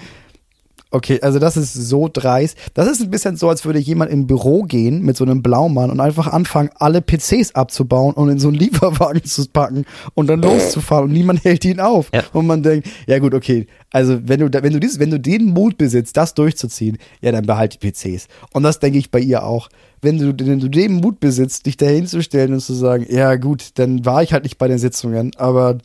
okay, 0.90 1.20
also 1.22 1.38
das 1.38 1.56
ist 1.56 1.72
so 1.74 2.08
dreist. 2.12 2.56
Das 2.74 2.88
ist 2.88 3.00
ein 3.00 3.10
bisschen 3.10 3.36
so, 3.36 3.48
als 3.48 3.64
würde 3.64 3.78
jemand 3.78 4.10
ein 4.10 4.26
Büro 4.26 4.62
gehen 4.62 5.02
mit 5.02 5.16
so 5.16 5.24
einem 5.24 5.42
Blaumann 5.42 5.90
und 5.90 6.00
einfach 6.00 6.26
anfangen, 6.26 6.70
alle 6.76 7.00
PCs 7.00 7.54
abzubauen 7.54 8.14
und 8.14 8.28
in 8.28 8.38
so 8.38 8.48
einen 8.48 8.56
Lieferwagen 8.58 9.24
zu 9.24 9.46
packen 9.46 9.84
und 10.14 10.26
dann 10.26 10.42
loszufahren 10.42 11.04
und 11.04 11.12
niemand 11.12 11.44
hält 11.44 11.64
ihn 11.64 11.80
auf. 11.80 12.10
Ja. 12.12 12.24
Und 12.32 12.46
man 12.46 12.62
denkt, 12.62 12.88
ja 13.06 13.18
gut, 13.18 13.34
okay, 13.34 13.66
also 13.92 14.18
wenn 14.22 14.40
du, 14.40 14.62
wenn 14.62 14.72
du 14.72 14.80
dieses, 14.80 14.98
wenn 14.98 15.10
du 15.10 15.20
den 15.20 15.46
Mut 15.46 15.78
besitzt, 15.78 16.16
das 16.16 16.34
durchzuziehen, 16.34 16.98
ja, 17.20 17.32
dann 17.32 17.46
behalt 17.46 17.78
die 17.80 17.90
PCs. 17.90 18.26
Und 18.52 18.62
das 18.62 18.78
denke 18.78 18.98
ich 18.98 19.10
bei 19.10 19.20
ihr 19.20 19.44
auch. 19.44 19.68
Wenn 20.02 20.18
du, 20.18 20.46
wenn 20.46 20.60
du 20.60 20.68
den 20.68 20.94
Mut 20.94 21.20
besitzt, 21.20 21.66
dich 21.66 21.76
da 21.76 21.86
hinzustellen 21.86 22.54
und 22.54 22.60
zu 22.60 22.72
sagen, 22.72 23.06
ja 23.08 23.36
gut, 23.36 23.78
dann 23.78 24.04
war 24.04 24.22
ich 24.22 24.32
halt 24.32 24.44
nicht 24.44 24.58
bei 24.58 24.66
den 24.66 24.78
Sitzungen, 24.78 25.32
aber 25.36 25.78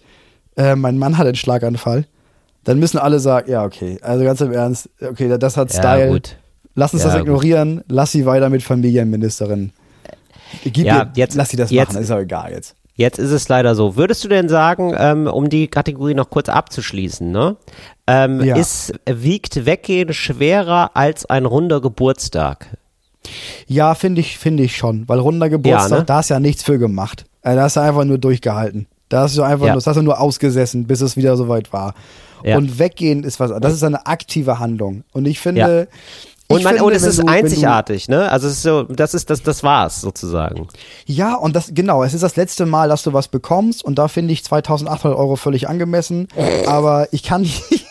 äh, 0.56 0.76
mein 0.76 0.97
Mann 0.97 1.18
hat 1.18 1.28
einen 1.28 1.36
Schlaganfall, 1.36 2.06
dann 2.66 2.80
müssen 2.80 2.97
alle 2.97 3.20
sagen, 3.20 3.49
ja, 3.49 3.63
okay, 3.63 3.97
also 4.01 4.24
ganz 4.26 4.41
im 4.41 4.51
Ernst, 4.51 4.89
okay, 5.01 5.36
das 5.39 5.55
hat 5.57 5.72
Ja, 5.74 5.80
Style. 5.80 6.11
gut. 6.11 6.36
Lass 6.76 6.93
uns 6.93 7.03
Ja, 7.03 7.09
das 7.09 7.18
gut. 7.20 7.28
ignorieren, 7.28 7.84
lass 7.88 8.11
sie 8.11 8.26
weiter 8.26 8.49
mit 8.49 8.61
Familienministerin. 8.61 9.72
Gib 10.63 10.78
Ja, 10.86 10.97
ihr, 11.03 11.11
jetzt- 11.16 11.36
lass 11.36 11.49
sie 11.49 11.57
das 11.57 11.72
jetzt- 11.72 11.93
machen, 11.93 12.03
ist 12.03 12.11
auch 12.11 12.20
egal 12.20 12.51
jetzt. 12.51 12.76
Jetzt 12.97 13.20
ist 13.20 13.32
es 13.32 13.49
leider 13.49 13.76
so. 13.76 13.97
Würdest 13.97 14.24
du 14.24 14.30
denn 14.30 14.47
sagen, 14.47 14.93
ähm, 14.97 15.28
um 15.28 15.49
die 15.49 15.68
Kategorie 15.68 16.13
noch 16.13 16.30
kurz 16.30 16.47
abzuschließen, 16.47 17.30
ne? 17.30 17.57
Ähm, 18.07 18.41
Ja. 18.41 18.55
ist, 18.55 18.93
wiegt 19.05 19.66
Weggehen 19.66 20.13
schwerer 20.13 20.91
als 20.93 21.26
ein 21.26 21.45
runder 21.45 21.82
Geburtstag? 21.82 22.68
Ja, 23.68 23.95
finde 23.95 24.22
ich, 24.22 24.38
finde 24.38 24.63
ich 24.63 24.78
schon. 24.78 25.07
Weil 25.09 25.20
runder 25.20 25.49
Geburtstag, 25.49 25.91
Ja, 25.91 25.97
ne? 25.99 26.05
da 26.05 26.20
ist 26.22 26.30
ja 26.30 26.39
nichts 26.39 26.63
für 26.63 26.78
gemacht. 26.80 27.26
Äh, 27.41 27.55
Da 27.55 27.63
hast 27.63 27.76
du 27.76 27.82
einfach 27.82 28.05
nur 28.05 28.18
durchgehalten. 28.18 28.88
Da 29.09 29.22
hast 29.22 29.36
du 29.38 29.43
einfach 29.43 29.66
Ja. 29.66 29.74
nur, 29.74 29.78
das 29.82 29.88
hast 29.88 29.97
du 29.97 30.01
nur 30.01 30.20
ausgesessen, 30.22 30.86
bis 30.88 31.01
es 31.01 31.18
wieder 31.18 31.36
soweit 31.36 31.74
war. 31.74 31.95
Ja. 32.46 32.58
Und 32.58 32.78
weggehen 32.80 33.24
ist 33.24 33.39
was, 33.39 33.52
das 33.60 33.74
ist 33.74 33.84
eine 33.84 34.06
aktive 34.06 34.60
Handlung. 34.60 35.04
Und 35.14 35.26
ich 35.26 35.39
finde, 35.39 35.88
Und, 36.48 36.60
ich 36.60 36.64
man, 36.64 36.74
finde, 36.76 36.86
und 36.86 36.93
es 36.93 37.02
ist 37.04 37.18
du- 37.18 37.22
wenn 37.24 37.28
du- 37.28 37.34
einzigartig, 37.34 38.08
ne? 38.08 38.32
Also 38.32 38.46
es 38.48 38.54
ist 38.54 38.62
so, 38.62 38.84
das 38.84 39.16
ist 39.16 39.30
das, 39.32 39.41
das 39.41 39.64
war's 39.64 40.00
sozusagen. 40.02 40.68
Ja, 41.08 41.34
und 41.36 41.56
das, 41.56 41.72
genau, 41.74 42.04
es 42.04 42.14
ist 42.14 42.22
das 42.22 42.36
letzte 42.36 42.68
Mal, 42.68 42.88
dass 42.88 43.02
du 43.02 43.14
was 43.14 43.28
bekommst 43.30 43.84
und 43.84 43.96
da 43.98 44.08
finde 44.08 44.32
ich 44.34 44.43
2800 44.43 45.18
Euro 45.18 45.36
völlig 45.38 45.68
angemessen. 45.68 46.28
Aber 46.68 47.08
ich 47.12 47.24
kann 47.24 47.41
nicht. 47.41 47.64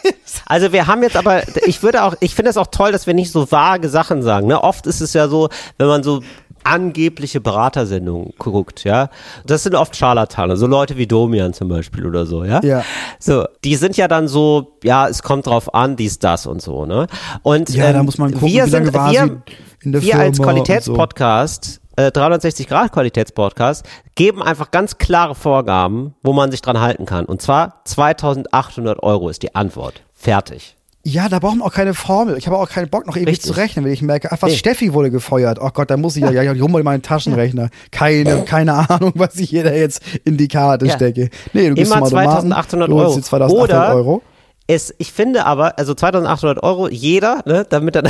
Also 0.46 0.72
wir 0.72 0.88
haben 0.88 1.02
jetzt 1.02 1.16
aber, 1.16 1.42
ich 1.66 1.82
würde 1.84 2.02
auch, 2.02 2.14
ich 2.20 2.34
finde 2.34 2.50
es 2.50 2.56
auch 2.56 2.66
toll, 2.66 2.90
dass 2.92 3.06
wir 3.06 3.14
nicht 3.14 3.30
so 3.30 3.50
vage 3.52 3.88
Sachen 3.88 4.20
sagen. 4.22 4.48
Ne? 4.48 4.60
Oft 4.62 4.86
ist 4.86 5.00
es 5.00 5.12
ja 5.12 5.28
so, 5.28 5.48
wenn 5.78 5.86
man 5.86 6.02
so 6.02 6.22
angebliche 6.64 7.40
Beratersendungen 7.40 8.32
guckt, 8.38 8.84
ja. 8.84 9.10
Das 9.46 9.62
sind 9.62 9.74
oft 9.74 9.96
Scharlatane, 9.96 10.56
so 10.56 10.66
Leute 10.66 10.96
wie 10.96 11.06
Domian 11.06 11.52
zum 11.52 11.68
Beispiel 11.68 12.06
oder 12.06 12.26
so, 12.26 12.44
ja. 12.44 12.60
Ja. 12.62 12.82
So, 13.18 13.44
die 13.64 13.76
sind 13.76 13.96
ja 13.96 14.08
dann 14.08 14.28
so, 14.28 14.78
ja, 14.82 15.08
es 15.08 15.22
kommt 15.22 15.46
drauf 15.46 15.74
an, 15.74 15.96
dies, 15.96 16.18
das 16.18 16.46
und 16.46 16.62
so, 16.62 16.86
ne? 16.86 17.06
Und 17.42 17.70
Ja, 17.70 17.92
da 17.92 18.00
ähm, 18.00 18.06
muss 18.06 18.18
man 18.18 18.32
gucken, 18.32 18.48
wir 18.48 18.66
sind, 18.66 18.92
wir, 18.92 19.42
wir 19.82 20.18
als. 20.18 20.40
Qualitätspodcast, 20.40 21.80
äh, 21.96 22.10
360 22.10 22.66
Grad 22.66 22.92
Qualitätspodcast, 22.92 23.86
geben 24.14 24.42
einfach 24.42 24.70
ganz 24.70 24.98
klare 24.98 25.34
Vorgaben, 25.34 26.14
wo 26.22 26.32
man 26.32 26.50
sich 26.50 26.62
dran 26.62 26.80
halten 26.80 27.06
kann. 27.06 27.24
Und 27.24 27.42
zwar 27.42 27.82
2800 27.84 29.02
Euro 29.02 29.28
ist 29.28 29.42
die 29.42 29.54
Antwort. 29.54 30.02
Fertig. 30.12 30.76
Ja, 31.06 31.28
da 31.28 31.38
brauchen 31.38 31.58
wir 31.58 31.66
auch 31.66 31.72
keine 31.72 31.92
Formel. 31.92 32.38
Ich 32.38 32.46
habe 32.46 32.56
auch 32.56 32.68
keinen 32.68 32.88
Bock, 32.88 33.06
noch 33.06 33.16
ewig 33.16 33.28
Richtig. 33.28 33.52
zu 33.52 33.56
rechnen, 33.58 33.84
wenn 33.84 33.92
ich 33.92 34.00
merke, 34.00 34.32
ach 34.32 34.38
was, 34.40 34.50
Nee. 34.52 34.56
Steffi 34.56 34.94
wurde 34.94 35.10
gefeuert. 35.10 35.58
Oh 35.60 35.68
Gott, 35.72 35.90
da 35.90 35.98
muss 35.98 36.16
ich 36.16 36.22
ja, 36.22 36.30
ja, 36.30 36.42
ja, 36.42 36.52
ich 36.54 36.66
mal 36.68 36.82
meinen 36.82 37.02
Taschenrechner. 37.02 37.68
Keine, 37.90 38.42
keine 38.44 38.88
Ahnung, 38.90 39.12
was 39.14 39.36
ich 39.36 39.50
hier 39.50 39.64
da 39.64 39.72
jetzt 39.72 40.02
in 40.24 40.38
die 40.38 40.48
Karte 40.48 40.86
Ja. 40.86 40.94
stecke. 40.94 41.28
Nee, 41.52 41.68
du 41.68 41.74
gibst 41.74 41.92
Immer 41.92 42.00
mal 42.00 42.06
Automaten, 42.06 42.50
2800 42.50 42.88
du 42.88 42.94
holst 42.94 43.06
Euro. 43.10 43.16
dir 43.16 43.22
2800 43.22 43.70
Oder 43.88 43.94
Euro. 43.94 44.22
Es, 44.66 44.94
ich 44.96 45.12
finde 45.12 45.44
aber, 45.44 45.78
also 45.78 45.92
2800 45.92 46.62
Euro 46.62 46.88
jeder, 46.88 47.42
ne, 47.44 47.66
damit 47.68 47.96
dann, 47.96 48.08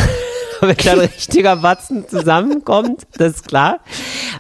damit 0.87 0.89
ein 0.89 0.99
richtiger 1.01 1.57
Batzen 1.57 2.09
zusammenkommt, 2.09 3.07
das 3.17 3.35
ist 3.37 3.49
klar. 3.49 3.81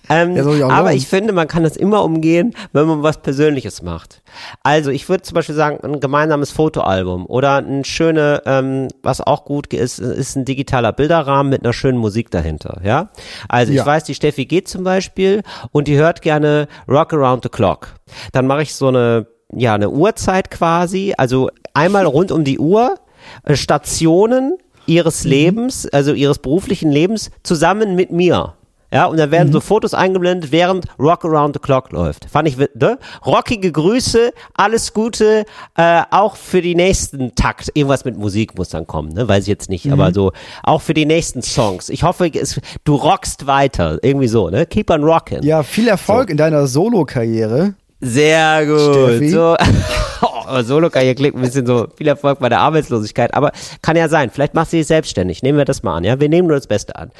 Ähm, 0.08 0.36
Ja, 0.36 0.46
ich 0.54 0.64
aber 0.64 0.92
ich 0.92 1.06
finde, 1.06 1.32
man 1.32 1.48
kann 1.48 1.62
das 1.62 1.76
immer 1.76 2.02
umgehen, 2.04 2.54
wenn 2.72 2.86
man 2.86 3.02
was 3.02 3.18
Persönliches 3.22 3.82
macht. 3.82 4.22
Also 4.62 4.90
ich 4.90 5.08
würde 5.08 5.22
zum 5.22 5.34
Beispiel 5.34 5.54
sagen, 5.54 5.78
ein 5.82 6.00
gemeinsames 6.00 6.50
Fotoalbum 6.50 7.26
oder 7.26 7.56
ein 7.56 7.84
schöne, 7.84 8.42
ähm, 8.46 8.88
was 9.02 9.20
auch 9.20 9.44
gut 9.44 9.72
ist, 9.72 9.98
ist 9.98 10.36
ein 10.36 10.44
digitaler 10.44 10.92
Bilderrahmen 10.92 11.50
mit 11.50 11.62
einer 11.64 11.72
schönen 11.72 11.98
Musik 11.98 12.30
dahinter, 12.30 12.80
ja. 12.84 13.10
Also 13.48 13.72
ich 13.72 13.78
Ja. 13.78 13.86
weiß, 13.86 14.04
die 14.04 14.14
Steffi 14.14 14.46
geht 14.46 14.68
zum 14.68 14.84
Beispiel 14.84 15.42
und 15.72 15.88
die 15.88 15.96
hört 15.96 16.22
gerne 16.22 16.68
Rock 16.88 17.12
Around 17.12 17.44
the 17.44 17.48
Clock. 17.48 17.88
Dann 18.32 18.46
mache 18.46 18.62
ich 18.62 18.74
so 18.74 18.88
eine, 18.88 19.26
ja, 19.52 19.74
eine 19.74 19.90
Uhrzeit 19.90 20.50
quasi, 20.50 21.14
also 21.16 21.50
einmal 21.74 22.04
rund 22.06 22.32
um 22.32 22.44
die 22.44 22.58
Uhr, 22.58 22.94
äh, 23.44 23.56
Stationen 23.56 24.58
ihres 24.86 25.24
Lebens, 25.24 25.86
also 25.88 26.12
ihres 26.12 26.38
beruflichen 26.38 26.90
Lebens, 26.90 27.30
zusammen 27.42 27.94
mit 27.94 28.10
mir. 28.10 28.54
Ja, 28.94 29.06
und 29.06 29.16
da 29.18 29.32
werden 29.32 29.52
so 29.52 29.58
Fotos 29.60 29.92
eingeblendet, 29.92 30.52
während 30.52 30.86
Rock 31.00 31.24
Around 31.24 31.56
the 31.56 31.58
Clock 31.58 31.90
läuft. 31.90 32.30
Fand 32.30 32.46
ich, 32.46 32.56
ne? 32.56 32.96
Rockige 33.26 33.72
Grüße, 33.72 34.30
alles 34.54 34.94
Gute, 34.94 35.46
äh, 35.76 36.02
auch 36.12 36.36
für 36.36 36.62
die 36.62 36.76
nächsten 36.76 37.34
Takt. 37.34 37.72
Irgendwas 37.74 38.04
mit 38.04 38.16
Musik 38.16 38.56
muss 38.56 38.68
dann 38.68 38.86
kommen, 38.86 39.08
ne? 39.12 39.28
Weiß 39.28 39.42
ich 39.42 39.48
jetzt 39.48 39.68
nicht, 39.68 39.90
aber 39.90 40.14
so, 40.14 40.30
auch 40.62 40.80
für 40.80 40.94
die 40.94 41.06
nächsten 41.06 41.42
Songs. 41.42 41.88
Ich 41.88 42.04
hoffe, 42.04 42.30
es, 42.32 42.60
du 42.84 42.94
rockst 42.94 43.48
weiter. 43.48 43.98
Irgendwie 44.02 44.28
so, 44.28 44.48
ne? 44.48 44.64
Keep 44.64 44.90
on 44.90 45.02
rocking. 45.02 45.42
Ja, 45.42 45.64
viel 45.64 45.88
Erfolg 45.88 46.30
in 46.30 46.36
deiner 46.36 46.68
Solo-Karriere. 46.68 47.74
Sehr 48.00 48.64
gut. 48.64 48.94
Steffi? 48.94 49.28
So, 49.30 49.56
oh, 50.48 50.62
Solo-Karriere 50.62 51.14
klingt 51.14 51.36
ein 51.36 51.42
bisschen 51.42 51.66
so 51.66 51.88
viel 51.96 52.08
Erfolg 52.08 52.38
bei 52.38 52.48
der 52.48 52.60
Arbeitslosigkeit, 52.60 53.34
aber 53.34 53.52
kann 53.82 53.96
ja 53.96 54.08
sein. 54.08 54.30
Vielleicht 54.30 54.54
machst 54.54 54.72
du 54.72 54.76
dich 54.76 54.86
selbstständig. 54.86 55.42
Nehmen 55.42 55.58
wir 55.58 55.64
das 55.64 55.82
mal 55.82 55.96
an. 55.96 56.04
Ja, 56.04 56.20
wir 56.20 56.28
nehmen 56.28 56.48
nur 56.48 56.56
das 56.56 56.66
Beste 56.66 56.96
an. 56.96 57.10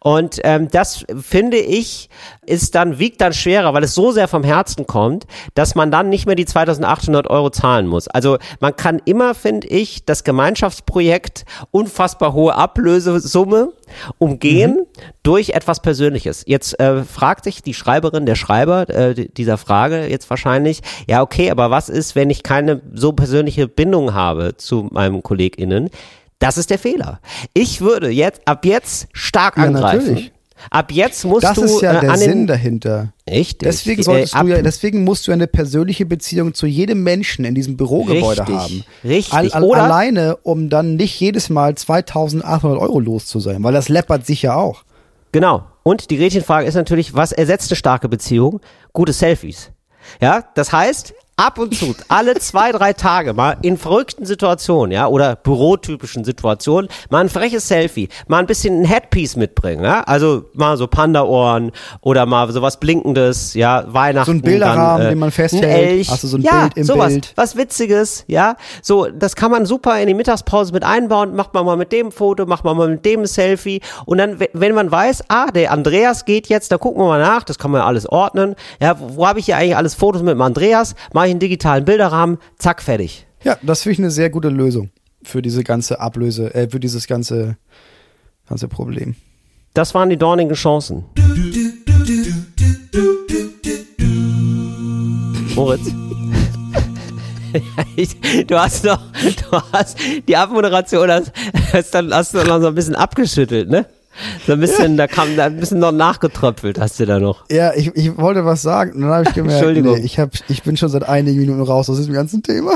Und 0.00 0.40
ähm, 0.44 0.68
das 0.70 1.04
finde 1.20 1.58
ich 1.58 2.08
ist 2.48 2.74
dann 2.74 2.98
wiegt 2.98 3.20
dann 3.20 3.32
schwerer, 3.32 3.74
weil 3.74 3.84
es 3.84 3.94
so 3.94 4.10
sehr 4.10 4.26
vom 4.26 4.42
Herzen 4.42 4.86
kommt, 4.86 5.26
dass 5.54 5.74
man 5.74 5.90
dann 5.90 6.08
nicht 6.08 6.26
mehr 6.26 6.34
die 6.34 6.46
2.800 6.46 7.28
Euro 7.28 7.50
zahlen 7.50 7.86
muss. 7.86 8.08
Also 8.08 8.38
man 8.60 8.74
kann 8.74 9.00
immer, 9.04 9.34
finde 9.34 9.68
ich, 9.68 10.04
das 10.04 10.24
Gemeinschaftsprojekt 10.24 11.44
unfassbar 11.70 12.32
hohe 12.32 12.54
Ablösesumme 12.54 13.72
umgehen 14.18 14.86
durch 15.22 15.50
etwas 15.50 15.80
Persönliches. 15.80 16.44
Jetzt 16.46 16.78
äh, 16.80 17.02
fragt 17.04 17.44
sich 17.44 17.62
die 17.62 17.74
Schreiberin, 17.74 18.26
der 18.26 18.34
Schreiber 18.36 18.88
äh, 18.88 19.14
di- 19.14 19.28
dieser 19.28 19.58
Frage 19.58 20.06
jetzt 20.06 20.28
wahrscheinlich, 20.30 20.80
ja 21.08 21.22
okay, 21.22 21.50
aber 21.50 21.70
was 21.70 21.88
ist, 21.88 22.14
wenn 22.16 22.30
ich 22.30 22.42
keine 22.42 22.80
so 22.94 23.12
persönliche 23.12 23.68
Bindung 23.68 24.14
habe 24.14 24.56
zu 24.56 24.88
meinem 24.90 25.22
KollegInnen? 25.22 25.90
Das 26.40 26.56
ist 26.56 26.70
der 26.70 26.78
Fehler. 26.78 27.20
Ich 27.52 27.80
würde 27.80 28.10
jetzt 28.10 28.42
ab 28.46 28.64
jetzt 28.64 29.08
stark 29.12 29.56
Ja, 29.56 29.64
angreifen. 29.64 30.06
natürlich. 30.06 30.32
Ab 30.70 30.90
jetzt 30.92 31.24
musst 31.24 31.44
Das 31.44 31.54
du 31.54 31.64
ist 31.64 31.80
ja 31.82 31.98
äh, 31.98 32.00
der 32.00 32.16
Sinn 32.16 32.46
dahinter. 32.46 33.12
Richtig. 33.28 33.66
Deswegen 33.68 34.00
Äh, 34.00 34.04
solltest 34.04 34.34
ab- 34.34 34.42
du 34.46 34.48
ja, 34.52 34.62
deswegen 34.62 35.04
musst 35.04 35.26
du 35.28 35.32
eine 35.32 35.46
persönliche 35.46 36.04
Beziehung 36.06 36.54
zu 36.54 36.66
jedem 36.66 37.02
Menschen 37.02 37.44
in 37.44 37.54
diesem 37.54 37.76
Bürogebäude 37.76 38.40
Richtig, 38.42 38.56
haben. 38.56 38.84
richtig. 39.04 39.32
Al 39.34 39.50
al 39.52 39.62
Oder- 39.64 39.82
alleine, 39.84 40.36
um 40.42 40.68
dann 40.68 40.96
nicht 40.96 41.18
jedes 41.20 41.48
Mal 41.50 41.74
2800 41.76 42.78
Euro 42.80 43.00
los 43.00 43.26
zu 43.26 43.40
sein, 43.40 43.62
weil 43.62 43.72
das 43.72 43.88
läppert 43.88 44.26
sich 44.26 44.42
ja 44.42 44.54
auch. 44.56 44.82
Genau. 45.32 45.64
Und 45.82 46.10
die 46.10 46.16
Gretchenfrage 46.16 46.66
ist 46.66 46.74
natürlich, 46.74 47.14
was 47.14 47.32
ersetzt 47.32 47.70
eine 47.70 47.76
starke 47.76 48.08
Beziehung? 48.08 48.60
Gute 48.92 49.12
Selfies. 49.12 49.70
Ja, 50.20 50.44
das 50.54 50.72
heißt, 50.72 51.14
ab 51.38 51.58
und 51.58 51.74
zu, 51.74 51.94
alle 52.08 52.34
zwei, 52.34 52.72
drei 52.72 52.92
Tage 52.92 53.32
mal 53.32 53.56
in 53.62 53.78
verrückten 53.78 54.26
Situationen, 54.26 54.90
ja, 54.92 55.06
oder 55.06 55.36
bürotypischen 55.36 56.24
Situationen, 56.24 56.90
mal 57.10 57.20
ein 57.20 57.28
freches 57.28 57.68
Selfie, 57.68 58.08
mal 58.26 58.38
ein 58.40 58.46
bisschen 58.46 58.82
ein 58.82 58.84
Headpiece 58.84 59.36
mitbringen, 59.36 59.84
ja, 59.84 60.02
also 60.02 60.44
mal 60.52 60.76
so 60.76 60.88
Panda-Ohren 60.88 61.70
oder 62.00 62.26
mal 62.26 62.50
sowas 62.50 62.78
Blinkendes, 62.80 63.54
ja, 63.54 63.84
Weihnachten. 63.86 64.26
So 64.26 64.32
ein 64.36 64.42
Bilderrahmen, 64.42 64.98
dann, 64.98 65.06
äh, 65.06 65.08
den 65.10 65.18
man 65.20 65.30
festhält. 65.30 65.64
Ein 65.64 65.70
Elch. 65.70 66.08
Du 66.20 66.26
so 66.26 66.36
ein 66.36 66.42
ja, 66.42 66.62
Bild 66.62 66.76
im 66.76 66.84
sowas, 66.84 67.12
Bild. 67.12 67.32
was 67.36 67.56
Witziges, 67.56 68.24
ja, 68.26 68.56
so, 68.82 69.06
das 69.06 69.36
kann 69.36 69.52
man 69.52 69.64
super 69.64 69.98
in 70.00 70.08
die 70.08 70.14
Mittagspause 70.14 70.72
mit 70.72 70.82
einbauen, 70.82 71.36
macht 71.36 71.54
man 71.54 71.64
mal 71.64 71.76
mit 71.76 71.92
dem 71.92 72.10
Foto, 72.10 72.46
macht 72.46 72.64
man 72.64 72.76
mal 72.76 72.88
mit 72.88 73.04
dem 73.04 73.24
Selfie 73.26 73.80
und 74.06 74.18
dann, 74.18 74.40
we- 74.40 74.50
wenn 74.54 74.74
man 74.74 74.90
weiß, 74.90 75.24
ah, 75.28 75.46
der 75.52 75.70
Andreas 75.70 76.24
geht 76.24 76.48
jetzt, 76.48 76.72
da 76.72 76.78
gucken 76.78 77.00
wir 77.00 77.06
mal 77.06 77.20
nach, 77.20 77.44
das 77.44 77.58
kann 77.58 77.70
man 77.70 77.82
ja 77.82 77.86
alles 77.86 78.08
ordnen, 78.08 78.56
ja, 78.82 78.98
wo, 78.98 79.18
wo 79.18 79.26
habe 79.28 79.38
ich 79.38 79.44
hier 79.46 79.56
eigentlich 79.56 79.76
alles 79.76 79.94
Fotos 79.94 80.22
mit 80.22 80.32
dem 80.32 80.42
Andreas, 80.42 80.96
mache 81.12 81.27
ich 81.28 81.32
einen 81.32 81.40
digitalen 81.40 81.84
Bilderrahmen, 81.84 82.38
zack, 82.58 82.82
fertig. 82.82 83.26
Ja, 83.44 83.56
das 83.62 83.82
finde 83.82 83.92
ich 83.92 83.98
eine 84.00 84.10
sehr 84.10 84.30
gute 84.30 84.48
Lösung 84.48 84.90
für 85.22 85.42
diese 85.42 85.64
ganze 85.64 86.00
Ablöse, 86.00 86.54
äh, 86.54 86.68
für 86.68 86.80
dieses 86.80 87.06
ganze, 87.06 87.56
ganze 88.48 88.68
Problem. 88.68 89.14
Das 89.74 89.94
waren 89.94 90.10
die 90.10 90.16
dornigen 90.16 90.54
Chancen. 90.54 91.04
Moritz. 95.54 95.92
Du 98.46 98.58
hast 98.58 98.84
noch, 98.84 99.00
du 99.12 99.62
hast 99.72 99.98
die 100.28 100.36
Abmoderation 100.36 101.10
hast, 101.10 101.32
hast, 101.72 101.94
dann, 101.94 102.12
hast 102.12 102.34
du 102.34 102.44
noch 102.44 102.60
so 102.60 102.68
ein 102.68 102.74
bisschen 102.74 102.94
abgeschüttelt, 102.94 103.70
ne? 103.70 103.86
So 104.46 104.52
ein 104.52 104.60
bisschen, 104.60 104.96
da 104.96 105.06
kam 105.06 105.36
da 105.36 105.46
ein 105.46 105.56
bisschen 105.56 105.78
noch 105.78 105.92
nachgetröpfelt, 105.92 106.80
hast 106.80 106.98
du 107.00 107.06
da 107.06 107.18
noch. 107.18 107.44
Ja, 107.50 107.74
ich, 107.74 107.94
ich 107.94 108.16
wollte 108.16 108.44
was 108.44 108.62
sagen, 108.62 108.92
und 108.92 109.02
dann 109.02 109.10
habe 109.10 109.24
ich 109.28 109.34
gemerkt, 109.34 109.56
Entschuldigung. 109.56 109.98
nee, 109.98 110.04
ich, 110.04 110.18
hab, 110.18 110.30
ich 110.48 110.62
bin 110.62 110.76
schon 110.76 110.88
seit 110.88 111.08
einigen 111.08 111.38
Minuten 111.38 111.62
raus 111.62 111.88
aus 111.90 111.96
diesem 111.96 112.14
ganzen 112.14 112.42
Thema. 112.42 112.72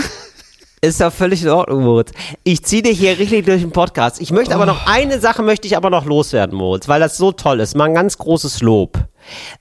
Ist 0.84 1.00
doch 1.00 1.12
völlig 1.12 1.44
in 1.44 1.48
Ordnung, 1.48 1.84
Moritz. 1.84 2.10
Ich 2.42 2.64
ziehe 2.64 2.82
dich 2.82 2.98
hier 2.98 3.16
richtig 3.16 3.46
durch 3.46 3.60
den 3.60 3.70
Podcast. 3.70 4.20
Ich 4.20 4.32
möchte 4.32 4.52
aber 4.52 4.66
noch 4.66 4.88
eine 4.88 5.20
Sache 5.20 5.42
möchte 5.42 5.68
ich 5.68 5.76
aber 5.76 5.90
noch 5.90 6.06
loswerden, 6.06 6.56
Moritz, 6.56 6.88
weil 6.88 6.98
das 6.98 7.16
so 7.16 7.30
toll 7.30 7.60
ist. 7.60 7.76
Mal 7.76 7.84
ein 7.84 7.94
ganz 7.94 8.18
großes 8.18 8.62
Lob. 8.62 8.98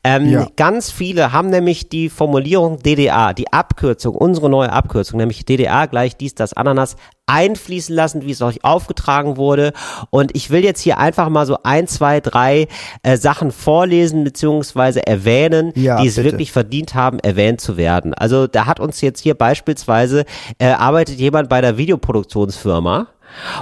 Ähm, 0.03 0.29
Ja. 0.29 0.47
Ganz 0.55 0.91
viele 0.91 1.31
haben 1.31 1.49
nämlich 1.49 1.89
die 1.89 2.09
Formulierung 2.09 2.79
DDA, 2.79 3.33
die 3.33 3.51
Abkürzung, 3.51 4.15
unsere 4.15 4.49
neue 4.49 4.71
Abkürzung, 4.71 5.17
nämlich 5.19 5.45
DDA 5.45 5.85
gleich 5.85 6.15
dies, 6.17 6.35
das, 6.35 6.53
Ananas, 6.53 6.95
einfließen 7.27 7.95
lassen, 7.95 8.23
wie 8.25 8.31
es 8.31 8.41
euch 8.41 8.63
aufgetragen 8.65 9.37
wurde. 9.37 9.71
Und 10.09 10.35
ich 10.35 10.49
will 10.49 10.63
jetzt 10.65 10.81
hier 10.81 10.97
einfach 10.97 11.29
mal 11.29 11.45
so 11.45 11.57
ein, 11.63 11.87
zwei, 11.87 12.19
drei 12.19 12.67
äh, 13.03 13.15
Sachen 13.15 13.51
vorlesen 13.51 14.23
beziehungsweise 14.25 15.05
erwähnen, 15.07 15.71
Ja, 15.75 16.01
die 16.01 16.07
es 16.07 16.15
bitte. 16.15 16.31
wirklich 16.31 16.51
verdient 16.51 16.93
haben, 16.93 17.19
erwähnt 17.19 17.61
zu 17.61 17.77
werden. 17.77 18.13
Also 18.13 18.47
da 18.47 18.65
hat 18.65 18.79
uns 18.81 18.99
jetzt 18.99 19.21
hier 19.21 19.35
beispielsweise, 19.35 20.25
äh, 20.57 20.67
arbeitet 20.71 21.19
jemand 21.19 21.47
bei 21.47 21.61
der 21.61 21.77
Videoproduktionsfirma 21.77 23.07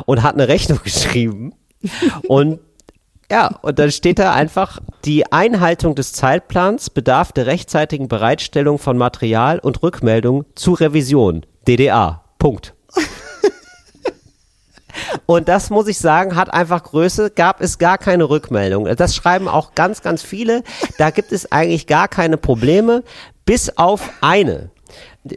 und 0.05 0.23
hat 0.23 0.33
eine 0.33 0.47
Rechnung 0.47 0.79
geschrieben 0.83 1.53
und 2.27 2.59
ja, 3.32 3.47
und 3.61 3.77
dann 3.80 3.91
steht 3.91 4.19
da 4.19 4.34
einfach, 4.34 4.80
die 5.05 5.32
Einhaltung 5.32 5.95
des 5.95 6.13
Zeitplans 6.13 6.89
bedarf 6.89 7.32
der 7.32 7.45
rechtzeitigen 7.45 8.07
Bereitstellung 8.07 8.80
von 8.80 8.97
Material 8.97 9.59
und 9.59 9.84
Rückmeldung 9.84 10.45
zu 10.55 10.73
Revision. 10.73 11.45
DDA. 11.67 12.23
Punkt. 12.39 12.73
Und 15.25 15.47
das 15.47 15.69
muss 15.69 15.88
ich 15.88 15.99
sagen, 15.99 16.36
hat 16.36 16.53
einfach 16.53 16.84
Größe, 16.84 17.30
gab 17.30 17.61
es 17.61 17.77
gar 17.77 17.97
keine 17.97 18.30
Rückmeldung. 18.30 18.86
Das 18.95 19.15
schreiben 19.15 19.47
auch 19.47 19.75
ganz, 19.75 20.01
ganz 20.01 20.23
viele. 20.23 20.63
Da 20.97 21.11
gibt 21.11 21.32
es 21.32 21.51
eigentlich 21.51 21.88
gar 21.88 22.07
keine 22.07 22.38
Probleme, 22.38 23.03
bis 23.45 23.77
auf 23.77 24.09
eine. 24.21 24.71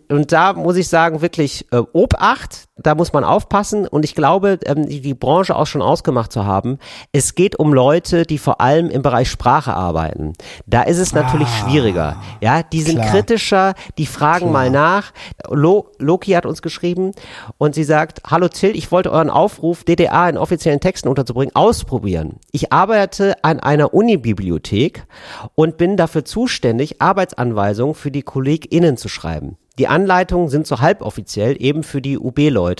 Und 0.09 0.33
da 0.33 0.55
muss 0.55 0.77
ich 0.77 0.89
sagen, 0.89 1.21
wirklich 1.21 1.67
äh, 1.73 1.83
Obacht, 1.93 2.69
da 2.83 2.95
muss 2.95 3.13
man 3.13 3.25
aufpassen. 3.25 3.87
Und 3.87 4.05
ich 4.05 4.15
glaube, 4.15 4.59
ähm, 4.67 4.89
die, 4.89 5.15
Branche 5.15 5.55
auch 5.57 5.67
schon 5.67 5.83
ausgemacht 5.83 6.33
zu 6.33 6.45
haben, 6.47 6.79
es 7.13 7.35
geht 7.35 7.59
um 7.59 7.73
Leute, 7.73 8.25
die 8.25 8.39
vor 8.39 8.61
allem 8.61 8.91
im 8.91 9.03
Bereich 9.03 9.31
Sprache 9.31 9.75
arbeiten. 9.75 10.33
Da 10.67 10.83
ist 10.83 10.99
es 10.99 11.13
natürlich 11.13 11.49
Ah, 11.49 11.69
schwieriger. 11.69 12.17
Ja, 12.41 12.63
die 12.63 12.83
sind 12.83 12.97
klar. 12.97 13.11
kritischer, 13.11 13.75
die 13.99 14.07
fragen 14.07 14.51
mal 14.53 14.71
nach. 14.71 15.13
Lo 15.51 15.89
Loki 15.99 16.33
hat 16.33 16.47
uns 16.47 16.63
geschrieben 16.63 17.13
und 17.59 17.75
sie 17.75 17.85
sagt, 17.85 18.23
hallo 18.29 18.49
Till, 18.49 18.77
ich 18.77 18.91
wollte 18.91 19.13
euren 19.13 19.31
Aufruf, 19.31 19.85
DDA 19.85 20.29
in 20.29 20.39
offiziellen 20.39 20.81
Texten 20.81 21.09
unterzubringen, 21.09 21.55
ausprobieren. 21.55 22.37
Ich 22.53 22.73
arbeite 22.73 23.43
an 23.45 23.61
einer 23.61 23.95
Unibibliothek 23.95 25.07
und 25.55 25.77
bin 25.77 25.97
dafür 25.97 26.25
zuständig, 26.25 27.01
Arbeitsanweisungen 27.01 27.95
für 27.95 28.11
die 28.11 28.23
KollegInnen 28.23 28.97
zu 28.97 29.09
schreiben. 29.09 29.57
Die 29.79 29.89
Anleitungen 29.89 30.51
sind 30.51 30.67
so 30.67 30.81
halboffiziell 30.81 31.57
eben 31.59 31.83
für 31.83 32.03
die 32.03 32.19
UB-Leute, 32.19 32.72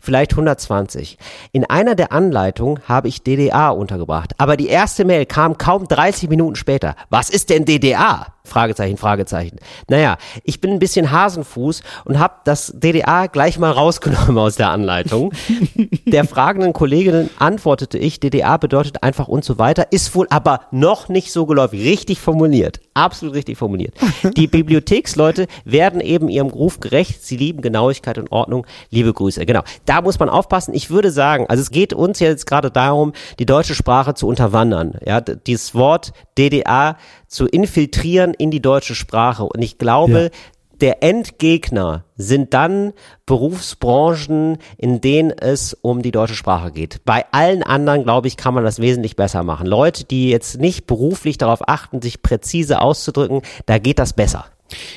vielleicht 0.00 0.32
120. 0.32 1.18
In 1.52 1.64
einer 1.64 1.94
der 1.94 2.12
Anleitungen 2.12 2.80
habe 2.88 3.08
ich 3.08 3.22
DDA 3.22 3.70
untergebracht, 3.70 4.32
aber 4.38 4.56
die 4.56 4.68
erste 4.68 5.04
Mail 5.04 5.26
kam 5.26 5.58
kaum 5.58 5.86
30 5.86 6.28
Minuten 6.28 6.56
später. 6.56 6.94
Was 7.10 7.30
ist 7.30 7.50
denn 7.50 7.64
DDA? 7.64 8.26
Fragezeichen, 8.44 8.96
Fragezeichen. 8.96 9.58
Naja, 9.88 10.16
ich 10.44 10.60
bin 10.60 10.70
ein 10.72 10.78
bisschen 10.78 11.10
Hasenfuß 11.10 11.82
und 12.04 12.18
habe 12.18 12.34
das 12.44 12.72
DDA 12.74 13.26
gleich 13.26 13.58
mal 13.58 13.70
rausgenommen 13.70 14.38
aus 14.38 14.56
der 14.56 14.70
Anleitung. 14.70 15.32
Der 16.06 16.24
fragenden 16.24 16.72
Kollegin 16.72 17.30
antwortete 17.38 17.98
ich, 17.98 18.18
DDA 18.18 18.56
bedeutet 18.56 19.02
einfach 19.02 19.28
und 19.28 19.44
so 19.44 19.58
weiter, 19.58 19.92
ist 19.92 20.14
wohl 20.14 20.26
aber 20.30 20.62
noch 20.70 21.08
nicht 21.08 21.32
so 21.32 21.46
geläufig. 21.46 21.84
Richtig 21.84 22.20
formuliert. 22.20 22.80
Absolut 22.94 23.34
richtig 23.34 23.58
formuliert. 23.58 23.94
Die 24.36 24.46
Bibliotheksleute 24.48 25.46
werden 25.64 26.00
eben 26.00 26.28
ihrem 26.28 26.48
Ruf 26.48 26.80
gerecht. 26.80 27.24
Sie 27.24 27.36
lieben 27.36 27.62
Genauigkeit 27.62 28.18
und 28.18 28.32
Ordnung. 28.32 28.66
Liebe 28.90 29.12
Grüße. 29.12 29.46
Genau. 29.46 29.62
Da 29.84 30.02
muss 30.02 30.18
man 30.18 30.28
aufpassen. 30.28 30.74
Ich 30.74 30.90
würde 30.90 31.10
sagen, 31.10 31.46
also 31.48 31.62
es 31.62 31.70
geht 31.70 31.92
uns 31.92 32.18
jetzt 32.18 32.46
gerade 32.46 32.70
darum, 32.70 33.12
die 33.38 33.46
deutsche 33.46 33.74
Sprache 33.74 34.14
zu 34.14 34.26
unterwandern. 34.26 34.94
Ja, 35.04 35.20
dieses 35.20 35.74
Wort 35.74 36.12
DDA 36.36 36.96
zu 37.30 37.46
infiltrieren 37.46 38.34
in 38.34 38.50
die 38.50 38.60
deutsche 38.60 38.94
Sprache. 38.94 39.44
Und 39.44 39.62
ich 39.62 39.78
glaube, 39.78 40.30
Ja. 40.32 40.38
der 40.80 41.02
Endgegner 41.02 42.04
sind 42.16 42.52
dann 42.54 42.92
Berufsbranchen, 43.24 44.58
in 44.76 45.00
denen 45.00 45.30
es 45.30 45.74
um 45.74 46.02
die 46.02 46.10
deutsche 46.10 46.34
Sprache 46.34 46.72
geht. 46.72 47.04
Bei 47.04 47.24
allen 47.30 47.62
anderen, 47.62 48.02
glaube 48.02 48.28
ich, 48.28 48.36
kann 48.36 48.52
man 48.54 48.64
das 48.64 48.80
wesentlich 48.80 49.14
besser 49.14 49.42
machen. 49.44 49.66
Leute, 49.66 50.04
die 50.04 50.28
jetzt 50.30 50.58
nicht 50.58 50.86
beruflich 50.86 51.38
darauf 51.38 51.68
achten, 51.68 52.02
sich 52.02 52.20
präzise 52.22 52.80
auszudrücken, 52.80 53.42
da 53.66 53.78
geht 53.78 53.98
das 53.98 54.12
besser. 54.12 54.46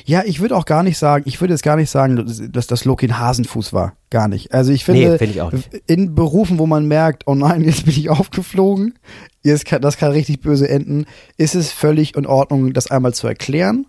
Ja, 0.04 0.22
ich 0.24 0.40
würde 0.40 0.56
auch 0.56 0.64
gar 0.64 0.82
nicht 0.82 0.98
sagen, 0.98 1.24
ich 1.26 1.40
würde 1.40 1.54
jetzt 1.54 1.62
gar 1.62 1.76
nicht 1.76 1.90
sagen, 1.90 2.50
dass 2.52 2.66
das 2.66 2.84
Loki 2.84 3.06
ein 3.06 3.18
Hasenfuß 3.18 3.72
war. 3.72 3.94
Gar 4.10 4.28
nicht. 4.28 4.52
Also 4.52 4.72
ich 4.72 4.84
finde, 4.84 5.10
Nee, 5.12 5.18
finde 5.18 5.52
ich 5.56 5.80
in 5.86 6.14
Berufen, 6.14 6.58
wo 6.58 6.66
man 6.66 6.86
merkt, 6.86 7.24
oh 7.26 7.34
nein, 7.34 7.62
jetzt 7.62 7.84
bin 7.84 7.94
ich 7.94 8.10
aufgeflogen, 8.10 8.94
jetzt 9.42 9.66
kann, 9.66 9.82
das 9.82 9.96
kann 9.96 10.12
richtig 10.12 10.40
böse 10.40 10.68
enden, 10.68 11.06
ist 11.36 11.54
es 11.54 11.72
völlig 11.72 12.16
in 12.16 12.26
Ordnung, 12.26 12.72
das 12.72 12.90
einmal 12.90 13.14
zu 13.14 13.26
erklären. 13.26 13.86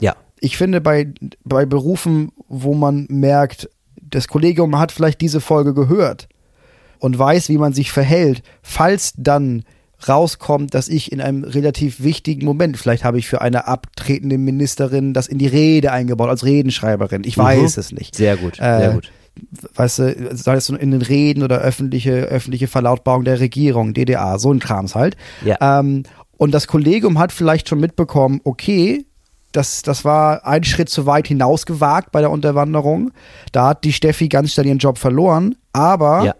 Ja. 0.00 0.16
Ich 0.40 0.56
finde, 0.56 0.80
bei, 0.80 1.12
bei 1.44 1.66
Berufen, 1.66 2.32
wo 2.48 2.74
man 2.74 3.06
merkt, 3.08 3.68
das 4.00 4.28
Kollegium 4.28 4.78
hat 4.78 4.92
vielleicht 4.92 5.20
diese 5.20 5.40
Folge 5.40 5.74
gehört 5.74 6.28
und 6.98 7.18
weiß, 7.18 7.48
wie 7.48 7.58
man 7.58 7.72
sich 7.72 7.92
verhält, 7.92 8.42
falls 8.62 9.14
dann 9.16 9.64
rauskommt, 10.08 10.74
dass 10.74 10.88
ich 10.88 11.12
in 11.12 11.20
einem 11.20 11.44
relativ 11.44 12.02
wichtigen 12.02 12.44
Moment, 12.44 12.76
vielleicht 12.76 13.04
habe 13.04 13.18
ich 13.18 13.26
für 13.26 13.40
eine 13.40 13.66
abtretende 13.66 14.38
Ministerin 14.38 15.14
das 15.14 15.26
in 15.26 15.38
die 15.38 15.46
Rede 15.46 15.92
eingebaut 15.92 16.28
als 16.28 16.44
Redenschreiberin. 16.44 17.22
Ich 17.24 17.36
weiß 17.38 17.76
es 17.76 17.92
nicht. 17.92 18.14
Sehr 18.14 18.36
gut, 18.36 18.58
Äh, 18.58 18.78
sehr 18.78 18.90
gut. 18.92 19.12
Weißt 19.76 19.98
du, 20.00 20.36
sei 20.36 20.54
es 20.54 20.68
in 20.68 20.90
den 20.90 21.00
Reden 21.00 21.42
oder 21.42 21.58
öffentliche, 21.58 22.12
öffentliche 22.12 22.68
Verlautbarung 22.68 23.24
der 23.24 23.40
Regierung, 23.40 23.94
DDA, 23.94 24.38
so 24.38 24.52
ein 24.52 24.58
Krams 24.58 24.94
halt. 24.94 25.16
Ja. 25.42 25.56
Ähm, 25.80 26.02
und 26.36 26.52
das 26.52 26.66
Kollegium 26.66 27.18
hat 27.18 27.32
vielleicht 27.32 27.68
schon 27.68 27.80
mitbekommen, 27.80 28.40
okay, 28.44 29.06
das, 29.52 29.82
das 29.82 30.04
war 30.04 30.46
ein 30.46 30.64
Schritt 30.64 30.88
zu 30.88 31.06
weit 31.06 31.28
hinausgewagt 31.28 32.10
bei 32.10 32.20
der 32.20 32.30
Unterwanderung. 32.30 33.12
Da 33.52 33.68
hat 33.68 33.84
die 33.84 33.92
Steffi 33.92 34.28
ganz 34.28 34.52
schnell 34.52 34.66
ihren 34.66 34.78
Job 34.78 34.98
verloren. 34.98 35.54
Aber 35.72 36.24
Ja. 36.24 36.34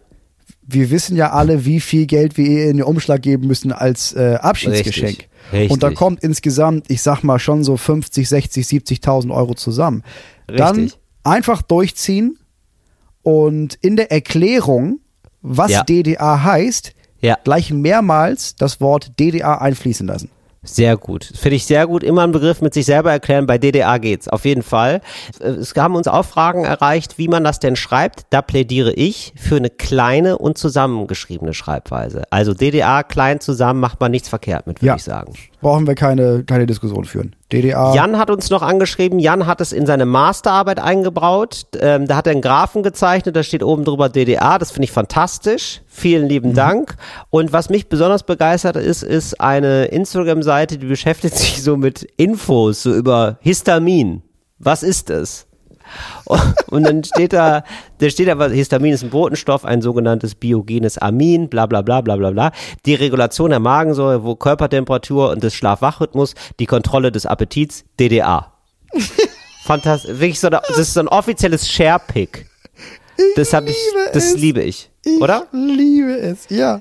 Wir 0.66 0.90
wissen 0.90 1.16
ja 1.16 1.32
alle, 1.32 1.64
wie 1.64 1.80
viel 1.80 2.06
Geld 2.06 2.36
wir 2.36 2.66
in 2.70 2.78
den 2.78 2.86
Umschlag 2.86 3.20
geben 3.22 3.46
müssen 3.46 3.72
als 3.72 4.12
äh, 4.14 4.38
Abschiedsgeschenk. 4.40 5.08
Richtig, 5.18 5.28
richtig. 5.52 5.70
Und 5.70 5.82
da 5.82 5.90
kommt 5.90 6.22
insgesamt, 6.22 6.90
ich 6.90 7.02
sag 7.02 7.22
mal, 7.22 7.38
schon 7.38 7.64
so 7.64 7.76
50, 7.76 8.28
60, 8.28 8.66
70.000 8.66 9.34
Euro 9.34 9.54
zusammen. 9.54 10.02
Dann 10.46 10.76
Richtig. 10.76 11.00
einfach 11.24 11.62
durchziehen 11.62 12.38
und 13.22 13.74
in 13.80 13.96
der 13.96 14.10
Erklärung, 14.12 15.00
was 15.40 15.70
Ja. 15.72 15.82
DDA 15.84 16.42
heißt, 16.44 16.92
Ja. 17.20 17.38
gleich 17.42 17.72
mehrmals 17.72 18.54
das 18.56 18.80
Wort 18.80 19.12
DDA 19.18 19.58
einfließen 19.58 20.06
lassen. 20.06 20.30
Sehr 20.64 20.96
gut. 20.96 21.24
Finde 21.24 21.56
ich 21.56 21.66
sehr 21.66 21.88
gut. 21.88 22.04
Immer 22.04 22.22
einen 22.22 22.32
Begriff 22.32 22.60
mit 22.60 22.72
sich 22.72 22.86
selber 22.86 23.10
erklären. 23.10 23.46
Bei 23.46 23.58
DDA 23.58 23.98
geht's. 23.98 24.28
Auf 24.28 24.44
jeden 24.44 24.62
Fall. 24.62 25.00
Es 25.40 25.74
haben 25.74 25.96
uns 25.96 26.06
auch 26.06 26.24
Fragen 26.24 26.64
erreicht, 26.64 27.18
wie 27.18 27.26
man 27.26 27.42
das 27.42 27.58
denn 27.58 27.74
schreibt. 27.74 28.26
Da 28.30 28.42
plädiere 28.42 28.92
ich 28.92 29.32
für 29.36 29.56
eine 29.56 29.70
kleine 29.70 30.38
und 30.38 30.58
zusammengeschriebene 30.58 31.52
Schreibweise. 31.52 32.22
Also 32.30 32.54
DDA 32.54 33.02
klein 33.02 33.40
zusammen 33.40 33.80
macht 33.80 34.00
man 34.00 34.12
nichts 34.12 34.28
verkehrt 34.28 34.68
mit, 34.68 34.78
würde 34.80 34.86
Ja. 34.86 34.94
ich 34.96 35.02
sagen. 35.02 35.32
Brauchen 35.62 35.86
wir 35.86 35.94
keine, 35.94 36.42
keine 36.42 36.66
Diskussion 36.66 37.04
führen. 37.04 37.36
DDA. 37.52 37.94
Jan 37.94 38.18
hat 38.18 38.30
uns 38.30 38.50
noch 38.50 38.62
angeschrieben, 38.62 39.20
Jan 39.20 39.46
hat 39.46 39.60
es 39.60 39.72
in 39.72 39.86
seine 39.86 40.06
Masterarbeit 40.06 40.80
eingebaut. 40.80 41.66
Ähm, 41.80 42.08
da 42.08 42.16
hat 42.16 42.26
er 42.26 42.32
einen 42.32 42.42
Graphen 42.42 42.82
gezeichnet, 42.82 43.36
da 43.36 43.44
steht 43.44 43.62
oben 43.62 43.84
drüber 43.84 44.08
DDA. 44.08 44.58
Das 44.58 44.72
finde 44.72 44.84
ich 44.84 44.92
fantastisch. 44.92 45.80
Vielen 45.86 46.28
lieben 46.28 46.52
Dank. 46.54 46.96
Und 47.30 47.52
was 47.52 47.70
mich 47.70 47.88
besonders 47.88 48.24
begeistert 48.24 48.74
ist, 48.76 49.04
ist 49.04 49.40
eine 49.40 49.84
Instagram-Seite, 49.84 50.78
die 50.78 50.86
beschäftigt 50.86 51.36
sich 51.38 51.62
so 51.62 51.76
mit 51.76 52.02
Infos, 52.16 52.82
so 52.82 52.92
über 52.92 53.38
Histamin. 53.40 54.22
Was 54.58 54.82
ist 54.82 55.10
es? 55.10 55.46
Und 56.70 56.84
dann 56.84 57.04
steht 57.04 57.32
da, 57.32 57.64
da 57.98 58.10
steht 58.10 58.28
was- 58.38 58.52
Histamin 58.52 58.92
ist 58.92 59.02
ein 59.04 59.10
Botenstoff, 59.10 59.64
ein 59.64 59.82
sogenanntes 59.82 60.34
biogenes 60.34 60.98
Amin, 60.98 61.48
bla 61.48 61.66
bla 61.66 61.82
bla 61.82 62.00
bla 62.00 62.16
bla 62.16 62.30
bla. 62.30 62.52
Die 62.86 62.94
Regulation 62.94 63.50
der 63.50 63.60
Magensäure, 63.60 64.24
wo 64.24 64.34
Körpertemperatur 64.34 65.30
und 65.30 65.42
des 65.42 65.54
Schlaf-Wach-Rhythmus, 65.54 66.34
die 66.60 66.66
Kontrolle 66.66 67.12
des 67.12 67.26
Appetits, 67.26 67.84
DDA. 68.00 68.52
Fantastisch, 69.64 70.10
wirklich 70.18 70.40
so, 70.40 70.48
eine- 70.48 70.60
das 70.68 70.78
ist 70.78 70.94
so 70.94 71.00
ein 71.00 71.08
offizielles 71.08 71.68
Share-Pick. 71.68 72.46
Das 73.36 73.52
hab 73.52 73.64
ich, 73.68 73.76
liebe 73.76 74.10
das 74.12 74.24
es. 74.24 74.34
liebe 74.36 74.62
ich, 74.62 74.90
ich 75.04 75.20
oder? 75.20 75.46
liebe 75.52 76.16
es, 76.18 76.46
ja. 76.48 76.80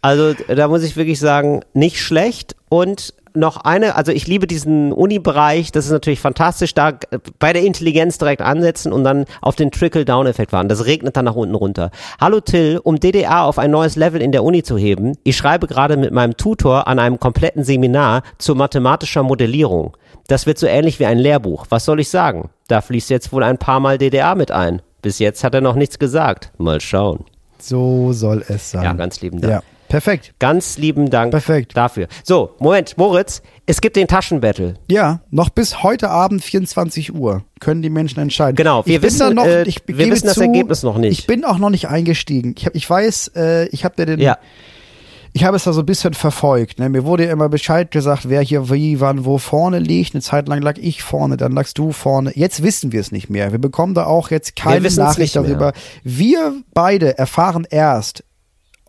Also 0.00 0.32
da 0.34 0.68
muss 0.68 0.82
ich 0.82 0.96
wirklich 0.96 1.18
sagen, 1.20 1.60
nicht 1.74 2.00
schlecht. 2.00 2.56
Und 2.68 3.14
noch 3.34 3.58
eine, 3.58 3.94
also 3.96 4.12
ich 4.12 4.26
liebe 4.26 4.46
diesen 4.46 4.92
Uni-Bereich, 4.92 5.72
das 5.72 5.86
ist 5.86 5.92
natürlich 5.92 6.20
fantastisch, 6.20 6.74
da 6.74 6.90
äh, 6.90 7.18
bei 7.38 7.52
der 7.52 7.62
Intelligenz 7.62 8.18
direkt 8.18 8.42
ansetzen 8.42 8.92
und 8.92 9.04
dann 9.04 9.24
auf 9.40 9.56
den 9.56 9.70
Trickle-Down-Effekt 9.70 10.52
warten. 10.52 10.68
Das 10.68 10.86
regnet 10.86 11.16
dann 11.16 11.24
nach 11.24 11.34
unten 11.34 11.54
runter. 11.54 11.90
Hallo 12.20 12.40
Till, 12.40 12.80
um 12.82 13.00
DDA 13.00 13.44
auf 13.44 13.58
ein 13.58 13.70
neues 13.70 13.96
Level 13.96 14.20
in 14.20 14.32
der 14.32 14.44
Uni 14.44 14.62
zu 14.62 14.76
heben, 14.76 15.16
ich 15.24 15.36
schreibe 15.36 15.66
gerade 15.66 15.96
mit 15.96 16.12
meinem 16.12 16.36
Tutor 16.36 16.88
an 16.88 16.98
einem 16.98 17.20
kompletten 17.20 17.64
Seminar 17.64 18.22
zu 18.38 18.54
mathematischer 18.54 19.22
Modellierung. 19.22 19.96
Das 20.26 20.46
wird 20.46 20.58
so 20.58 20.66
ähnlich 20.66 21.00
wie 21.00 21.06
ein 21.06 21.18
Lehrbuch. 21.18 21.66
Was 21.70 21.84
soll 21.84 22.00
ich 22.00 22.10
sagen? 22.10 22.50
Da 22.68 22.80
fließt 22.80 23.10
jetzt 23.10 23.32
wohl 23.32 23.42
ein 23.42 23.58
paar 23.58 23.80
Mal 23.80 23.98
DDA 23.98 24.34
mit 24.34 24.50
ein. 24.50 24.82
Bis 25.00 25.18
jetzt 25.18 25.42
hat 25.44 25.54
er 25.54 25.60
noch 25.60 25.74
nichts 25.74 25.98
gesagt. 25.98 26.52
Mal 26.58 26.80
schauen. 26.80 27.24
So 27.58 28.12
soll 28.12 28.44
es 28.48 28.70
sein. 28.70 28.84
Ja, 28.84 28.92
ganz 28.92 29.20
lieben 29.20 29.40
Dank. 29.40 29.52
Ja, 29.52 29.62
perfekt. 29.88 30.34
Ganz 30.38 30.78
lieben 30.78 31.10
Dank 31.10 31.30
Perfekt. 31.30 31.76
dafür. 31.76 32.08
So, 32.24 32.54
Moment, 32.58 32.96
Moritz, 32.96 33.42
es 33.66 33.80
gibt 33.80 33.96
den 33.96 34.06
Taschenbattle. 34.06 34.74
Ja, 34.88 35.20
noch 35.30 35.50
bis 35.50 35.82
heute 35.82 36.10
Abend 36.10 36.42
24 36.42 37.14
Uhr 37.14 37.44
können 37.60 37.82
die 37.82 37.90
Menschen 37.90 38.20
entscheiden. 38.20 38.56
Genau, 38.56 38.84
wir 38.86 39.02
wissen, 39.02 39.34
noch, 39.34 39.46
äh, 39.46 39.64
wir 39.86 40.10
wissen 40.10 40.26
das 40.26 40.36
zu, 40.36 40.42
Ergebnis 40.42 40.82
noch 40.82 40.98
nicht. 40.98 41.18
Ich 41.18 41.26
bin 41.26 41.44
auch 41.44 41.58
noch 41.58 41.70
nicht 41.70 41.88
eingestiegen. 41.88 42.54
Ich, 42.56 42.66
hab, 42.66 42.74
ich 42.74 42.88
weiß, 42.88 43.32
äh, 43.36 43.68
ich 43.68 43.84
habe 43.84 44.04
den, 44.04 44.20
Ja, 44.20 44.38
ich 45.32 45.44
habe 45.44 45.56
es 45.56 45.64
da 45.64 45.72
so 45.72 45.80
ein 45.80 45.86
bisschen 45.86 46.14
verfolgt. 46.14 46.78
Ne? 46.78 46.88
Mir 46.88 47.04
wurde 47.04 47.26
ja 47.26 47.32
immer 47.32 47.48
Bescheid 47.48 47.90
gesagt, 47.90 48.28
wer 48.28 48.40
hier 48.40 48.70
wie, 48.70 49.00
wann, 49.00 49.24
wo 49.24 49.38
vorne 49.38 49.78
liegt. 49.78 50.14
Eine 50.14 50.22
Zeit 50.22 50.48
lang 50.48 50.62
lag 50.62 50.78
ich 50.78 51.02
vorne, 51.02 51.36
dann 51.36 51.52
lagst 51.52 51.78
du 51.78 51.92
vorne. 51.92 52.32
Jetzt 52.34 52.62
wissen 52.62 52.92
wir 52.92 53.00
es 53.00 53.12
nicht 53.12 53.30
mehr. 53.30 53.52
Wir 53.52 53.58
bekommen 53.58 53.94
da 53.94 54.06
auch 54.06 54.30
jetzt 54.30 54.56
keine 54.56 54.90
Nachricht 54.90 55.36
darüber. 55.36 55.72
Wir 56.02 56.54
beide 56.74 57.18
erfahren 57.18 57.66
erst 57.68 58.24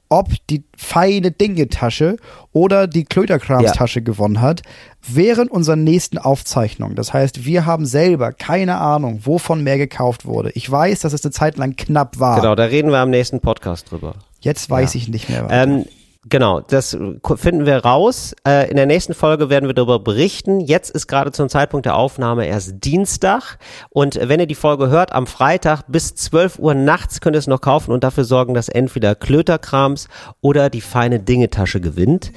ob 0.09 0.29
die 0.49 0.63
feine 0.75 1.31
Dinge-Tasche 1.31 2.17
oder 2.51 2.87
die 2.87 3.05
Klöterkrams-Tasche 3.05 4.01
gewonnen 4.01 4.41
hat, 4.41 4.63
während 5.07 5.51
unserer 5.51 5.75
nächsten 5.75 6.17
Aufzeichnung. 6.17 6.95
Das 6.95 7.13
heißt, 7.13 7.45
wir 7.45 7.65
haben 7.65 7.85
selber 7.85 8.33
keine 8.33 8.77
Ahnung, 8.77 9.21
wovon 9.23 9.63
mehr 9.63 9.77
gekauft 9.77 10.25
wurde. 10.25 10.51
Ich 10.55 10.69
weiß, 10.69 10.99
dass 11.01 11.13
es 11.13 11.23
eine 11.23 11.31
Zeit 11.31 11.57
lang 11.57 11.75
knapp 11.75 12.19
war. 12.19 12.41
Genau, 12.41 12.55
da 12.55 12.65
reden 12.65 12.89
wir 12.89 12.97
am 12.97 13.11
nächsten 13.11 13.39
Podcast 13.39 13.91
drüber. 13.91 14.15
Jetzt 14.41 14.69
weiß 14.69 14.95
ich 14.95 15.07
nicht 15.07 15.29
mehr. 15.29 15.47
Ähm, 15.51 15.85
genau, 16.29 16.61
das 16.61 16.97
finden 17.35 17.65
wir 17.65 17.77
raus. 17.77 18.35
Äh, 18.47 18.69
in 18.69 18.75
der 18.75 18.85
nächsten 18.85 19.13
Folge 19.13 19.49
werden 19.49 19.67
wir 19.67 19.73
darüber 19.73 19.99
berichten. 19.99 20.59
Jetzt 20.59 20.91
ist 20.91 21.07
gerade 21.07 21.31
zum 21.31 21.49
Zeitpunkt 21.49 21.85
der 21.85 21.95
Aufnahme 21.95 22.45
erst 22.47 22.83
Dienstag. 22.83 23.57
Und 23.89 24.19
wenn 24.21 24.39
ihr 24.39 24.47
die 24.47 24.55
Folge 24.55 24.89
hört, 24.89 25.11
am 25.11 25.27
Freitag 25.27 25.83
bis 25.87 26.15
12 26.15 26.59
Uhr 26.59 26.73
nachts 26.73 27.21
könnt 27.21 27.35
ihr 27.35 27.39
es 27.39 27.47
noch 27.47 27.61
kaufen 27.61 27.91
und 27.91 28.03
dafür 28.03 28.23
sorgen, 28.23 28.53
dass 28.53 28.69
entweder 28.69 29.15
Klöterkrams 29.15 30.07
oder 30.41 30.69
die 30.69 30.81
feine 30.81 31.19
Dingetasche 31.19 31.81
gewinnt. 31.81 32.31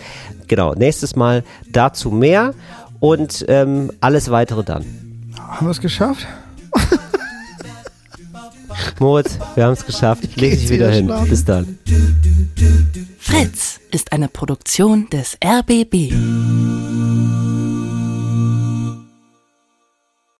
Genau, 0.49 0.75
nächstes 0.75 1.17
Mal 1.17 1.45
dazu 1.71 2.11
mehr 2.11 2.55
und 3.01 3.45
ähm, 3.49 3.91
alles 4.01 4.31
weitere 4.31 4.65
dann. 4.65 4.85
haben 5.39 5.67
wir 5.67 5.71
es 5.71 5.81
geschafft? 5.81 6.27
Moritz, 8.99 9.39
wir 9.55 9.65
haben 9.65 9.73
es 9.73 9.85
geschafft. 9.85 10.23
Leg 10.23 10.51
Geht's 10.51 10.63
dich 10.63 10.71
wieder 10.71 10.87
wieder 10.87 10.95
hin. 10.97 11.07
schlafen? 11.07 11.29
Bis 11.29 11.45
dann. 11.45 11.79
Fritz 13.19 13.81
ist 13.91 14.13
eine 14.13 14.29
Produktion 14.29 15.09
des 15.11 15.37
RBB. 15.45 16.13